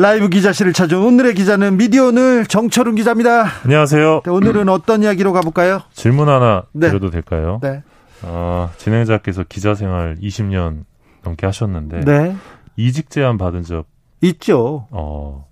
라이브 0.00 0.30
기자실을 0.30 0.72
찾아온 0.72 1.04
오늘의 1.08 1.34
기자는 1.34 1.76
미디어오늘 1.76 2.46
정철훈 2.46 2.94
기자입니다. 2.94 3.44
안녕하세요. 3.64 4.22
네, 4.24 4.30
오늘은 4.30 4.70
어떤 4.70 5.02
이야기로 5.02 5.34
가볼까요? 5.34 5.82
질문 5.92 6.30
하나 6.30 6.64
네. 6.72 6.88
드려도 6.88 7.10
될까요? 7.10 7.60
네. 7.62 7.82
어, 8.22 8.70
진행자께서 8.78 9.44
기자 9.46 9.74
생활 9.74 10.16
20년 10.22 10.84
넘게 11.22 11.44
하셨는데 11.44 12.00
네. 12.06 12.34
이직 12.76 13.10
제안 13.10 13.36
받은 13.36 13.62
적 13.64 13.84
있죠. 14.22 14.86
어. 14.90 15.46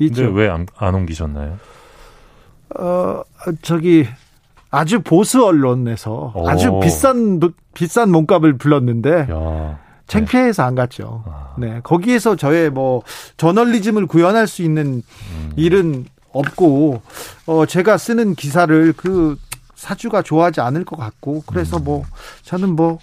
있죠. 0.00 0.26
근데 0.26 0.38
왜안 0.42 0.66
안 0.76 0.94
옮기셨나요? 0.94 1.56
어, 2.78 3.22
저기 3.62 4.06
아주 4.70 5.00
보수 5.00 5.46
언론에서 5.46 6.32
오. 6.34 6.46
아주 6.46 6.78
비싼 6.82 7.40
비싼 7.72 8.10
몸값을 8.10 8.58
불렀는데 8.58 9.28
야. 9.30 9.78
창피해서 10.08 10.62
네. 10.62 10.66
안 10.66 10.74
갔죠. 10.74 11.22
아. 11.26 11.54
네. 11.56 11.80
거기에서 11.82 12.34
저의 12.36 12.70
뭐 12.70 13.02
저널리즘을 13.36 14.06
구현할 14.06 14.46
수 14.46 14.62
있는 14.62 15.02
음. 15.32 15.52
일은 15.56 16.06
없고 16.32 17.02
어 17.46 17.66
제가 17.66 17.96
쓰는 17.96 18.34
기사를 18.34 18.92
그 18.96 19.36
사주가 19.76 20.22
좋아하지 20.22 20.60
않을 20.60 20.84
것 20.84 20.96
같고 20.96 21.44
그래서 21.46 21.76
음. 21.78 21.84
뭐 21.84 22.04
저는 22.42 22.74
뭐 22.74 22.98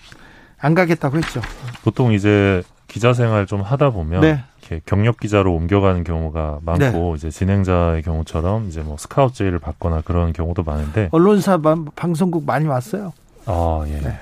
안 0.65 0.73
가겠다고 0.73 1.17
했죠. 1.17 1.41
보통 1.83 2.11
이제 2.11 2.63
기자 2.87 3.13
생활 3.13 3.45
좀 3.45 3.61
하다 3.61 3.91
보면 3.91 4.21
네. 4.21 4.43
이렇게 4.59 4.81
경력 4.85 5.19
기자로 5.19 5.53
옮겨가는 5.53 6.03
경우가 6.03 6.59
많고 6.63 6.81
네. 6.81 7.13
이제 7.15 7.29
진행자의 7.29 8.01
경우처럼 8.01 8.67
이제 8.67 8.81
뭐 8.81 8.97
스카우트 8.97 9.35
제의를 9.35 9.59
받거나 9.59 10.01
그런 10.01 10.33
경우도 10.33 10.63
많은데 10.63 11.09
언론사 11.11 11.59
방송국 11.95 12.45
많이 12.45 12.65
왔어요. 12.65 13.13
아 13.45 13.83
예, 13.87 13.99
네. 13.99 14.17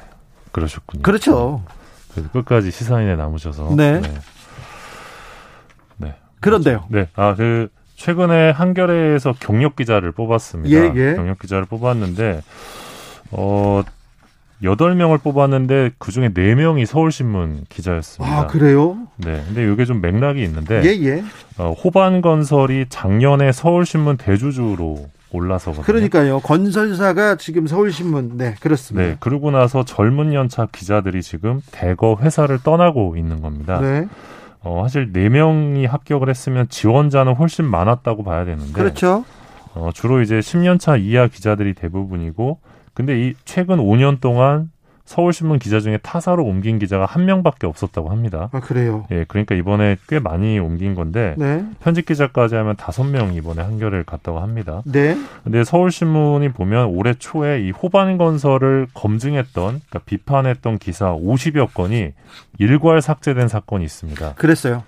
그러셨군요. 0.51 1.01
그렇죠. 1.03 1.63
그래서 2.13 2.29
끝까지 2.31 2.71
시사인에 2.71 3.15
남으셔서 3.15 3.73
네. 3.75 3.99
네. 4.01 4.13
네. 5.97 6.15
그런데요. 6.39 6.85
네. 6.89 7.09
아 7.15 7.35
그 7.35 7.69
최근에 7.95 8.49
한겨레에서 8.51 9.33
경력 9.39 9.75
기자를 9.75 10.11
뽑았습니다. 10.11 10.75
예, 10.75 10.91
예. 10.95 11.15
경력 11.15 11.39
기자를 11.39 11.65
뽑았는데 11.65 12.41
어 13.31 13.81
여덟 14.63 14.95
명을 14.95 15.19
뽑았는데 15.19 15.91
그 15.99 16.11
중에 16.11 16.33
네 16.33 16.55
명이 16.55 16.85
서울신문 16.85 17.65
기자였습니다. 17.69 18.39
아, 18.39 18.47
그래요? 18.47 18.97
네. 19.17 19.41
근데 19.45 19.71
이게 19.71 19.85
좀 19.85 20.01
맥락이 20.01 20.41
있는데 20.43 20.81
예, 20.83 20.89
예. 21.05 21.23
어, 21.57 21.71
호반 21.71 22.21
건설이 22.21 22.87
작년에 22.89 23.51
서울신문 23.51 24.17
대주주로 24.17 25.07
올라서거든요. 25.33 25.85
그러니까요. 25.85 26.39
건설사가 26.39 27.35
지금 27.35 27.67
서울신문 27.67 28.37
네, 28.37 28.55
그렇습니다. 28.61 29.09
네. 29.09 29.17
그러고 29.19 29.51
나서 29.51 29.83
젊은 29.83 30.33
연차 30.33 30.67
기자들이 30.71 31.21
지금 31.21 31.61
대거 31.71 32.19
회사를 32.21 32.59
떠나고 32.63 33.17
있는 33.17 33.41
겁니다. 33.41 33.81
네. 33.81 34.07
어, 34.61 34.83
사실 34.83 35.09
네명이 35.11 35.85
합격을 35.85 36.29
했으면 36.29 36.69
지원자는 36.69 37.33
훨씬 37.33 37.65
많았다고 37.65 38.23
봐야 38.23 38.45
되는데 38.45 38.71
그렇죠. 38.71 39.25
어, 39.73 39.89
주로 39.93 40.21
이제 40.21 40.39
10년차 40.39 41.01
이하 41.01 41.27
기자들이 41.27 41.73
대부분이고 41.73 42.59
근데 42.93 43.19
이 43.19 43.33
최근 43.43 43.77
5년 43.77 44.21
동안 44.21 44.69
서울신문 45.05 45.59
기자 45.59 45.79
중에 45.79 45.97
타사로 45.97 46.43
옮긴 46.45 46.79
기자가 46.79 47.05
한 47.05 47.25
명밖에 47.25 47.67
없었다고 47.67 48.09
합니다. 48.09 48.49
아, 48.51 48.59
그래요? 48.61 49.05
예, 49.11 49.25
그러니까 49.27 49.53
이번에 49.53 49.97
꽤 50.07 50.19
많이 50.19 50.59
옮긴 50.59 50.95
건데, 50.95 51.35
네. 51.37 51.65
현직 51.81 52.05
기자까지 52.05 52.55
하면 52.55 52.75
다섯 52.77 53.03
명 53.03 53.33
이번에 53.33 53.61
한겨레를 53.61 54.05
갔다고 54.05 54.39
합니다. 54.39 54.81
네. 54.85 55.17
근데 55.43 55.63
서울신문이 55.63 56.49
보면 56.49 56.87
올해 56.87 57.13
초에 57.13 57.61
이 57.61 57.71
호반건설을 57.71 58.87
검증했던, 58.93 59.53
그러니까 59.53 59.99
비판했던 60.05 60.77
기사 60.77 61.13
50여 61.13 61.73
건이 61.73 62.13
일괄 62.59 63.01
삭제된 63.01 63.47
사건이 63.47 63.83
있습니다. 63.83 64.35
그랬어요. 64.35 64.83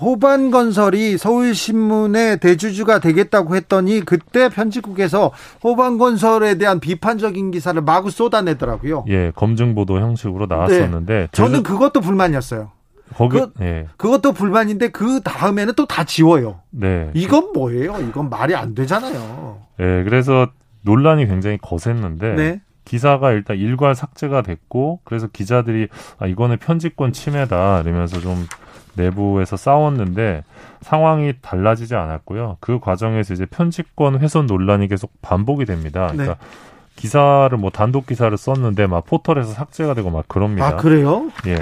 호반건설이 0.00 1.18
서울신문의 1.18 2.38
대주주가 2.38 3.00
되겠다고 3.00 3.56
했더니 3.56 4.00
그때 4.00 4.48
편집국에서 4.48 5.32
호반건설에 5.64 6.56
대한 6.58 6.80
비판적인 6.80 7.50
기사를 7.50 7.80
마구 7.82 8.10
쏟아내더라고요. 8.10 9.04
예, 9.08 9.32
검증보도 9.34 9.98
형식으로 10.00 10.46
나왔었는데 10.46 11.14
네. 11.14 11.28
저는 11.32 11.62
그것도 11.62 12.00
불만이었어요. 12.00 12.70
거기 13.14 13.38
그, 13.40 13.50
예. 13.62 13.86
그것도 13.96 14.32
불만인데 14.32 14.88
그 14.88 15.20
다음에는 15.22 15.74
또 15.74 15.86
다 15.86 16.04
지워요. 16.04 16.60
네. 16.70 17.10
이건 17.14 17.52
뭐예요? 17.54 17.96
이건 18.08 18.28
말이 18.30 18.54
안 18.54 18.74
되잖아요. 18.74 19.58
예, 19.80 20.04
그래서 20.04 20.48
논란이 20.82 21.26
굉장히 21.26 21.58
거셌는데 21.60 22.34
네. 22.34 22.60
기사가 22.88 23.32
일단 23.32 23.58
일괄 23.58 23.94
삭제가 23.94 24.42
됐고 24.42 25.00
그래서 25.04 25.26
기자들이 25.26 25.88
아 26.18 26.26
이거는 26.26 26.56
편집권 26.56 27.12
침해다 27.12 27.82
이러면서 27.82 28.18
좀 28.20 28.46
내부에서 28.94 29.56
싸웠는데 29.56 30.42
상황이 30.80 31.34
달라지지 31.40 31.94
않았고요. 31.94 32.56
그 32.60 32.80
과정에서 32.80 33.34
이제 33.34 33.44
편집권 33.46 34.18
훼손 34.18 34.46
논란이 34.46 34.88
계속 34.88 35.12
반복이 35.20 35.66
됩니다. 35.66 36.08
그러니까 36.10 36.34
네. 36.34 36.46
기사를 36.96 37.56
뭐 37.58 37.70
단독 37.70 38.06
기사를 38.06 38.36
썼는데 38.36 38.86
막 38.86 39.04
포털에서 39.04 39.52
삭제가 39.52 39.94
되고 39.94 40.10
막 40.10 40.26
그럽니다. 40.26 40.66
아 40.66 40.76
그래요? 40.76 41.30
예. 41.46 41.58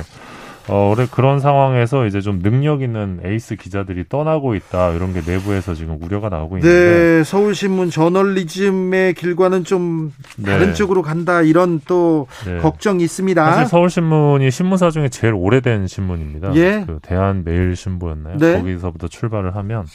어, 0.69 0.93
그래 0.95 1.07
그런 1.11 1.39
상황에서 1.39 2.07
이제 2.07 2.21
좀 2.21 2.41
능력 2.41 2.83
있는 2.83 3.21
에이스 3.25 3.57
기자들이 3.57 4.09
떠나고 4.09 4.55
있다 4.55 4.91
이런 4.91 5.13
게 5.13 5.21
내부에서 5.25 5.75
지금 5.75 5.99
우려가 6.03 6.29
나오고 6.29 6.59
있는데 6.59 7.19
네, 7.19 7.25
서울신문 7.25 7.91
저널리즘의 7.91 9.15
길과는 9.15 9.65
좀 9.65 10.13
네. 10.37 10.51
다른 10.51 10.75
쪽으로 10.75 11.03
간다 11.03 11.43
이런 11.43 11.81
또 11.87 12.27
네. 12.45 12.59
걱정이 12.59 13.05
있습니다. 13.05 13.45
사실 13.53 13.67
서울신문이 13.67 14.51
신문사 14.51 14.91
중에 14.91 15.09
제일 15.09 15.35
오래된 15.35 15.87
신문입니다. 15.87 16.55
예. 16.57 16.85
그 16.87 16.99
대한매일신부였나요? 17.03 18.39
네. 18.39 18.59
거기서부터 18.59 19.09
출발을 19.09 19.55
하면 19.57 19.87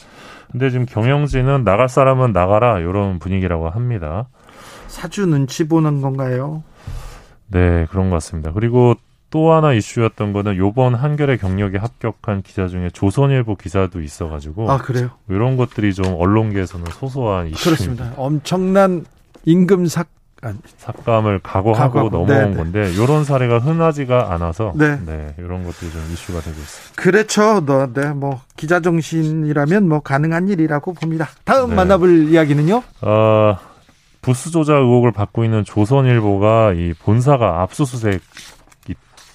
근데 0.51 0.69
지금 0.69 0.85
경영진은 0.85 1.63
나갈 1.63 1.89
사람은 1.89 2.33
나가라 2.33 2.79
이런 2.79 3.19
분위기라고 3.19 3.69
합니다. 3.69 4.27
사주 4.87 5.25
눈치 5.25 5.67
보는 5.67 6.01
건가요? 6.01 6.63
네, 7.47 7.85
그런 7.89 8.09
것 8.09 8.15
같습니다. 8.17 8.51
그리고 8.51 8.95
또 9.31 9.53
하나 9.53 9.73
이슈였던 9.73 10.33
거는 10.33 10.57
요번 10.57 10.93
한겨레 10.93 11.37
경력에 11.37 11.77
합격한 11.77 12.43
기자 12.43 12.67
중에 12.67 12.89
조선일보 12.91 13.55
기자도 13.55 14.01
있어가지고 14.01 14.69
아 14.69 14.77
그래요? 14.77 15.09
이런 15.29 15.57
것들이 15.57 15.93
좀 15.93 16.13
언론계에서는 16.13 16.85
소소한 16.91 17.47
이슈 17.47 17.63
그렇습니다. 17.63 18.11
엄청난 18.17 19.05
임금 19.45 19.87
삭 19.87 20.07
삭감을 20.77 21.39
각오하고 21.43 21.93
각오하고. 21.93 22.09
넘어온 22.09 22.27
네네. 22.27 22.55
건데 22.55 22.91
이런 22.93 23.23
사례가 23.23 23.59
흔하지가 23.59 24.33
않아서 24.33 24.73
네. 24.75 24.99
네. 25.05 25.35
이런 25.37 25.63
것들이 25.63 25.91
좀 25.91 26.01
이슈가 26.11 26.41
되고 26.41 26.57
있습니다. 26.57 27.01
그렇죠. 27.01 27.63
너, 27.63 27.93
네, 27.93 28.09
뭐 28.13 28.41
기자 28.57 28.79
정신이라면 28.79 29.87
뭐 29.87 29.99
가능한 29.99 30.49
일이라고 30.49 30.93
봅니다. 30.95 31.29
다음 31.45 31.69
네. 31.69 31.75
만나볼 31.75 32.29
이야기는요? 32.29 32.81
어, 33.03 33.57
부스 34.23 34.49
조작 34.49 34.77
의혹을 34.77 35.11
받고 35.11 35.43
있는 35.43 35.63
조선일보가 35.63 36.73
이 36.73 36.93
본사가 36.93 37.61
압수수색 37.61 38.21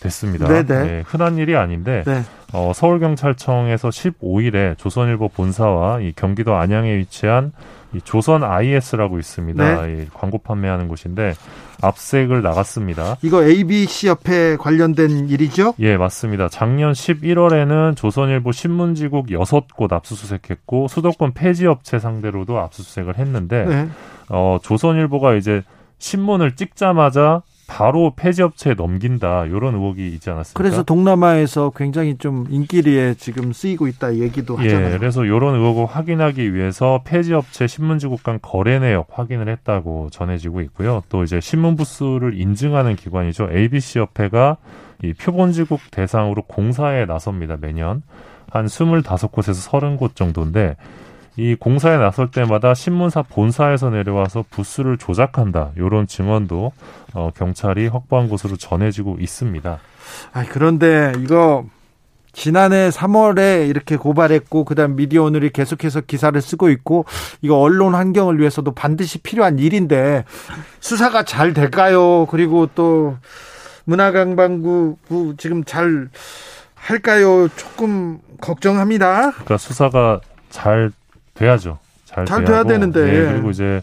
됐습니다. 0.01 0.47
네네. 0.47 0.85
네, 0.85 1.03
흔한 1.07 1.39
일이 1.39 1.57
아닌데 1.57 2.03
네. 2.07 2.23
어, 2.53 2.73
서울경찰청에서 2.75 3.89
15일에 3.89 4.79
조선일보 4.79 5.29
본사와 5.29 6.01
이 6.01 6.13
경기도 6.15 6.55
안양에 6.55 6.97
위치한 6.97 7.53
이 7.95 8.01
조선 8.01 8.45
IS라고 8.45 9.19
있습니다. 9.19 9.87
네. 9.87 10.03
이 10.03 10.07
광고 10.13 10.39
판매하는 10.39 10.89
곳인데 10.89 11.35
압색을 11.83 12.43
나갔습니다. 12.43 13.17
이거 13.23 13.45
ABC 13.45 14.09
협회 14.09 14.57
관련된 14.57 15.29
일이죠? 15.29 15.75
예, 15.79 15.97
맞습니다. 15.97 16.49
작년 16.49 16.93
11월에는 16.93 17.97
조선일보 17.97 18.53
신문지국 18.53 19.27
6곳 19.29 19.93
압수수색했고 19.93 20.89
수도권 20.89 21.35
폐지업체 21.35 21.99
상대로도 21.99 22.59
압수수색을 22.59 23.19
했는데 23.19 23.65
네. 23.65 23.89
어, 24.29 24.59
조선일보가 24.63 25.35
이제 25.35 25.63
신문을 25.99 26.57
찍자마자 26.57 27.43
바로 27.67 28.13
폐지업체에 28.15 28.75
넘긴다 28.75 29.47
이런 29.47 29.75
의혹이 29.75 30.09
있지 30.09 30.31
않았습니까? 30.31 30.57
그래서 30.57 30.83
동남아에서 30.83 31.73
굉장히 31.75 32.17
좀 32.17 32.47
인기리에 32.49 33.15
지금 33.15 33.53
쓰이고 33.53 33.89
있다 33.89 34.15
얘기도 34.17 34.57
예, 34.61 34.69
하잖아요. 34.69 34.95
예, 34.95 34.99
그래서 34.99 35.25
이런 35.25 35.55
의혹을 35.55 35.87
확인하기 35.87 36.55
위해서 36.55 37.03
폐지업체 37.05 37.67
신문지국 37.67 38.23
간 38.23 38.39
거래 38.41 38.79
내역 38.79 39.09
확인을 39.11 39.49
했다고 39.49 40.11
전해지고 40.11 40.61
있고요. 40.63 41.03
또 41.09 41.25
이제 41.25 41.41
신문 41.41 41.77
부수를 41.77 42.39
인증하는 42.41 42.95
기관이죠. 42.95 43.49
ABC 43.51 43.99
협회가 43.99 44.59
이 45.03 45.13
표본지국 45.13 45.81
대상으로 45.91 46.43
공사에 46.43 47.05
나섭니다 47.05 47.57
매년 47.61 48.03
한 48.51 48.69
스물다섯 48.69 49.33
곳에서 49.33 49.61
서른 49.61 49.97
곳 49.97 50.15
정도인데 50.15 50.77
이 51.37 51.55
공사에 51.55 51.99
나설 51.99 52.31
때마다 52.31 52.75
신문사 52.75 53.23
본사에서 53.23 53.91
내려와서 53.91 54.45
부스를 54.51 54.97
조작한다. 54.97 55.71
이런 55.77 56.07
증언도 56.07 56.73
어, 57.15 57.31
경찰이 57.37 57.89
확보한 57.89 58.29
것으로 58.29 58.57
전해지고 58.57 59.19
있습니다. 59.21 59.79
아, 60.33 60.45
그런데 60.49 61.13
이거 61.19 61.65
지난해 62.33 62.91
3월에 62.91 63.69
이렇게 63.69 63.97
고발했고 63.97 64.65
그다음 64.65 64.97
미디어 64.97 65.23
오늘이 65.25 65.51
계속해서 65.51 66.03
기사를 66.03 66.39
쓰고 66.41 66.69
있고 66.71 67.07
이거 67.41 67.59
언론 67.59 67.95
환경을 67.95 68.39
위해서도 68.39 68.73
반드시 68.73 69.19
필요한 69.19 69.59
일인데 69.59 70.25
수사가 70.81 71.25
잘 71.25 71.55
될까요? 71.55 72.27
그리고 72.27 72.69
또 72.75 73.17
문화관광부 73.85 74.97
지금 75.39 75.65
잘 75.65 76.09
할까요? 76.75 77.49
조금 77.57 78.19
걱정합니다. 78.41 79.31
그러니까 79.31 79.57
수사가 79.57 80.21
잘 80.51 80.93
돼야죠. 81.37 81.79
잘, 82.05 82.25
잘 82.25 82.45
돼야 82.45 82.65
되는데. 82.65 83.05
네, 83.05 83.33
그리고 83.33 83.51
이제 83.51 83.83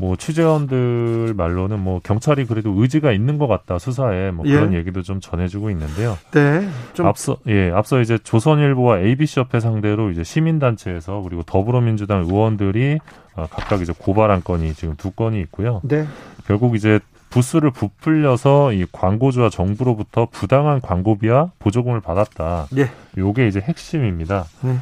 뭐 0.00 0.16
취재원들 0.16 1.34
말로는 1.36 1.78
뭐 1.78 2.00
경찰이 2.02 2.46
그래도 2.46 2.72
의지가 2.74 3.12
있는 3.12 3.36
것 3.36 3.46
같다 3.46 3.78
수사에 3.78 4.30
뭐 4.30 4.46
그런 4.46 4.72
예. 4.72 4.78
얘기도 4.78 5.02
좀 5.02 5.20
전해주고 5.20 5.68
있는데요. 5.70 6.16
네. 6.32 6.66
좀 6.94 7.06
앞서 7.06 7.36
예 7.46 7.70
앞서 7.70 8.00
이제 8.00 8.16
조선일보와 8.16 9.00
ABC 9.00 9.40
협회 9.40 9.60
상대로 9.60 10.10
이제 10.10 10.24
시민단체에서 10.24 11.20
그리고 11.20 11.42
더불어민주당 11.42 12.22
의원들이 12.22 12.98
어, 13.36 13.46
각각 13.50 13.82
이제 13.82 13.92
고발한 13.96 14.42
건이 14.42 14.72
지금 14.72 14.96
두 14.96 15.10
건이 15.10 15.38
있고요. 15.42 15.82
네. 15.84 16.06
결국 16.46 16.76
이제 16.76 16.98
부스를 17.28 17.70
부풀려서 17.70 18.72
이 18.72 18.86
광고주와 18.90 19.50
정부로부터 19.50 20.26
부당한 20.30 20.80
광고비와 20.80 21.52
보조금을 21.58 22.00
받았다. 22.00 22.68
예. 22.78 22.90
요게 23.18 23.48
이제 23.48 23.60
핵심입니다. 23.60 24.46
네. 24.62 24.78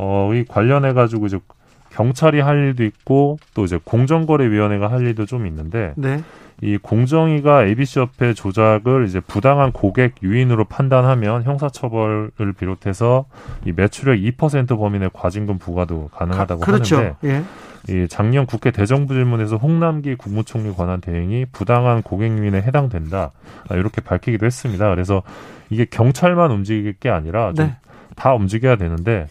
어, 0.00 0.32
이 0.32 0.44
관련해 0.44 0.92
가지고 0.92 1.26
이제 1.26 1.38
경찰이 1.90 2.40
할 2.40 2.58
일도 2.58 2.84
있고 2.84 3.38
또 3.54 3.64
이제 3.64 3.78
공정거래위원회가 3.82 4.90
할 4.90 5.04
일도 5.06 5.26
좀 5.26 5.46
있는데 5.46 5.94
네. 5.96 6.22
이 6.60 6.76
공정위가 6.76 7.64
ABC협회 7.64 8.34
조작을 8.34 9.06
이제 9.06 9.20
부당한 9.20 9.70
고객 9.72 10.14
유인으로 10.22 10.64
판단하면 10.64 11.44
형사처벌을 11.44 12.52
비롯해서 12.56 13.26
이 13.64 13.72
매출액 13.72 14.20
2% 14.20 14.76
범위 14.78 14.98
내 14.98 15.08
과징금 15.12 15.58
부과도 15.58 16.08
가능하다고 16.12 16.60
그렇죠. 16.60 16.96
하는데 16.96 17.16
예. 17.24 17.42
이 17.88 18.08
작년 18.08 18.44
국회 18.46 18.70
대정부 18.70 19.14
질문에서 19.14 19.56
홍남기 19.56 20.16
국무총리 20.16 20.74
관한 20.74 21.00
대행이 21.00 21.46
부당한 21.52 22.02
고객 22.02 22.36
유인에 22.36 22.60
해당된다 22.62 23.30
아, 23.68 23.74
이렇게 23.76 24.00
밝히기도 24.00 24.44
했습니다. 24.44 24.90
그래서 24.90 25.22
이게 25.70 25.84
경찰만 25.84 26.50
움직일 26.50 26.92
게 26.94 27.08
아니라 27.08 27.52
좀다 27.52 28.34
움직여야 28.34 28.76
되는데 28.76 29.28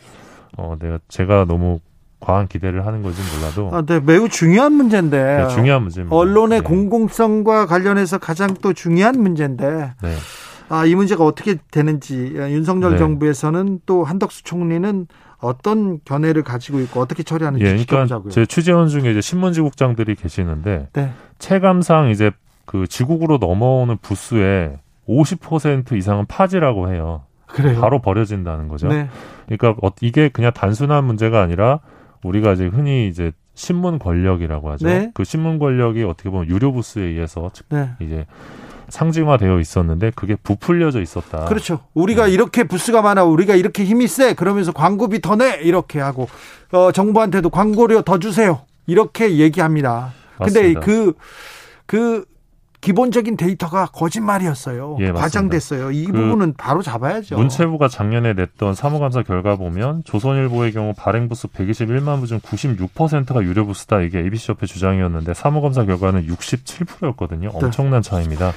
어 0.58 0.76
내가 0.80 1.00
제가 1.08 1.46
너무 1.46 1.80
과한 2.20 2.48
기대를 2.48 2.86
하는 2.86 3.04
건지 3.04 3.22
몰라도 3.36 3.70
아, 3.76 3.84
네, 3.84 4.00
매우 4.00 4.28
중요한 4.28 4.74
문제인데 4.74 5.44
네, 5.44 5.48
중요한 5.50 5.84
문제입니다. 5.84 6.16
언론의 6.16 6.60
네. 6.60 6.64
공공성과 6.64 7.68
관련해서 7.68 8.18
가장 8.18 8.56
또 8.62 8.74
중요한 8.74 9.22
문제인데 9.22 9.94
네. 10.02 10.16
아, 10.70 10.86
이 10.86 10.96
문제가 10.96 11.24
어떻게 11.24 11.56
되는지 11.72 12.34
윤석열 12.36 12.94
네. 12.94 12.98
정부에서는 12.98 13.82
또 13.86 14.04
한덕수 14.04 14.44
총리는 14.44 15.08
어떤 15.40 16.00
견해를 16.04 16.44
가지고 16.44 16.80
있고 16.82 17.00
어떻게 17.00 17.22
처리하는지 17.24 17.64
예, 17.64 17.70
그러니까 17.70 17.86
지켜보자고요. 17.86 18.32
제 18.32 18.46
취재원 18.46 18.88
중에 18.88 19.12
이제 19.12 19.22
신문지국장들이 19.22 20.16
계시는데 20.16 20.90
네. 20.94 21.12
체감상 21.38 22.10
이제 22.10 22.32
그 22.66 22.88
지국으로 22.88 23.38
넘어오는 23.38 23.98
부스의 24.02 24.80
50% 25.08 25.94
이상은 25.96 26.26
파지라고 26.26 26.92
해요. 26.92 27.22
그래요. 27.48 27.82
바로 27.82 28.00
버려진다는 28.00 28.68
거죠. 28.68 28.88
네. 28.88 29.10
그러니까 29.48 29.76
어, 29.82 29.92
이게 30.02 30.30
그냥 30.30 30.52
단순한 30.54 31.04
문제가 31.04 31.42
아니라 31.42 31.80
우리가 32.24 32.54
이제 32.54 32.66
흔히 32.68 33.08
이제 33.08 33.32
신문 33.56 33.98
권력이라고 34.00 34.70
하죠. 34.72 34.88
네. 34.88 35.12
그 35.14 35.24
신문 35.24 35.58
권력이 35.58 36.04
어떻게 36.04 36.30
보면 36.30 36.48
유료 36.48 36.72
부스에 36.72 37.04
의해서 37.04 37.50
네. 37.70 37.90
이제 38.00 38.26
상징화되어 38.90 39.60
있었는데 39.60 40.12
그게 40.16 40.36
부풀려져 40.36 41.02
있었다. 41.02 41.46
그렇죠. 41.46 41.80
우리가 41.94 42.28
이렇게 42.28 42.64
부스가 42.64 43.02
많아, 43.02 43.24
우리가 43.24 43.56
이렇게 43.56 43.84
힘이 43.84 44.08
세, 44.08 44.34
그러면서 44.34 44.72
광고비 44.72 45.22
더 45.22 45.36
내, 45.36 45.60
이렇게 45.62 46.00
하고, 46.00 46.30
어, 46.72 46.92
정부한테도 46.92 47.50
광고료 47.50 48.04
더 48.04 48.20
주세요. 48.20 48.62
이렇게 48.86 49.38
얘기합니다. 49.38 50.14
근데 50.38 50.74
맞습니다. 50.74 50.80
그, 50.82 51.14
그, 51.86 52.26
기본적인 52.80 53.38
데이터가 53.38 53.88
거짓말이었어요. 53.88 54.98
예. 55.00 55.12
과장됐어요. 55.12 55.92
이 55.92 56.06
그 56.06 56.12
부분은 56.14 56.54
바로 56.58 56.82
잡아야죠. 56.82 57.36
문체부가 57.36 57.88
작년에 57.88 58.34
냈던 58.34 58.76
사무감사 58.76 59.24
결과 59.24 59.56
보면 59.56 60.04
조선일보의 60.06 60.72
경우 60.74 60.94
발행 60.96 61.28
부수 61.28 61.48
121만 61.48 62.20
부 62.22 62.28
중 62.28 62.40
96%가 62.40 63.42
유료 63.44 63.66
부수다 63.66 64.02
이게 64.02 64.20
ABC협회 64.20 64.66
주장이었는데 64.68 65.34
사무감사 65.34 65.86
결과는 65.86 66.28
67%였거든요. 66.28 67.50
엄청난 67.54 68.02
차이입니다. 68.02 68.54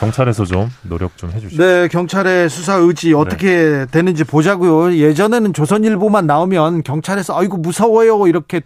경찰에서 0.00 0.44
좀 0.46 0.70
노력 0.82 1.16
좀 1.18 1.30
해주시죠. 1.30 1.62
네, 1.62 1.88
경찰의 1.88 2.48
수사 2.48 2.74
의지 2.76 3.12
어떻게 3.12 3.84
되는지 3.90 4.24
보자고요. 4.24 4.96
예전에는 4.96 5.52
조선일보만 5.52 6.26
나오면 6.26 6.84
경찰에서 6.84 7.38
아이고 7.38 7.58
무서워요 7.58 8.26
이렇게 8.26 8.62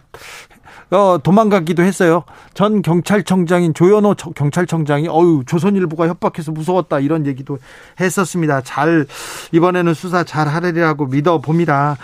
어, 0.91 1.17
도망가기도 1.21 1.83
했어요. 1.83 2.23
전 2.53 2.81
경찰청장인 2.81 3.73
조현호 3.73 4.15
저- 4.15 4.29
경찰청장이 4.31 5.07
어유 5.07 5.43
조선일보가 5.45 6.07
협박해서 6.07 6.51
무서웠다 6.51 6.99
이런 6.99 7.25
얘기도 7.25 7.57
했었습니다. 7.99 8.61
잘 8.61 9.05
이번에는 9.51 9.93
수사 9.93 10.23
잘 10.23 10.47
하리라고 10.47 11.07
믿어 11.07 11.39
봅니다. 11.39 11.97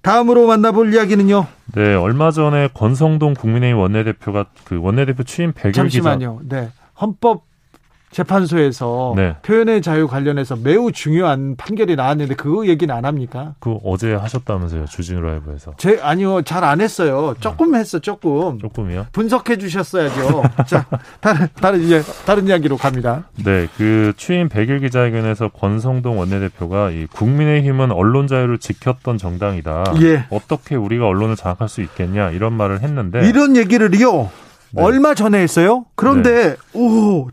다음으로 0.00 0.46
만나볼 0.46 0.92
이야기는요. 0.94 1.46
네, 1.74 1.94
얼마 1.94 2.30
전에 2.30 2.68
권성동 2.74 3.34
국민의힘 3.34 3.78
원내대표가 3.78 4.46
그 4.64 4.78
원내대표 4.80 5.22
취임 5.24 5.52
100일 5.52 5.62
기자 5.72 5.82
잠시만요. 5.82 6.40
네, 6.48 6.70
헌법 7.00 7.44
재판소에서 8.12 9.14
네. 9.16 9.36
표현의 9.42 9.82
자유 9.82 10.06
관련해서 10.06 10.56
매우 10.56 10.92
중요한 10.92 11.56
판결이 11.56 11.96
나왔는데 11.96 12.34
그 12.34 12.68
얘기는 12.68 12.94
안 12.94 13.04
합니까? 13.04 13.54
그 13.60 13.78
어제 13.84 14.14
하셨다면서요 14.14 14.86
주진우 14.86 15.20
라이브에서 15.20 15.72
제 15.76 15.98
아니요 16.02 16.42
잘 16.42 16.62
안 16.62 16.80
했어요. 16.80 17.34
조금 17.40 17.74
했어 17.74 17.98
조금. 17.98 18.58
조금이요? 18.60 19.06
분석해 19.12 19.58
주셨어야죠. 19.58 20.42
자 20.66 20.86
다른 21.20 21.48
다른 21.60 21.80
이제 21.80 22.02
다른 22.24 22.46
이야기로 22.46 22.76
갑니다. 22.76 23.24
네, 23.44 23.66
그 23.76 24.12
취임 24.16 24.48
100일 24.48 24.80
기자회견에서 24.82 25.48
권성동 25.48 26.18
원내대표가 26.20 26.90
이 26.90 27.06
국민의힘은 27.06 27.90
언론 27.90 28.28
자유를 28.28 28.58
지켰던 28.58 29.18
정당이다. 29.18 29.94
예. 30.02 30.26
어떻게 30.30 30.76
우리가 30.76 31.06
언론을 31.06 31.34
장악할 31.34 31.68
수 31.68 31.80
있겠냐 31.82 32.30
이런 32.30 32.52
말을 32.52 32.80
했는데 32.82 33.28
이런 33.28 33.56
얘기를요 33.56 34.30
네. 34.70 34.82
얼마 34.82 35.14
전에 35.14 35.38
했어요. 35.38 35.84
그런데 35.96 36.56
오 36.74 37.28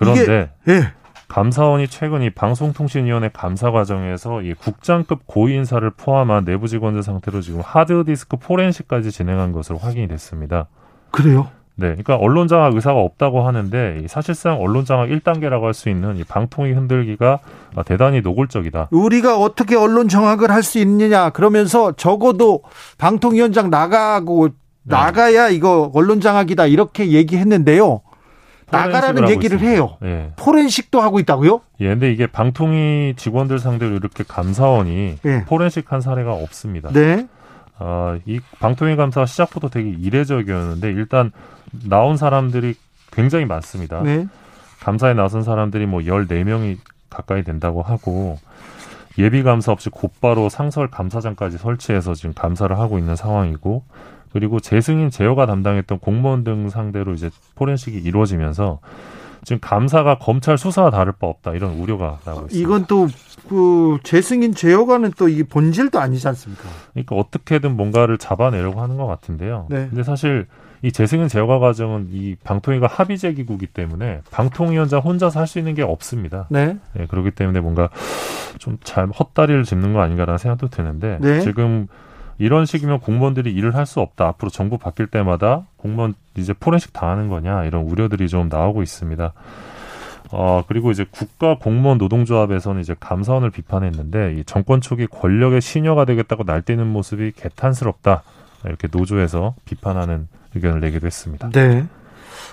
그런데 0.00 0.50
이게, 0.64 0.72
예. 0.72 0.92
감사원이 1.28 1.86
최근 1.88 2.22
이 2.22 2.30
방송통신위원회 2.30 3.30
감사 3.32 3.70
과정에서 3.70 4.42
이 4.42 4.54
국장급 4.54 5.20
고위 5.26 5.54
인사를 5.54 5.88
포함한 5.90 6.44
내부 6.44 6.66
직원들 6.66 7.04
상태로 7.04 7.40
지금 7.40 7.60
하드디스크 7.64 8.38
포렌식까지 8.38 9.12
진행한 9.12 9.52
것으로 9.52 9.78
확인이 9.78 10.08
됐습니다. 10.08 10.66
그래요? 11.12 11.48
네, 11.76 11.86
그러니까 11.90 12.16
언론 12.16 12.48
장악 12.48 12.74
의사가 12.74 12.98
없다고 12.98 13.46
하는데 13.46 14.00
이 14.02 14.08
사실상 14.08 14.60
언론 14.60 14.84
장악 14.84 15.08
1단계라고 15.08 15.62
할 15.62 15.72
수 15.72 15.88
있는 15.88 16.16
이 16.16 16.24
방통위 16.24 16.72
흔들기가 16.72 17.38
아, 17.76 17.82
대단히 17.84 18.20
노골적이다. 18.22 18.88
우리가 18.90 19.38
어떻게 19.38 19.76
언론 19.76 20.08
정악을 20.08 20.50
할 20.50 20.62
수 20.62 20.78
있느냐 20.78 21.30
그러면서 21.30 21.92
적어도 21.92 22.62
방통위원장 22.98 23.70
나가고 23.70 24.48
네. 24.48 24.54
나가야 24.84 25.48
이거 25.48 25.90
언론 25.94 26.20
장악이다 26.20 26.66
이렇게 26.66 27.12
얘기했는데요. 27.12 28.02
나가라는 28.70 29.28
얘기를 29.30 29.60
해요. 29.60 29.96
예. 30.04 30.32
포렌식도 30.36 31.00
하고 31.00 31.18
있다고요? 31.20 31.60
예, 31.80 31.88
근데 31.88 32.12
이게 32.12 32.26
방통위 32.26 33.14
직원들 33.16 33.58
상대로 33.58 33.96
이렇게 33.96 34.24
감사원이 34.26 35.18
예. 35.24 35.44
포렌식 35.44 35.92
한 35.92 36.00
사례가 36.00 36.32
없습니다. 36.32 36.90
네. 36.92 37.26
아, 37.78 38.18
이 38.26 38.40
방통위 38.60 38.96
감사가 38.96 39.26
시작부터 39.26 39.68
되게 39.68 39.90
이례적이었는데 39.90 40.90
일단 40.90 41.32
나온 41.88 42.16
사람들이 42.16 42.74
굉장히 43.10 43.44
많습니다. 43.46 44.02
네. 44.02 44.26
감사에 44.80 45.14
나선 45.14 45.42
사람들이 45.42 45.86
뭐 45.86 46.00
14명이 46.00 46.78
가까이 47.08 47.42
된다고 47.42 47.82
하고 47.82 48.38
예비 49.18 49.42
감사 49.42 49.72
없이 49.72 49.90
곧바로 49.90 50.48
상설 50.48 50.88
감사장까지 50.88 51.58
설치해서 51.58 52.14
지금 52.14 52.32
감사를 52.34 52.78
하고 52.78 52.98
있는 52.98 53.16
상황이고 53.16 53.84
그리고 54.32 54.60
재승인 54.60 55.10
제어가 55.10 55.46
담당했던 55.46 55.98
공무원 55.98 56.44
등 56.44 56.68
상대로 56.68 57.12
이제 57.14 57.30
포렌식이 57.56 57.98
이루어지면서 57.98 58.80
지금 59.44 59.58
감사가 59.60 60.18
검찰 60.18 60.58
수사와 60.58 60.90
다를 60.90 61.12
바 61.12 61.26
없다 61.26 61.52
이런 61.52 61.72
우려가 61.78 62.18
나오고 62.24 62.46
있습니다. 62.46 62.68
이건 62.68 62.86
또 62.86 63.08
그 63.48 63.98
재승인 64.04 64.54
제어관은 64.54 65.12
또이 65.18 65.42
본질도 65.42 65.98
아니지 65.98 66.28
않습니까? 66.28 66.62
그러니까 66.92 67.16
어떻게든 67.16 67.76
뭔가를 67.76 68.16
잡아내려고 68.16 68.80
하는 68.80 68.96
것 68.96 69.06
같은데요. 69.06 69.66
네. 69.70 69.88
근데 69.88 70.04
사실 70.04 70.46
이 70.82 70.92
재승인 70.92 71.26
제어가 71.26 71.58
과정은 71.58 72.10
이 72.12 72.36
방통위가 72.44 72.86
합의제 72.86 73.32
기구기 73.32 73.66
때문에 73.66 74.20
방통위원장 74.30 75.00
혼자서 75.00 75.40
할 75.40 75.46
수 75.48 75.58
있는 75.58 75.74
게 75.74 75.82
없습니다. 75.82 76.46
네. 76.48 76.76
예, 76.98 77.06
그렇기 77.06 77.32
때문에 77.32 77.58
뭔가 77.60 77.88
좀 78.58 78.78
잘 78.84 79.08
헛다리를 79.08 79.64
짚는 79.64 79.94
거 79.94 80.00
아닌가라는 80.00 80.38
생각도 80.38 80.68
드는데 80.68 81.18
네. 81.20 81.40
지금 81.40 81.88
이런 82.40 82.64
식이면 82.66 83.00
공무원들이 83.00 83.52
일을 83.52 83.74
할 83.76 83.86
수 83.86 84.00
없다. 84.00 84.26
앞으로 84.28 84.50
정부 84.50 84.78
바뀔 84.78 85.06
때마다 85.08 85.66
공무원 85.76 86.14
이제 86.36 86.52
포렌식 86.52 86.92
당하는 86.92 87.28
거냐 87.28 87.64
이런 87.64 87.82
우려들이 87.84 88.28
좀 88.28 88.48
나오고 88.48 88.82
있습니다. 88.82 89.32
어, 90.32 90.62
그리고 90.68 90.90
이제 90.92 91.04
국가 91.10 91.56
공무원 91.58 91.98
노동조합에서는 91.98 92.80
이제 92.80 92.94
감사원을 93.00 93.50
비판했는데 93.50 94.34
이 94.38 94.44
정권 94.44 94.80
초기 94.80 95.06
권력의 95.06 95.60
시녀가 95.60 96.04
되겠다고 96.04 96.44
날뛰는 96.44 96.86
모습이 96.86 97.32
개탄스럽다. 97.32 98.22
이렇게 98.64 98.88
노조에서 98.92 99.54
비판하는 99.64 100.28
의견을 100.54 100.80
내기도 100.80 101.06
했습니다. 101.06 101.50
네. 101.50 101.84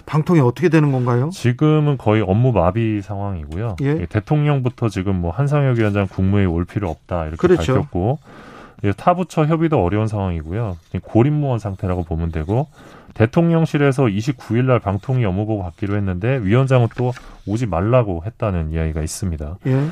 방통이 0.06 0.40
어떻게 0.40 0.70
되는 0.70 0.92
건가요? 0.92 1.30
지금은 1.32 1.98
거의 1.98 2.22
업무 2.22 2.52
마비 2.52 3.02
상황이고요. 3.02 3.76
예. 3.84 3.88
예, 4.02 4.06
대통령부터 4.06 4.90
지금 4.90 5.16
뭐 5.22 5.32
한상혁 5.32 5.78
위원장 5.78 6.08
국무회의 6.08 6.48
올 6.48 6.66
필요 6.66 6.90
없다 6.90 7.24
이렇게 7.26 7.36
그렇죠. 7.38 7.74
밝혔고 7.76 8.20
예, 8.24 8.47
타부처 8.96 9.46
협의도 9.46 9.84
어려운 9.84 10.08
상황이고요. 10.08 10.78
고립무원 11.02 11.60
상태라고 11.60 12.04
보면 12.04 12.32
되고 12.32 12.68
대통령실에서 13.16 14.04
29일 14.04 14.66
날 14.66 14.80
방통위 14.80 15.26
업무보고 15.26 15.64
받기로 15.64 15.96
했는데 15.96 16.40
위원장은 16.44 16.90
또 16.96 17.14
오지 17.48 17.66
말라고 17.66 18.24
했다는 18.26 18.72
이야기가 18.72 19.02
있습니다. 19.02 19.58
예. 19.66 19.88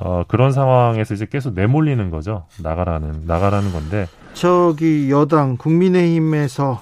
어, 0.00 0.22
그런 0.28 0.52
상황에서 0.52 1.14
이제 1.14 1.26
계속 1.26 1.54
내몰리는 1.54 2.10
거죠. 2.10 2.44
나가라는 2.62 3.22
나가라는 3.26 3.72
건데 3.72 4.06
저기 4.32 5.10
여당 5.10 5.56
국민의힘에서 5.56 6.80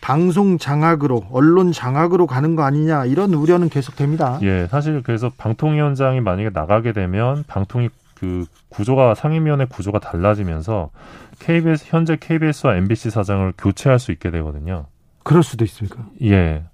방송 0.00 0.58
장악으로 0.58 1.26
언론 1.30 1.70
장악으로 1.70 2.26
가는 2.26 2.56
거 2.56 2.62
아니냐 2.64 3.04
이런 3.04 3.32
우려는 3.34 3.68
계속됩니다. 3.68 4.40
예, 4.42 4.66
사실 4.68 5.02
그래서 5.04 5.30
방통위원장이 5.36 6.20
만약에 6.20 6.50
나가게 6.52 6.92
되면 6.92 7.44
방통위 7.46 7.90
그 8.20 8.44
구조가 8.68 9.14
상임위원회 9.14 9.64
구조가 9.64 9.98
달라지면서 9.98 10.90
KBS 11.38 11.86
현재 11.88 12.18
KBS와 12.20 12.76
MBC 12.76 13.08
사장을 13.08 13.50
교체할 13.56 13.98
수 13.98 14.12
있게 14.12 14.30
되거든요. 14.30 14.86
그럴 15.22 15.42
수도 15.42 15.64
있습니까? 15.64 16.04
예. 16.22 16.64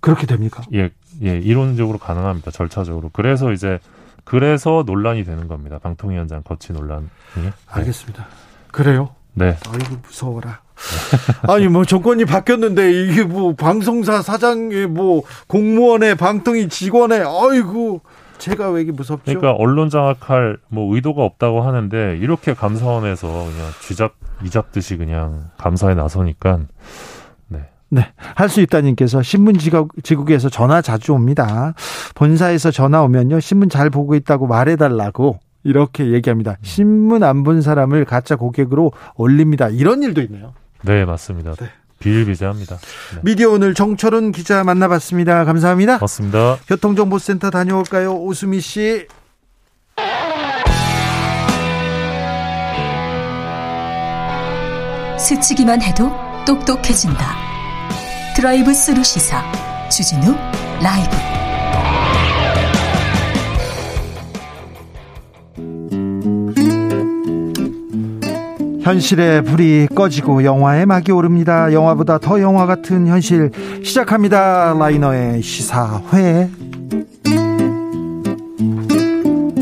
그렇게 0.00 0.26
됩니까? 0.26 0.62
예, 0.74 0.90
예, 1.22 1.38
이론적으로 1.38 1.96
가능합니다. 1.98 2.50
절차적으로. 2.50 3.08
그래서 3.14 3.50
이제 3.50 3.78
그래서 4.24 4.84
논란이 4.86 5.24
되는 5.24 5.48
겁니다. 5.48 5.78
방통위원장 5.78 6.42
거치 6.42 6.74
논란이. 6.74 7.06
네. 7.36 7.52
알겠습니다. 7.66 8.26
그래요? 8.70 9.14
네. 9.32 9.56
아이고 9.66 9.96
무서워라. 10.02 10.60
아니 11.48 11.66
뭐 11.66 11.86
정권이 11.86 12.26
바뀌었는데 12.26 12.92
이게 12.92 13.24
뭐 13.24 13.54
방송사 13.54 14.20
사장의 14.20 14.86
뭐 14.86 15.22
공무원의 15.46 16.16
방통위 16.16 16.68
직원의 16.68 17.20
아이고 17.20 18.02
제가 18.38 18.70
왜 18.70 18.82
이게 18.82 18.92
무섭죠? 18.92 19.22
그러니까 19.24 19.52
언론 19.52 19.90
장악할 19.90 20.58
뭐 20.68 20.94
의도가 20.94 21.22
없다고 21.22 21.60
하는데 21.62 22.18
이렇게 22.20 22.54
감사원에서 22.54 23.26
그냥 23.26 23.70
쥐잡 23.82 24.12
이잡듯이 24.44 24.96
그냥 24.96 25.50
감사에 25.58 25.94
나서니까 25.94 26.60
네. 27.90 28.12
할 28.34 28.48
수 28.50 28.60
있다님께서 28.60 29.22
신문 29.22 29.56
지국 29.56 30.30
에서 30.30 30.50
전화 30.50 30.82
자주 30.82 31.14
옵니다. 31.14 31.72
본사에서 32.14 32.70
전화 32.70 33.02
오면요. 33.02 33.40
신문 33.40 33.70
잘 33.70 33.88
보고 33.88 34.14
있다고 34.14 34.46
말해달라고 34.46 35.38
이렇게 35.64 36.12
얘기합니다. 36.12 36.56
신문 36.60 37.22
안 37.24 37.44
본 37.44 37.62
사람을 37.62 38.04
가짜 38.04 38.36
고객으로 38.36 38.92
올립니다. 39.16 39.68
이런 39.70 40.02
일도 40.02 40.20
있네요. 40.22 40.52
네, 40.82 41.06
맞습니다. 41.06 41.54
네. 41.54 41.66
비일비재합니다. 41.98 42.76
네. 42.76 43.20
미디어 43.22 43.50
오늘 43.50 43.74
정철은 43.74 44.32
기자 44.32 44.64
만나봤습니다. 44.64 45.44
감사합니다. 45.44 45.98
맞습니다. 45.98 46.58
교통정보센터 46.68 47.50
다녀올까요? 47.50 48.14
오수미 48.14 48.60
씨. 48.60 49.06
스치기만 55.18 55.82
해도 55.82 56.10
똑똑해진다. 56.46 57.36
드라이브 58.36 58.72
스루 58.72 59.02
시사 59.02 59.42
주진우 59.90 60.34
라이브 60.80 61.37
현실의 68.88 69.44
불이 69.44 69.88
꺼지고 69.94 70.44
영화의 70.44 70.86
막이 70.86 71.12
오릅니다. 71.12 71.74
영화보다 71.74 72.16
더 72.16 72.40
영화 72.40 72.64
같은 72.64 73.06
현실 73.06 73.50
시작합니다. 73.84 74.72
라이너의 74.78 75.42
시사회. 75.42 76.48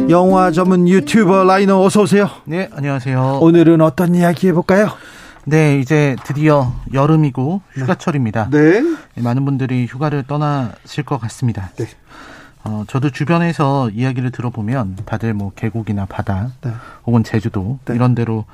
영화 0.08 0.52
전문 0.52 0.86
유튜버 0.86 1.42
라이너 1.42 1.82
어서 1.82 2.02
오세요. 2.02 2.30
네, 2.44 2.70
안녕하세요. 2.72 3.40
오늘은 3.42 3.80
어떤 3.80 4.14
이야기 4.14 4.46
해볼까요? 4.46 4.90
네, 5.44 5.80
이제 5.80 6.14
드디어 6.22 6.72
여름이고 6.94 7.62
휴가철입니다. 7.72 8.50
네. 8.50 8.80
네. 8.80 9.22
많은 9.22 9.44
분들이 9.44 9.86
휴가를 9.86 10.22
떠나실 10.22 11.02
것 11.04 11.20
같습니다. 11.22 11.72
네. 11.74 11.86
어, 12.62 12.84
저도 12.86 13.10
주변에서 13.10 13.90
이야기를 13.90 14.30
들어보면 14.30 14.98
다들 15.04 15.34
뭐 15.34 15.50
계곡이나 15.56 16.06
바다 16.06 16.50
네. 16.62 16.70
혹은 17.06 17.24
제주도 17.24 17.80
네. 17.86 17.96
이런 17.96 18.14
데로 18.14 18.44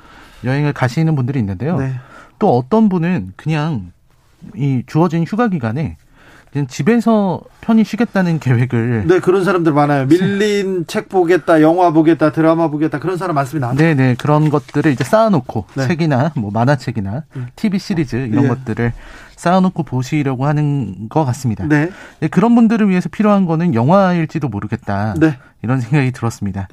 여행을 0.43 0.73
가시는 0.73 1.15
분들이 1.15 1.39
있는데요. 1.39 1.77
네. 1.77 1.93
또 2.39 2.57
어떤 2.57 2.89
분은 2.89 3.33
그냥 3.35 3.91
이 4.55 4.83
주어진 4.85 5.23
휴가 5.23 5.47
기간에 5.47 5.97
그냥 6.53 6.67
집에서 6.67 7.41
편히 7.61 7.83
쉬겠다는 7.83 8.39
계획을 8.39 9.07
네 9.07 9.19
그런 9.19 9.43
사람들 9.43 9.73
많아요. 9.73 10.05
밀린 10.05 10.85
책 10.85 11.09
보겠다, 11.09 11.61
영화 11.61 11.89
보겠다, 11.89 12.31
드라마 12.31 12.67
보겠다 12.67 12.99
그런 12.99 13.17
사람 13.17 13.35
많습니다. 13.35 13.73
네네 13.73 13.93
네. 13.95 14.15
그런 14.15 14.51
것들을 14.51 14.91
이제 14.91 15.03
쌓아놓고 15.03 15.65
네. 15.75 15.87
책이나 15.87 16.31
뭐 16.35 16.51
만화책이나 16.51 17.23
음. 17.37 17.47
TV 17.55 17.79
시리즈 17.79 18.15
이런 18.15 18.43
예. 18.43 18.47
것들을 18.49 18.93
쌓아놓고 19.35 19.81
보시려고 19.81 20.45
하는 20.45 21.09
것 21.09 21.25
같습니다. 21.25 21.65
네. 21.65 21.89
네. 22.19 22.27
그런 22.27 22.53
분들을 22.53 22.87
위해서 22.87 23.09
필요한 23.09 23.47
거는 23.47 23.73
영화일지도 23.73 24.47
모르겠다. 24.47 25.15
네. 25.17 25.39
이런 25.63 25.81
생각이 25.81 26.11
들었습니다. 26.11 26.67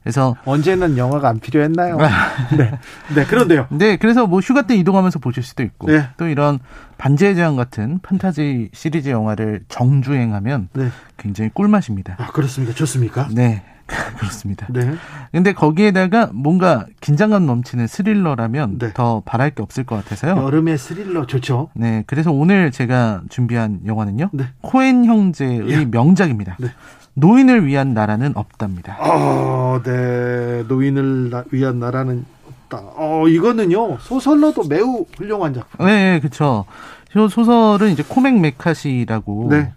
네. 0.00 0.04
그래서 0.04 0.34
언제는 0.44 0.96
영화가 0.96 1.28
안 1.28 1.40
필요했나요? 1.40 1.98
네. 2.56 2.72
네, 3.14 3.24
그런데요. 3.24 3.66
네, 3.70 3.96
그래서 3.96 4.26
뭐 4.26 4.40
휴가 4.40 4.62
때 4.62 4.74
이동하면서 4.74 5.18
보실 5.18 5.42
수도 5.42 5.62
있고 5.62 5.88
네. 5.88 6.08
또 6.16 6.26
이런 6.26 6.58
반지의 6.98 7.34
제왕 7.34 7.56
같은 7.56 7.98
판타지 8.02 8.70
시리즈 8.72 9.10
영화를 9.10 9.60
정주행하면 9.68 10.68
네. 10.72 10.88
굉장히 11.16 11.50
꿀맛입니다. 11.52 12.16
아, 12.18 12.28
그렇습니까? 12.28 12.74
좋습니까? 12.74 13.28
네. 13.32 13.62
그렇습니다. 14.18 14.66
네. 14.70 14.94
근데 15.32 15.52
거기에다가 15.52 16.30
뭔가 16.32 16.86
긴장감 17.00 17.44
넘치는 17.46 17.88
스릴러라면 17.88 18.78
네. 18.78 18.92
더 18.94 19.20
바랄 19.24 19.50
게 19.50 19.62
없을 19.62 19.84
것 19.84 19.96
같아서요. 19.96 20.36
여름의 20.40 20.78
스릴러 20.78 21.26
좋죠. 21.26 21.70
네. 21.74 22.04
그래서 22.06 22.30
오늘 22.30 22.70
제가 22.70 23.22
준비한 23.28 23.80
영화는요. 23.84 24.30
네. 24.32 24.44
코엔 24.60 25.06
형제의 25.06 25.72
야. 25.72 25.84
명작입니다. 25.90 26.56
네. 26.60 26.68
노인을 27.14 27.66
위한 27.66 27.94
나라는 27.94 28.32
없답니다. 28.34 28.96
아, 29.00 29.80
네. 29.84 30.64
노인을 30.68 31.44
위한 31.50 31.78
나라는 31.78 32.24
없다. 32.46 32.82
어, 32.96 33.28
이거는요. 33.28 33.98
소설로도 33.98 34.64
매우 34.68 35.04
훌륭한 35.16 35.54
작품. 35.54 35.86
네, 35.86 36.20
그렇죠. 36.20 36.64
소설은 37.12 37.90
이제 37.90 38.04
코맥 38.06 38.38
메카시라고 38.38 39.48
네. 39.50 39.72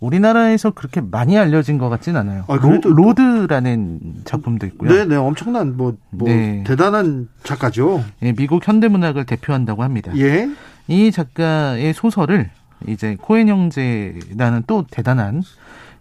우리나라에서 0.00 0.70
그렇게 0.70 1.00
많이 1.00 1.38
알려진 1.38 1.78
것 1.78 1.88
같진 1.88 2.16
않아요. 2.16 2.44
아, 2.48 2.56
로, 2.56 2.78
로드라는 2.82 4.00
작품도 4.24 4.66
있고요. 4.66 4.92
네, 4.92 5.04
네, 5.06 5.16
엄청난 5.16 5.76
뭐, 5.76 5.96
뭐 6.10 6.28
네. 6.28 6.62
대단한 6.66 7.28
작가죠. 7.42 8.04
예, 8.22 8.32
미국 8.32 8.66
현대 8.66 8.88
문학을 8.88 9.24
대표한다고 9.24 9.82
합니다. 9.82 10.12
예. 10.16 10.48
이 10.86 11.10
작가의 11.10 11.94
소설을 11.94 12.50
이제 12.86 13.16
코엔 13.20 13.48
형제라는 13.48 14.64
또 14.66 14.84
대단한 14.90 15.42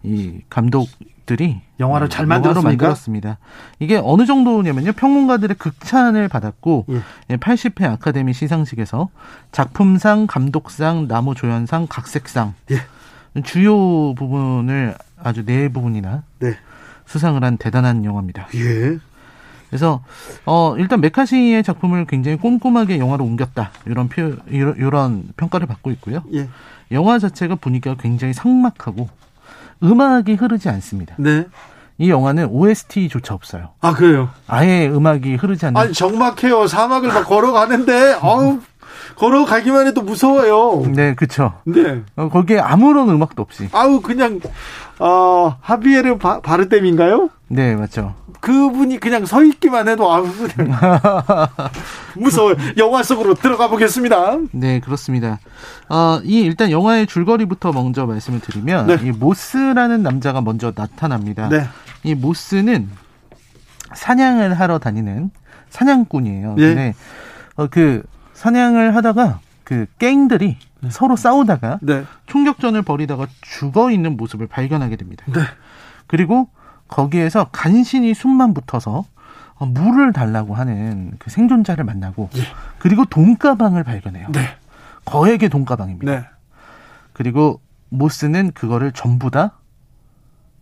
이 0.03 0.41
감독들이 0.49 1.61
영화를 1.79 2.09
잘 2.09 2.25
만들었습니까? 2.25 2.69
만들었습니다. 2.69 3.37
이게 3.79 3.99
어느 4.03 4.25
정도냐면요. 4.25 4.93
평론가들의 4.93 5.57
극찬을 5.57 6.27
받았고 6.27 6.85
예. 7.29 7.37
80회 7.37 7.83
아카데미 7.85 8.33
시상식에서 8.33 9.09
작품상, 9.51 10.27
감독상, 10.27 11.07
나무조연상, 11.07 11.87
각색상 11.89 12.53
예. 12.71 13.41
주요 13.43 14.13
부분을 14.13 14.95
아주 15.21 15.45
네 15.45 15.69
부분이나 15.69 16.23
네. 16.39 16.57
수상을 17.05 17.41
한 17.43 17.57
대단한 17.57 18.05
영화입니다. 18.05 18.47
예. 18.55 18.97
그래서 19.69 20.03
어 20.45 20.75
일단 20.77 21.01
메카시의 21.01 21.63
작품을 21.63 22.05
굉장히 22.05 22.37
꼼꼼하게 22.37 22.99
영화로 22.99 23.25
옮겼다 23.25 23.71
이런 23.87 24.07
표 24.07 24.35
이런, 24.47 24.75
이런 24.77 25.23
평가를 25.35 25.65
받고 25.65 25.89
있고요. 25.91 26.23
예. 26.33 26.47
영화 26.91 27.17
자체가 27.17 27.55
분위기가 27.55 27.95
굉장히 27.95 28.33
상막하고 28.33 29.09
음악이 29.83 30.35
흐르지 30.35 30.69
않습니다. 30.69 31.15
네. 31.17 31.45
이 31.97 32.09
영화는 32.09 32.47
OST조차 32.49 33.33
없어요. 33.35 33.69
아 33.81 33.93
그래요? 33.93 34.29
아예 34.47 34.87
음악이 34.87 35.35
흐르지 35.35 35.67
않는. 35.67 35.79
아니 35.79 35.93
정막해요. 35.93 36.67
사막을 36.67 37.09
막 37.09 37.23
걸어가는데 37.23 38.17
아우 38.21 38.59
걸어가기만 39.15 39.87
해도 39.87 40.01
무서워요. 40.01 40.83
네, 40.93 41.15
그렇죠. 41.15 41.53
네. 41.65 42.01
어, 42.15 42.29
거기에 42.29 42.59
아무런 42.59 43.09
음악도 43.09 43.41
없이. 43.41 43.69
아우 43.71 44.01
그냥 44.01 44.39
어 44.99 45.55
하비에르 45.61 46.17
바, 46.17 46.39
바르뎀인가요? 46.41 47.29
네, 47.47 47.75
맞죠. 47.75 48.15
그분이 48.39 48.99
그냥 48.99 49.25
서 49.25 49.41
있기만 49.43 49.87
해도 49.87 50.11
아우 50.11 50.27
그냥 50.55 50.77
무서워요. 52.17 52.55
영화 52.77 53.01
속으로 53.03 53.35
들어가 53.35 53.69
보겠습니다. 53.69 54.37
네, 54.51 54.79
그렇습니다. 54.79 55.39
어, 55.89 56.19
이 56.23 56.41
일단 56.41 56.69
영화의 56.71 57.07
줄거리부터 57.07 57.71
먼저 57.71 58.05
말씀을 58.05 58.39
드리면 58.41 58.87
네. 58.87 58.97
이 59.03 59.11
모스라는 59.11 60.03
남자가 60.03 60.41
먼저 60.41 60.71
나타납니다. 60.73 61.47
네. 61.49 61.63
이 62.03 62.15
모스는 62.15 62.89
사냥을 63.93 64.59
하러 64.59 64.77
다니는 64.79 65.31
사냥꾼이에요. 65.69 66.55
네. 66.55 66.61
근데 66.67 66.95
어, 67.55 67.67
그 67.67 68.03
사냥을 68.43 68.93
하다가 68.93 69.39
그 69.63 69.85
갱들이 69.99 70.57
네. 70.81 70.89
서로 70.89 71.15
싸우다가 71.15 71.79
네. 71.81 72.03
총격전을 72.25 72.81
벌이다가 72.81 73.25
죽어 73.39 73.89
있는 73.89 74.17
모습을 74.17 74.47
발견하게 74.47 74.97
됩니다. 74.97 75.23
네. 75.29 75.39
그리고 76.07 76.49
거기에서 76.89 77.45
간신히 77.53 78.13
숨만 78.13 78.53
붙어서 78.53 79.05
어, 79.55 79.65
물을 79.65 80.11
달라고 80.11 80.55
하는 80.55 81.13
그 81.19 81.29
생존자를 81.29 81.85
만나고 81.85 82.29
예. 82.35 82.41
그리고 82.79 83.05
돈가방을 83.05 83.85
발견해요. 83.85 84.27
네. 84.33 84.41
거액의 85.05 85.47
돈가방입니다. 85.47 86.11
네. 86.11 86.25
그리고 87.13 87.61
모스는 87.87 88.51
그거를 88.51 88.91
전부 88.91 89.31
다 89.31 89.53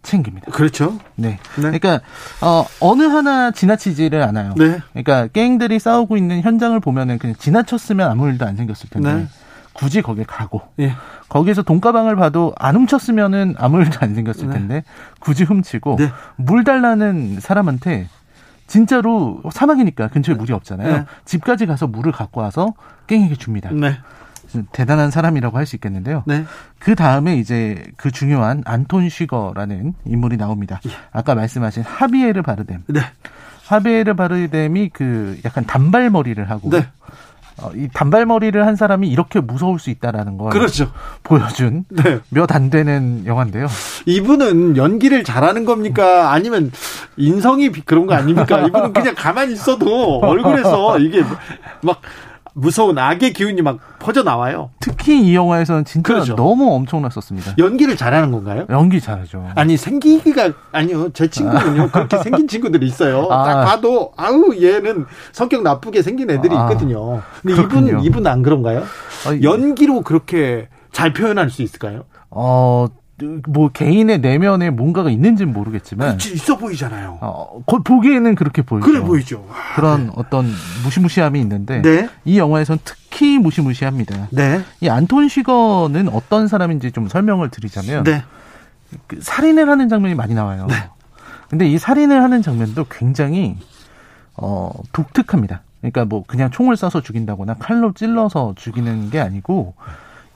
챙깁니다. 0.04 0.52
그렇죠. 0.52 0.98
네. 1.16 1.40
네. 1.56 1.62
그러니까 1.62 2.02
어 2.42 2.66
어느 2.80 3.04
하나 3.04 3.52
지나치지를 3.52 4.22
않아요. 4.24 4.54
네. 4.58 4.80
그러니까 4.92 5.28
갱들이 5.28 5.80
싸우고 5.80 6.18
있는 6.18 6.42
현장을 6.42 6.80
보면은 6.80 7.20
그냥 7.20 7.36
지나쳤으면 7.38 8.10
아무 8.10 8.28
일도 8.30 8.46
안 8.46 8.56
생겼을 8.56 8.90
텐데 8.90 9.14
네. 9.14 9.28
굳이 9.74 10.02
거기에 10.02 10.26
가고 10.28 10.62
예. 10.80 10.94
거기에서 11.30 11.62
돈가방을 11.62 12.16
봐도 12.16 12.54
안 12.58 12.76
훔쳤으면은 12.76 13.56
아무 13.58 13.80
일도 13.82 14.00
안 14.02 14.16
생겼을 14.16 14.48
네. 14.48 14.54
텐데 14.54 14.84
굳이 15.20 15.44
훔치고 15.44 15.96
네. 15.98 16.12
물 16.36 16.64
달라는 16.64 17.40
사람한테 17.40 18.08
진짜로 18.68 19.42
사막이니까 19.52 20.08
근처에 20.10 20.36
물이 20.36 20.54
없잖아요. 20.54 20.94
네. 20.94 21.06
집까지 21.26 21.66
가서 21.66 21.88
물을 21.88 22.12
갖고 22.12 22.42
와서 22.42 22.74
깽에게 23.08 23.36
줍니다. 23.36 23.70
네. 24.54 24.64
대단한 24.72 25.12
사람이라고 25.12 25.58
할 25.58 25.66
수 25.66 25.76
있겠는데요. 25.76 26.24
네. 26.26 26.46
그 26.80 26.96
다음에 26.96 27.38
이제 27.38 27.84
그 27.98 28.12
중요한 28.12 28.62
안톤 28.66 29.10
쉬거라는 29.10 29.94
인물이 30.06 30.38
나옵니다. 30.38 30.82
예. 30.88 30.92
아까 31.12 31.36
말씀하신 31.36 31.84
하비에르 31.84 32.42
바르뎀. 32.42 32.80
네. 32.88 33.00
하비에르 33.68 34.16
바르뎀이 34.16 34.90
그 34.90 35.40
약간 35.46 35.66
단발머리를 35.66 36.50
하고 36.50 36.70
네. 36.70 36.88
어, 37.58 37.70
이 37.76 37.88
단발머리를 37.94 38.66
한 38.66 38.76
사람이 38.76 39.08
이렇게 39.08 39.40
무서울 39.40 39.78
수 39.80 39.92
있다라는 39.92 40.38
걸 40.38 40.50
그렇죠. 40.50 40.92
보여준 41.24 41.86
네. 41.90 42.20
몇안 42.30 42.70
되는 42.72 43.24
영화인데요. 43.26 43.68
이분은 44.08 44.78
연기를 44.78 45.24
잘하는 45.24 45.66
겁니까? 45.66 46.32
아니면 46.32 46.72
인성이 47.18 47.70
그런 47.72 48.08
거 48.08 48.16
아닙니까? 48.16 48.62
이분은 48.62 48.94
그냥 48.94 49.14
가만히 49.16 49.54
있어도 49.54 50.20
얼굴에서 50.20 50.98
이게 51.00 51.24
막 51.82 52.02
무서운 52.54 52.98
악의 52.98 53.34
기운이 53.34 53.62
막 53.62 53.80
퍼져 54.00 54.24
나와요. 54.24 54.72
특히 54.80 55.22
이 55.22 55.36
영화에서는 55.36 55.86
진짜 55.86 56.14
그렇죠. 56.14 56.36
너무 56.36 56.74
엄청났었습니다. 56.74 57.56
연기를 57.58 57.96
잘하는 57.96 58.32
건가요? 58.32 58.66
연기 58.70 59.00
잘하죠. 59.00 59.50
아니 59.56 59.78
생기기가 59.78 60.52
아니요. 60.72 61.10
제 61.14 61.30
친구는요. 61.30 61.90
그렇게 61.92 62.18
생긴 62.20 62.48
친구들이 62.48 62.86
있어요. 62.86 63.28
아. 63.30 63.44
딱 63.44 63.66
봐도 63.66 64.12
아우 64.18 64.54
얘는 64.62 65.06
성격 65.32 65.64
나쁘게 65.64 66.02
생긴 66.02 66.30
애들이 66.30 66.56
아. 66.56 66.64
있거든요. 66.64 67.22
근데 67.42 67.56
그렇군요. 67.56 67.88
이분 67.90 68.04
이분 68.04 68.28
안 68.28 68.42
그런가요? 68.42 68.82
아, 69.28 69.40
연기로 69.42 70.02
그렇게 70.02 70.68
잘 70.92 71.14
표현할 71.14 71.50
수 71.50 71.62
있을까요? 71.62 72.04
어 72.30 72.88
뭐 73.48 73.70
개인의 73.70 74.20
내면에 74.20 74.70
뭔가가 74.70 75.10
있는지는 75.10 75.54
모르겠지만 75.54 76.14
그치, 76.14 76.34
있어 76.34 76.58
보이잖아요. 76.58 77.20
어, 77.22 77.62
보기에는 77.66 78.36
그렇게 78.36 78.62
보이죠. 78.62 78.86
그래 78.86 79.00
보이죠. 79.00 79.48
그런 79.76 80.08
네. 80.08 80.12
어떤 80.16 80.46
무시무시함이 80.84 81.40
있는데 81.42 81.82
네. 81.82 82.10
이 82.26 82.38
영화에선 82.38 82.80
특히 82.84 83.38
무시무시합니다. 83.38 84.28
네. 84.32 84.64
이 84.82 84.90
안톤 84.90 85.30
시거는 85.30 86.10
어떤 86.10 86.48
사람인지 86.48 86.92
좀 86.92 87.08
설명을 87.08 87.50
드리자면 87.50 88.04
네. 88.04 88.24
그 89.08 89.20
살인을 89.22 89.70
하는 89.70 89.90
장면이 89.90 90.16
많이 90.16 90.34
나와요. 90.34 90.68
네. 90.70 90.76
근데 91.50 91.68
이 91.68 91.78
살인을 91.78 92.22
하는 92.24 92.42
장면도 92.42 92.86
굉장히 92.90 93.58
어 94.36 94.72
독특합니다. 94.94 95.64
그러니까 95.82 96.06
뭐 96.06 96.24
그냥 96.26 96.50
총을 96.52 96.76
쏴서 96.76 97.04
죽인다거나 97.04 97.56
칼로 97.56 97.92
찔러서 97.94 98.54
죽이는 98.56 99.10
게 99.10 99.20
아니고 99.20 99.74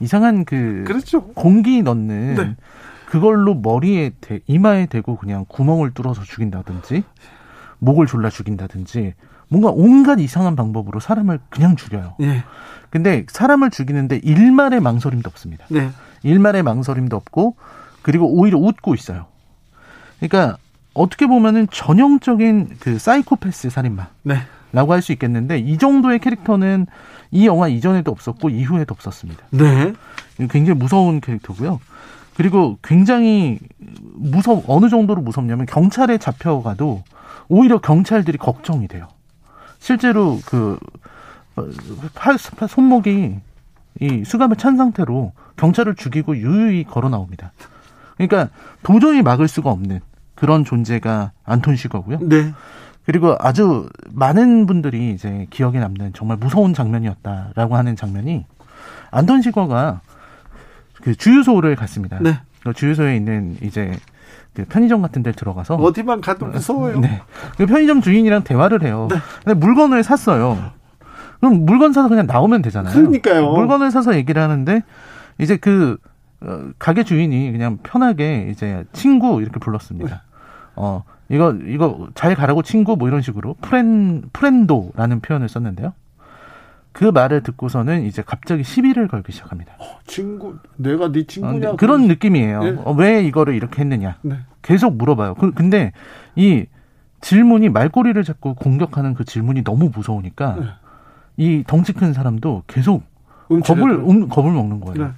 이상한 0.00 0.44
그 0.44 0.84
그렇죠. 0.86 1.22
공기 1.28 1.82
넣는 1.82 2.34
네. 2.34 2.56
그걸로 3.06 3.54
머리에 3.54 4.12
대, 4.20 4.40
이마에 4.46 4.86
대고 4.86 5.16
그냥 5.16 5.44
구멍을 5.48 5.92
뚫어서 5.92 6.22
죽인다든지 6.22 7.04
목을 7.78 8.06
졸라 8.06 8.30
죽인다든지 8.30 9.14
뭔가 9.48 9.70
온갖 9.70 10.18
이상한 10.18 10.56
방법으로 10.56 10.98
사람을 11.00 11.38
그냥 11.50 11.76
죽여요. 11.76 12.14
네. 12.18 12.42
근데 12.90 13.24
사람을 13.28 13.70
죽이는데 13.70 14.20
일말의 14.22 14.80
망설임도 14.80 15.28
없습니다. 15.30 15.64
네. 15.70 15.90
일말의 16.22 16.62
망설임도 16.62 17.16
없고 17.16 17.56
그리고 18.02 18.26
오히려 18.32 18.58
웃고 18.58 18.94
있어요. 18.94 19.26
그러니까 20.18 20.56
어떻게 20.94 21.26
보면은 21.26 21.68
전형적인 21.70 22.76
그 22.80 22.98
사이코패스 22.98 23.70
살인마. 23.70 24.08
네. 24.22 24.38
라고 24.72 24.92
할 24.92 25.00
수 25.00 25.12
있겠는데 25.12 25.58
이 25.58 25.78
정도의 25.78 26.18
캐릭터는 26.18 26.86
이 27.30 27.46
영화 27.46 27.68
이전에도 27.68 28.10
없었고 28.10 28.50
이후에도 28.50 28.92
없었습니다. 28.94 29.44
네. 29.50 29.92
굉장히 30.50 30.78
무서운 30.78 31.20
캐릭터고요. 31.20 31.80
그리고 32.36 32.78
굉장히 32.82 33.58
무섭 34.14 34.64
어느 34.68 34.88
정도로 34.88 35.22
무섭냐면 35.22 35.66
경찰에 35.66 36.18
잡혀가도 36.18 37.02
오히려 37.48 37.78
경찰들이 37.78 38.36
걱정이 38.38 38.88
돼요. 38.88 39.08
실제로 39.78 40.38
그 40.44 40.78
팔, 42.14 42.36
손목이 42.38 43.36
이 44.00 44.24
수감을 44.24 44.56
찬 44.56 44.76
상태로 44.76 45.32
경찰을 45.56 45.94
죽이고 45.94 46.36
유유히 46.36 46.84
걸어 46.84 47.08
나옵니다. 47.08 47.52
그러니까 48.16 48.50
도저히 48.82 49.22
막을 49.22 49.48
수가 49.48 49.70
없는 49.70 50.00
그런 50.34 50.64
존재가 50.64 51.32
안톤 51.44 51.76
시거고요. 51.76 52.18
네. 52.20 52.52
그리고 53.06 53.36
아주 53.38 53.88
많은 54.10 54.66
분들이 54.66 55.12
이제 55.12 55.46
기억에 55.50 55.78
남는 55.78 56.12
정말 56.12 56.36
무서운 56.36 56.74
장면이었다라고 56.74 57.76
하는 57.76 57.94
장면이 57.94 58.44
안톤 59.12 59.42
시거가 59.42 60.00
그 61.02 61.14
주유소를 61.14 61.76
갔습니다. 61.76 62.18
네. 62.20 62.40
그 62.64 62.72
주유소에 62.74 63.14
있는 63.14 63.56
이제 63.62 63.96
그 64.54 64.64
편의점 64.64 65.02
같은 65.02 65.22
데 65.22 65.30
들어가서 65.30 65.76
어디만 65.76 66.20
가도 66.20 66.46
무서워요. 66.46 66.98
네. 66.98 67.22
그 67.56 67.66
편의점 67.66 68.00
주인이랑 68.00 68.42
대화를 68.42 68.82
해요. 68.82 69.06
네. 69.08 69.18
근데 69.44 69.54
물건을 69.54 70.02
샀어요. 70.02 70.58
그럼 71.38 71.64
물건 71.64 71.92
사서 71.92 72.08
그냥 72.08 72.26
나오면 72.26 72.62
되잖아요. 72.62 72.92
그러니까요. 72.92 73.52
물건을 73.52 73.92
사서 73.92 74.16
얘기를 74.16 74.42
하는데 74.42 74.82
이제 75.38 75.56
그 75.56 75.98
어, 76.40 76.70
가게 76.78 77.04
주인이 77.04 77.52
그냥 77.52 77.78
편하게 77.84 78.48
이제 78.50 78.84
친구 78.92 79.40
이렇게 79.40 79.60
불렀습니다. 79.60 80.14
네. 80.16 80.20
어 80.74 81.04
이거 81.28 81.52
이거 81.66 82.08
잘 82.14 82.34
가라고 82.34 82.62
친구 82.62 82.96
뭐 82.96 83.08
이런 83.08 83.22
식으로 83.22 83.56
프렌 83.60 84.22
프렌도라는 84.32 85.20
표현을 85.20 85.48
썼는데요. 85.48 85.92
그 86.92 87.04
말을 87.04 87.42
듣고서는 87.42 88.04
이제 88.04 88.22
갑자기 88.24 88.62
시비를 88.62 89.06
걸기 89.08 89.30
시작합니다. 89.30 89.74
어, 89.78 89.98
친구, 90.06 90.56
내가 90.76 91.12
네 91.12 91.26
친구냐? 91.26 91.72
어, 91.72 91.76
그런 91.76 92.06
느낌이에요. 92.06 92.62
네. 92.62 92.76
어, 92.84 92.92
왜 92.92 93.22
이거를 93.22 93.54
이렇게 93.54 93.82
했느냐? 93.82 94.16
네. 94.22 94.38
계속 94.62 94.96
물어봐요. 94.96 95.34
그, 95.34 95.52
근데 95.52 95.92
이 96.36 96.64
질문이 97.20 97.68
말꼬리를 97.68 98.22
잡고 98.24 98.54
공격하는 98.54 99.12
그 99.12 99.26
질문이 99.26 99.62
너무 99.62 99.90
무서우니까 99.94 100.56
네. 100.58 100.66
이 101.36 101.64
덩치 101.66 101.92
큰 101.92 102.14
사람도 102.14 102.62
계속 102.66 103.02
겁을 103.64 103.90
음, 103.90 104.28
겁을 104.28 104.52
먹는 104.52 104.80
거예요. 104.80 105.08
네. 105.08 105.12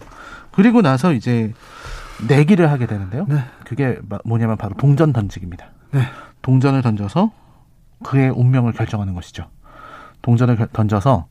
그리고 0.50 0.82
나서 0.82 1.12
이제 1.12 1.52
내기를 2.28 2.72
하게 2.72 2.86
되는데요. 2.86 3.24
네. 3.28 3.36
그게 3.64 4.00
뭐냐면 4.24 4.56
바로 4.56 4.74
동전 4.76 5.12
던지기입니다. 5.12 5.66
네. 5.92 6.00
동전을 6.42 6.82
던져서 6.82 7.32
그의 8.04 8.30
운명을 8.30 8.72
결정하는 8.72 9.14
것이죠. 9.14 9.48
동전을 10.22 10.68
던져서 10.72 11.26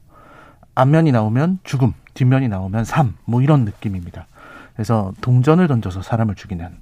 앞면이 0.75 1.11
나오면 1.11 1.59
죽음, 1.63 1.93
뒷면이 2.13 2.47
나오면 2.49 2.85
삶, 2.85 3.15
뭐 3.25 3.41
이런 3.41 3.65
느낌입니다. 3.65 4.27
그래서 4.73 5.11
동전을 5.21 5.67
던져서 5.67 6.01
사람을 6.01 6.35
죽이는 6.35 6.77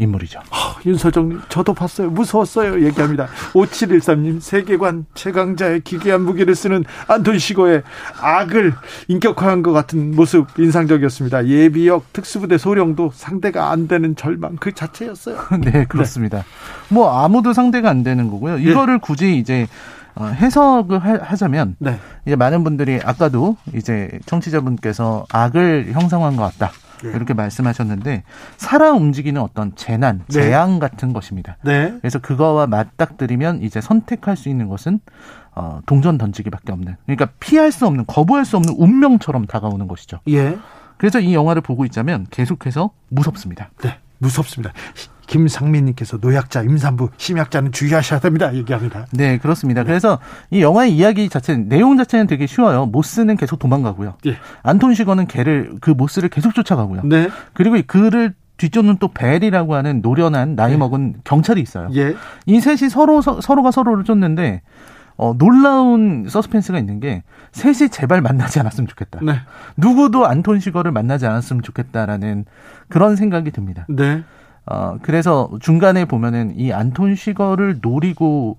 인물이죠. 0.00 0.40
아, 0.50 0.76
윤서정님, 0.84 1.42
저도 1.48 1.74
봤어요. 1.74 2.10
무서웠어요. 2.10 2.84
얘기합니다. 2.84 3.28
5713님, 3.52 4.40
세계관 4.40 5.04
최강자의 5.14 5.82
기괴한 5.82 6.22
무기를 6.22 6.54
쓰는 6.54 6.84
안톤 7.06 7.38
시고의 7.38 7.82
악을 8.20 8.72
인격화한 9.08 9.62
것 9.62 9.72
같은 9.72 10.16
모습 10.16 10.46
인상적이었습니다. 10.58 11.46
예비역 11.46 12.12
특수부대 12.12 12.56
소령도 12.56 13.10
상대가 13.14 13.70
안 13.70 13.88
되는 13.88 14.16
절망 14.16 14.56
그 14.56 14.72
자체였어요. 14.72 15.36
네, 15.60 15.84
그렇습니다. 15.84 16.38
네. 16.38 16.44
뭐 16.88 17.22
아무도 17.22 17.52
상대가 17.52 17.90
안 17.90 18.02
되는 18.02 18.30
거고요. 18.30 18.56
네. 18.56 18.62
이거를 18.62 18.94
네. 18.94 19.00
굳이 19.02 19.38
이제 19.38 19.68
어, 20.14 20.26
해석을 20.26 20.98
하자면 20.98 21.76
네. 21.78 21.98
이제 22.26 22.36
많은 22.36 22.64
분들이 22.64 23.00
아까도 23.04 23.56
이제 23.74 24.10
청취자분께서 24.26 25.26
악을 25.30 25.92
형성한 25.92 26.36
것 26.36 26.42
같다. 26.42 26.72
네. 27.02 27.10
이렇게 27.10 27.34
말씀하셨는데 27.34 28.22
살아 28.56 28.92
움직이는 28.92 29.40
어떤 29.40 29.74
재난, 29.76 30.24
네. 30.28 30.32
재앙 30.32 30.78
같은 30.78 31.12
것입니다. 31.12 31.56
네. 31.62 31.94
그래서 32.00 32.18
그거와 32.18 32.66
맞닥뜨리면 32.66 33.62
이제 33.62 33.80
선택할 33.80 34.36
수 34.36 34.48
있는 34.48 34.68
것은 34.68 35.00
어, 35.54 35.80
동전 35.86 36.18
던지기밖에 36.18 36.72
없는. 36.72 36.96
그러니까 37.06 37.28
피할 37.40 37.72
수 37.72 37.86
없는, 37.86 38.06
거부할 38.06 38.44
수 38.44 38.56
없는 38.56 38.74
운명처럼 38.76 39.46
다가오는 39.46 39.88
것이죠. 39.88 40.20
예. 40.28 40.56
그래서 40.96 41.18
이 41.18 41.34
영화를 41.34 41.62
보고 41.62 41.84
있자면 41.86 42.26
계속해서 42.30 42.90
무섭습니다. 43.08 43.70
네. 43.82 43.98
무섭습니다. 44.18 44.72
김상민님께서 45.30 46.18
노약자, 46.18 46.62
임산부, 46.62 47.10
심약자는 47.16 47.70
주의하셔야 47.70 48.18
됩니다. 48.18 48.52
얘기합니다. 48.52 49.06
네, 49.12 49.38
그렇습니다. 49.38 49.82
네. 49.82 49.86
그래서 49.86 50.18
이 50.50 50.60
영화의 50.60 50.92
이야기 50.94 51.28
자체, 51.28 51.56
내용 51.56 51.96
자체는 51.96 52.26
되게 52.26 52.46
쉬워요. 52.46 52.86
모스는 52.86 53.36
계속 53.36 53.60
도망가고요. 53.60 54.16
예. 54.26 54.38
안톤 54.64 54.94
시거는 54.94 55.28
걔를, 55.28 55.76
그 55.80 55.92
모스를 55.92 56.28
계속 56.30 56.52
쫓아가고요. 56.52 57.02
네. 57.04 57.28
그리고 57.52 57.80
그를 57.86 58.34
뒤쫓는 58.56 58.96
또 58.98 59.06
벨이라고 59.06 59.76
하는 59.76 60.00
노련한 60.02 60.56
나이 60.56 60.72
네. 60.72 60.76
먹은 60.76 61.20
경찰이 61.22 61.60
있어요. 61.60 61.88
예. 61.94 62.16
이 62.46 62.60
셋이 62.60 62.90
서로, 62.90 63.22
서로가 63.22 63.70
서로를 63.70 64.02
쫓는데, 64.02 64.62
어, 65.16 65.34
놀라운 65.38 66.26
서스펜스가 66.28 66.78
있는 66.78 66.98
게 66.98 67.22
셋이 67.52 67.90
제발 67.90 68.20
만나지 68.20 68.58
않았으면 68.58 68.88
좋겠다. 68.88 69.20
네. 69.22 69.34
누구도 69.76 70.26
안톤 70.26 70.58
시거를 70.58 70.90
만나지 70.90 71.26
않았으면 71.26 71.62
좋겠다라는 71.62 72.46
그런 72.88 73.14
생각이 73.14 73.52
듭니다. 73.52 73.86
네. 73.88 74.24
어, 74.70 74.98
그래서 75.02 75.50
중간에 75.60 76.04
보면은 76.04 76.56
이 76.56 76.72
안톤 76.72 77.16
시거를 77.16 77.80
노리고 77.82 78.56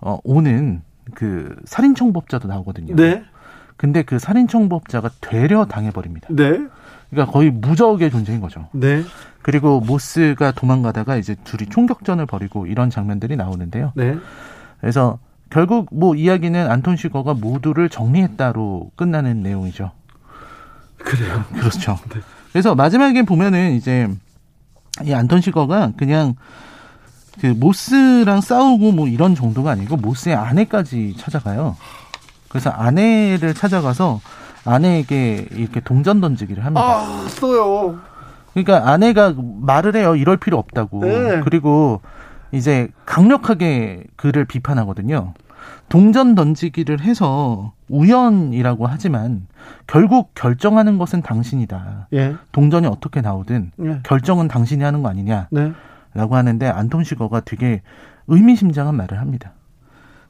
어, 0.00 0.18
오는 0.24 0.80
그 1.14 1.54
살인 1.66 1.94
청법자도 1.94 2.48
나오거든요. 2.48 2.96
네. 2.96 3.22
근데 3.76 4.02
그 4.02 4.18
살인 4.18 4.48
청법자가 4.48 5.10
되려 5.20 5.66
당해버립니다. 5.66 6.28
네. 6.30 6.66
그러니까 7.10 7.30
거의 7.30 7.50
무적의 7.50 8.10
존재인 8.10 8.40
거죠. 8.40 8.68
네. 8.72 9.02
그리고 9.42 9.80
모스가 9.80 10.52
도망가다가 10.52 11.16
이제 11.16 11.36
둘이 11.44 11.68
총격전을 11.68 12.24
벌이고 12.24 12.66
이런 12.66 12.88
장면들이 12.88 13.36
나오는데요. 13.36 13.92
네. 13.94 14.16
그래서 14.80 15.18
결국 15.50 15.88
뭐 15.92 16.14
이야기는 16.14 16.70
안톤 16.70 16.96
시거가 16.96 17.34
모두를 17.34 17.90
정리했다로 17.90 18.92
끝나는 18.96 19.42
내용이죠. 19.42 19.90
그래요? 20.96 21.44
그렇죠. 21.52 21.98
네. 22.08 22.20
그래서 22.52 22.74
마지막에 22.74 23.22
보면은 23.22 23.72
이제 23.72 24.08
이 25.04 25.12
안톤 25.12 25.40
시거가 25.40 25.92
그냥 25.96 26.34
그 27.40 27.46
모스랑 27.46 28.40
싸우고 28.40 28.92
뭐 28.92 29.08
이런 29.08 29.34
정도가 29.34 29.70
아니고 29.70 29.96
모스의 29.96 30.34
아내까지 30.34 31.14
찾아가요. 31.16 31.76
그래서 32.48 32.70
아내를 32.70 33.54
찾아가서 33.54 34.20
아내에게 34.64 35.48
이렇게 35.52 35.80
동전 35.80 36.20
던지기를 36.20 36.64
합니다. 36.64 36.84
아, 36.84 37.26
또요. 37.40 37.98
그러니까 38.52 38.90
아내가 38.90 39.34
말을 39.36 39.96
해요. 39.96 40.14
이럴 40.14 40.36
필요 40.36 40.58
없다고. 40.58 41.00
네. 41.00 41.40
그리고 41.42 42.00
이제 42.52 42.88
강력하게 43.06 44.04
그를 44.16 44.44
비판하거든요. 44.44 45.32
동전 45.88 46.34
던지기를 46.34 47.00
해서 47.00 47.72
우연이라고 47.92 48.86
하지만 48.86 49.46
결국 49.86 50.32
결정하는 50.34 50.96
것은 50.98 51.22
당신이다. 51.22 52.08
예. 52.14 52.34
동전이 52.50 52.86
어떻게 52.86 53.20
나오든 53.20 53.72
예. 53.84 54.00
결정은 54.02 54.48
당신이 54.48 54.82
하는 54.82 55.02
거 55.02 55.10
아니냐. 55.10 55.48
네. 55.50 55.72
라고 56.14 56.36
하는데 56.36 56.66
안톤 56.66 57.04
시거가 57.04 57.40
되게 57.40 57.82
의미심장한 58.26 58.96
말을 58.96 59.20
합니다. 59.20 59.52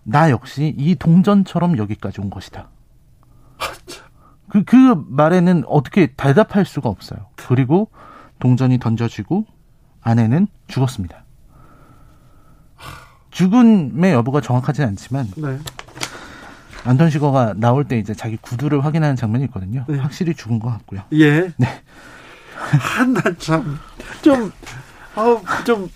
나 0.02 0.30
역시 0.30 0.74
이 0.76 0.96
동전처럼 0.96 1.78
여기까지 1.78 2.20
온 2.20 2.30
것이다. 2.30 2.68
그, 4.48 4.64
그 4.64 5.04
말에는 5.08 5.64
어떻게 5.66 6.12
대답할 6.14 6.64
수가 6.64 6.88
없어요. 6.88 7.20
그리고 7.36 7.90
동전이 8.40 8.78
던져지고 8.78 9.46
아내는 10.02 10.48
죽었습니다. 10.66 11.24
죽음의 13.30 14.12
여부가 14.12 14.40
정확하진 14.40 14.84
않지만 14.84 15.26
네. 15.36 15.58
안톤 16.84 17.10
시거가 17.10 17.54
나올 17.56 17.84
때 17.84 17.98
이제 17.98 18.14
자기 18.14 18.36
구두를 18.36 18.84
확인하는 18.84 19.16
장면이 19.16 19.44
있거든요. 19.44 19.84
네. 19.88 19.98
확실히 19.98 20.34
죽은 20.34 20.58
것 20.58 20.70
같고요. 20.70 21.02
예. 21.12 21.52
네. 21.56 21.66
한참 22.56 23.78
좀, 24.22 24.52
어, 25.16 25.40
좀 25.64 25.88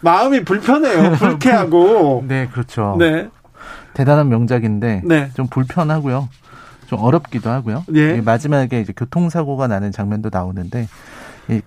마음이 0.00 0.44
불편해요. 0.44 1.12
불쾌하고. 1.16 2.24
네, 2.26 2.48
그렇죠. 2.48 2.96
네. 2.98 3.28
대단한 3.94 4.28
명작인데 4.28 5.02
네. 5.04 5.30
좀 5.34 5.46
불편하고요. 5.46 6.28
좀 6.86 7.00
어렵기도 7.00 7.50
하고요. 7.50 7.84
예. 7.94 8.20
마지막에 8.20 8.80
이제 8.80 8.92
교통사고가 8.94 9.66
나는 9.66 9.92
장면도 9.92 10.30
나오는데 10.32 10.88
이 11.48 11.60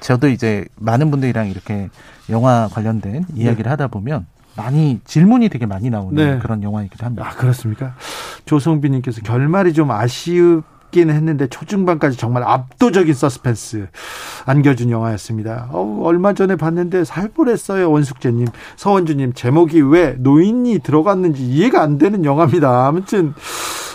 저도 0.00 0.28
이제 0.28 0.64
많은 0.76 1.10
분들이랑 1.10 1.48
이렇게 1.48 1.90
영화 2.30 2.68
관련된 2.72 3.26
이야기를 3.34 3.64
네. 3.64 3.68
하다 3.68 3.88
보면 3.88 4.26
많이 4.56 5.00
질문이 5.04 5.48
되게 5.48 5.66
많이 5.66 5.90
나오는 5.90 6.14
네. 6.14 6.38
그런 6.40 6.62
영화이기도 6.62 7.04
합니다. 7.04 7.26
아 7.26 7.34
그렇습니까? 7.36 7.94
조성빈님께서 8.46 9.22
결말이 9.22 9.72
좀 9.72 9.90
아쉬웠긴 9.90 11.10
했는데 11.10 11.46
초중반까지 11.46 12.16
정말 12.18 12.42
압도적인 12.42 13.14
서스펜스 13.14 13.88
안겨준 14.46 14.90
영화였습니다. 14.90 15.68
어우, 15.72 16.04
얼마 16.04 16.32
전에 16.32 16.56
봤는데 16.56 17.04
살벌했어요 17.04 17.90
원숙재님, 17.90 18.48
서원주님 18.76 19.32
제목이 19.34 19.80
왜 19.82 20.16
노인이 20.18 20.78
들어갔는지 20.80 21.42
이해가 21.44 21.82
안 21.82 21.98
되는 21.98 22.24
영화입니다. 22.24 22.86
아무튼 22.86 23.34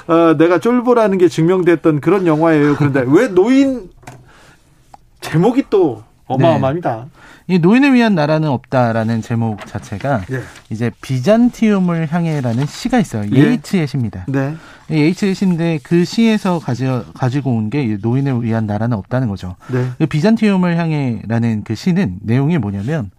어, 0.08 0.36
내가 0.38 0.60
쫄보라는 0.60 1.18
게 1.18 1.28
증명됐던 1.28 2.00
그런 2.00 2.28
영화예요. 2.28 2.76
그런데 2.76 3.04
왜 3.08 3.28
노인 3.28 3.90
제목이 5.22 5.66
또 5.70 6.04
어마어마합니다. 6.28 7.06
네. 7.06 7.15
이 7.48 7.60
노인을 7.60 7.94
위한 7.94 8.16
나라는 8.16 8.50
없다라는 8.50 9.22
제목 9.22 9.66
자체가 9.68 10.24
예. 10.32 10.42
이제 10.72 10.92
비잔티움을 11.02 12.12
향해라는 12.12 12.66
시가 12.66 12.98
있어요. 13.00 13.30
예. 13.32 13.38
예이츠의 13.38 13.86
시입니다. 13.88 14.26
네. 14.28 14.56
예이츠의 14.90 15.36
시인데 15.36 15.80
그 15.84 16.06
시에서 16.06 16.58
가지, 16.60 16.86
가지고 17.14 17.52
온 17.56 17.70
게 17.70 17.98
노인을 18.02 18.44
위한 18.44 18.66
나라는 18.66 18.98
없다는 18.98 19.28
거죠. 19.28 19.56
네. 19.72 19.88
그 20.00 20.08
비잔티움을 20.08 20.78
향해라는 20.78 21.64
그 21.64 21.76
시는 21.76 22.18
내용이 22.24 22.58
뭐냐면 22.58 23.12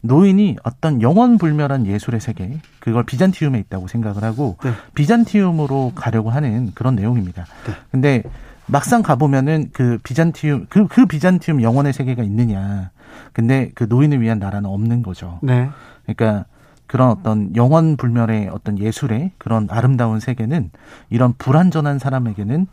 노인이 0.00 0.56
어떤 0.62 1.00
영원불멸한 1.02 1.86
예술의 1.86 2.20
세계 2.20 2.58
그걸 2.78 3.04
비잔티움에 3.04 3.58
있다고 3.60 3.88
생각을 3.88 4.22
하고 4.22 4.58
네. 4.62 4.72
비잔티움으로 4.94 5.92
가려고 5.96 6.30
하는 6.30 6.70
그런 6.74 6.94
내용입니다. 6.94 7.46
네. 7.66 7.72
근데 7.90 8.22
막상 8.66 9.02
가보면은 9.02 9.70
그 9.72 9.98
비잔티움 10.04 10.66
그, 10.68 10.86
그 10.86 11.06
비잔티움 11.06 11.62
영원의 11.62 11.92
세계가 11.92 12.22
있느냐. 12.22 12.90
근데 13.32 13.70
그 13.74 13.84
노인을 13.84 14.20
위한 14.20 14.38
나라는 14.38 14.68
없는 14.68 15.02
거죠. 15.02 15.38
네. 15.42 15.68
그러니까 16.04 16.46
그런 16.86 17.10
어떤 17.10 17.56
영원 17.56 17.96
불멸의 17.96 18.48
어떤 18.48 18.78
예술의 18.78 19.32
그런 19.38 19.66
아름다운 19.70 20.20
세계는 20.20 20.70
이런 21.08 21.32
불완전한 21.38 21.98
사람에게는 21.98 22.66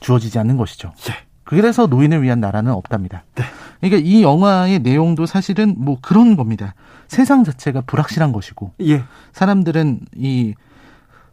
주어지지 0.00 0.38
않는 0.40 0.56
것이죠. 0.56 0.92
예. 1.08 1.14
그래서 1.44 1.86
노인을 1.86 2.22
위한 2.22 2.40
나라는 2.40 2.72
없답니다. 2.72 3.24
네. 3.34 3.44
그러니까 3.80 4.08
이 4.08 4.22
영화의 4.22 4.80
내용도 4.80 5.26
사실은 5.26 5.74
뭐 5.78 5.98
그런 6.00 6.36
겁니다. 6.36 6.74
세상 7.06 7.44
자체가 7.44 7.82
불확실한 7.82 8.32
것이고 8.32 8.72
예. 8.82 9.04
사람들은 9.32 10.00
이 10.16 10.54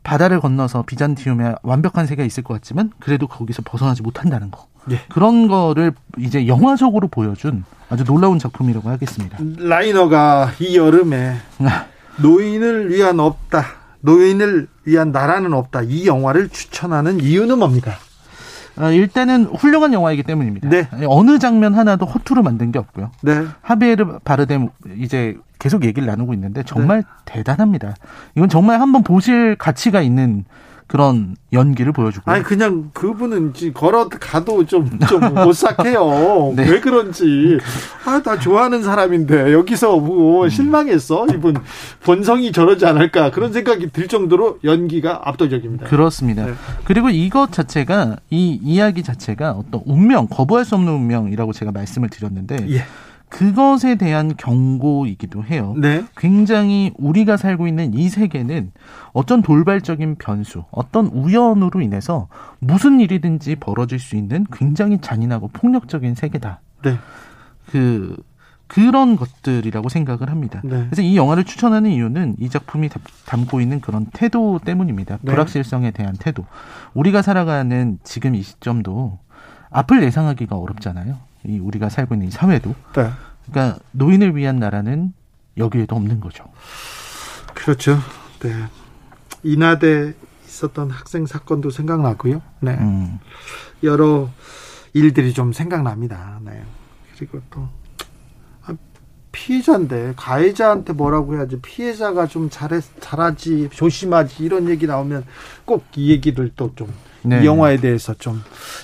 바다를 0.03 0.39
건너서 0.39 0.83
비잔티움에 0.83 1.55
완벽한 1.63 2.05
세계가 2.05 2.25
있을 2.25 2.43
것 2.43 2.53
같지만 2.55 2.91
그래도 2.99 3.27
거기서 3.27 3.61
벗어나지 3.63 4.01
못한다는 4.01 4.51
거. 4.51 4.67
예. 4.89 4.99
그런 5.09 5.47
거를 5.47 5.93
이제 6.17 6.47
영화적으로 6.47 7.07
보여준 7.07 7.63
아주 7.89 8.03
놀라운 8.03 8.39
작품이라고 8.39 8.89
하겠습니다. 8.89 9.37
라이너가 9.59 10.51
이 10.59 10.77
여름에 10.77 11.35
아. 11.59 11.85
노인을 12.17 12.89
위한 12.89 13.19
없다. 13.19 13.65
노인을 14.01 14.67
위한 14.85 15.11
나라는 15.11 15.53
없다. 15.53 15.81
이 15.83 16.07
영화를 16.07 16.49
추천하는 16.49 17.19
이유는 17.19 17.59
뭡니까? 17.59 17.91
아, 18.77 18.89
일단은 18.89 19.45
훌륭한 19.45 19.93
영화이기 19.93 20.23
때문입니다. 20.23 20.69
네. 20.69 20.87
어느 21.05 21.37
장면 21.39 21.75
하나도 21.75 22.05
허투루 22.05 22.41
만든 22.41 22.71
게 22.71 22.79
없고요. 22.79 23.11
네. 23.21 23.45
하비에르 23.61 24.19
바르뎀 24.23 24.69
이제 24.97 25.37
계속 25.59 25.83
얘기를 25.83 26.07
나누고 26.07 26.33
있는데 26.33 26.63
정말 26.63 26.99
네. 26.99 27.03
대단합니다. 27.25 27.95
이건 28.35 28.49
정말 28.49 28.81
한번 28.81 29.03
보실 29.03 29.55
가치가 29.55 30.01
있는 30.01 30.45
그런 30.91 31.37
연기를 31.53 31.93
보여주고. 31.93 32.29
아니 32.29 32.43
그냥 32.43 32.89
그분은 32.93 33.53
걸어 33.73 34.09
가도 34.09 34.65
좀 34.65 34.99
좀 35.07 35.21
못삭해요. 35.33 36.53
네. 36.53 36.69
왜 36.69 36.81
그런지. 36.81 37.57
아나 38.05 38.37
좋아하는 38.37 38.83
사람인데 38.83 39.53
여기서 39.53 39.95
뭐 39.97 40.43
음. 40.43 40.49
실망했어. 40.49 41.27
이분 41.33 41.55
본성이 42.03 42.51
저러지 42.51 42.85
않을까 42.85 43.31
그런 43.31 43.53
생각이 43.53 43.91
들 43.91 44.09
정도로 44.09 44.59
연기가 44.65 45.21
압도적입니다. 45.23 45.87
그렇습니다. 45.87 46.45
네. 46.45 46.53
그리고 46.83 47.09
이것 47.09 47.53
자체가 47.53 48.17
이 48.29 48.59
이야기 48.61 49.01
자체가 49.01 49.51
어떤 49.51 49.81
운명 49.85 50.27
거부할 50.27 50.65
수 50.65 50.75
없는 50.75 50.91
운명이라고 50.91 51.53
제가 51.53 51.71
말씀을 51.71 52.09
드렸는데. 52.09 52.65
예. 52.69 52.83
그것에 53.31 53.95
대한 53.95 54.35
경고이기도 54.35 55.45
해요. 55.45 55.73
네. 55.77 56.03
굉장히 56.17 56.91
우리가 56.97 57.37
살고 57.37 57.65
있는 57.65 57.93
이 57.93 58.09
세계는 58.09 58.73
어떤 59.13 59.41
돌발적인 59.41 60.15
변수, 60.15 60.65
어떤 60.69 61.07
우연으로 61.07 61.79
인해서 61.79 62.27
무슨 62.59 62.99
일이든지 62.99 63.55
벌어질 63.55 63.99
수 63.99 64.17
있는 64.17 64.45
굉장히 64.51 64.99
잔인하고 64.99 65.47
폭력적인 65.47 66.13
세계다. 66.13 66.59
네. 66.83 66.97
그 67.67 68.17
그런 68.67 69.15
것들이라고 69.15 69.87
생각을 69.87 70.29
합니다. 70.29 70.59
네. 70.65 70.85
그래서 70.89 71.01
이 71.01 71.15
영화를 71.15 71.45
추천하는 71.45 71.89
이유는 71.89 72.35
이 72.37 72.49
작품이 72.49 72.89
담고 73.25 73.61
있는 73.61 73.79
그런 73.79 74.07
태도 74.11 74.59
때문입니다. 74.63 75.19
네. 75.21 75.31
불확실성에 75.31 75.91
대한 75.91 76.15
태도. 76.19 76.45
우리가 76.93 77.21
살아가는 77.21 77.97
지금 78.03 78.35
이 78.35 78.41
시점도 78.41 79.19
앞을 79.69 80.03
예상하기가 80.03 80.57
어렵잖아요. 80.57 81.30
이 81.45 81.59
우리가 81.59 81.89
살고 81.89 82.15
있는 82.15 82.27
이 82.27 82.31
사회도. 82.31 82.75
네. 82.95 83.09
그러니까 83.49 83.79
노인을 83.91 84.35
위한 84.35 84.57
나라는 84.57 85.13
여기에도 85.57 85.95
없는 85.95 86.19
거죠. 86.19 86.45
그렇죠. 87.53 87.97
네. 88.39 88.53
인하대 89.43 90.13
있었던 90.45 90.89
학생 90.91 91.25
사건도 91.25 91.69
생각나고요. 91.69 92.41
네. 92.61 92.73
음. 92.75 93.19
여러 93.83 94.29
일들이 94.93 95.33
좀 95.33 95.53
생각납니다. 95.53 96.39
네. 96.43 96.63
그리고 97.17 97.41
또 97.49 97.67
아, 98.65 98.73
피해자인데 99.31 100.13
가해자한테 100.15 100.93
뭐라고 100.93 101.35
해야지 101.35 101.59
피해자가 101.61 102.27
좀 102.27 102.49
잘해 102.49 102.81
잘하지 102.99 103.69
조심하지 103.71 104.43
이런 104.43 104.69
얘기 104.69 104.85
나오면 104.87 105.25
꼭 105.65 105.85
이 105.95 106.11
얘기를 106.11 106.51
또 106.55 106.71
좀 106.75 106.91
이 107.25 107.45
영화에 107.45 107.77
대해서 107.77 108.13
좀 108.13 108.43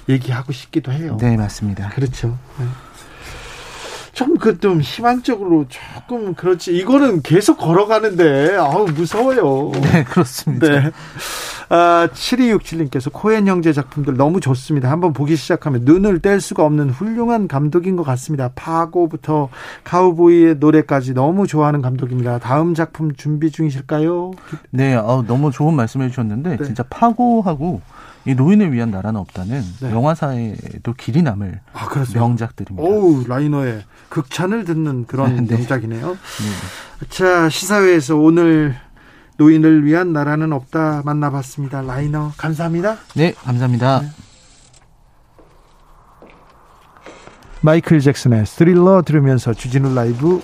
얘기하고 0.10 0.52
싶기도 0.54 0.92
해요. 0.92 1.18
네 1.20 1.38
맞습니다. 1.38 1.90
그렇죠. 1.90 2.38
네. 2.60 2.66
좀그좀 4.18 4.82
희망적으로 4.82 5.66
조금 5.70 6.34
그렇지 6.34 6.76
이거는 6.76 7.22
계속 7.22 7.58
걸어가는데 7.58 8.56
아우 8.58 8.88
무서워요. 8.88 9.72
네 9.74 10.04
그렇습니다. 10.06 10.68
네. 10.68 10.92
아, 11.70 12.08
7267님께서 12.14 13.12
코엔 13.12 13.48
형제 13.48 13.74
작품들 13.74 14.16
너무 14.16 14.40
좋습니다. 14.40 14.90
한번 14.90 15.14
보기 15.14 15.36
시작하면 15.36 15.82
눈을 15.84 16.20
뗄 16.20 16.40
수가 16.40 16.64
없는 16.64 16.90
훌륭한 16.90 17.48
감독인 17.48 17.96
것 17.96 18.04
같습니다. 18.04 18.52
파고부터 18.56 19.50
카우보이의 19.84 20.56
노래까지 20.56 21.14
너무 21.14 21.46
좋아하는 21.46 21.82
감독입니다. 21.82 22.40
다음 22.40 22.74
작품 22.74 23.14
준비 23.14 23.52
중이실까요? 23.52 24.32
네, 24.72 24.96
어, 24.96 25.24
너무 25.28 25.52
좋은 25.52 25.74
말씀해 25.76 26.10
주셨는데 26.10 26.58
네. 26.58 26.64
진짜 26.64 26.84
파고하고 26.90 27.82
이 28.28 28.36
노인을 28.36 28.74
위한 28.74 28.92
나라는 28.92 29.20
없다는 29.22 29.64
네. 29.80 29.92
영화사에도 29.92 30.94
길이 30.98 31.22
남을 31.22 31.62
아, 31.72 31.88
명작들입니다. 32.14 32.86
오 32.86 33.24
라이너의 33.26 33.84
극찬을 34.10 34.66
듣는 34.66 35.06
그런 35.08 35.36
네. 35.48 35.56
명작이네요. 35.56 36.08
네. 36.12 37.08
자 37.08 37.48
시사회에서 37.48 38.18
오늘 38.18 38.76
노인을 39.38 39.86
위한 39.86 40.12
나라는 40.12 40.52
없다 40.52 41.04
만나봤습니다. 41.06 41.84
라이너 41.84 42.34
감사합니다. 42.38 42.98
네, 43.16 43.34
감사합니다. 43.34 44.02
네. 44.02 44.10
마이클 47.62 48.02
잭슨의 48.02 48.46
스릴러 48.46 49.04
들으면서 49.04 49.54
주진우 49.54 49.94
라이브 49.94 50.42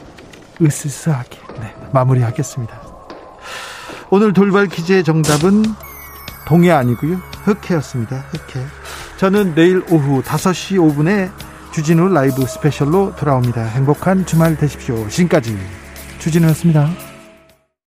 으스스하게 0.62 1.38
네, 1.60 1.76
마무리하겠습니다. 1.92 2.82
오늘 4.10 4.32
돌발 4.32 4.68
퀴즈의 4.68 5.04
정답은 5.04 5.64
동해 6.46 6.72
아니고요. 6.72 7.22
흑해였습니다. 7.44 8.18
흑해. 8.32 8.66
저는 9.18 9.56
내일 9.56 9.84
오후 9.90 10.22
5시 10.22 10.78
5분에 10.78 11.32
주진우 11.72 12.10
라이브 12.10 12.46
스페셜로 12.46 13.16
돌아옵니다. 13.16 13.64
행복한 13.64 14.26
주말 14.26 14.56
되십시오. 14.58 15.08
지금까지 15.10 15.58
주진우였습니다. 16.20 17.13